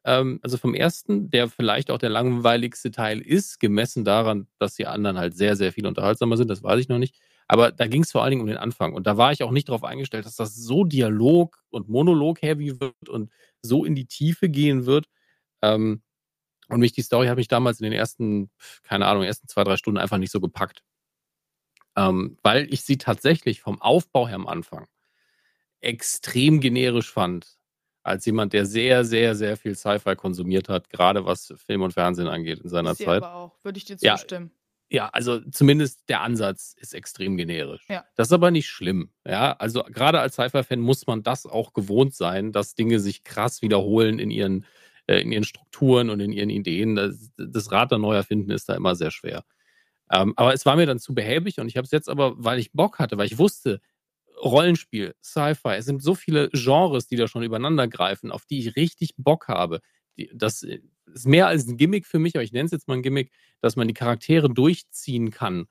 [0.07, 4.87] Ähm, also vom ersten, der vielleicht auch der langweiligste Teil ist, gemessen daran, dass die
[4.87, 7.17] anderen halt sehr, sehr viel unterhaltsamer sind, das weiß ich noch nicht.
[7.49, 8.95] Aber da ging es vor allen Dingen um den Anfang.
[8.95, 13.09] Und da war ich auch nicht darauf eingestellt, dass das so Dialog- und Monolog-heavy wird
[13.09, 13.31] und
[13.63, 15.07] so in die Tiefe gehen wird.
[15.63, 16.03] Ähm,
[16.69, 18.51] und mich, die Story hat mich damals in den ersten,
[18.85, 20.83] keine Ahnung, ersten zwei, drei Stunden einfach nicht so gepackt.
[21.97, 24.87] Ähm, weil ich sie tatsächlich vom Aufbau her am Anfang
[25.81, 27.56] extrem generisch fand.
[28.07, 32.29] Als jemand, der sehr, sehr, sehr viel Sci-Fi konsumiert hat, gerade was Film und Fernsehen
[32.29, 33.23] angeht in seiner Zeit.
[33.23, 34.17] aber auch, würde ich dir Ja.
[34.17, 34.53] zustimmen.
[34.89, 37.83] Ja, also zumindest der Ansatz ist extrem generisch.
[37.89, 38.05] Ja.
[38.15, 39.11] Das ist aber nicht schlimm.
[39.27, 43.63] Ja, also gerade als Sci-Fi-Fan muss man das auch gewohnt sein, dass Dinge sich krass
[43.63, 44.65] wiederholen in ihren,
[45.09, 46.95] äh, in ihren Strukturen und in ihren Ideen.
[46.95, 49.43] Das, das Rad der Neuerfinden ist da immer sehr schwer.
[50.13, 52.61] Ähm, aber es war mir dann zu behäbig und ich habe es jetzt aber, weil
[52.61, 53.81] ich Bock hatte, weil ich wusste,
[54.43, 58.77] Rollenspiel, Sci-Fi, es sind so viele Genres, die da schon übereinander greifen, auf die ich
[58.77, 59.81] richtig Bock habe.
[60.33, 63.03] Das ist mehr als ein Gimmick für mich, aber ich nenne es jetzt mal ein
[63.03, 63.31] Gimmick,
[63.61, 65.67] dass man die Charaktere durchziehen kann.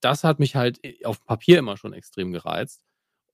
[0.00, 2.82] Das hat mich halt auf Papier immer schon extrem gereizt.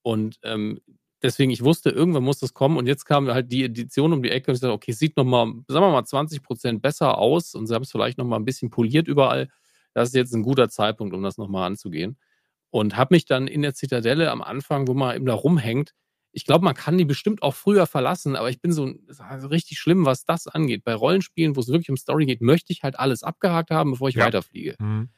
[0.02, 0.80] Und ähm,
[1.22, 2.76] deswegen, ich wusste, irgendwann muss das kommen.
[2.76, 5.16] Und jetzt kam halt die Edition um die Ecke und ich dachte, okay, es sieht
[5.16, 8.44] nochmal, sagen wir mal, 20 Prozent besser aus und sie haben es vielleicht nochmal ein
[8.44, 9.48] bisschen poliert überall.
[9.94, 12.18] Das ist jetzt ein guter Zeitpunkt, um das nochmal anzugehen.
[12.78, 15.92] Und habe mich dann in der Zitadelle am Anfang, wo man eben da rumhängt,
[16.32, 19.78] ich glaube, man kann die bestimmt auch früher verlassen, aber ich bin so also richtig
[19.78, 20.84] schlimm, was das angeht.
[20.84, 24.10] Bei Rollenspielen, wo es wirklich um Story geht, möchte ich halt alles abgehakt haben, bevor
[24.10, 24.26] ich Ja.
[24.26, 24.76] weiterfliege.
[24.78, 25.08] Mhm.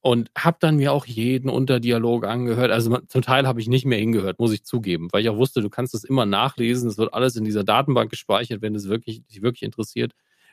[0.00, 2.72] Und habe dann mir auch jeden Unterdialog angehört.
[2.72, 5.62] Also zum Teil habe ich nicht mehr hingehört, muss ich zugeben, weil ich auch wusste,
[5.62, 6.88] du kannst das immer nachlesen.
[6.88, 10.12] Es wird alles in dieser Datenbank gespeichert, wenn es wirklich, dich wirklich interessiert.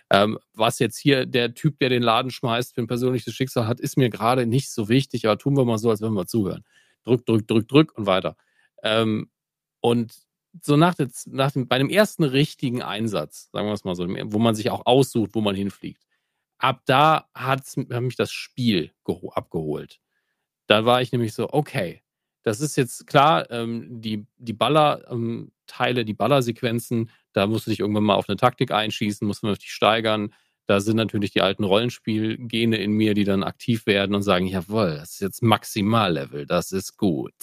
[0.10, 3.80] Ähm, was jetzt hier der Typ, der den Laden schmeißt, für ein persönliches Schicksal hat,
[3.80, 6.64] ist mir gerade nicht so wichtig, aber tun wir mal so, als wenn wir zuhören.
[7.04, 8.38] Drück, drück, drück, drück und weiter.
[8.84, 9.30] Ähm,
[9.80, 10.14] und
[10.62, 14.08] so nach, der, nach dem, bei dem ersten richtigen Einsatz, sagen wir es mal so,
[14.08, 16.06] wo man sich auch aussucht, wo man hinfliegt,
[16.60, 20.00] ab da hat mich das Spiel geho- abgeholt.
[20.68, 22.04] Da war ich nämlich so, okay,
[22.44, 24.54] das ist jetzt klar, ähm, die, die
[25.74, 29.72] Baller-Teile, die Ballersequenzen, da musst du dich irgendwann mal auf eine Taktik einschießen, musst dich
[29.72, 30.34] steigern.
[30.66, 34.96] Da sind natürlich die alten Rollenspielgene in mir, die dann aktiv werden und sagen, jawohl,
[34.96, 37.34] das ist jetzt Maximallevel, das ist gut.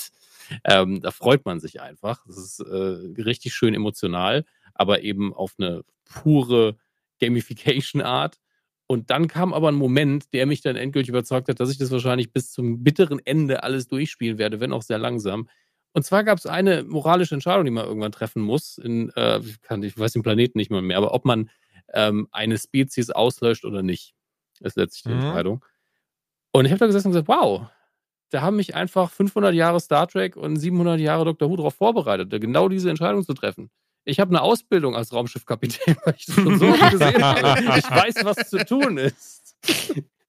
[0.64, 2.24] Ähm, da freut man sich einfach.
[2.26, 4.44] Das ist äh, richtig schön emotional,
[4.74, 6.76] aber eben auf eine pure
[7.20, 8.38] Gamification-Art.
[8.86, 11.92] Und dann kam aber ein Moment, der mich dann endgültig überzeugt hat, dass ich das
[11.92, 15.48] wahrscheinlich bis zum bitteren Ende alles durchspielen werde, wenn auch sehr langsam.
[15.92, 18.78] Und zwar gab es eine moralische Entscheidung, die man irgendwann treffen muss.
[18.78, 21.50] In, äh, ich, kann, ich weiß den Planeten nicht mal mehr, aber ob man
[21.92, 24.14] ähm, eine Spezies auslöscht oder nicht,
[24.60, 25.20] ist letztlich die Mhm.
[25.20, 25.64] Entscheidung.
[26.52, 27.66] Und ich habe da gesessen und gesagt, wow,
[28.30, 31.50] da haben mich einfach 500 Jahre Star Trek und 700 Jahre Dr.
[31.50, 33.70] Who darauf vorbereitet, genau diese Entscheidung zu treffen.
[34.04, 37.78] Ich habe eine Ausbildung als Raumschiffkapitän, weil ich das schon so gesehen habe.
[37.78, 39.56] Ich weiß, was zu tun ist.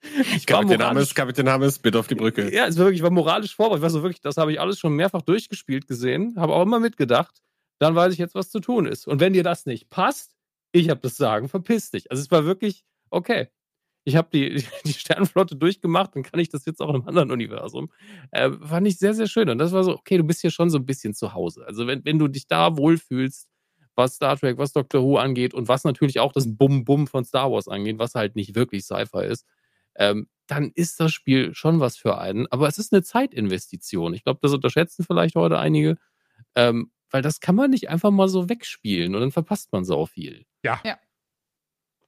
[0.35, 2.53] Ich war Kapitän Hammes, Kapitän Hammes, bitte auf die Brücke.
[2.53, 3.81] ja, es war wirklich, ich war moralisch vorbereitet.
[3.81, 6.79] Ich weiß so wirklich, das habe ich alles schon mehrfach durchgespielt gesehen, habe auch immer
[6.79, 7.41] mitgedacht.
[7.79, 9.07] Dann weiß ich jetzt, was zu tun ist.
[9.07, 10.35] Und wenn dir das nicht passt,
[10.71, 12.11] ich habe das Sagen, verpiss dich.
[12.11, 13.49] Also es war wirklich, okay.
[14.03, 17.31] Ich habe die, die Sternenflotte durchgemacht, dann kann ich das jetzt auch in einem anderen
[17.31, 17.91] Universum.
[18.31, 19.49] Äh, fand ich sehr, sehr schön.
[19.49, 21.65] Und das war so, okay, du bist hier schon so ein bisschen zu Hause.
[21.65, 23.47] Also wenn, wenn du dich da wohlfühlst,
[23.95, 27.51] was Star Trek, was Doctor Who angeht und was natürlich auch das Bum-Bum von Star
[27.51, 29.45] Wars angeht, was halt nicht wirklich Sci-Fi ist,
[29.95, 32.45] ähm, dann ist das Spiel schon was für einen.
[32.51, 34.13] Aber es ist eine Zeitinvestition.
[34.13, 35.97] Ich glaube, das unterschätzen vielleicht heute einige,
[36.55, 40.05] ähm, weil das kann man nicht einfach mal so wegspielen und dann verpasst man so
[40.05, 40.45] viel.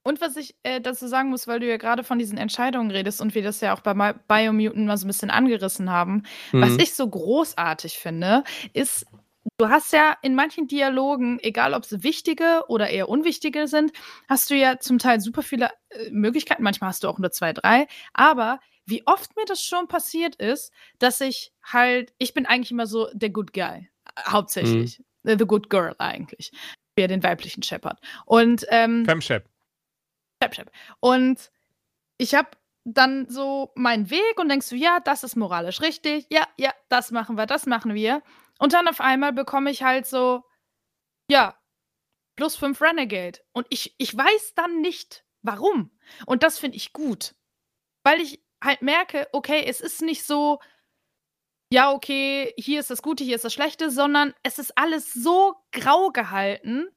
[0.06, 3.22] Und was ich äh, dazu sagen muss, weil du ja gerade von diesen Entscheidungen redest
[3.22, 6.80] und wir das ja auch bei Biomutant mal so ein bisschen angerissen haben, was Mhm.
[6.80, 8.44] ich so großartig finde,
[8.74, 9.06] ist,
[9.58, 13.92] du hast ja in manchen Dialogen, egal ob es wichtige oder eher unwichtige sind,
[14.28, 16.62] hast du ja zum Teil super viele äh, Möglichkeiten.
[16.62, 17.86] Manchmal hast du auch nur zwei, drei.
[18.12, 22.86] Aber wie oft mir das schon passiert ist, dass ich halt, ich bin eigentlich immer
[22.86, 23.88] so der Good Guy, äh,
[24.26, 25.00] hauptsächlich.
[25.00, 25.04] Äh,
[25.38, 26.52] The Good Girl eigentlich.
[26.96, 27.98] Wer den weiblichen Shepard.
[28.26, 29.48] Und ähm, Femshep.
[30.42, 30.70] Shep, Shep.
[31.00, 31.50] Und
[32.18, 32.50] ich habe
[32.84, 37.10] dann so meinen Weg und denkst du, ja, das ist moralisch richtig, ja, ja, das
[37.10, 38.22] machen wir, das machen wir.
[38.64, 40.42] Und dann auf einmal bekomme ich halt so,
[41.30, 41.54] ja,
[42.34, 43.40] plus fünf Renegade.
[43.52, 45.90] Und ich, ich weiß dann nicht, warum.
[46.24, 47.34] Und das finde ich gut.
[48.04, 50.60] Weil ich halt merke, okay, es ist nicht so,
[51.70, 55.56] ja, okay, hier ist das Gute, hier ist das Schlechte, sondern es ist alles so
[55.70, 56.88] grau gehalten,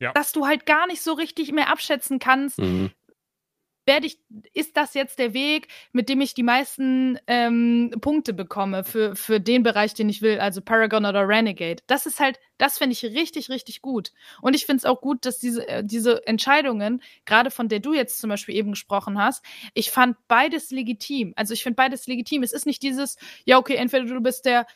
[0.00, 0.12] Ja.
[0.14, 2.92] dass du halt gar nicht so richtig mehr abschätzen kannst, Mhm.
[3.86, 4.18] Werde ich,
[4.52, 9.40] ist das jetzt der Weg, mit dem ich die meisten ähm, Punkte bekomme für, für
[9.40, 11.82] den Bereich, den ich will, also Paragon oder Renegade.
[11.86, 14.12] Das ist halt, das finde ich richtig, richtig gut.
[14.42, 17.94] Und ich finde es auch gut, dass diese, äh, diese Entscheidungen, gerade von der du
[17.94, 19.44] jetzt zum Beispiel eben gesprochen hast,
[19.74, 21.32] ich fand beides legitim.
[21.36, 22.42] Also ich finde beides legitim.
[22.42, 24.66] Es ist nicht dieses, ja, okay, entweder du bist der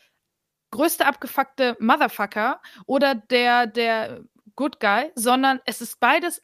[0.71, 4.23] größte abgefuckte Motherfucker oder der, der
[4.55, 6.43] Good Guy, sondern es ist beides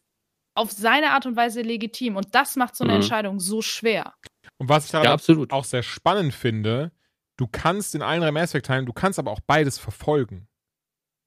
[0.53, 2.15] auf seine Art und Weise legitim.
[2.18, 3.02] Und das macht so eine Mhm.
[3.02, 4.14] Entscheidung so schwer.
[4.57, 5.52] Und was ich daran Ja, absolut.
[5.53, 6.91] auch sehr spannend finde,
[7.38, 10.48] du kannst in allen drei Mass Effect Teilen, du kannst aber auch beides verfolgen.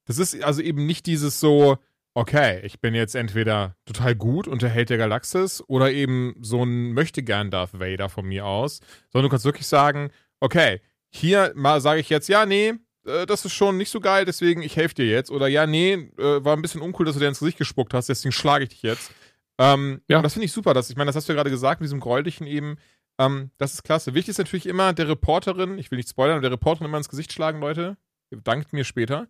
[0.05, 1.77] Das ist also eben nicht dieses so,
[2.13, 6.63] okay, ich bin jetzt entweder total gut und der Held der Galaxis oder eben so
[6.63, 8.79] ein Möchtegern Darth Vader von mir aus,
[9.11, 12.73] sondern du kannst wirklich sagen, okay, hier mal sage ich jetzt, ja, nee,
[13.05, 15.31] äh, das ist schon nicht so geil, deswegen ich helfe dir jetzt.
[15.31, 18.09] Oder ja, nee, äh, war ein bisschen uncool, dass du dir ins Gesicht gespuckt hast,
[18.09, 19.11] deswegen schlage ich dich jetzt.
[19.57, 20.17] Ähm, Ja.
[20.17, 20.73] Und das finde ich super.
[20.73, 22.77] Dass, ich meine, das hast du ja gerade gesagt, mit diesem Gräulichen eben.
[23.17, 24.13] Ähm, das ist klasse.
[24.13, 27.07] Wichtig ist natürlich immer der Reporterin, ich will nicht spoilern, aber der Reporterin immer ins
[27.07, 27.95] Gesicht schlagen, Leute.
[28.31, 29.27] Ihr dankt mir später.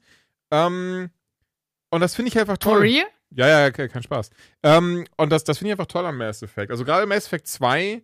[0.51, 1.11] Ähm,
[1.91, 2.81] und das finde ich einfach For toll.
[2.81, 3.05] real?
[3.31, 4.29] Ja, ja, ke- kein Spaß.
[4.63, 6.71] Ähm, und das, das finde ich einfach toll am Mass Effect.
[6.71, 8.01] Also gerade Mass Effect 2,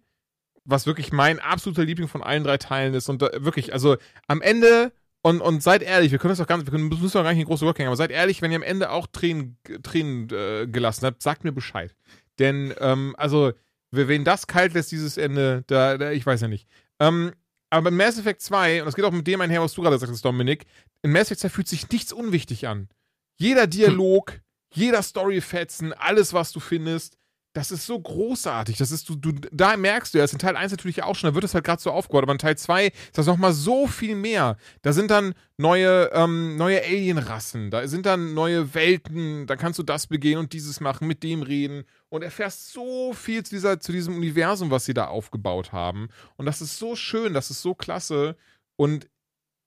[0.65, 3.09] was wirklich mein absoluter Liebling von allen drei Teilen ist.
[3.09, 4.91] Und da, wirklich, also am Ende,
[5.23, 7.41] und, und seid ehrlich, wir können das doch ganz, wir können, müssen doch gar nicht
[7.41, 11.05] in große Rückgänge, aber seid ehrlich, wenn ihr am Ende auch Tränen, Tränen äh, gelassen
[11.05, 11.95] habt, sagt mir Bescheid.
[12.39, 13.53] Denn, ähm, also,
[13.91, 16.67] wen das kalt lässt, dieses Ende, da, da ich weiß ja nicht.
[16.99, 17.33] Ähm,
[17.69, 19.97] aber bei Mass Effect 2, und das geht auch mit dem einher, was du gerade
[19.97, 20.65] sagst, Dominik,
[21.03, 22.89] in Mass Effect 2 fühlt sich nichts unwichtig an.
[23.37, 24.41] Jeder Dialog,
[24.73, 27.17] jeder Storyfetzen, alles, was du findest,
[27.53, 28.77] das ist so großartig.
[28.77, 31.29] Das ist, du, du, da merkst du ja, das in Teil 1 natürlich auch schon,
[31.29, 33.87] da wird es halt gerade so aufgebaut, aber in Teil 2 ist das nochmal so
[33.87, 34.57] viel mehr.
[34.81, 39.83] Da sind dann neue, ähm, neue Alienrassen, da sind dann neue Welten, da kannst du
[39.83, 43.91] das begehen und dieses machen, mit dem reden und erfährst so viel zu, dieser, zu
[43.91, 46.07] diesem Universum, was sie da aufgebaut haben.
[46.37, 48.37] Und das ist so schön, das ist so klasse.
[48.77, 49.09] Und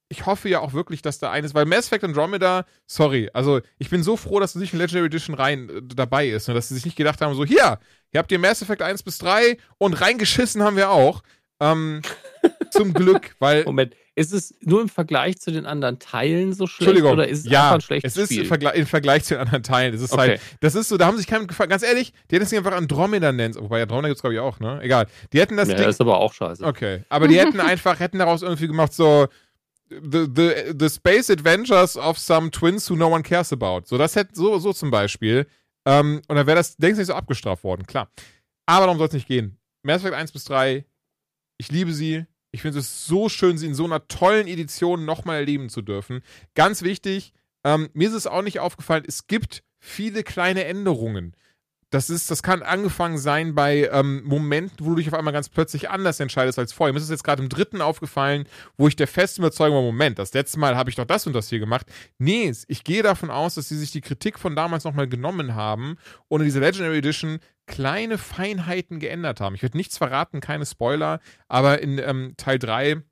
[0.08, 3.90] ich hoffe ja auch wirklich, dass da eines, weil Mass Effect Andromeda, sorry, also ich
[3.90, 6.68] bin so froh, dass es nicht in Legendary Edition rein äh, dabei ist, und dass
[6.68, 7.78] sie sich nicht gedacht haben, so hier,
[8.10, 11.22] hier habt ihr Mass Effect 1 bis 3 und reingeschissen haben wir auch.
[11.60, 12.02] Ähm,
[12.70, 16.88] zum Glück, weil Moment, ist es nur im Vergleich zu den anderen Teilen so schlecht
[16.88, 19.34] Entschuldigung, oder ist es ja, einfach ein schlechtes es ist im Vergleich, im Vergleich zu
[19.34, 19.94] den anderen Teilen.
[19.94, 20.20] Es ist Okay.
[20.20, 21.70] halt, das ist so, da haben sich keinem gefallen.
[21.70, 23.54] Ganz ehrlich, die hätten es nicht einfach Andromeda nennen.
[23.56, 24.80] Wobei Andromeda gibt es glaube ich auch, ne?
[24.82, 25.06] Egal.
[25.32, 26.64] Die hätten das ja, Ding ist aber auch scheiße.
[26.64, 29.28] Okay, aber die hätten einfach, hätten daraus irgendwie gemacht, so
[30.02, 33.82] the, the, the Space Adventures of some Twins who no one cares about.
[33.86, 35.46] So, das hätte, so, so zum Beispiel.
[35.86, 38.10] Ähm, und dann wäre das, du, nicht so abgestraft worden, klar.
[38.66, 39.58] Aber darum soll es nicht gehen.
[39.82, 40.84] Mass Effect 1 bis 3,
[41.58, 42.24] ich liebe sie.
[42.52, 46.22] Ich finde es so schön, sie in so einer tollen Edition nochmal erleben zu dürfen.
[46.54, 47.32] Ganz wichtig,
[47.64, 51.36] ähm, mir ist es auch nicht aufgefallen, es gibt viele kleine Änderungen.
[51.94, 55.48] Das ist, das kann angefangen sein bei ähm, Momenten, wo du dich auf einmal ganz
[55.48, 56.92] plötzlich anders entscheidest als vorher.
[56.92, 60.18] Mir ist es jetzt gerade im dritten aufgefallen, wo ich der festen Überzeugung war, Moment,
[60.18, 61.86] das letzte Mal habe ich doch das und das hier gemacht.
[62.18, 65.94] Nee, ich gehe davon aus, dass sie sich die Kritik von damals nochmal genommen haben
[66.26, 69.54] und in dieser Legendary Edition kleine Feinheiten geändert haben.
[69.54, 73.04] Ich werde nichts verraten, keine Spoiler, aber in ähm, Teil 3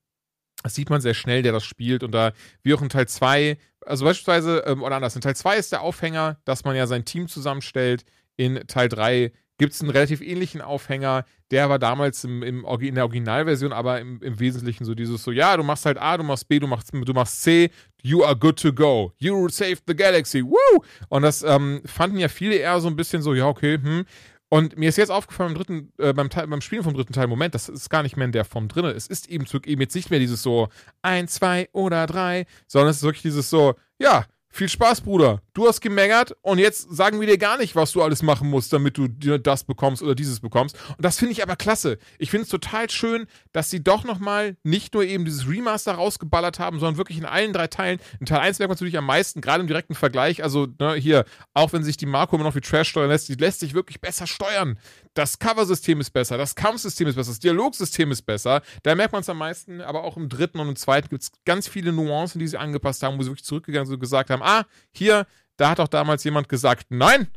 [0.62, 2.02] das sieht man sehr schnell, der das spielt.
[2.02, 2.32] Und da,
[2.62, 5.82] wie auch in Teil 2, also beispielsweise, ähm, oder anders, in Teil 2 ist der
[5.82, 8.04] Aufhänger, dass man ja sein Team zusammenstellt.
[8.36, 11.24] In Teil 3 gibt es einen relativ ähnlichen Aufhänger.
[11.50, 15.30] Der war damals im, im, in der Originalversion, aber im, im Wesentlichen so dieses so,
[15.30, 17.70] ja, du machst halt A, du machst B, du machst, du machst C,
[18.02, 19.12] you are good to go.
[19.18, 20.42] You saved the galaxy.
[20.42, 20.82] Woo!
[21.08, 24.04] Und das ähm, fanden ja viele eher so ein bisschen so, ja, okay, hm.
[24.48, 27.26] Und mir ist jetzt aufgefallen beim dritten, äh, beim, Teil, beim Spielen vom dritten Teil,
[27.26, 28.84] Moment, das ist gar nicht mehr in der Form drin.
[28.84, 30.68] Es ist eben, eben jetzt nicht mehr dieses so
[31.00, 35.40] ein, zwei oder drei, sondern es ist wirklich dieses so, ja, viel Spaß, Bruder.
[35.54, 38.72] Du hast gemeckert und jetzt sagen wir dir gar nicht, was du alles machen musst,
[38.72, 40.76] damit du dir das bekommst oder dieses bekommst.
[40.90, 41.98] Und das finde ich aber klasse.
[42.18, 46.58] Ich finde es total schön, dass sie doch nochmal nicht nur eben dieses Remaster rausgeballert
[46.58, 47.98] haben, sondern wirklich in allen drei Teilen.
[48.20, 50.42] In Teil 1 merkt man natürlich am meisten, gerade im direkten Vergleich.
[50.42, 51.24] Also ne, hier,
[51.54, 54.00] auch wenn sich die Marco immer noch wie Trash steuern lässt, die lässt sich wirklich
[54.02, 54.78] besser steuern.
[55.14, 58.62] Das Cover-System ist besser, das Kampfsystem ist besser, das Dialogsystem ist besser.
[58.82, 61.32] Da merkt man es am meisten, aber auch im dritten und im zweiten gibt es
[61.44, 64.42] ganz viele Nuancen, die sie angepasst haben, wo sie wirklich zurückgegangen sind und gesagt haben,
[64.42, 65.26] ah, hier,
[65.56, 67.28] da hat auch damals jemand gesagt, nein,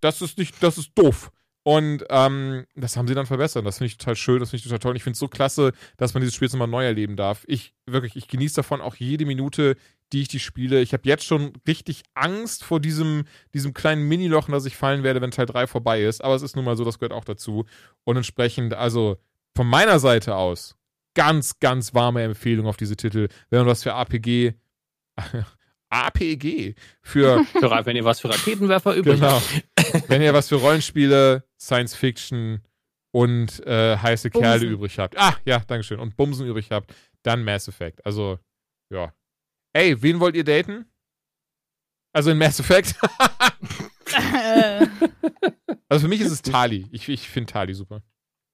[0.00, 1.30] das ist nicht, das ist doof.
[1.66, 3.64] Und ähm, das haben sie dann verbessert.
[3.64, 4.90] Das finde ich total schön, das finde ich total toll.
[4.90, 7.42] Und ich finde es so klasse, dass man dieses Spiel jetzt nochmal neu erleben darf.
[7.46, 9.76] Ich wirklich, ich genieße davon auch jede Minute,
[10.12, 10.80] die ich die spiele.
[10.80, 15.02] Ich habe jetzt schon richtig Angst vor diesem, diesem kleinen Miniloch, in das ich fallen
[15.02, 16.22] werde, wenn Teil 3 vorbei ist.
[16.22, 17.64] Aber es ist nun mal so, das gehört auch dazu.
[18.04, 19.16] Und entsprechend, also
[19.56, 20.76] von meiner Seite aus,
[21.14, 23.28] ganz, ganz warme Empfehlung auf diese Titel.
[23.50, 24.54] Wenn man was für APG,
[25.90, 29.32] APG, für Für, wenn ihr was für Raketenwerfer übrig Genau.
[29.40, 29.64] habt.
[30.08, 32.60] Wenn ihr was für Rollenspiele, Science Fiction,
[33.12, 34.42] und äh, heiße Bumsen.
[34.50, 35.16] Kerle übrig habt.
[35.16, 36.00] Ah, ja, Dankeschön.
[36.00, 38.04] Und Bumsen übrig habt, dann Mass Effect.
[38.04, 38.40] Also,
[38.90, 39.12] ja.
[39.74, 40.86] Ey, wen wollt ihr daten?
[42.12, 42.94] Also in Mass Effect?
[45.88, 46.86] Also für mich ist es Tali.
[46.92, 48.02] Ich, ich finde Tali super.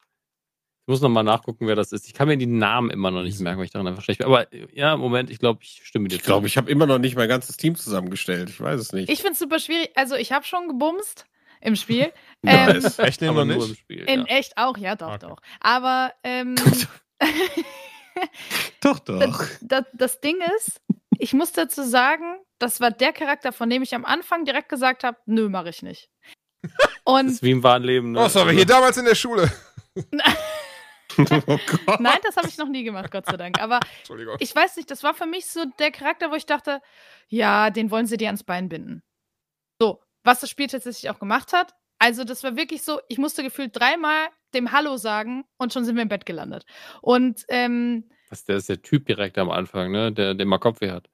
[0.03, 2.07] Ich muss nochmal nachgucken, wer das ist.
[2.07, 4.27] Ich kann mir die Namen immer noch nicht merken, weil ich daran einfach schlecht bin.
[4.27, 7.17] Aber ja, Moment, ich glaube, ich stimme dir Ich glaube, ich habe immer noch nicht
[7.17, 8.51] mein ganzes Team zusammengestellt.
[8.51, 9.09] Ich weiß es nicht.
[9.09, 9.91] ich finde es super schwierig.
[9.95, 11.27] Also, ich habe schon gebumst
[11.61, 12.13] im Spiel.
[12.45, 12.83] ähm.
[12.99, 13.81] Echt nehmen aber wir nur im nicht?
[13.81, 14.01] Spiel.
[14.01, 14.27] in ja.
[14.27, 15.27] echt auch, ja, doch, Okay.
[15.29, 15.39] doch.
[15.61, 16.57] Aber ähm,
[18.81, 19.19] doch, doch.
[19.21, 20.81] das, das, das Ding ist,
[21.21, 25.05] ich muss dazu sagen, das war der Charakter, von dem ich am Anfang direkt gesagt
[25.05, 26.11] habe, nö, mache ich nicht.
[27.07, 28.13] Das Und ist wie im wahren Leben.
[28.13, 28.21] Ne?
[28.21, 29.51] Oh, das war hier damals in der Schule.
[29.97, 30.03] oh
[31.99, 33.61] nein, das habe ich noch nie gemacht, Gott sei Dank.
[33.61, 34.37] Aber Entschuldigung.
[34.39, 36.81] ich weiß nicht, das war für mich so der Charakter, wo ich dachte,
[37.29, 39.03] ja, den wollen sie dir ans Bein binden.
[39.81, 41.75] So, was das Spiel tatsächlich auch gemacht hat.
[41.99, 45.97] Also, das war wirklich so, ich musste gefühlt dreimal dem Hallo sagen und schon sind
[45.97, 46.65] wir im Bett gelandet.
[47.01, 50.11] Und ähm, Das, der ist der Typ direkt am Anfang, ne?
[50.12, 51.09] Der, der mal Kopfweh hat.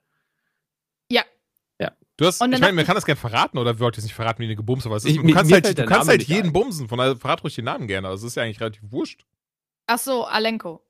[2.18, 4.38] Du hast, ich meine, man kann das gerne verraten oder wollt ihr es nicht verraten,
[4.40, 6.52] wie eine gebumst, aber es ist, Ich- du kannst halt, du kannst halt jeden ein.
[6.54, 8.08] bumsen, von daher verrat ruhig den Namen gerne.
[8.08, 9.26] Also es ist ja eigentlich relativ wurscht.
[9.86, 10.82] ach so, Alenko.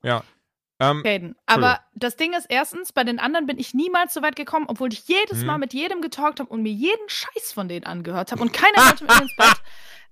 [0.79, 1.35] Ähm, Caden.
[1.47, 4.93] Aber das Ding ist, erstens, bei den anderen bin ich niemals so weit gekommen, obwohl
[4.93, 5.47] ich jedes Mhm.
[5.47, 8.77] Mal mit jedem getalkt habe und mir jeden Scheiß von denen angehört habe und keiner
[8.77, 9.49] wollte mit mir ins Bett.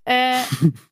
[0.06, 0.42] Äh,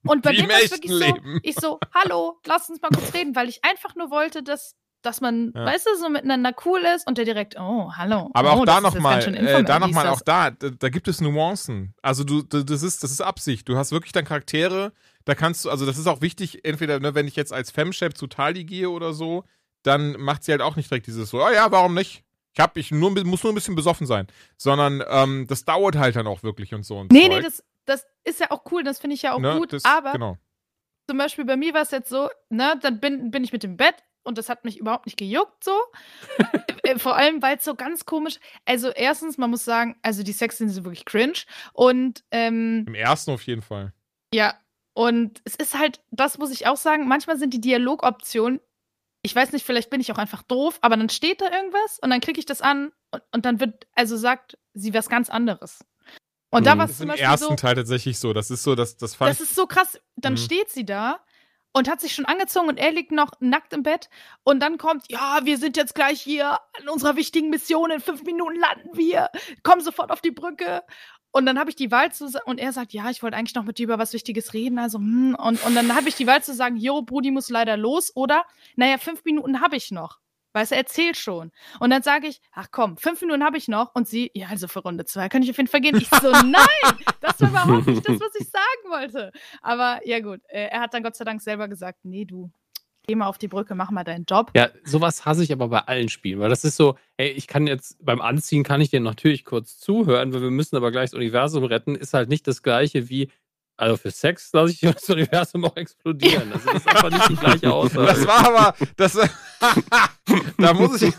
[0.06, 1.38] und bei dem war es wirklich so, Leben.
[1.42, 5.20] ich so, hallo, lass uns mal kurz reden, weil ich einfach nur wollte, dass, dass
[5.20, 5.64] man, Ja.
[5.66, 8.30] weißt du, so miteinander cool ist und der direkt, oh, hallo.
[8.34, 11.94] Aber oh, auch da nochmal, äh, da nochmal, auch da, da, da gibt es Nuancen.
[12.02, 13.68] Also du, du, das ist, das ist Absicht.
[13.68, 14.92] Du hast wirklich dann Charaktere,
[15.24, 18.14] da kannst du, also das ist auch wichtig, entweder, ne, wenn ich jetzt als Femchef
[18.14, 19.44] zu Tali gehe oder so,
[19.82, 22.22] dann macht sie halt auch nicht direkt dieses so, oh ja, warum nicht?
[22.54, 24.26] Ich hab, ich nur, muss nur ein bisschen besoffen sein.
[24.58, 26.98] Sondern ähm, das dauert halt dann auch wirklich und so.
[26.98, 29.40] Und Nee, Zeug, nee, das, das ist ja auch cool, das finde ich ja auch
[29.40, 29.56] ne?
[29.58, 30.36] gut, das, aber Genau.
[31.08, 33.76] zum Beispiel bei mir war es jetzt so, ne, dann bin, bin ich mit dem
[33.76, 35.72] Bett und das hat mich überhaupt nicht gejuckt so.
[36.84, 40.32] Äh, Vor allem, weil es so ganz komisch, also erstens, man muss sagen, also die
[40.32, 41.34] Sexszenen sind wirklich cringe
[41.72, 43.92] und ähm, Im ersten auf jeden Fall.
[44.34, 44.54] ja,
[44.94, 48.60] und es ist halt, das muss ich auch sagen, manchmal sind die Dialogoptionen,
[49.24, 52.10] ich weiß nicht, vielleicht bin ich auch einfach doof, aber dann steht da irgendwas und
[52.10, 55.84] dann klicke ich das an und, und dann wird, also sagt sie was ganz anderes.
[56.50, 56.78] Und da Mhm.
[56.78, 58.32] war Das es zum im Beispiel ersten so, Teil tatsächlich so.
[58.34, 59.98] Das ist so, das, das fand das ist so krass.
[60.16, 60.38] Dann Mhm.
[60.38, 61.20] steht sie da
[61.72, 64.08] und hat sich schon angezogen und er liegt noch nackt im Bett.
[64.44, 67.90] Und dann kommt, ja, wir sind jetzt gleich hier an unserer wichtigen Mission.
[67.90, 69.30] In fünf Minuten landen wir.
[69.62, 70.82] Komm sofort auf die Brücke.
[71.34, 73.54] Und dann habe ich die Wahl zu sa- und er sagt, ja, ich wollte eigentlich
[73.54, 74.78] noch mit dir über was Wichtiges reden.
[74.78, 75.34] Also, hm.
[75.34, 78.14] und, und dann habe ich die Wahl zu sagen, jo, Brudi muss leider los.
[78.14, 78.44] Oder,
[78.76, 80.21] naja, fünf Minuten habe ich noch.
[80.52, 81.50] Weißt du, erzähl schon.
[81.80, 83.94] Und dann sage ich, ach komm, fünf Minuten habe ich noch.
[83.94, 85.96] Und sie, ja, also für Runde zwei kann ich auf jeden Fall gehen.
[85.96, 86.64] Ich so, nein,
[87.20, 89.32] das war überhaupt nicht das, was ich sagen wollte.
[89.62, 92.50] Aber ja gut, äh, er hat dann Gott sei Dank selber gesagt, nee, du,
[93.06, 94.50] geh mal auf die Brücke, mach mal deinen Job.
[94.54, 97.66] Ja, sowas hasse ich aber bei allen Spielen, weil das ist so, ey, ich kann
[97.66, 101.14] jetzt beim Anziehen kann ich dir natürlich kurz zuhören, weil wir müssen aber gleich das
[101.14, 103.30] Universum retten, ist halt nicht das gleiche wie,
[103.76, 106.50] also für Sex lasse ich das Universum auch explodieren.
[106.50, 108.06] Das ist einfach nicht die gleiche Aussage.
[108.06, 109.12] Das war aber, das,
[110.58, 111.14] da muss ich,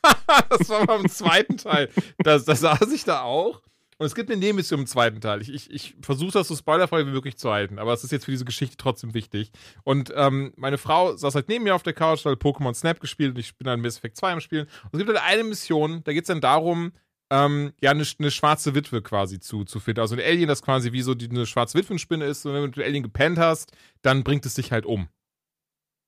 [0.50, 1.90] das war beim zweiten Teil.
[2.18, 3.62] Da, da saß ich da auch.
[4.00, 5.42] Und es gibt eine Nebenmission im zweiten Teil.
[5.42, 8.26] Ich, ich, ich versuche das so spoilerfrei wie möglich zu halten, aber es ist jetzt
[8.26, 9.50] für diese Geschichte trotzdem wichtig.
[9.82, 13.34] Und ähm, meine Frau saß halt neben mir auf der Couch, hat Pokémon Snap gespielt
[13.34, 14.68] und ich bin dann Mass Effect 2 am Spielen.
[14.84, 16.92] Und es gibt halt eine Mission, da geht es dann darum,
[17.30, 20.00] ähm, ja, eine, eine schwarze Witwe quasi zu, zu finden.
[20.00, 22.46] Also ein Alien, das quasi wie so die, eine schwarze Witwenspinne ist.
[22.46, 25.08] Und wenn du ein Alien gepennt hast, dann bringt es dich halt um.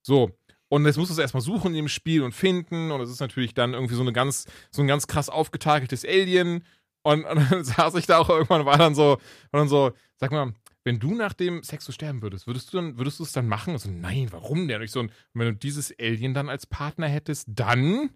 [0.02, 0.36] So.
[0.68, 2.90] Und jetzt musst du es erstmal suchen im Spiel und finden.
[2.90, 6.64] Und es ist natürlich dann irgendwie so eine ganz, so ein ganz krass aufgetakeltes Alien.
[7.02, 9.18] Und, und dann saß ich da auch irgendwann, war dann so,
[9.50, 12.78] war dann so, sag mal, wenn du nach dem Sex so sterben würdest, würdest du
[12.78, 13.74] dann, würdest du es dann machen?
[13.74, 14.78] Und so, nein, warum denn?
[14.78, 18.10] Und ich so, und wenn du dieses Alien dann als Partner hättest, dann?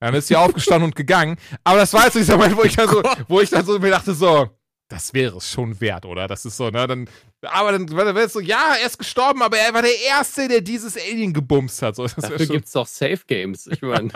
[0.00, 1.36] Dann ist sie aufgestanden und gegangen.
[1.64, 3.78] Aber das war jetzt so dieser Moment, wo ich dann so, wo ich dann so
[3.78, 4.50] mir dachte, so,
[4.88, 6.28] das wäre es schon wert, oder?
[6.28, 6.86] Das ist so, ne?
[6.86, 7.08] Dann,
[7.42, 10.60] aber dann war es so, ja, er ist gestorben, aber er war der Erste, der
[10.60, 11.96] dieses Alien gebumst hat.
[11.96, 13.66] So, das Dafür schon, gibt es doch Safe Games.
[13.66, 14.10] Ich meine,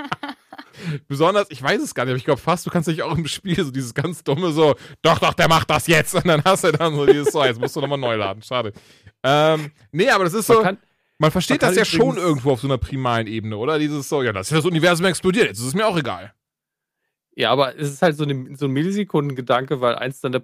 [1.08, 3.26] besonders, ich weiß es gar nicht, aber ich glaube fast, du kannst dich auch im
[3.26, 6.14] Spiel so dieses ganz dumme so, doch, doch, der macht das jetzt.
[6.14, 8.42] Und dann hast du dann so dieses, so, jetzt musst du nochmal neu laden.
[8.42, 8.72] Schade.
[9.22, 10.54] Ähm, nee, aber das ist so.
[10.54, 10.78] man kann,
[11.20, 13.78] Man versteht Man das ja schon irgendwo auf so einer primalen Ebene, oder?
[13.78, 16.32] Dieses so, ja, das ist das Universum explodiert, jetzt ist es mir auch egal.
[17.36, 20.42] ja, aber es ist halt so, eine, so ein Millisekundengedanke, weil eins dann der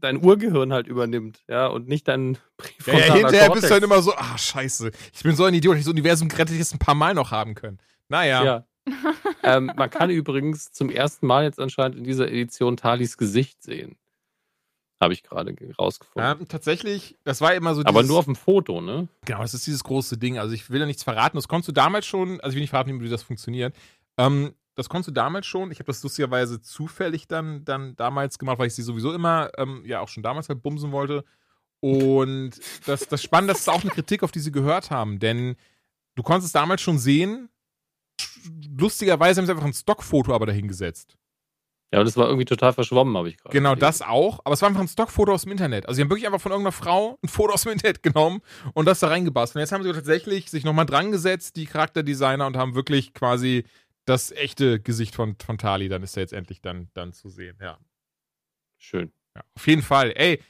[0.00, 3.60] dein Urgehirn halt übernimmt, ja, und nicht dein Ja, präfrontaler ja, hinterher Kortex.
[3.60, 6.28] bist du halt immer so, ah, scheiße, ich bin so ein Idiot, ich das Universum
[6.28, 7.78] gerettet, ich es ein paar Mal noch haben können.
[8.08, 8.44] Naja.
[8.44, 8.66] Ja.
[9.44, 13.96] ähm, man kann übrigens zum ersten Mal jetzt anscheinend in dieser Edition Talis Gesicht sehen.
[15.02, 16.22] Habe ich gerade ge- rausgefunden.
[16.40, 19.08] Ja, tatsächlich, das war immer so Aber dieses, nur auf dem Foto, ne?
[19.24, 20.38] Genau, das ist dieses große Ding.
[20.38, 21.36] Also ich will ja nichts verraten.
[21.36, 23.74] Das konntest du damals schon, also ich will nicht verraten, wie das funktioniert.
[24.16, 25.72] Ähm, das konntest du damals schon.
[25.72, 29.82] Ich habe das lustigerweise zufällig dann, dann damals gemacht, weil ich sie sowieso immer, ähm,
[29.84, 31.24] ja auch schon damals halt bumsen wollte.
[31.80, 32.52] Und
[32.86, 35.18] das, das Spannende, das ist auch eine Kritik, auf die sie gehört haben.
[35.18, 35.56] Denn
[36.14, 37.48] du konntest es damals schon sehen.
[38.78, 41.16] Lustigerweise haben sie einfach ein Stockfoto aber dahingesetzt.
[41.92, 43.52] Ja, und das war irgendwie total verschwommen, habe ich gerade.
[43.52, 43.80] Genau, gelesen.
[43.80, 44.40] das auch.
[44.44, 45.86] Aber es war einfach ein Stockfoto aus dem Internet.
[45.86, 48.40] Also sie haben wirklich einfach von irgendeiner Frau ein Foto aus dem Internet genommen
[48.72, 49.56] und das da reingebastelt.
[49.56, 53.64] Und jetzt haben sie tatsächlich sich nochmal dran gesetzt, die Charakterdesigner, und haben wirklich quasi
[54.06, 55.90] das echte Gesicht von, von Tali.
[55.90, 57.58] Dann ist er jetzt endlich dann, dann zu sehen.
[57.60, 57.78] Ja.
[58.78, 59.12] Schön.
[59.36, 59.42] ja.
[59.54, 60.12] Auf jeden Fall.
[60.16, 60.40] Ey,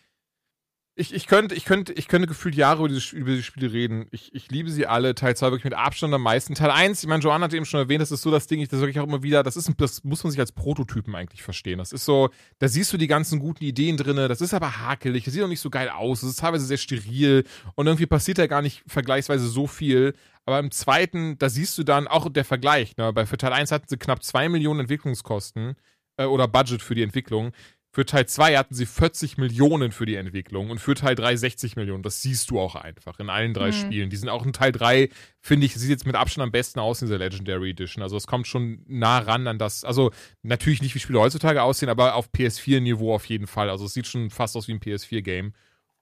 [0.95, 4.07] ich, ich, könnte, ich, könnte, ich könnte gefühlt Jahre über diese, über diese Spiele reden.
[4.11, 5.15] Ich, ich liebe sie alle.
[5.15, 6.55] Teil 2 wirklich mit Abstand am meisten.
[6.55, 8.69] Teil 1, ich meine, Joanna hat eben schon erwähnt, das ist so das Ding, ich
[8.69, 11.43] das wirklich auch immer wieder, das ist ein, das muss man sich als Prototypen eigentlich
[11.43, 11.79] verstehen.
[11.79, 15.25] Das ist so, da siehst du die ganzen guten Ideen drinne, das ist aber hakelig,
[15.25, 18.37] das sieht auch nicht so geil aus, das ist teilweise sehr steril und irgendwie passiert
[18.37, 20.13] da gar nicht vergleichsweise so viel.
[20.45, 22.97] Aber im zweiten, da siehst du dann auch der Vergleich.
[22.97, 23.13] Ne?
[23.13, 25.77] Bei, für Teil 1 hatten sie knapp 2 Millionen Entwicklungskosten
[26.17, 27.53] äh, oder Budget für die Entwicklung.
[27.95, 31.77] Für Teil 2 hatten sie 40 Millionen für die Entwicklung und für Teil 3 60
[31.77, 32.03] Millionen.
[32.03, 33.73] Das siehst du auch einfach in allen drei Mhm.
[33.75, 34.11] Spielen.
[34.11, 37.03] Die sind auch in Teil 3, finde ich, sieht jetzt mit Abstand am besten aus
[37.03, 38.03] in dieser Legendary Edition.
[38.03, 40.11] Also es kommt schon nah ran an das, also
[40.43, 43.69] natürlich nicht wie Spiele heutzutage aussehen, aber auf PS4-Niveau auf jeden Fall.
[43.69, 45.53] Also es sieht schon fast aus wie ein PS4-Game.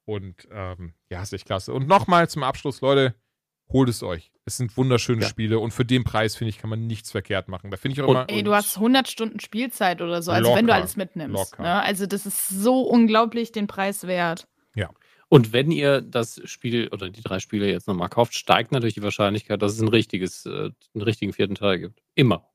[0.05, 1.73] Und ähm, ja, ist echt klasse.
[1.73, 3.15] Und nochmal zum Abschluss, Leute,
[3.73, 4.31] holt es euch.
[4.45, 5.29] Es sind wunderschöne Ja.
[5.29, 7.71] Spiele und für den Preis, finde ich, kann man nichts verkehrt machen.
[7.71, 8.27] Da finde ich auch Und- immer.
[8.31, 10.75] Ey, du hast 100 Stunden Spielzeit oder so, also wenn du Locker.
[10.75, 11.35] alles mitnimmst.
[11.53, 11.63] Locker.
[11.63, 11.83] Ne?
[11.83, 14.47] Also das ist so unglaublich den Preis wert.
[15.33, 19.03] Und wenn ihr das Spiel oder die drei Spiele jetzt nochmal kauft, steigt natürlich die
[19.05, 20.51] Wahrscheinlichkeit, dass es ein richtiges, äh,
[20.93, 22.03] einen richtigen vierten Teil gibt.
[22.17, 22.49] Immer.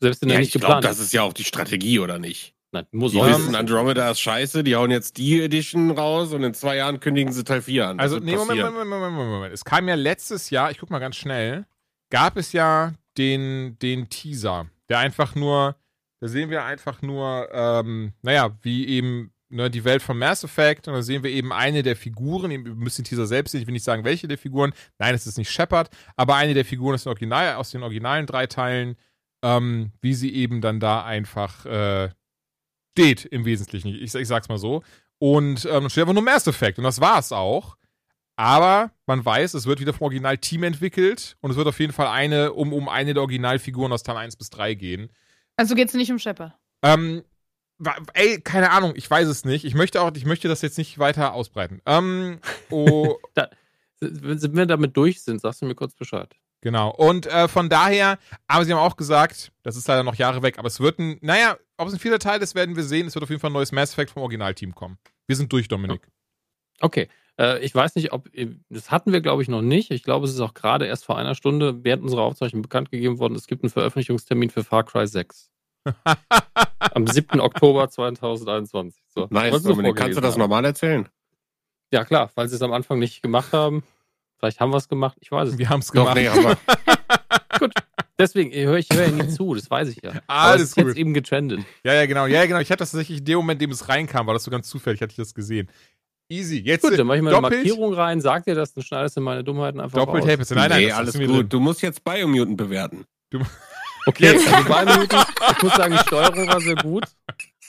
[0.00, 2.18] Selbst wenn er Ja, nicht ich glaube, geplant das ist ja auch die Strategie, oder
[2.18, 2.56] nicht?
[2.74, 6.54] Nein, muss Die wissen, Andromeda ist scheiße, die hauen jetzt die Edition raus und in
[6.54, 7.98] zwei Jahren kündigen sie Teil 4 an.
[7.98, 8.60] Das Also, nee, Moment.
[8.60, 9.54] Moment, Moment, Moment, Moment.
[9.54, 11.66] Es kam ja letztes Jahr, ich guck mal ganz schnell,
[12.10, 15.76] gab es ja den, den Teaser, der einfach nur,
[16.18, 20.88] da sehen wir einfach nur, ähm, naja, wie eben ne, die Welt von Mass Effect
[20.88, 23.68] und da sehen wir eben eine der Figuren, ihr müsst den Teaser selbst sehen, ich
[23.68, 26.94] will nicht sagen, welche der Figuren, nein, es ist nicht Shepard, aber eine der Figuren
[26.94, 28.96] aus den, Original, aus den originalen drei Teilen,
[29.44, 32.08] ähm, wie sie eben dann da einfach äh,
[32.94, 34.82] steht im Wesentlichen, ich, ich sag's mal so.
[35.18, 37.76] Und ähm, dann steht einfach nur Mass Effect und das war's auch.
[38.36, 42.08] Aber man weiß, es wird wieder vom Original-Team entwickelt und es wird auf jeden Fall
[42.08, 45.10] eine, um, um eine der Originalfiguren aus Teil 1 bis 3 gehen.
[45.56, 46.52] Also geht's nicht um Shepard.
[46.82, 47.22] Ähm,
[48.14, 49.64] ey, keine Ahnung, ich weiß es nicht.
[49.64, 51.80] Ich möchte auch, ich möchte das jetzt nicht weiter ausbreiten.
[51.86, 52.40] Ähm,
[52.70, 53.16] oh,
[54.00, 56.34] Wenn wir damit durch sind, sagst du mir kurz Bescheid.
[56.64, 56.90] Genau.
[56.90, 58.18] Und äh, von daher,
[58.48, 61.18] aber sie haben auch gesagt, das ist leider noch Jahre weg, aber es wird ein,
[61.20, 63.06] naja, ob es ein vierter Teil ist, werden wir sehen.
[63.06, 64.98] Es wird auf jeden Fall ein neues Mass Effect vom Originalteam kommen.
[65.28, 66.08] Wir sind durch, Dominik.
[66.80, 67.08] Okay.
[67.38, 68.28] Äh, ich weiß nicht, ob.
[68.68, 69.90] Das hatten wir, glaube ich, noch nicht.
[69.90, 73.18] Ich glaube, es ist auch gerade erst vor einer Stunde während unserer Aufzeichnung bekannt gegeben
[73.18, 73.34] worden.
[73.34, 75.50] Es gibt einen Veröffentlichungstermin für Far Cry 6.
[76.78, 77.40] Am 7.
[77.40, 79.02] Oktober 2021.
[79.08, 80.40] So, Nice, Dominik, kannst du das haben.
[80.40, 81.08] normal erzählen?
[81.92, 83.84] Ja, klar, weil sie es am Anfang nicht gemacht haben.
[84.44, 85.60] Vielleicht haben wir es gemacht, ich weiß es nicht.
[85.60, 86.16] Wir haben es gemacht.
[86.16, 86.58] nee, aber
[88.18, 90.10] Deswegen höre ich höre ja nie zu, das weiß ich ja.
[90.26, 90.96] Aber Alles es ist jetzt gut.
[90.96, 91.60] eben getrendet.
[91.82, 92.26] Ja, ja, genau.
[92.26, 92.58] Ja, genau.
[92.58, 94.68] Ich hatte das tatsächlich in dem Moment, in dem es reinkam, war das so ganz
[94.68, 95.70] zufällig, hatte ich das gesehen.
[96.28, 96.58] Easy.
[96.58, 99.22] Jetzt Gut, dann mache ich mal eine Markierung rein, sag dir das, dann schneidest du
[99.22, 100.50] meine Dummheiten einfach doppelt raus.
[100.50, 101.28] Nein, nein, nee, das alles gut.
[101.28, 101.48] drin.
[101.48, 103.06] Du musst jetzt Biomutant bewerten.
[104.06, 105.16] Okay, also zwei Minuten.
[105.56, 107.04] Ich muss sagen, die Steuerung war sehr gut.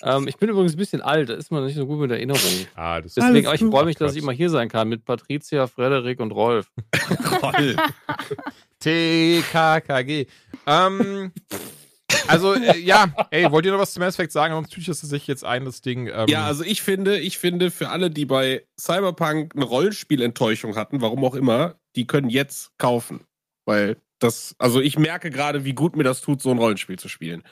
[0.06, 2.68] Ähm, ich bin übrigens ein bisschen alt, da ist man nicht so gut mit Erinnerungen.
[2.76, 5.04] Ah, das Deswegen, Alles aber ich freue mich, dass ich immer hier sein kann mit
[5.04, 6.72] Patricia, Frederik und Rolf.
[7.42, 7.76] Roll.
[8.80, 10.28] TKKG.
[10.68, 11.32] ähm,
[12.28, 14.54] also, äh, ja, ey, wollt ihr noch was zum Mass Effect sagen?
[14.54, 16.08] Sonst tue ich das tatsächlich jetzt ein, das Ding.
[16.08, 21.02] Ähm, Ja, also ich finde, ich finde, für alle, die bei Cyberpunk eine Rollenspielenttäuschung hatten,
[21.02, 23.22] warum auch immer, die können jetzt kaufen.
[23.66, 27.10] Weil das, also ich merke gerade, wie gut mir das tut, so ein Rollenspiel zu
[27.10, 27.44] spielen.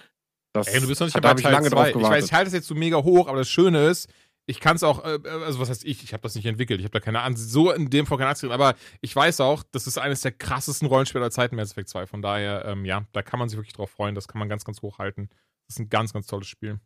[0.53, 1.87] Das, Ey, du bist noch nicht da dabei lange drauf zwei.
[1.87, 2.17] Ich gewartet.
[2.17, 4.07] weiß, ich halte das jetzt so mega hoch, aber das Schöne ist,
[4.45, 6.85] ich kann es auch, äh, also was heißt ich, ich habe das nicht entwickelt, ich
[6.85, 9.87] habe da keine Ahnung, so in dem Fall keine Ahnung, aber ich weiß auch, das
[9.87, 13.23] ist eines der krassesten Rollenspiele aller Zeiten, Mass Effect 2, von daher, ähm, ja, da
[13.23, 15.29] kann man sich wirklich drauf freuen, das kann man ganz, ganz hoch halten.
[15.67, 16.79] Das ist ein ganz, ganz tolles Spiel.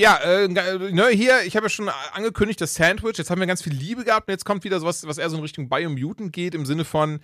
[0.00, 3.62] Ja, äh, ne, hier, ich habe ja schon angekündigt, das Sandwich, jetzt haben wir ganz
[3.62, 6.54] viel Liebe gehabt und jetzt kommt wieder sowas, was eher so in Richtung Biomutant geht,
[6.54, 7.20] im Sinne von,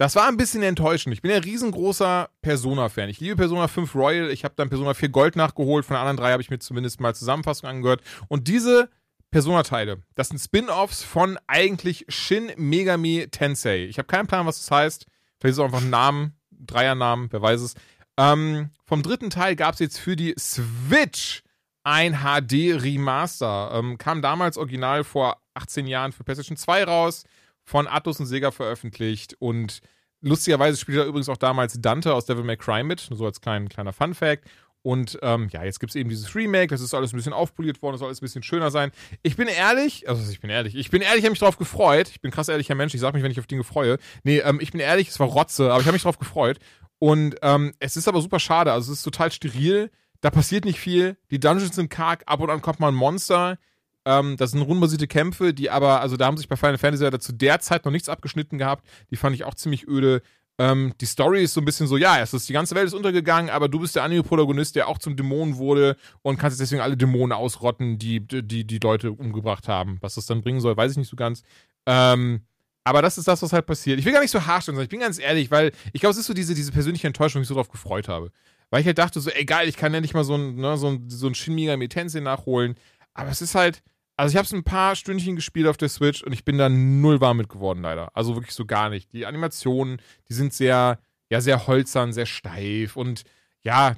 [0.00, 1.12] das war ein bisschen enttäuschend.
[1.12, 3.10] Ich bin ja riesengroßer Persona-Fan.
[3.10, 4.30] Ich liebe Persona 5 Royal.
[4.30, 5.84] Ich habe dann Persona 4 Gold nachgeholt.
[5.84, 8.00] Von den anderen drei habe ich mir zumindest mal Zusammenfassungen angehört.
[8.26, 8.88] Und diese
[9.30, 13.84] Persona-Teile, das sind Spin-Offs von eigentlich Shin Megami Tensei.
[13.84, 15.04] Ich habe keinen Plan, was das heißt.
[15.38, 17.74] Vielleicht ist es auch einfach ein Namen, Dreiernamen, wer weiß es.
[18.16, 21.42] Ähm, vom dritten Teil gab es jetzt für die Switch
[21.84, 23.72] ein HD-Remaster.
[23.74, 27.24] Ähm, kam damals original vor 18 Jahren für PlayStation 2 raus,
[27.70, 29.80] von Atlus und Sega veröffentlicht und
[30.20, 33.68] lustigerweise spielte er übrigens auch damals Dante aus Devil May Cry mit, so als klein,
[33.68, 34.44] kleiner Fun-Fact.
[34.82, 37.80] Und ähm, ja, jetzt gibt es eben dieses Remake, das ist alles ein bisschen aufpoliert
[37.80, 38.90] worden, das soll alles ein bisschen schöner sein.
[39.22, 42.08] Ich bin ehrlich, also ich bin ehrlich, ich bin ehrlich, ich habe mich drauf gefreut.
[42.08, 43.98] Ich bin krass ehrlicher Mensch, ich sag mich, wenn ich auf Dinge freue.
[44.24, 46.58] Nee, ähm, ich bin ehrlich, es war Rotze, aber ich habe mich drauf gefreut.
[46.98, 49.92] Und ähm, es ist aber super schade, also es ist total steril,
[50.22, 53.58] da passiert nicht viel, die Dungeons sind karg, ab und an kommt mal ein Monster.
[54.04, 57.10] Ähm, das sind rundenbasierte Kämpfe, die aber, also da haben sich bei Final Fantasy ja
[57.10, 58.86] der Zeit noch nichts abgeschnitten gehabt.
[59.10, 60.22] Die fand ich auch ziemlich öde.
[60.58, 62.94] Ähm, die Story ist so ein bisschen so, ja, es ist, die ganze Welt ist
[62.94, 66.82] untergegangen, aber du bist der Anime-Protagonist, der auch zum Dämonen wurde und kannst jetzt deswegen
[66.82, 69.96] alle Dämonen ausrotten, die, die die Leute umgebracht haben.
[70.02, 71.42] Was das dann bringen soll, weiß ich nicht so ganz.
[71.86, 72.42] Ähm,
[72.84, 73.98] aber das ist das, was halt passiert.
[73.98, 76.18] Ich will gar nicht so harsch sein, ich bin ganz ehrlich, weil ich glaube, es
[76.18, 78.30] ist so diese, diese persönliche Enttäuschung, wo ich so drauf gefreut habe.
[78.70, 80.76] Weil ich halt dachte, so, ey geil, ich kann ja nicht mal so ein, ne,
[80.76, 82.76] so ein, so ein Shin Megami Tensei nachholen.
[83.14, 83.82] Aber es ist halt,
[84.20, 86.68] also ich habe es ein paar Stündchen gespielt auf der Switch und ich bin da
[86.68, 88.14] null warm mit geworden, leider.
[88.14, 89.10] Also wirklich so gar nicht.
[89.14, 90.98] Die Animationen, die sind sehr,
[91.30, 93.22] ja, sehr holzern, sehr steif und
[93.62, 93.96] ja,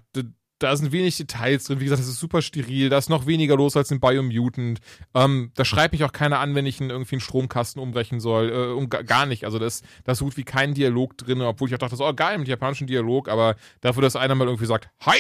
[0.61, 1.81] da sind wenig Details drin.
[1.81, 2.89] Wie gesagt, es ist super steril.
[2.89, 4.79] Da ist noch weniger los als in Biomutant.
[5.13, 8.53] Ähm, da schreibt mich auch keiner an, wenn ich einen, irgendwie einen Stromkasten umbrechen soll.
[8.53, 9.45] Äh, um, gar nicht.
[9.45, 12.07] Also das, da ist so gut wie kein Dialog drin, obwohl ich auch dachte, so,
[12.07, 15.19] oh geil, mit japanischen Dialog, aber dafür, dass einer mal irgendwie sagt, Hi!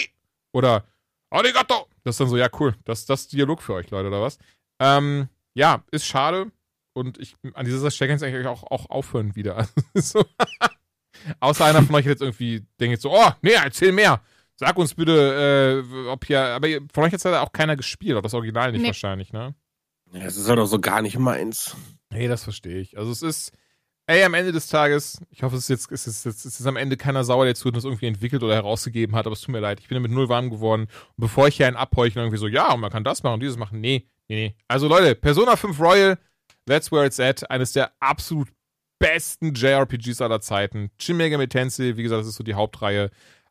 [0.52, 0.84] Oder
[1.30, 1.88] Arigato!
[2.04, 2.76] Das ist dann so, ja, cool.
[2.84, 4.38] Das, das ist Dialog für euch, Leute, oder was?
[4.82, 6.50] Ähm, ja, ist schade.
[6.92, 9.68] Und ich an dieser Stelle kann es eigentlich auch, auch aufhören wieder.
[9.94, 10.24] so.
[11.40, 14.20] Außer einer von euch jetzt irgendwie denkt so, oh, nee, erzähl mehr.
[14.56, 18.22] Sag uns bitte, äh, ob hier, aber von euch hat ja auch keiner gespielt, auch
[18.22, 18.88] das Original nicht nee.
[18.88, 19.54] wahrscheinlich, ne?
[20.12, 21.74] Ja, es ist halt auch so gar nicht meins.
[22.10, 22.98] Nee, das verstehe ich.
[22.98, 23.52] Also es ist,
[24.06, 26.76] ey, am Ende des Tages, ich hoffe, es ist jetzt, es ist, es ist am
[26.76, 29.60] Ende keiner sauer, der zu das irgendwie entwickelt oder herausgegeben hat, aber es tut mir
[29.60, 30.82] leid, ich bin damit null warm geworden.
[30.82, 33.40] Und bevor ich hier einen abheuche irgendwie so, ja, und man kann das machen und
[33.40, 34.54] dieses machen, nee, Nee, nee.
[34.66, 36.18] Also Leute, Persona 5 Royal,
[36.66, 37.48] that's where it's at.
[37.50, 38.48] Eines der absolut
[38.98, 40.90] besten JRPGs aller Zeiten.
[40.98, 43.10] Shin Megami Tensei, wie gesagt, das ist so die Hauptreihe.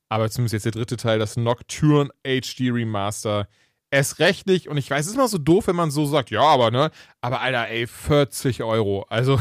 [0.09, 3.47] Aber zumindest jetzt der dritte Teil, das Nocturne HD Remaster.
[3.91, 4.69] Es recht nicht.
[4.69, 6.89] Und ich weiß, es ist immer so doof, wenn man so sagt, ja, aber ne,
[7.21, 9.03] aber Alter, ey, 40 Euro.
[9.03, 9.39] Also,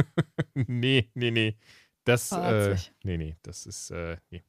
[0.54, 1.56] nee, nee, nee.
[2.04, 4.42] Das, äh, nee, nee, das ist, äh, nee.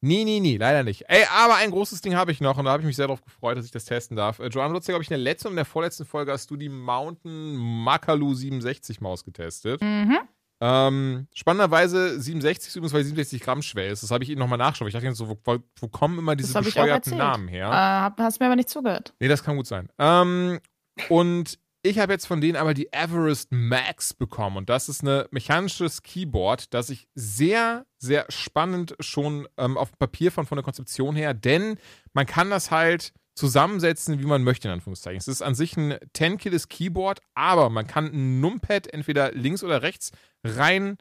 [0.00, 1.04] Nee, nee, nee, leider nicht.
[1.08, 3.22] Ey, aber ein großes Ding habe ich noch und da habe ich mich sehr darauf
[3.22, 4.38] gefreut, dass ich das testen darf.
[4.38, 6.32] Äh, Joanne, du hast ja, glaube ich, in der letzten und in der vorletzten Folge
[6.32, 9.80] hast du die Mountain Makalu 67 Maus getestet.
[9.82, 10.18] Mhm.
[10.60, 14.02] Ähm, spannenderweise 67 ist übrigens, weil 67 Gramm schwer ist.
[14.02, 14.88] Das habe ich eben nochmal nachgeschaut.
[14.88, 17.68] Ich dachte so, wo, wo, kommen immer diese bescheuerten Namen her?
[17.68, 19.14] Äh, hast mir aber nicht zugehört.
[19.20, 19.88] Nee, das kann gut sein.
[19.98, 20.58] Ähm,
[21.08, 25.24] und ich habe jetzt von denen aber die Everest Max bekommen und das ist ein
[25.30, 31.16] mechanisches Keyboard, das ich sehr, sehr spannend schon ähm, auf Papier fand von der Konzeption
[31.16, 31.78] her, denn
[32.12, 35.18] man kann das halt zusammensetzen, wie man möchte, in Anführungszeichen.
[35.18, 39.82] Es ist an sich ein 10-Kills Keyboard, aber man kann ein Numpad entweder links oder
[39.82, 40.10] rechts
[40.44, 40.98] rein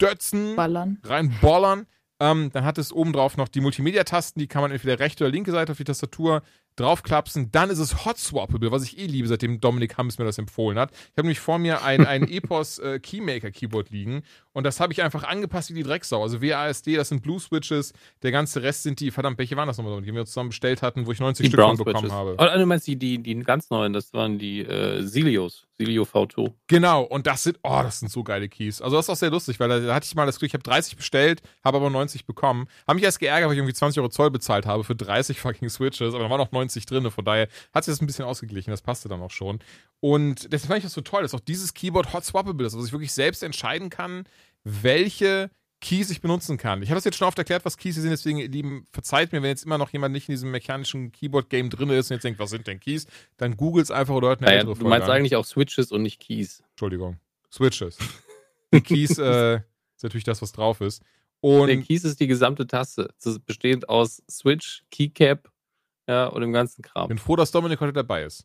[0.00, 0.98] dötzen, ballern.
[1.04, 1.86] rein bollern.
[2.18, 5.32] Ähm, dann hat es oben drauf noch die Multimedia-Tasten, die kann man entweder rechte oder
[5.32, 6.42] linke Seite auf die Tastatur
[6.76, 10.38] draufklapsen, dann ist es Hot Swappable, was ich eh liebe, seitdem Dominik Hammes mir das
[10.38, 10.92] empfohlen hat.
[10.92, 14.92] Ich habe nämlich vor mir ein, ein Epos äh, Keymaker Keyboard liegen und das habe
[14.92, 16.22] ich einfach angepasst wie die Drecksau.
[16.22, 17.92] Also WASD, das sind Blue Switches,
[18.22, 21.06] der ganze Rest sind die, verdammt, welche waren das nochmal, die wir zusammen bestellt hatten,
[21.06, 22.12] wo ich 90 die Stück von bekommen Switches.
[22.12, 22.36] habe.
[22.38, 26.52] Oh, du meinst die, die, die ganz neuen, das waren die äh, Silios, Silio V2.
[26.66, 28.82] Genau, und das sind, oh, das sind so geile Keys.
[28.82, 30.54] Also das ist auch sehr lustig, weil da, da hatte ich mal das Glück, ich
[30.54, 32.66] habe 30 bestellt, habe aber 90 bekommen.
[32.86, 35.68] Habe mich erst geärgert, weil ich irgendwie 20 Euro Zoll bezahlt habe für 30 fucking
[35.68, 38.70] Switches, aber da waren noch 90 drin, von daher hat sich das ein bisschen ausgeglichen,
[38.70, 39.60] das passte dann auch schon.
[40.00, 42.86] Und deswegen fand ich das so toll, dass auch dieses Keyboard hot swappable ist, dass
[42.86, 44.24] ich wirklich selbst entscheiden kann,
[44.64, 46.82] welche Keys ich benutzen kann.
[46.82, 49.48] Ich habe das jetzt schon oft erklärt, was Keys sind, deswegen, lieben, verzeiht mir, wenn
[49.48, 52.50] jetzt immer noch jemand nicht in diesem mechanischen Keyboard-Game drin ist und jetzt denkt, was
[52.50, 53.06] sind denn Keys,
[53.38, 55.16] dann googelt es einfach oder hört eine naja, Du meinst an.
[55.16, 56.62] eigentlich auch Switches und nicht Keys.
[56.72, 57.18] Entschuldigung.
[57.50, 57.96] Switches.
[58.74, 61.02] Die Keys äh, ist natürlich das, was drauf ist.
[61.40, 63.08] Und Der Keys ist die gesamte Taste.
[63.46, 65.50] bestehend aus Switch, Keycap
[66.10, 67.06] ja, und dem ganzen Kram.
[67.06, 68.44] Bin froh, dass Dominik heute dabei ist.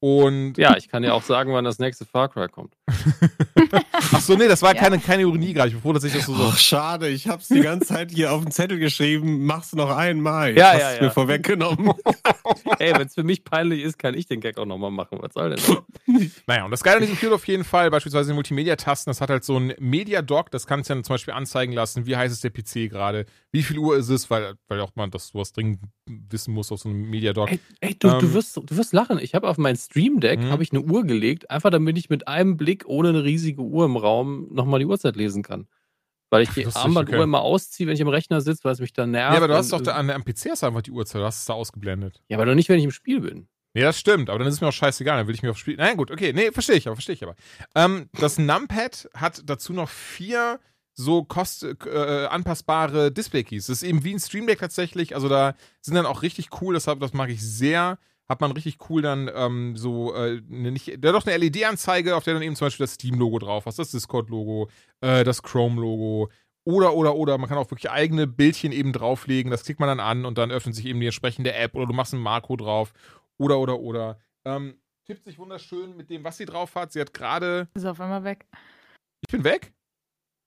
[0.00, 2.74] Und ja, ich kann ja auch sagen, wann das nächste Far Cry kommt.
[3.92, 4.80] Ach so, nee, das war ja.
[4.80, 5.68] keine, keine Ironie gerade.
[5.68, 8.32] Ich bin froh, dass ich das so Ach, schade, ich hab's die ganze Zeit hier
[8.32, 10.56] auf den Zettel geschrieben, mach's noch einmal.
[10.56, 11.02] Ja, Hast ja, ja.
[11.02, 11.92] mir vorweggenommen.
[12.78, 15.18] Ey, wenn's für mich peinlich ist, kann ich den Gag auch nochmal machen.
[15.20, 15.78] Was soll denn?
[16.46, 19.30] naja, und das Geile an diesem Cube auf jeden Fall, beispielsweise die Multimedia-Tasten, das hat
[19.30, 22.44] halt so ein Media-Dock, das kann es ja zum Beispiel anzeigen lassen, wie heiß ist
[22.44, 25.80] der PC gerade, wie viel Uhr ist es, weil, weil auch man das sowas dringend
[26.30, 27.50] wissen muss auf so einem Media-Dock.
[27.50, 29.18] Ey, ey du, ähm, du, wirst, du wirst lachen.
[29.18, 30.50] Ich habe auf mein Stream Deck mhm.
[30.50, 33.84] habe ich eine Uhr gelegt, einfach damit ich mit einem Blick ohne eine riesige Uhr
[33.84, 35.68] im Raum nochmal die Uhrzeit lesen kann.
[36.30, 37.24] Weil ich die Armbanduhr okay.
[37.24, 39.32] immer ausziehe, wenn ich am Rechner sitze, weil es mich dann nervt.
[39.32, 41.24] Ja, aber du hast doch da an, am PC hast du einfach die Uhrzeit, du
[41.24, 42.22] hast es da ausgeblendet.
[42.28, 43.48] Ja, aber doch nicht, wenn ich im Spiel bin.
[43.74, 45.60] Nee, das stimmt, aber dann ist es mir auch scheißegal, dann will ich mir aufs
[45.60, 45.76] Spiel.
[45.76, 47.34] Nein, gut, okay, nee, verstehe ich aber, verstehe ich aber.
[47.74, 50.58] Ähm, das Numpad hat dazu noch vier
[50.98, 53.66] so kost äh, anpassbare Display-Keys.
[53.66, 56.74] Das ist eben wie ein Stream Deck tatsächlich, also da sind dann auch richtig cool,
[56.74, 57.98] deshalb, das mag ich sehr.
[58.28, 62.24] Hat man richtig cool dann ähm, so, äh, ne, nicht, da doch eine LED-Anzeige, auf
[62.24, 64.68] der dann eben zum Beispiel das Steam-Logo drauf ist, das Discord-Logo,
[65.00, 66.30] äh, das Chrome-Logo,
[66.64, 67.38] oder, oder, oder.
[67.38, 69.50] Man kann auch wirklich eigene Bildchen eben drauflegen.
[69.50, 71.94] Das klickt man dann an und dann öffnet sich eben die entsprechende App oder du
[71.94, 72.92] machst ein Marco drauf.
[73.38, 74.18] Oder, oder, oder.
[74.44, 76.92] Ähm, tippt sich wunderschön mit dem, was sie drauf hat.
[76.92, 77.68] Sie hat gerade.
[77.72, 78.46] Ist auf einmal weg.
[79.22, 79.72] Ich bin weg?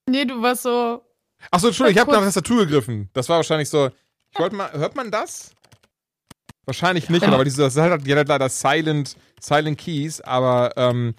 [0.08, 1.02] Nee, du warst so.
[1.50, 3.08] Achso, Entschuldigung, ich habe nach der Tastatur gegriffen.
[3.12, 3.90] Das war wahrscheinlich so.
[4.30, 4.72] Ich wollte mal.
[4.72, 5.54] Hört man das?
[6.64, 7.32] Wahrscheinlich nicht, Ja.
[7.32, 11.14] aber diese, das hat, die hat leider Silent, Silent Keys, aber ähm,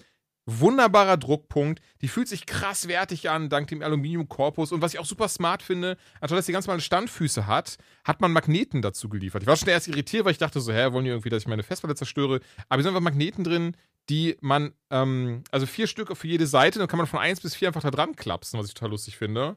[0.46, 1.80] wunderbarer Druckpunkt.
[2.00, 4.72] Die fühlt sich krass wertig an, dank dem Aluminiumkorpus.
[4.72, 8.20] Und was ich auch super smart finde, anstatt dass die ganz normale Standfüße hat, hat
[8.22, 9.42] man Magneten dazu geliefert.
[9.42, 11.48] Ich war schon erst irritiert, weil ich dachte so, hä, wollen die irgendwie, dass ich
[11.48, 12.40] meine Festplatte zerstöre?
[12.68, 13.76] Aber hier sind einfach Magneten drin,
[14.10, 17.54] die man, ähm, also vier Stück für jede Seite, dann kann man von eins bis
[17.54, 19.56] vier einfach da dran klapsen, was ich total lustig finde.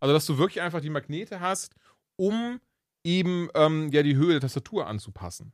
[0.00, 1.74] Also, dass du wirklich einfach die Magnete hast,
[2.16, 2.60] um
[3.04, 5.52] eben ähm, ja die Höhe der Tastatur anzupassen.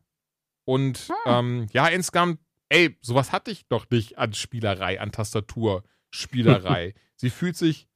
[0.67, 6.95] Und ähm, ja, insgesamt, ey, sowas hatte ich doch nicht an Spielerei, an Tastaturspielerei.
[7.17, 7.87] Sie fühlt sich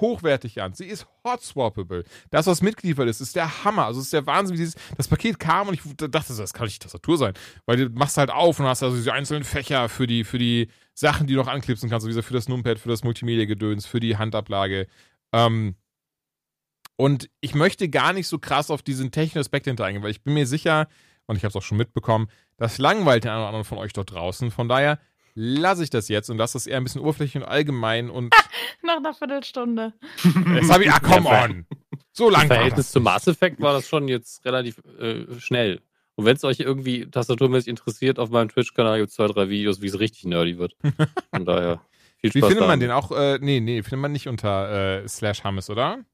[0.00, 0.74] hochwertig an.
[0.74, 2.04] Sie ist hot-swappable.
[2.30, 3.86] Das, was mitgeliefert ist, ist der Hammer.
[3.86, 6.66] Also es ist der Wahnsinn, wie dieses, das Paket kam und ich dachte, das kann
[6.66, 7.34] nicht die Tastatur sein.
[7.66, 10.68] Weil du machst halt auf und hast also diese einzelnen Fächer für die, für die
[10.94, 12.06] Sachen, die du noch anklipsen kannst.
[12.06, 14.86] Also für das Numpad, für das Multimedia-Gedöns, für die Handablage.
[15.32, 15.76] Ähm,
[16.96, 20.22] und ich möchte gar nicht so krass auf diesen technischen Aspekt hinter eingehen, weil ich
[20.22, 20.88] bin mir sicher,
[21.26, 23.92] und ich habe es auch schon mitbekommen, das langweilt den einen oder anderen von euch
[23.92, 24.50] dort draußen.
[24.50, 24.98] Von daher
[25.34, 28.34] lasse ich das jetzt und lasse das eher ein bisschen oberflächlich und allgemein und
[28.82, 29.92] Nach einer Viertelstunde.
[30.54, 31.66] jetzt habe ich, ah, come on.
[32.12, 35.80] So Im lang war Verhältnis zu Mass Effect war das schon jetzt relativ äh, schnell.
[36.16, 39.82] Und wenn es euch irgendwie tastaturmäßig interessiert, auf meinem Twitch-Kanal gibt es zwei, drei Videos,
[39.82, 40.76] wie es richtig nerdy wird.
[41.30, 41.80] Von daher
[42.18, 43.10] viel Wie Spaß findet man den auch?
[43.10, 46.04] Äh, nee, nee, findet man nicht unter äh, slash Hammes, oder?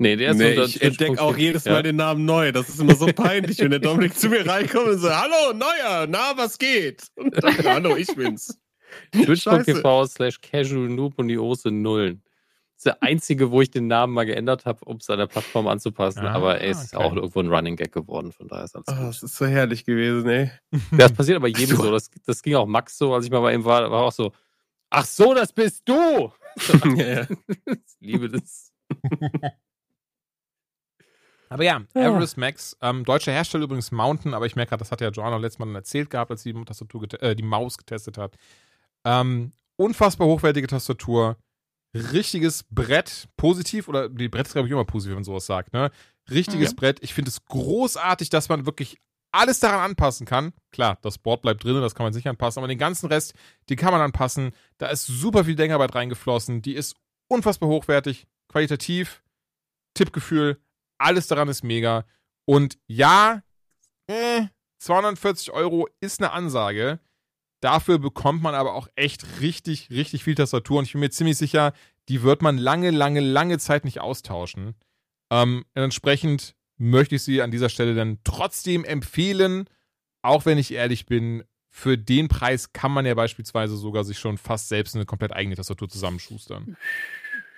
[0.00, 1.82] Nee, der ist Nee, unter ich entdecke auch jedes Mal Ja.
[1.82, 2.52] den Namen neu.
[2.52, 6.06] Das ist immer so peinlich, wenn der Dominik zu mir reinkommt und so, hallo, Neuer,
[6.08, 7.08] na, was geht?
[7.16, 8.56] Und dann, hallo, ich bin's.
[9.12, 12.22] Twitch.tv slash casual noob und die O sind Nullen.
[12.74, 15.26] Das ist der einzige, wo ich den Namen mal geändert habe, um es an der
[15.26, 16.20] Plattform anzupassen.
[16.24, 17.04] Ah, aber er ist okay.
[17.04, 19.84] auch irgendwo ein Running Gag geworden, von daher ist alles Oh, das ist so herrlich
[19.84, 20.50] gewesen, ey.
[20.92, 21.90] Das passiert aber jedem So.
[21.90, 24.30] Das, das ging auch Max so, als ich mal bei ihm war, war auch so,
[24.90, 26.32] ach so, das bist du!
[27.66, 28.72] Ich liebe das.
[31.48, 35.00] Aber ja, Everest Max, ähm, deutscher Hersteller übrigens Mountain, aber ich merke gerade, das hat
[35.00, 38.18] ja Joanna letztes Mal dann erzählt gehabt, als sie die Tastatur, äh, die Maus getestet
[38.18, 38.36] hat.
[39.04, 41.36] Ähm, unfassbar hochwertige Tastatur,
[41.94, 45.72] richtiges Brett, positiv, oder die Brett ist, glaube ich, immer positiv, wenn man sowas sagt,
[45.72, 45.90] ne?
[46.30, 46.76] Richtiges Mhm.
[46.76, 46.98] Brett.
[47.02, 48.98] Ich finde es großartig, dass man wirklich
[49.32, 50.52] alles daran anpassen kann.
[50.72, 53.34] Klar, das Board bleibt drin, das kann man sicher anpassen, aber den ganzen Rest,
[53.68, 54.52] die kann man anpassen.
[54.78, 56.60] Da ist super viel Denkarbeit reingeflossen.
[56.62, 56.96] Die ist
[57.28, 59.22] unfassbar hochwertig, qualitativ,
[59.94, 60.58] Tippgefühl,
[60.98, 62.04] alles daran ist mega.
[62.44, 63.42] Und ja,
[64.06, 64.46] äh,
[64.78, 67.00] 240 Euro ist eine Ansage.
[67.60, 70.78] Dafür bekommt man aber auch echt richtig, richtig viel Tastatur.
[70.78, 71.72] Und ich bin mir ziemlich sicher,
[72.08, 74.74] die wird man lange, lange, lange Zeit nicht austauschen.
[75.30, 79.68] Ähm, entsprechend möchte ich sie an dieser Stelle dann trotzdem empfehlen,
[80.22, 84.38] auch wenn ich ehrlich bin, für den Preis kann man ja beispielsweise sogar sich schon
[84.38, 86.76] fast selbst eine komplett eigene Tastatur zusammenschustern.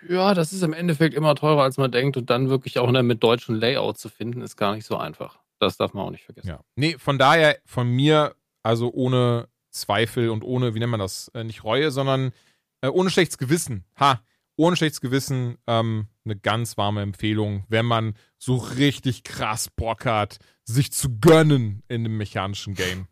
[0.08, 2.16] Ja, das ist im Endeffekt immer teurer, als man denkt.
[2.16, 5.38] Und dann wirklich auch ne, mit deutschen Layout zu finden, ist gar nicht so einfach.
[5.58, 6.48] Das darf man auch nicht vergessen.
[6.48, 6.60] Ja.
[6.74, 11.44] Nee, von daher von mir, also ohne Zweifel und ohne, wie nennt man das, äh,
[11.44, 12.32] nicht Reue, sondern
[12.80, 13.84] äh, ohne schlechtes Gewissen.
[13.98, 14.20] Ha,
[14.56, 20.38] ohne schlechtes Gewissen ähm, eine ganz warme Empfehlung, wenn man so richtig krass Bock hat,
[20.64, 23.06] sich zu gönnen in dem mechanischen Game.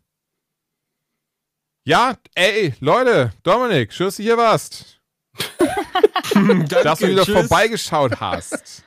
[1.85, 4.98] Ja, ey, Leute, Dominik, schön, dass du hier warst.
[6.83, 7.47] dass du wieder tschüss.
[7.47, 8.83] vorbeigeschaut hast.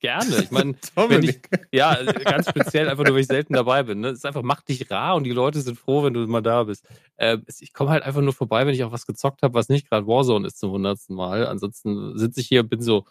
[0.00, 0.38] Gerne.
[0.42, 1.68] Ich meine, wenn ich, Dominik.
[1.72, 4.00] ja, ganz speziell einfach nur, weil ich selten dabei bin.
[4.00, 4.08] Ne?
[4.08, 6.64] Es ist einfach, mach dich rar und die Leute sind froh, wenn du mal da
[6.64, 6.86] bist.
[7.16, 9.88] Äh, ich komme halt einfach nur vorbei, wenn ich auch was gezockt habe, was nicht
[9.88, 11.46] gerade Warzone ist zum hundertsten Mal.
[11.46, 13.04] Ansonsten sitze ich hier und bin so,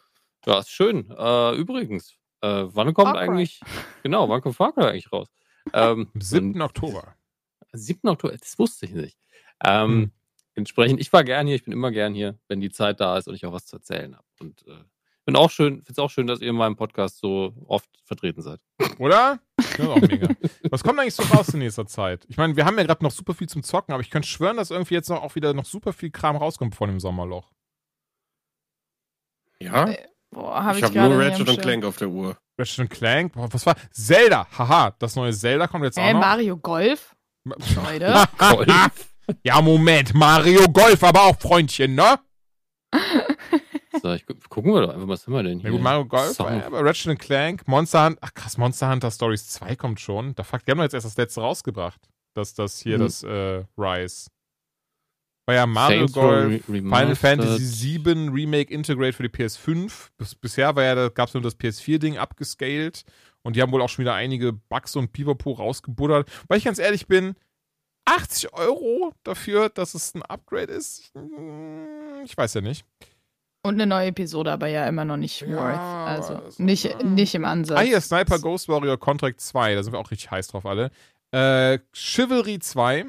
[0.46, 1.12] ja, ist schön.
[1.12, 3.62] Äh, übrigens, äh, wann kommt Far eigentlich,
[4.04, 5.28] genau, wann kommt Far Cry eigentlich raus?
[5.74, 6.60] Ähm, Am 7.
[6.62, 7.16] Oktober.
[7.72, 8.10] 7.
[8.10, 9.18] Oktober, das wusste ich nicht.
[9.64, 10.12] Ähm, Hm.
[10.56, 13.28] Entsprechend, ich war gern hier, ich bin immer gern hier, wenn die Zeit da ist
[13.28, 14.26] und ich auch was zu erzählen habe.
[14.40, 14.84] Und äh,
[15.26, 18.42] bin auch schön, finde es auch schön, dass ihr in meinem Podcast so oft vertreten
[18.42, 18.60] seid.
[18.98, 19.40] Oder?
[19.58, 20.28] Das ist auch mega.
[20.72, 22.26] Was kommt eigentlich so raus in nächster Zeit?
[22.30, 24.58] Ich meine, wir haben ja gerade noch super viel zum Zocken, aber ich könnte schwören,
[24.58, 27.52] dass irgendwie jetzt noch auch wieder noch super viel Kram rauskommt vor dem Sommerloch.
[29.62, 29.94] Ja?
[30.32, 31.62] Boah, habe ich ich, habe nur Ratchet und.
[31.62, 32.38] Clank auf der Uhr.
[32.58, 33.76] Ratchet Clank, boah, was war?
[33.92, 36.20] Zelda, haha, das neue Zelda kommt jetzt Hä, auch noch.
[36.22, 37.16] Mario Golf?
[37.46, 38.28] Leute.
[38.38, 39.10] Golf.
[39.44, 42.20] Ja, Moment, Mario Golf, aber auch Freundchen, ne?
[44.02, 45.72] So, ich, gu- gucken wir doch einfach, was haben wir denn hier?
[45.72, 46.48] gut, Mario Golf, Song.
[46.48, 50.34] äh, Ratchet Clank, Monster Hunter, ach krass, Monster Hunter Stories 2 kommt schon.
[50.36, 52.00] Da fuck, die haben doch jetzt erst das letzte rausgebracht.
[52.36, 53.02] Das, das hier, Mhm.
[53.02, 54.30] das äh, Rise.
[55.48, 57.16] War ja Mario Saints Golf, Re- Final.
[57.16, 60.10] Fantasy VII Remake Integrate für die PS5.
[60.18, 63.04] Bis, bisher war ja, da gab es nur das PS4-Ding abgescaled
[63.42, 66.30] und die haben wohl auch schon wieder einige Bugs und Pipapo rausgebuddert.
[66.48, 67.34] Weil ich ganz ehrlich bin,
[68.10, 72.86] 80 Euro dafür, dass es ein Upgrade ist, hm, ich weiß ja nicht.
[73.62, 75.80] Und eine neue Episode, aber ja immer noch nicht Ja, worth.
[75.80, 77.78] Also so- nicht, nicht im Ansatz.
[77.78, 80.92] Ah, hier, Sniper Ghost Warrior Contract 2, da sind wir auch richtig heiß drauf alle.
[81.32, 83.06] Äh, Chivalry 2,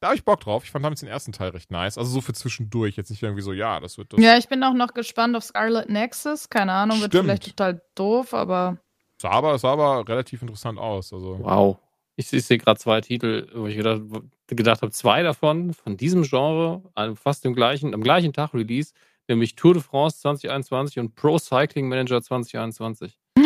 [0.00, 0.64] da habe ich Bock drauf.
[0.64, 1.98] Ich fand damals den ersten Teil recht nice.
[1.98, 4.20] Also so für zwischendurch, jetzt nicht irgendwie so, ja, das wird das.
[4.20, 6.48] Ja, ich bin auch noch gespannt auf Scarlet Nexus.
[6.48, 7.24] Keine Ahnung, wird Stimmt.
[7.26, 8.78] vielleicht total doof, aber
[9.20, 11.12] Sah aber, sah aber relativ interessant aus.
[11.12, 11.38] Also.
[11.42, 11.76] Wow.
[12.16, 14.02] Ich, ich sehe gerade zwei Titel, wo ich gedacht,
[14.48, 16.82] gedacht habe, zwei davon von diesem Genre,
[17.14, 18.92] fast dem gleichen, am gleichen Tag Release,
[19.28, 23.18] nämlich Tour de France 2021 und Pro Cycling Manager 2021.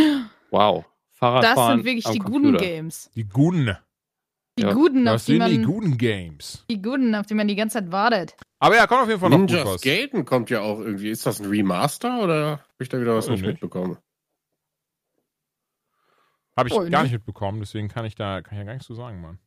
[0.50, 0.84] Wow.
[0.84, 2.52] das Fahrradfahren sind wirklich am die Computer.
[2.52, 3.10] guten Games.
[3.16, 3.76] Die guten.
[4.56, 6.64] Die Ja, guten, auf Das die sind man die guten Games.
[6.70, 8.36] die guten, auf die man die ganze Zeit wartet.
[8.60, 9.80] Aber ja, kommt auf jeden Fall noch gut Ninja was.
[9.80, 11.10] Skaten kommt ja auch irgendwie.
[11.10, 13.44] Ist das ein Remaster oder habe ich da wieder was nicht.
[13.44, 13.98] mitbekommen?
[16.56, 17.02] Habe ich Oh, gar nicht?
[17.02, 19.38] nicht mitbekommen, deswegen kann ich da kann ich ja gar nichts zu sagen, Mann.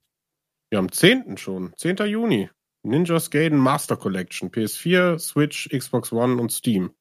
[0.73, 1.37] Ja, am 10.
[1.37, 1.73] schon.
[1.77, 1.97] 10.
[2.07, 2.49] Juni.
[2.83, 4.49] Ninja Skaten Master Collection.
[4.51, 6.91] PS4, Switch, Xbox One und Steam.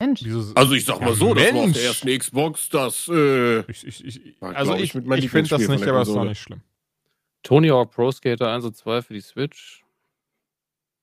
[0.00, 0.22] Mensch.
[0.54, 1.76] Also ich sag mal Ja, so, das war auf Mensch.
[1.76, 5.30] der ersten Xbox, das äh, ich, ich, ich, War, also ich, ich, mit meinem ich
[5.30, 6.30] finde das nicht, aber es Konsole.
[6.30, 6.62] nicht schlimm.
[7.42, 9.84] Tony Hawk Pro Skater 1 und 2 für die Switch.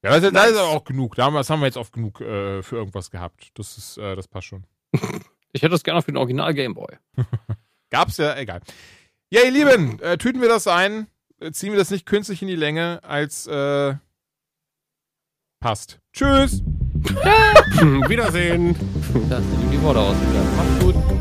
[0.04, 0.52] Ja, das, ist- das Nice.
[0.52, 1.16] ist auch genug.
[1.16, 3.52] Damals haben wir jetzt oft genug äh, für irgendwas gehabt.
[3.56, 4.66] Das ist, äh, das passt schon.
[5.54, 6.98] Ich hätte das gerne für den Original Game Boy.
[7.90, 8.62] Gab's ja, egal.
[9.30, 11.08] Ja, ihr Lieben, äh, tüten wir das ein,
[11.40, 13.96] äh, ziehen wir das nicht künstlich in die Länge, als äh,
[15.60, 16.00] passt.
[16.14, 16.62] Tschüss!
[18.08, 18.76] Wiedersehen.
[19.30, 20.58] Da sind die Worte ausgegangen.
[20.58, 21.17] Macht's gut.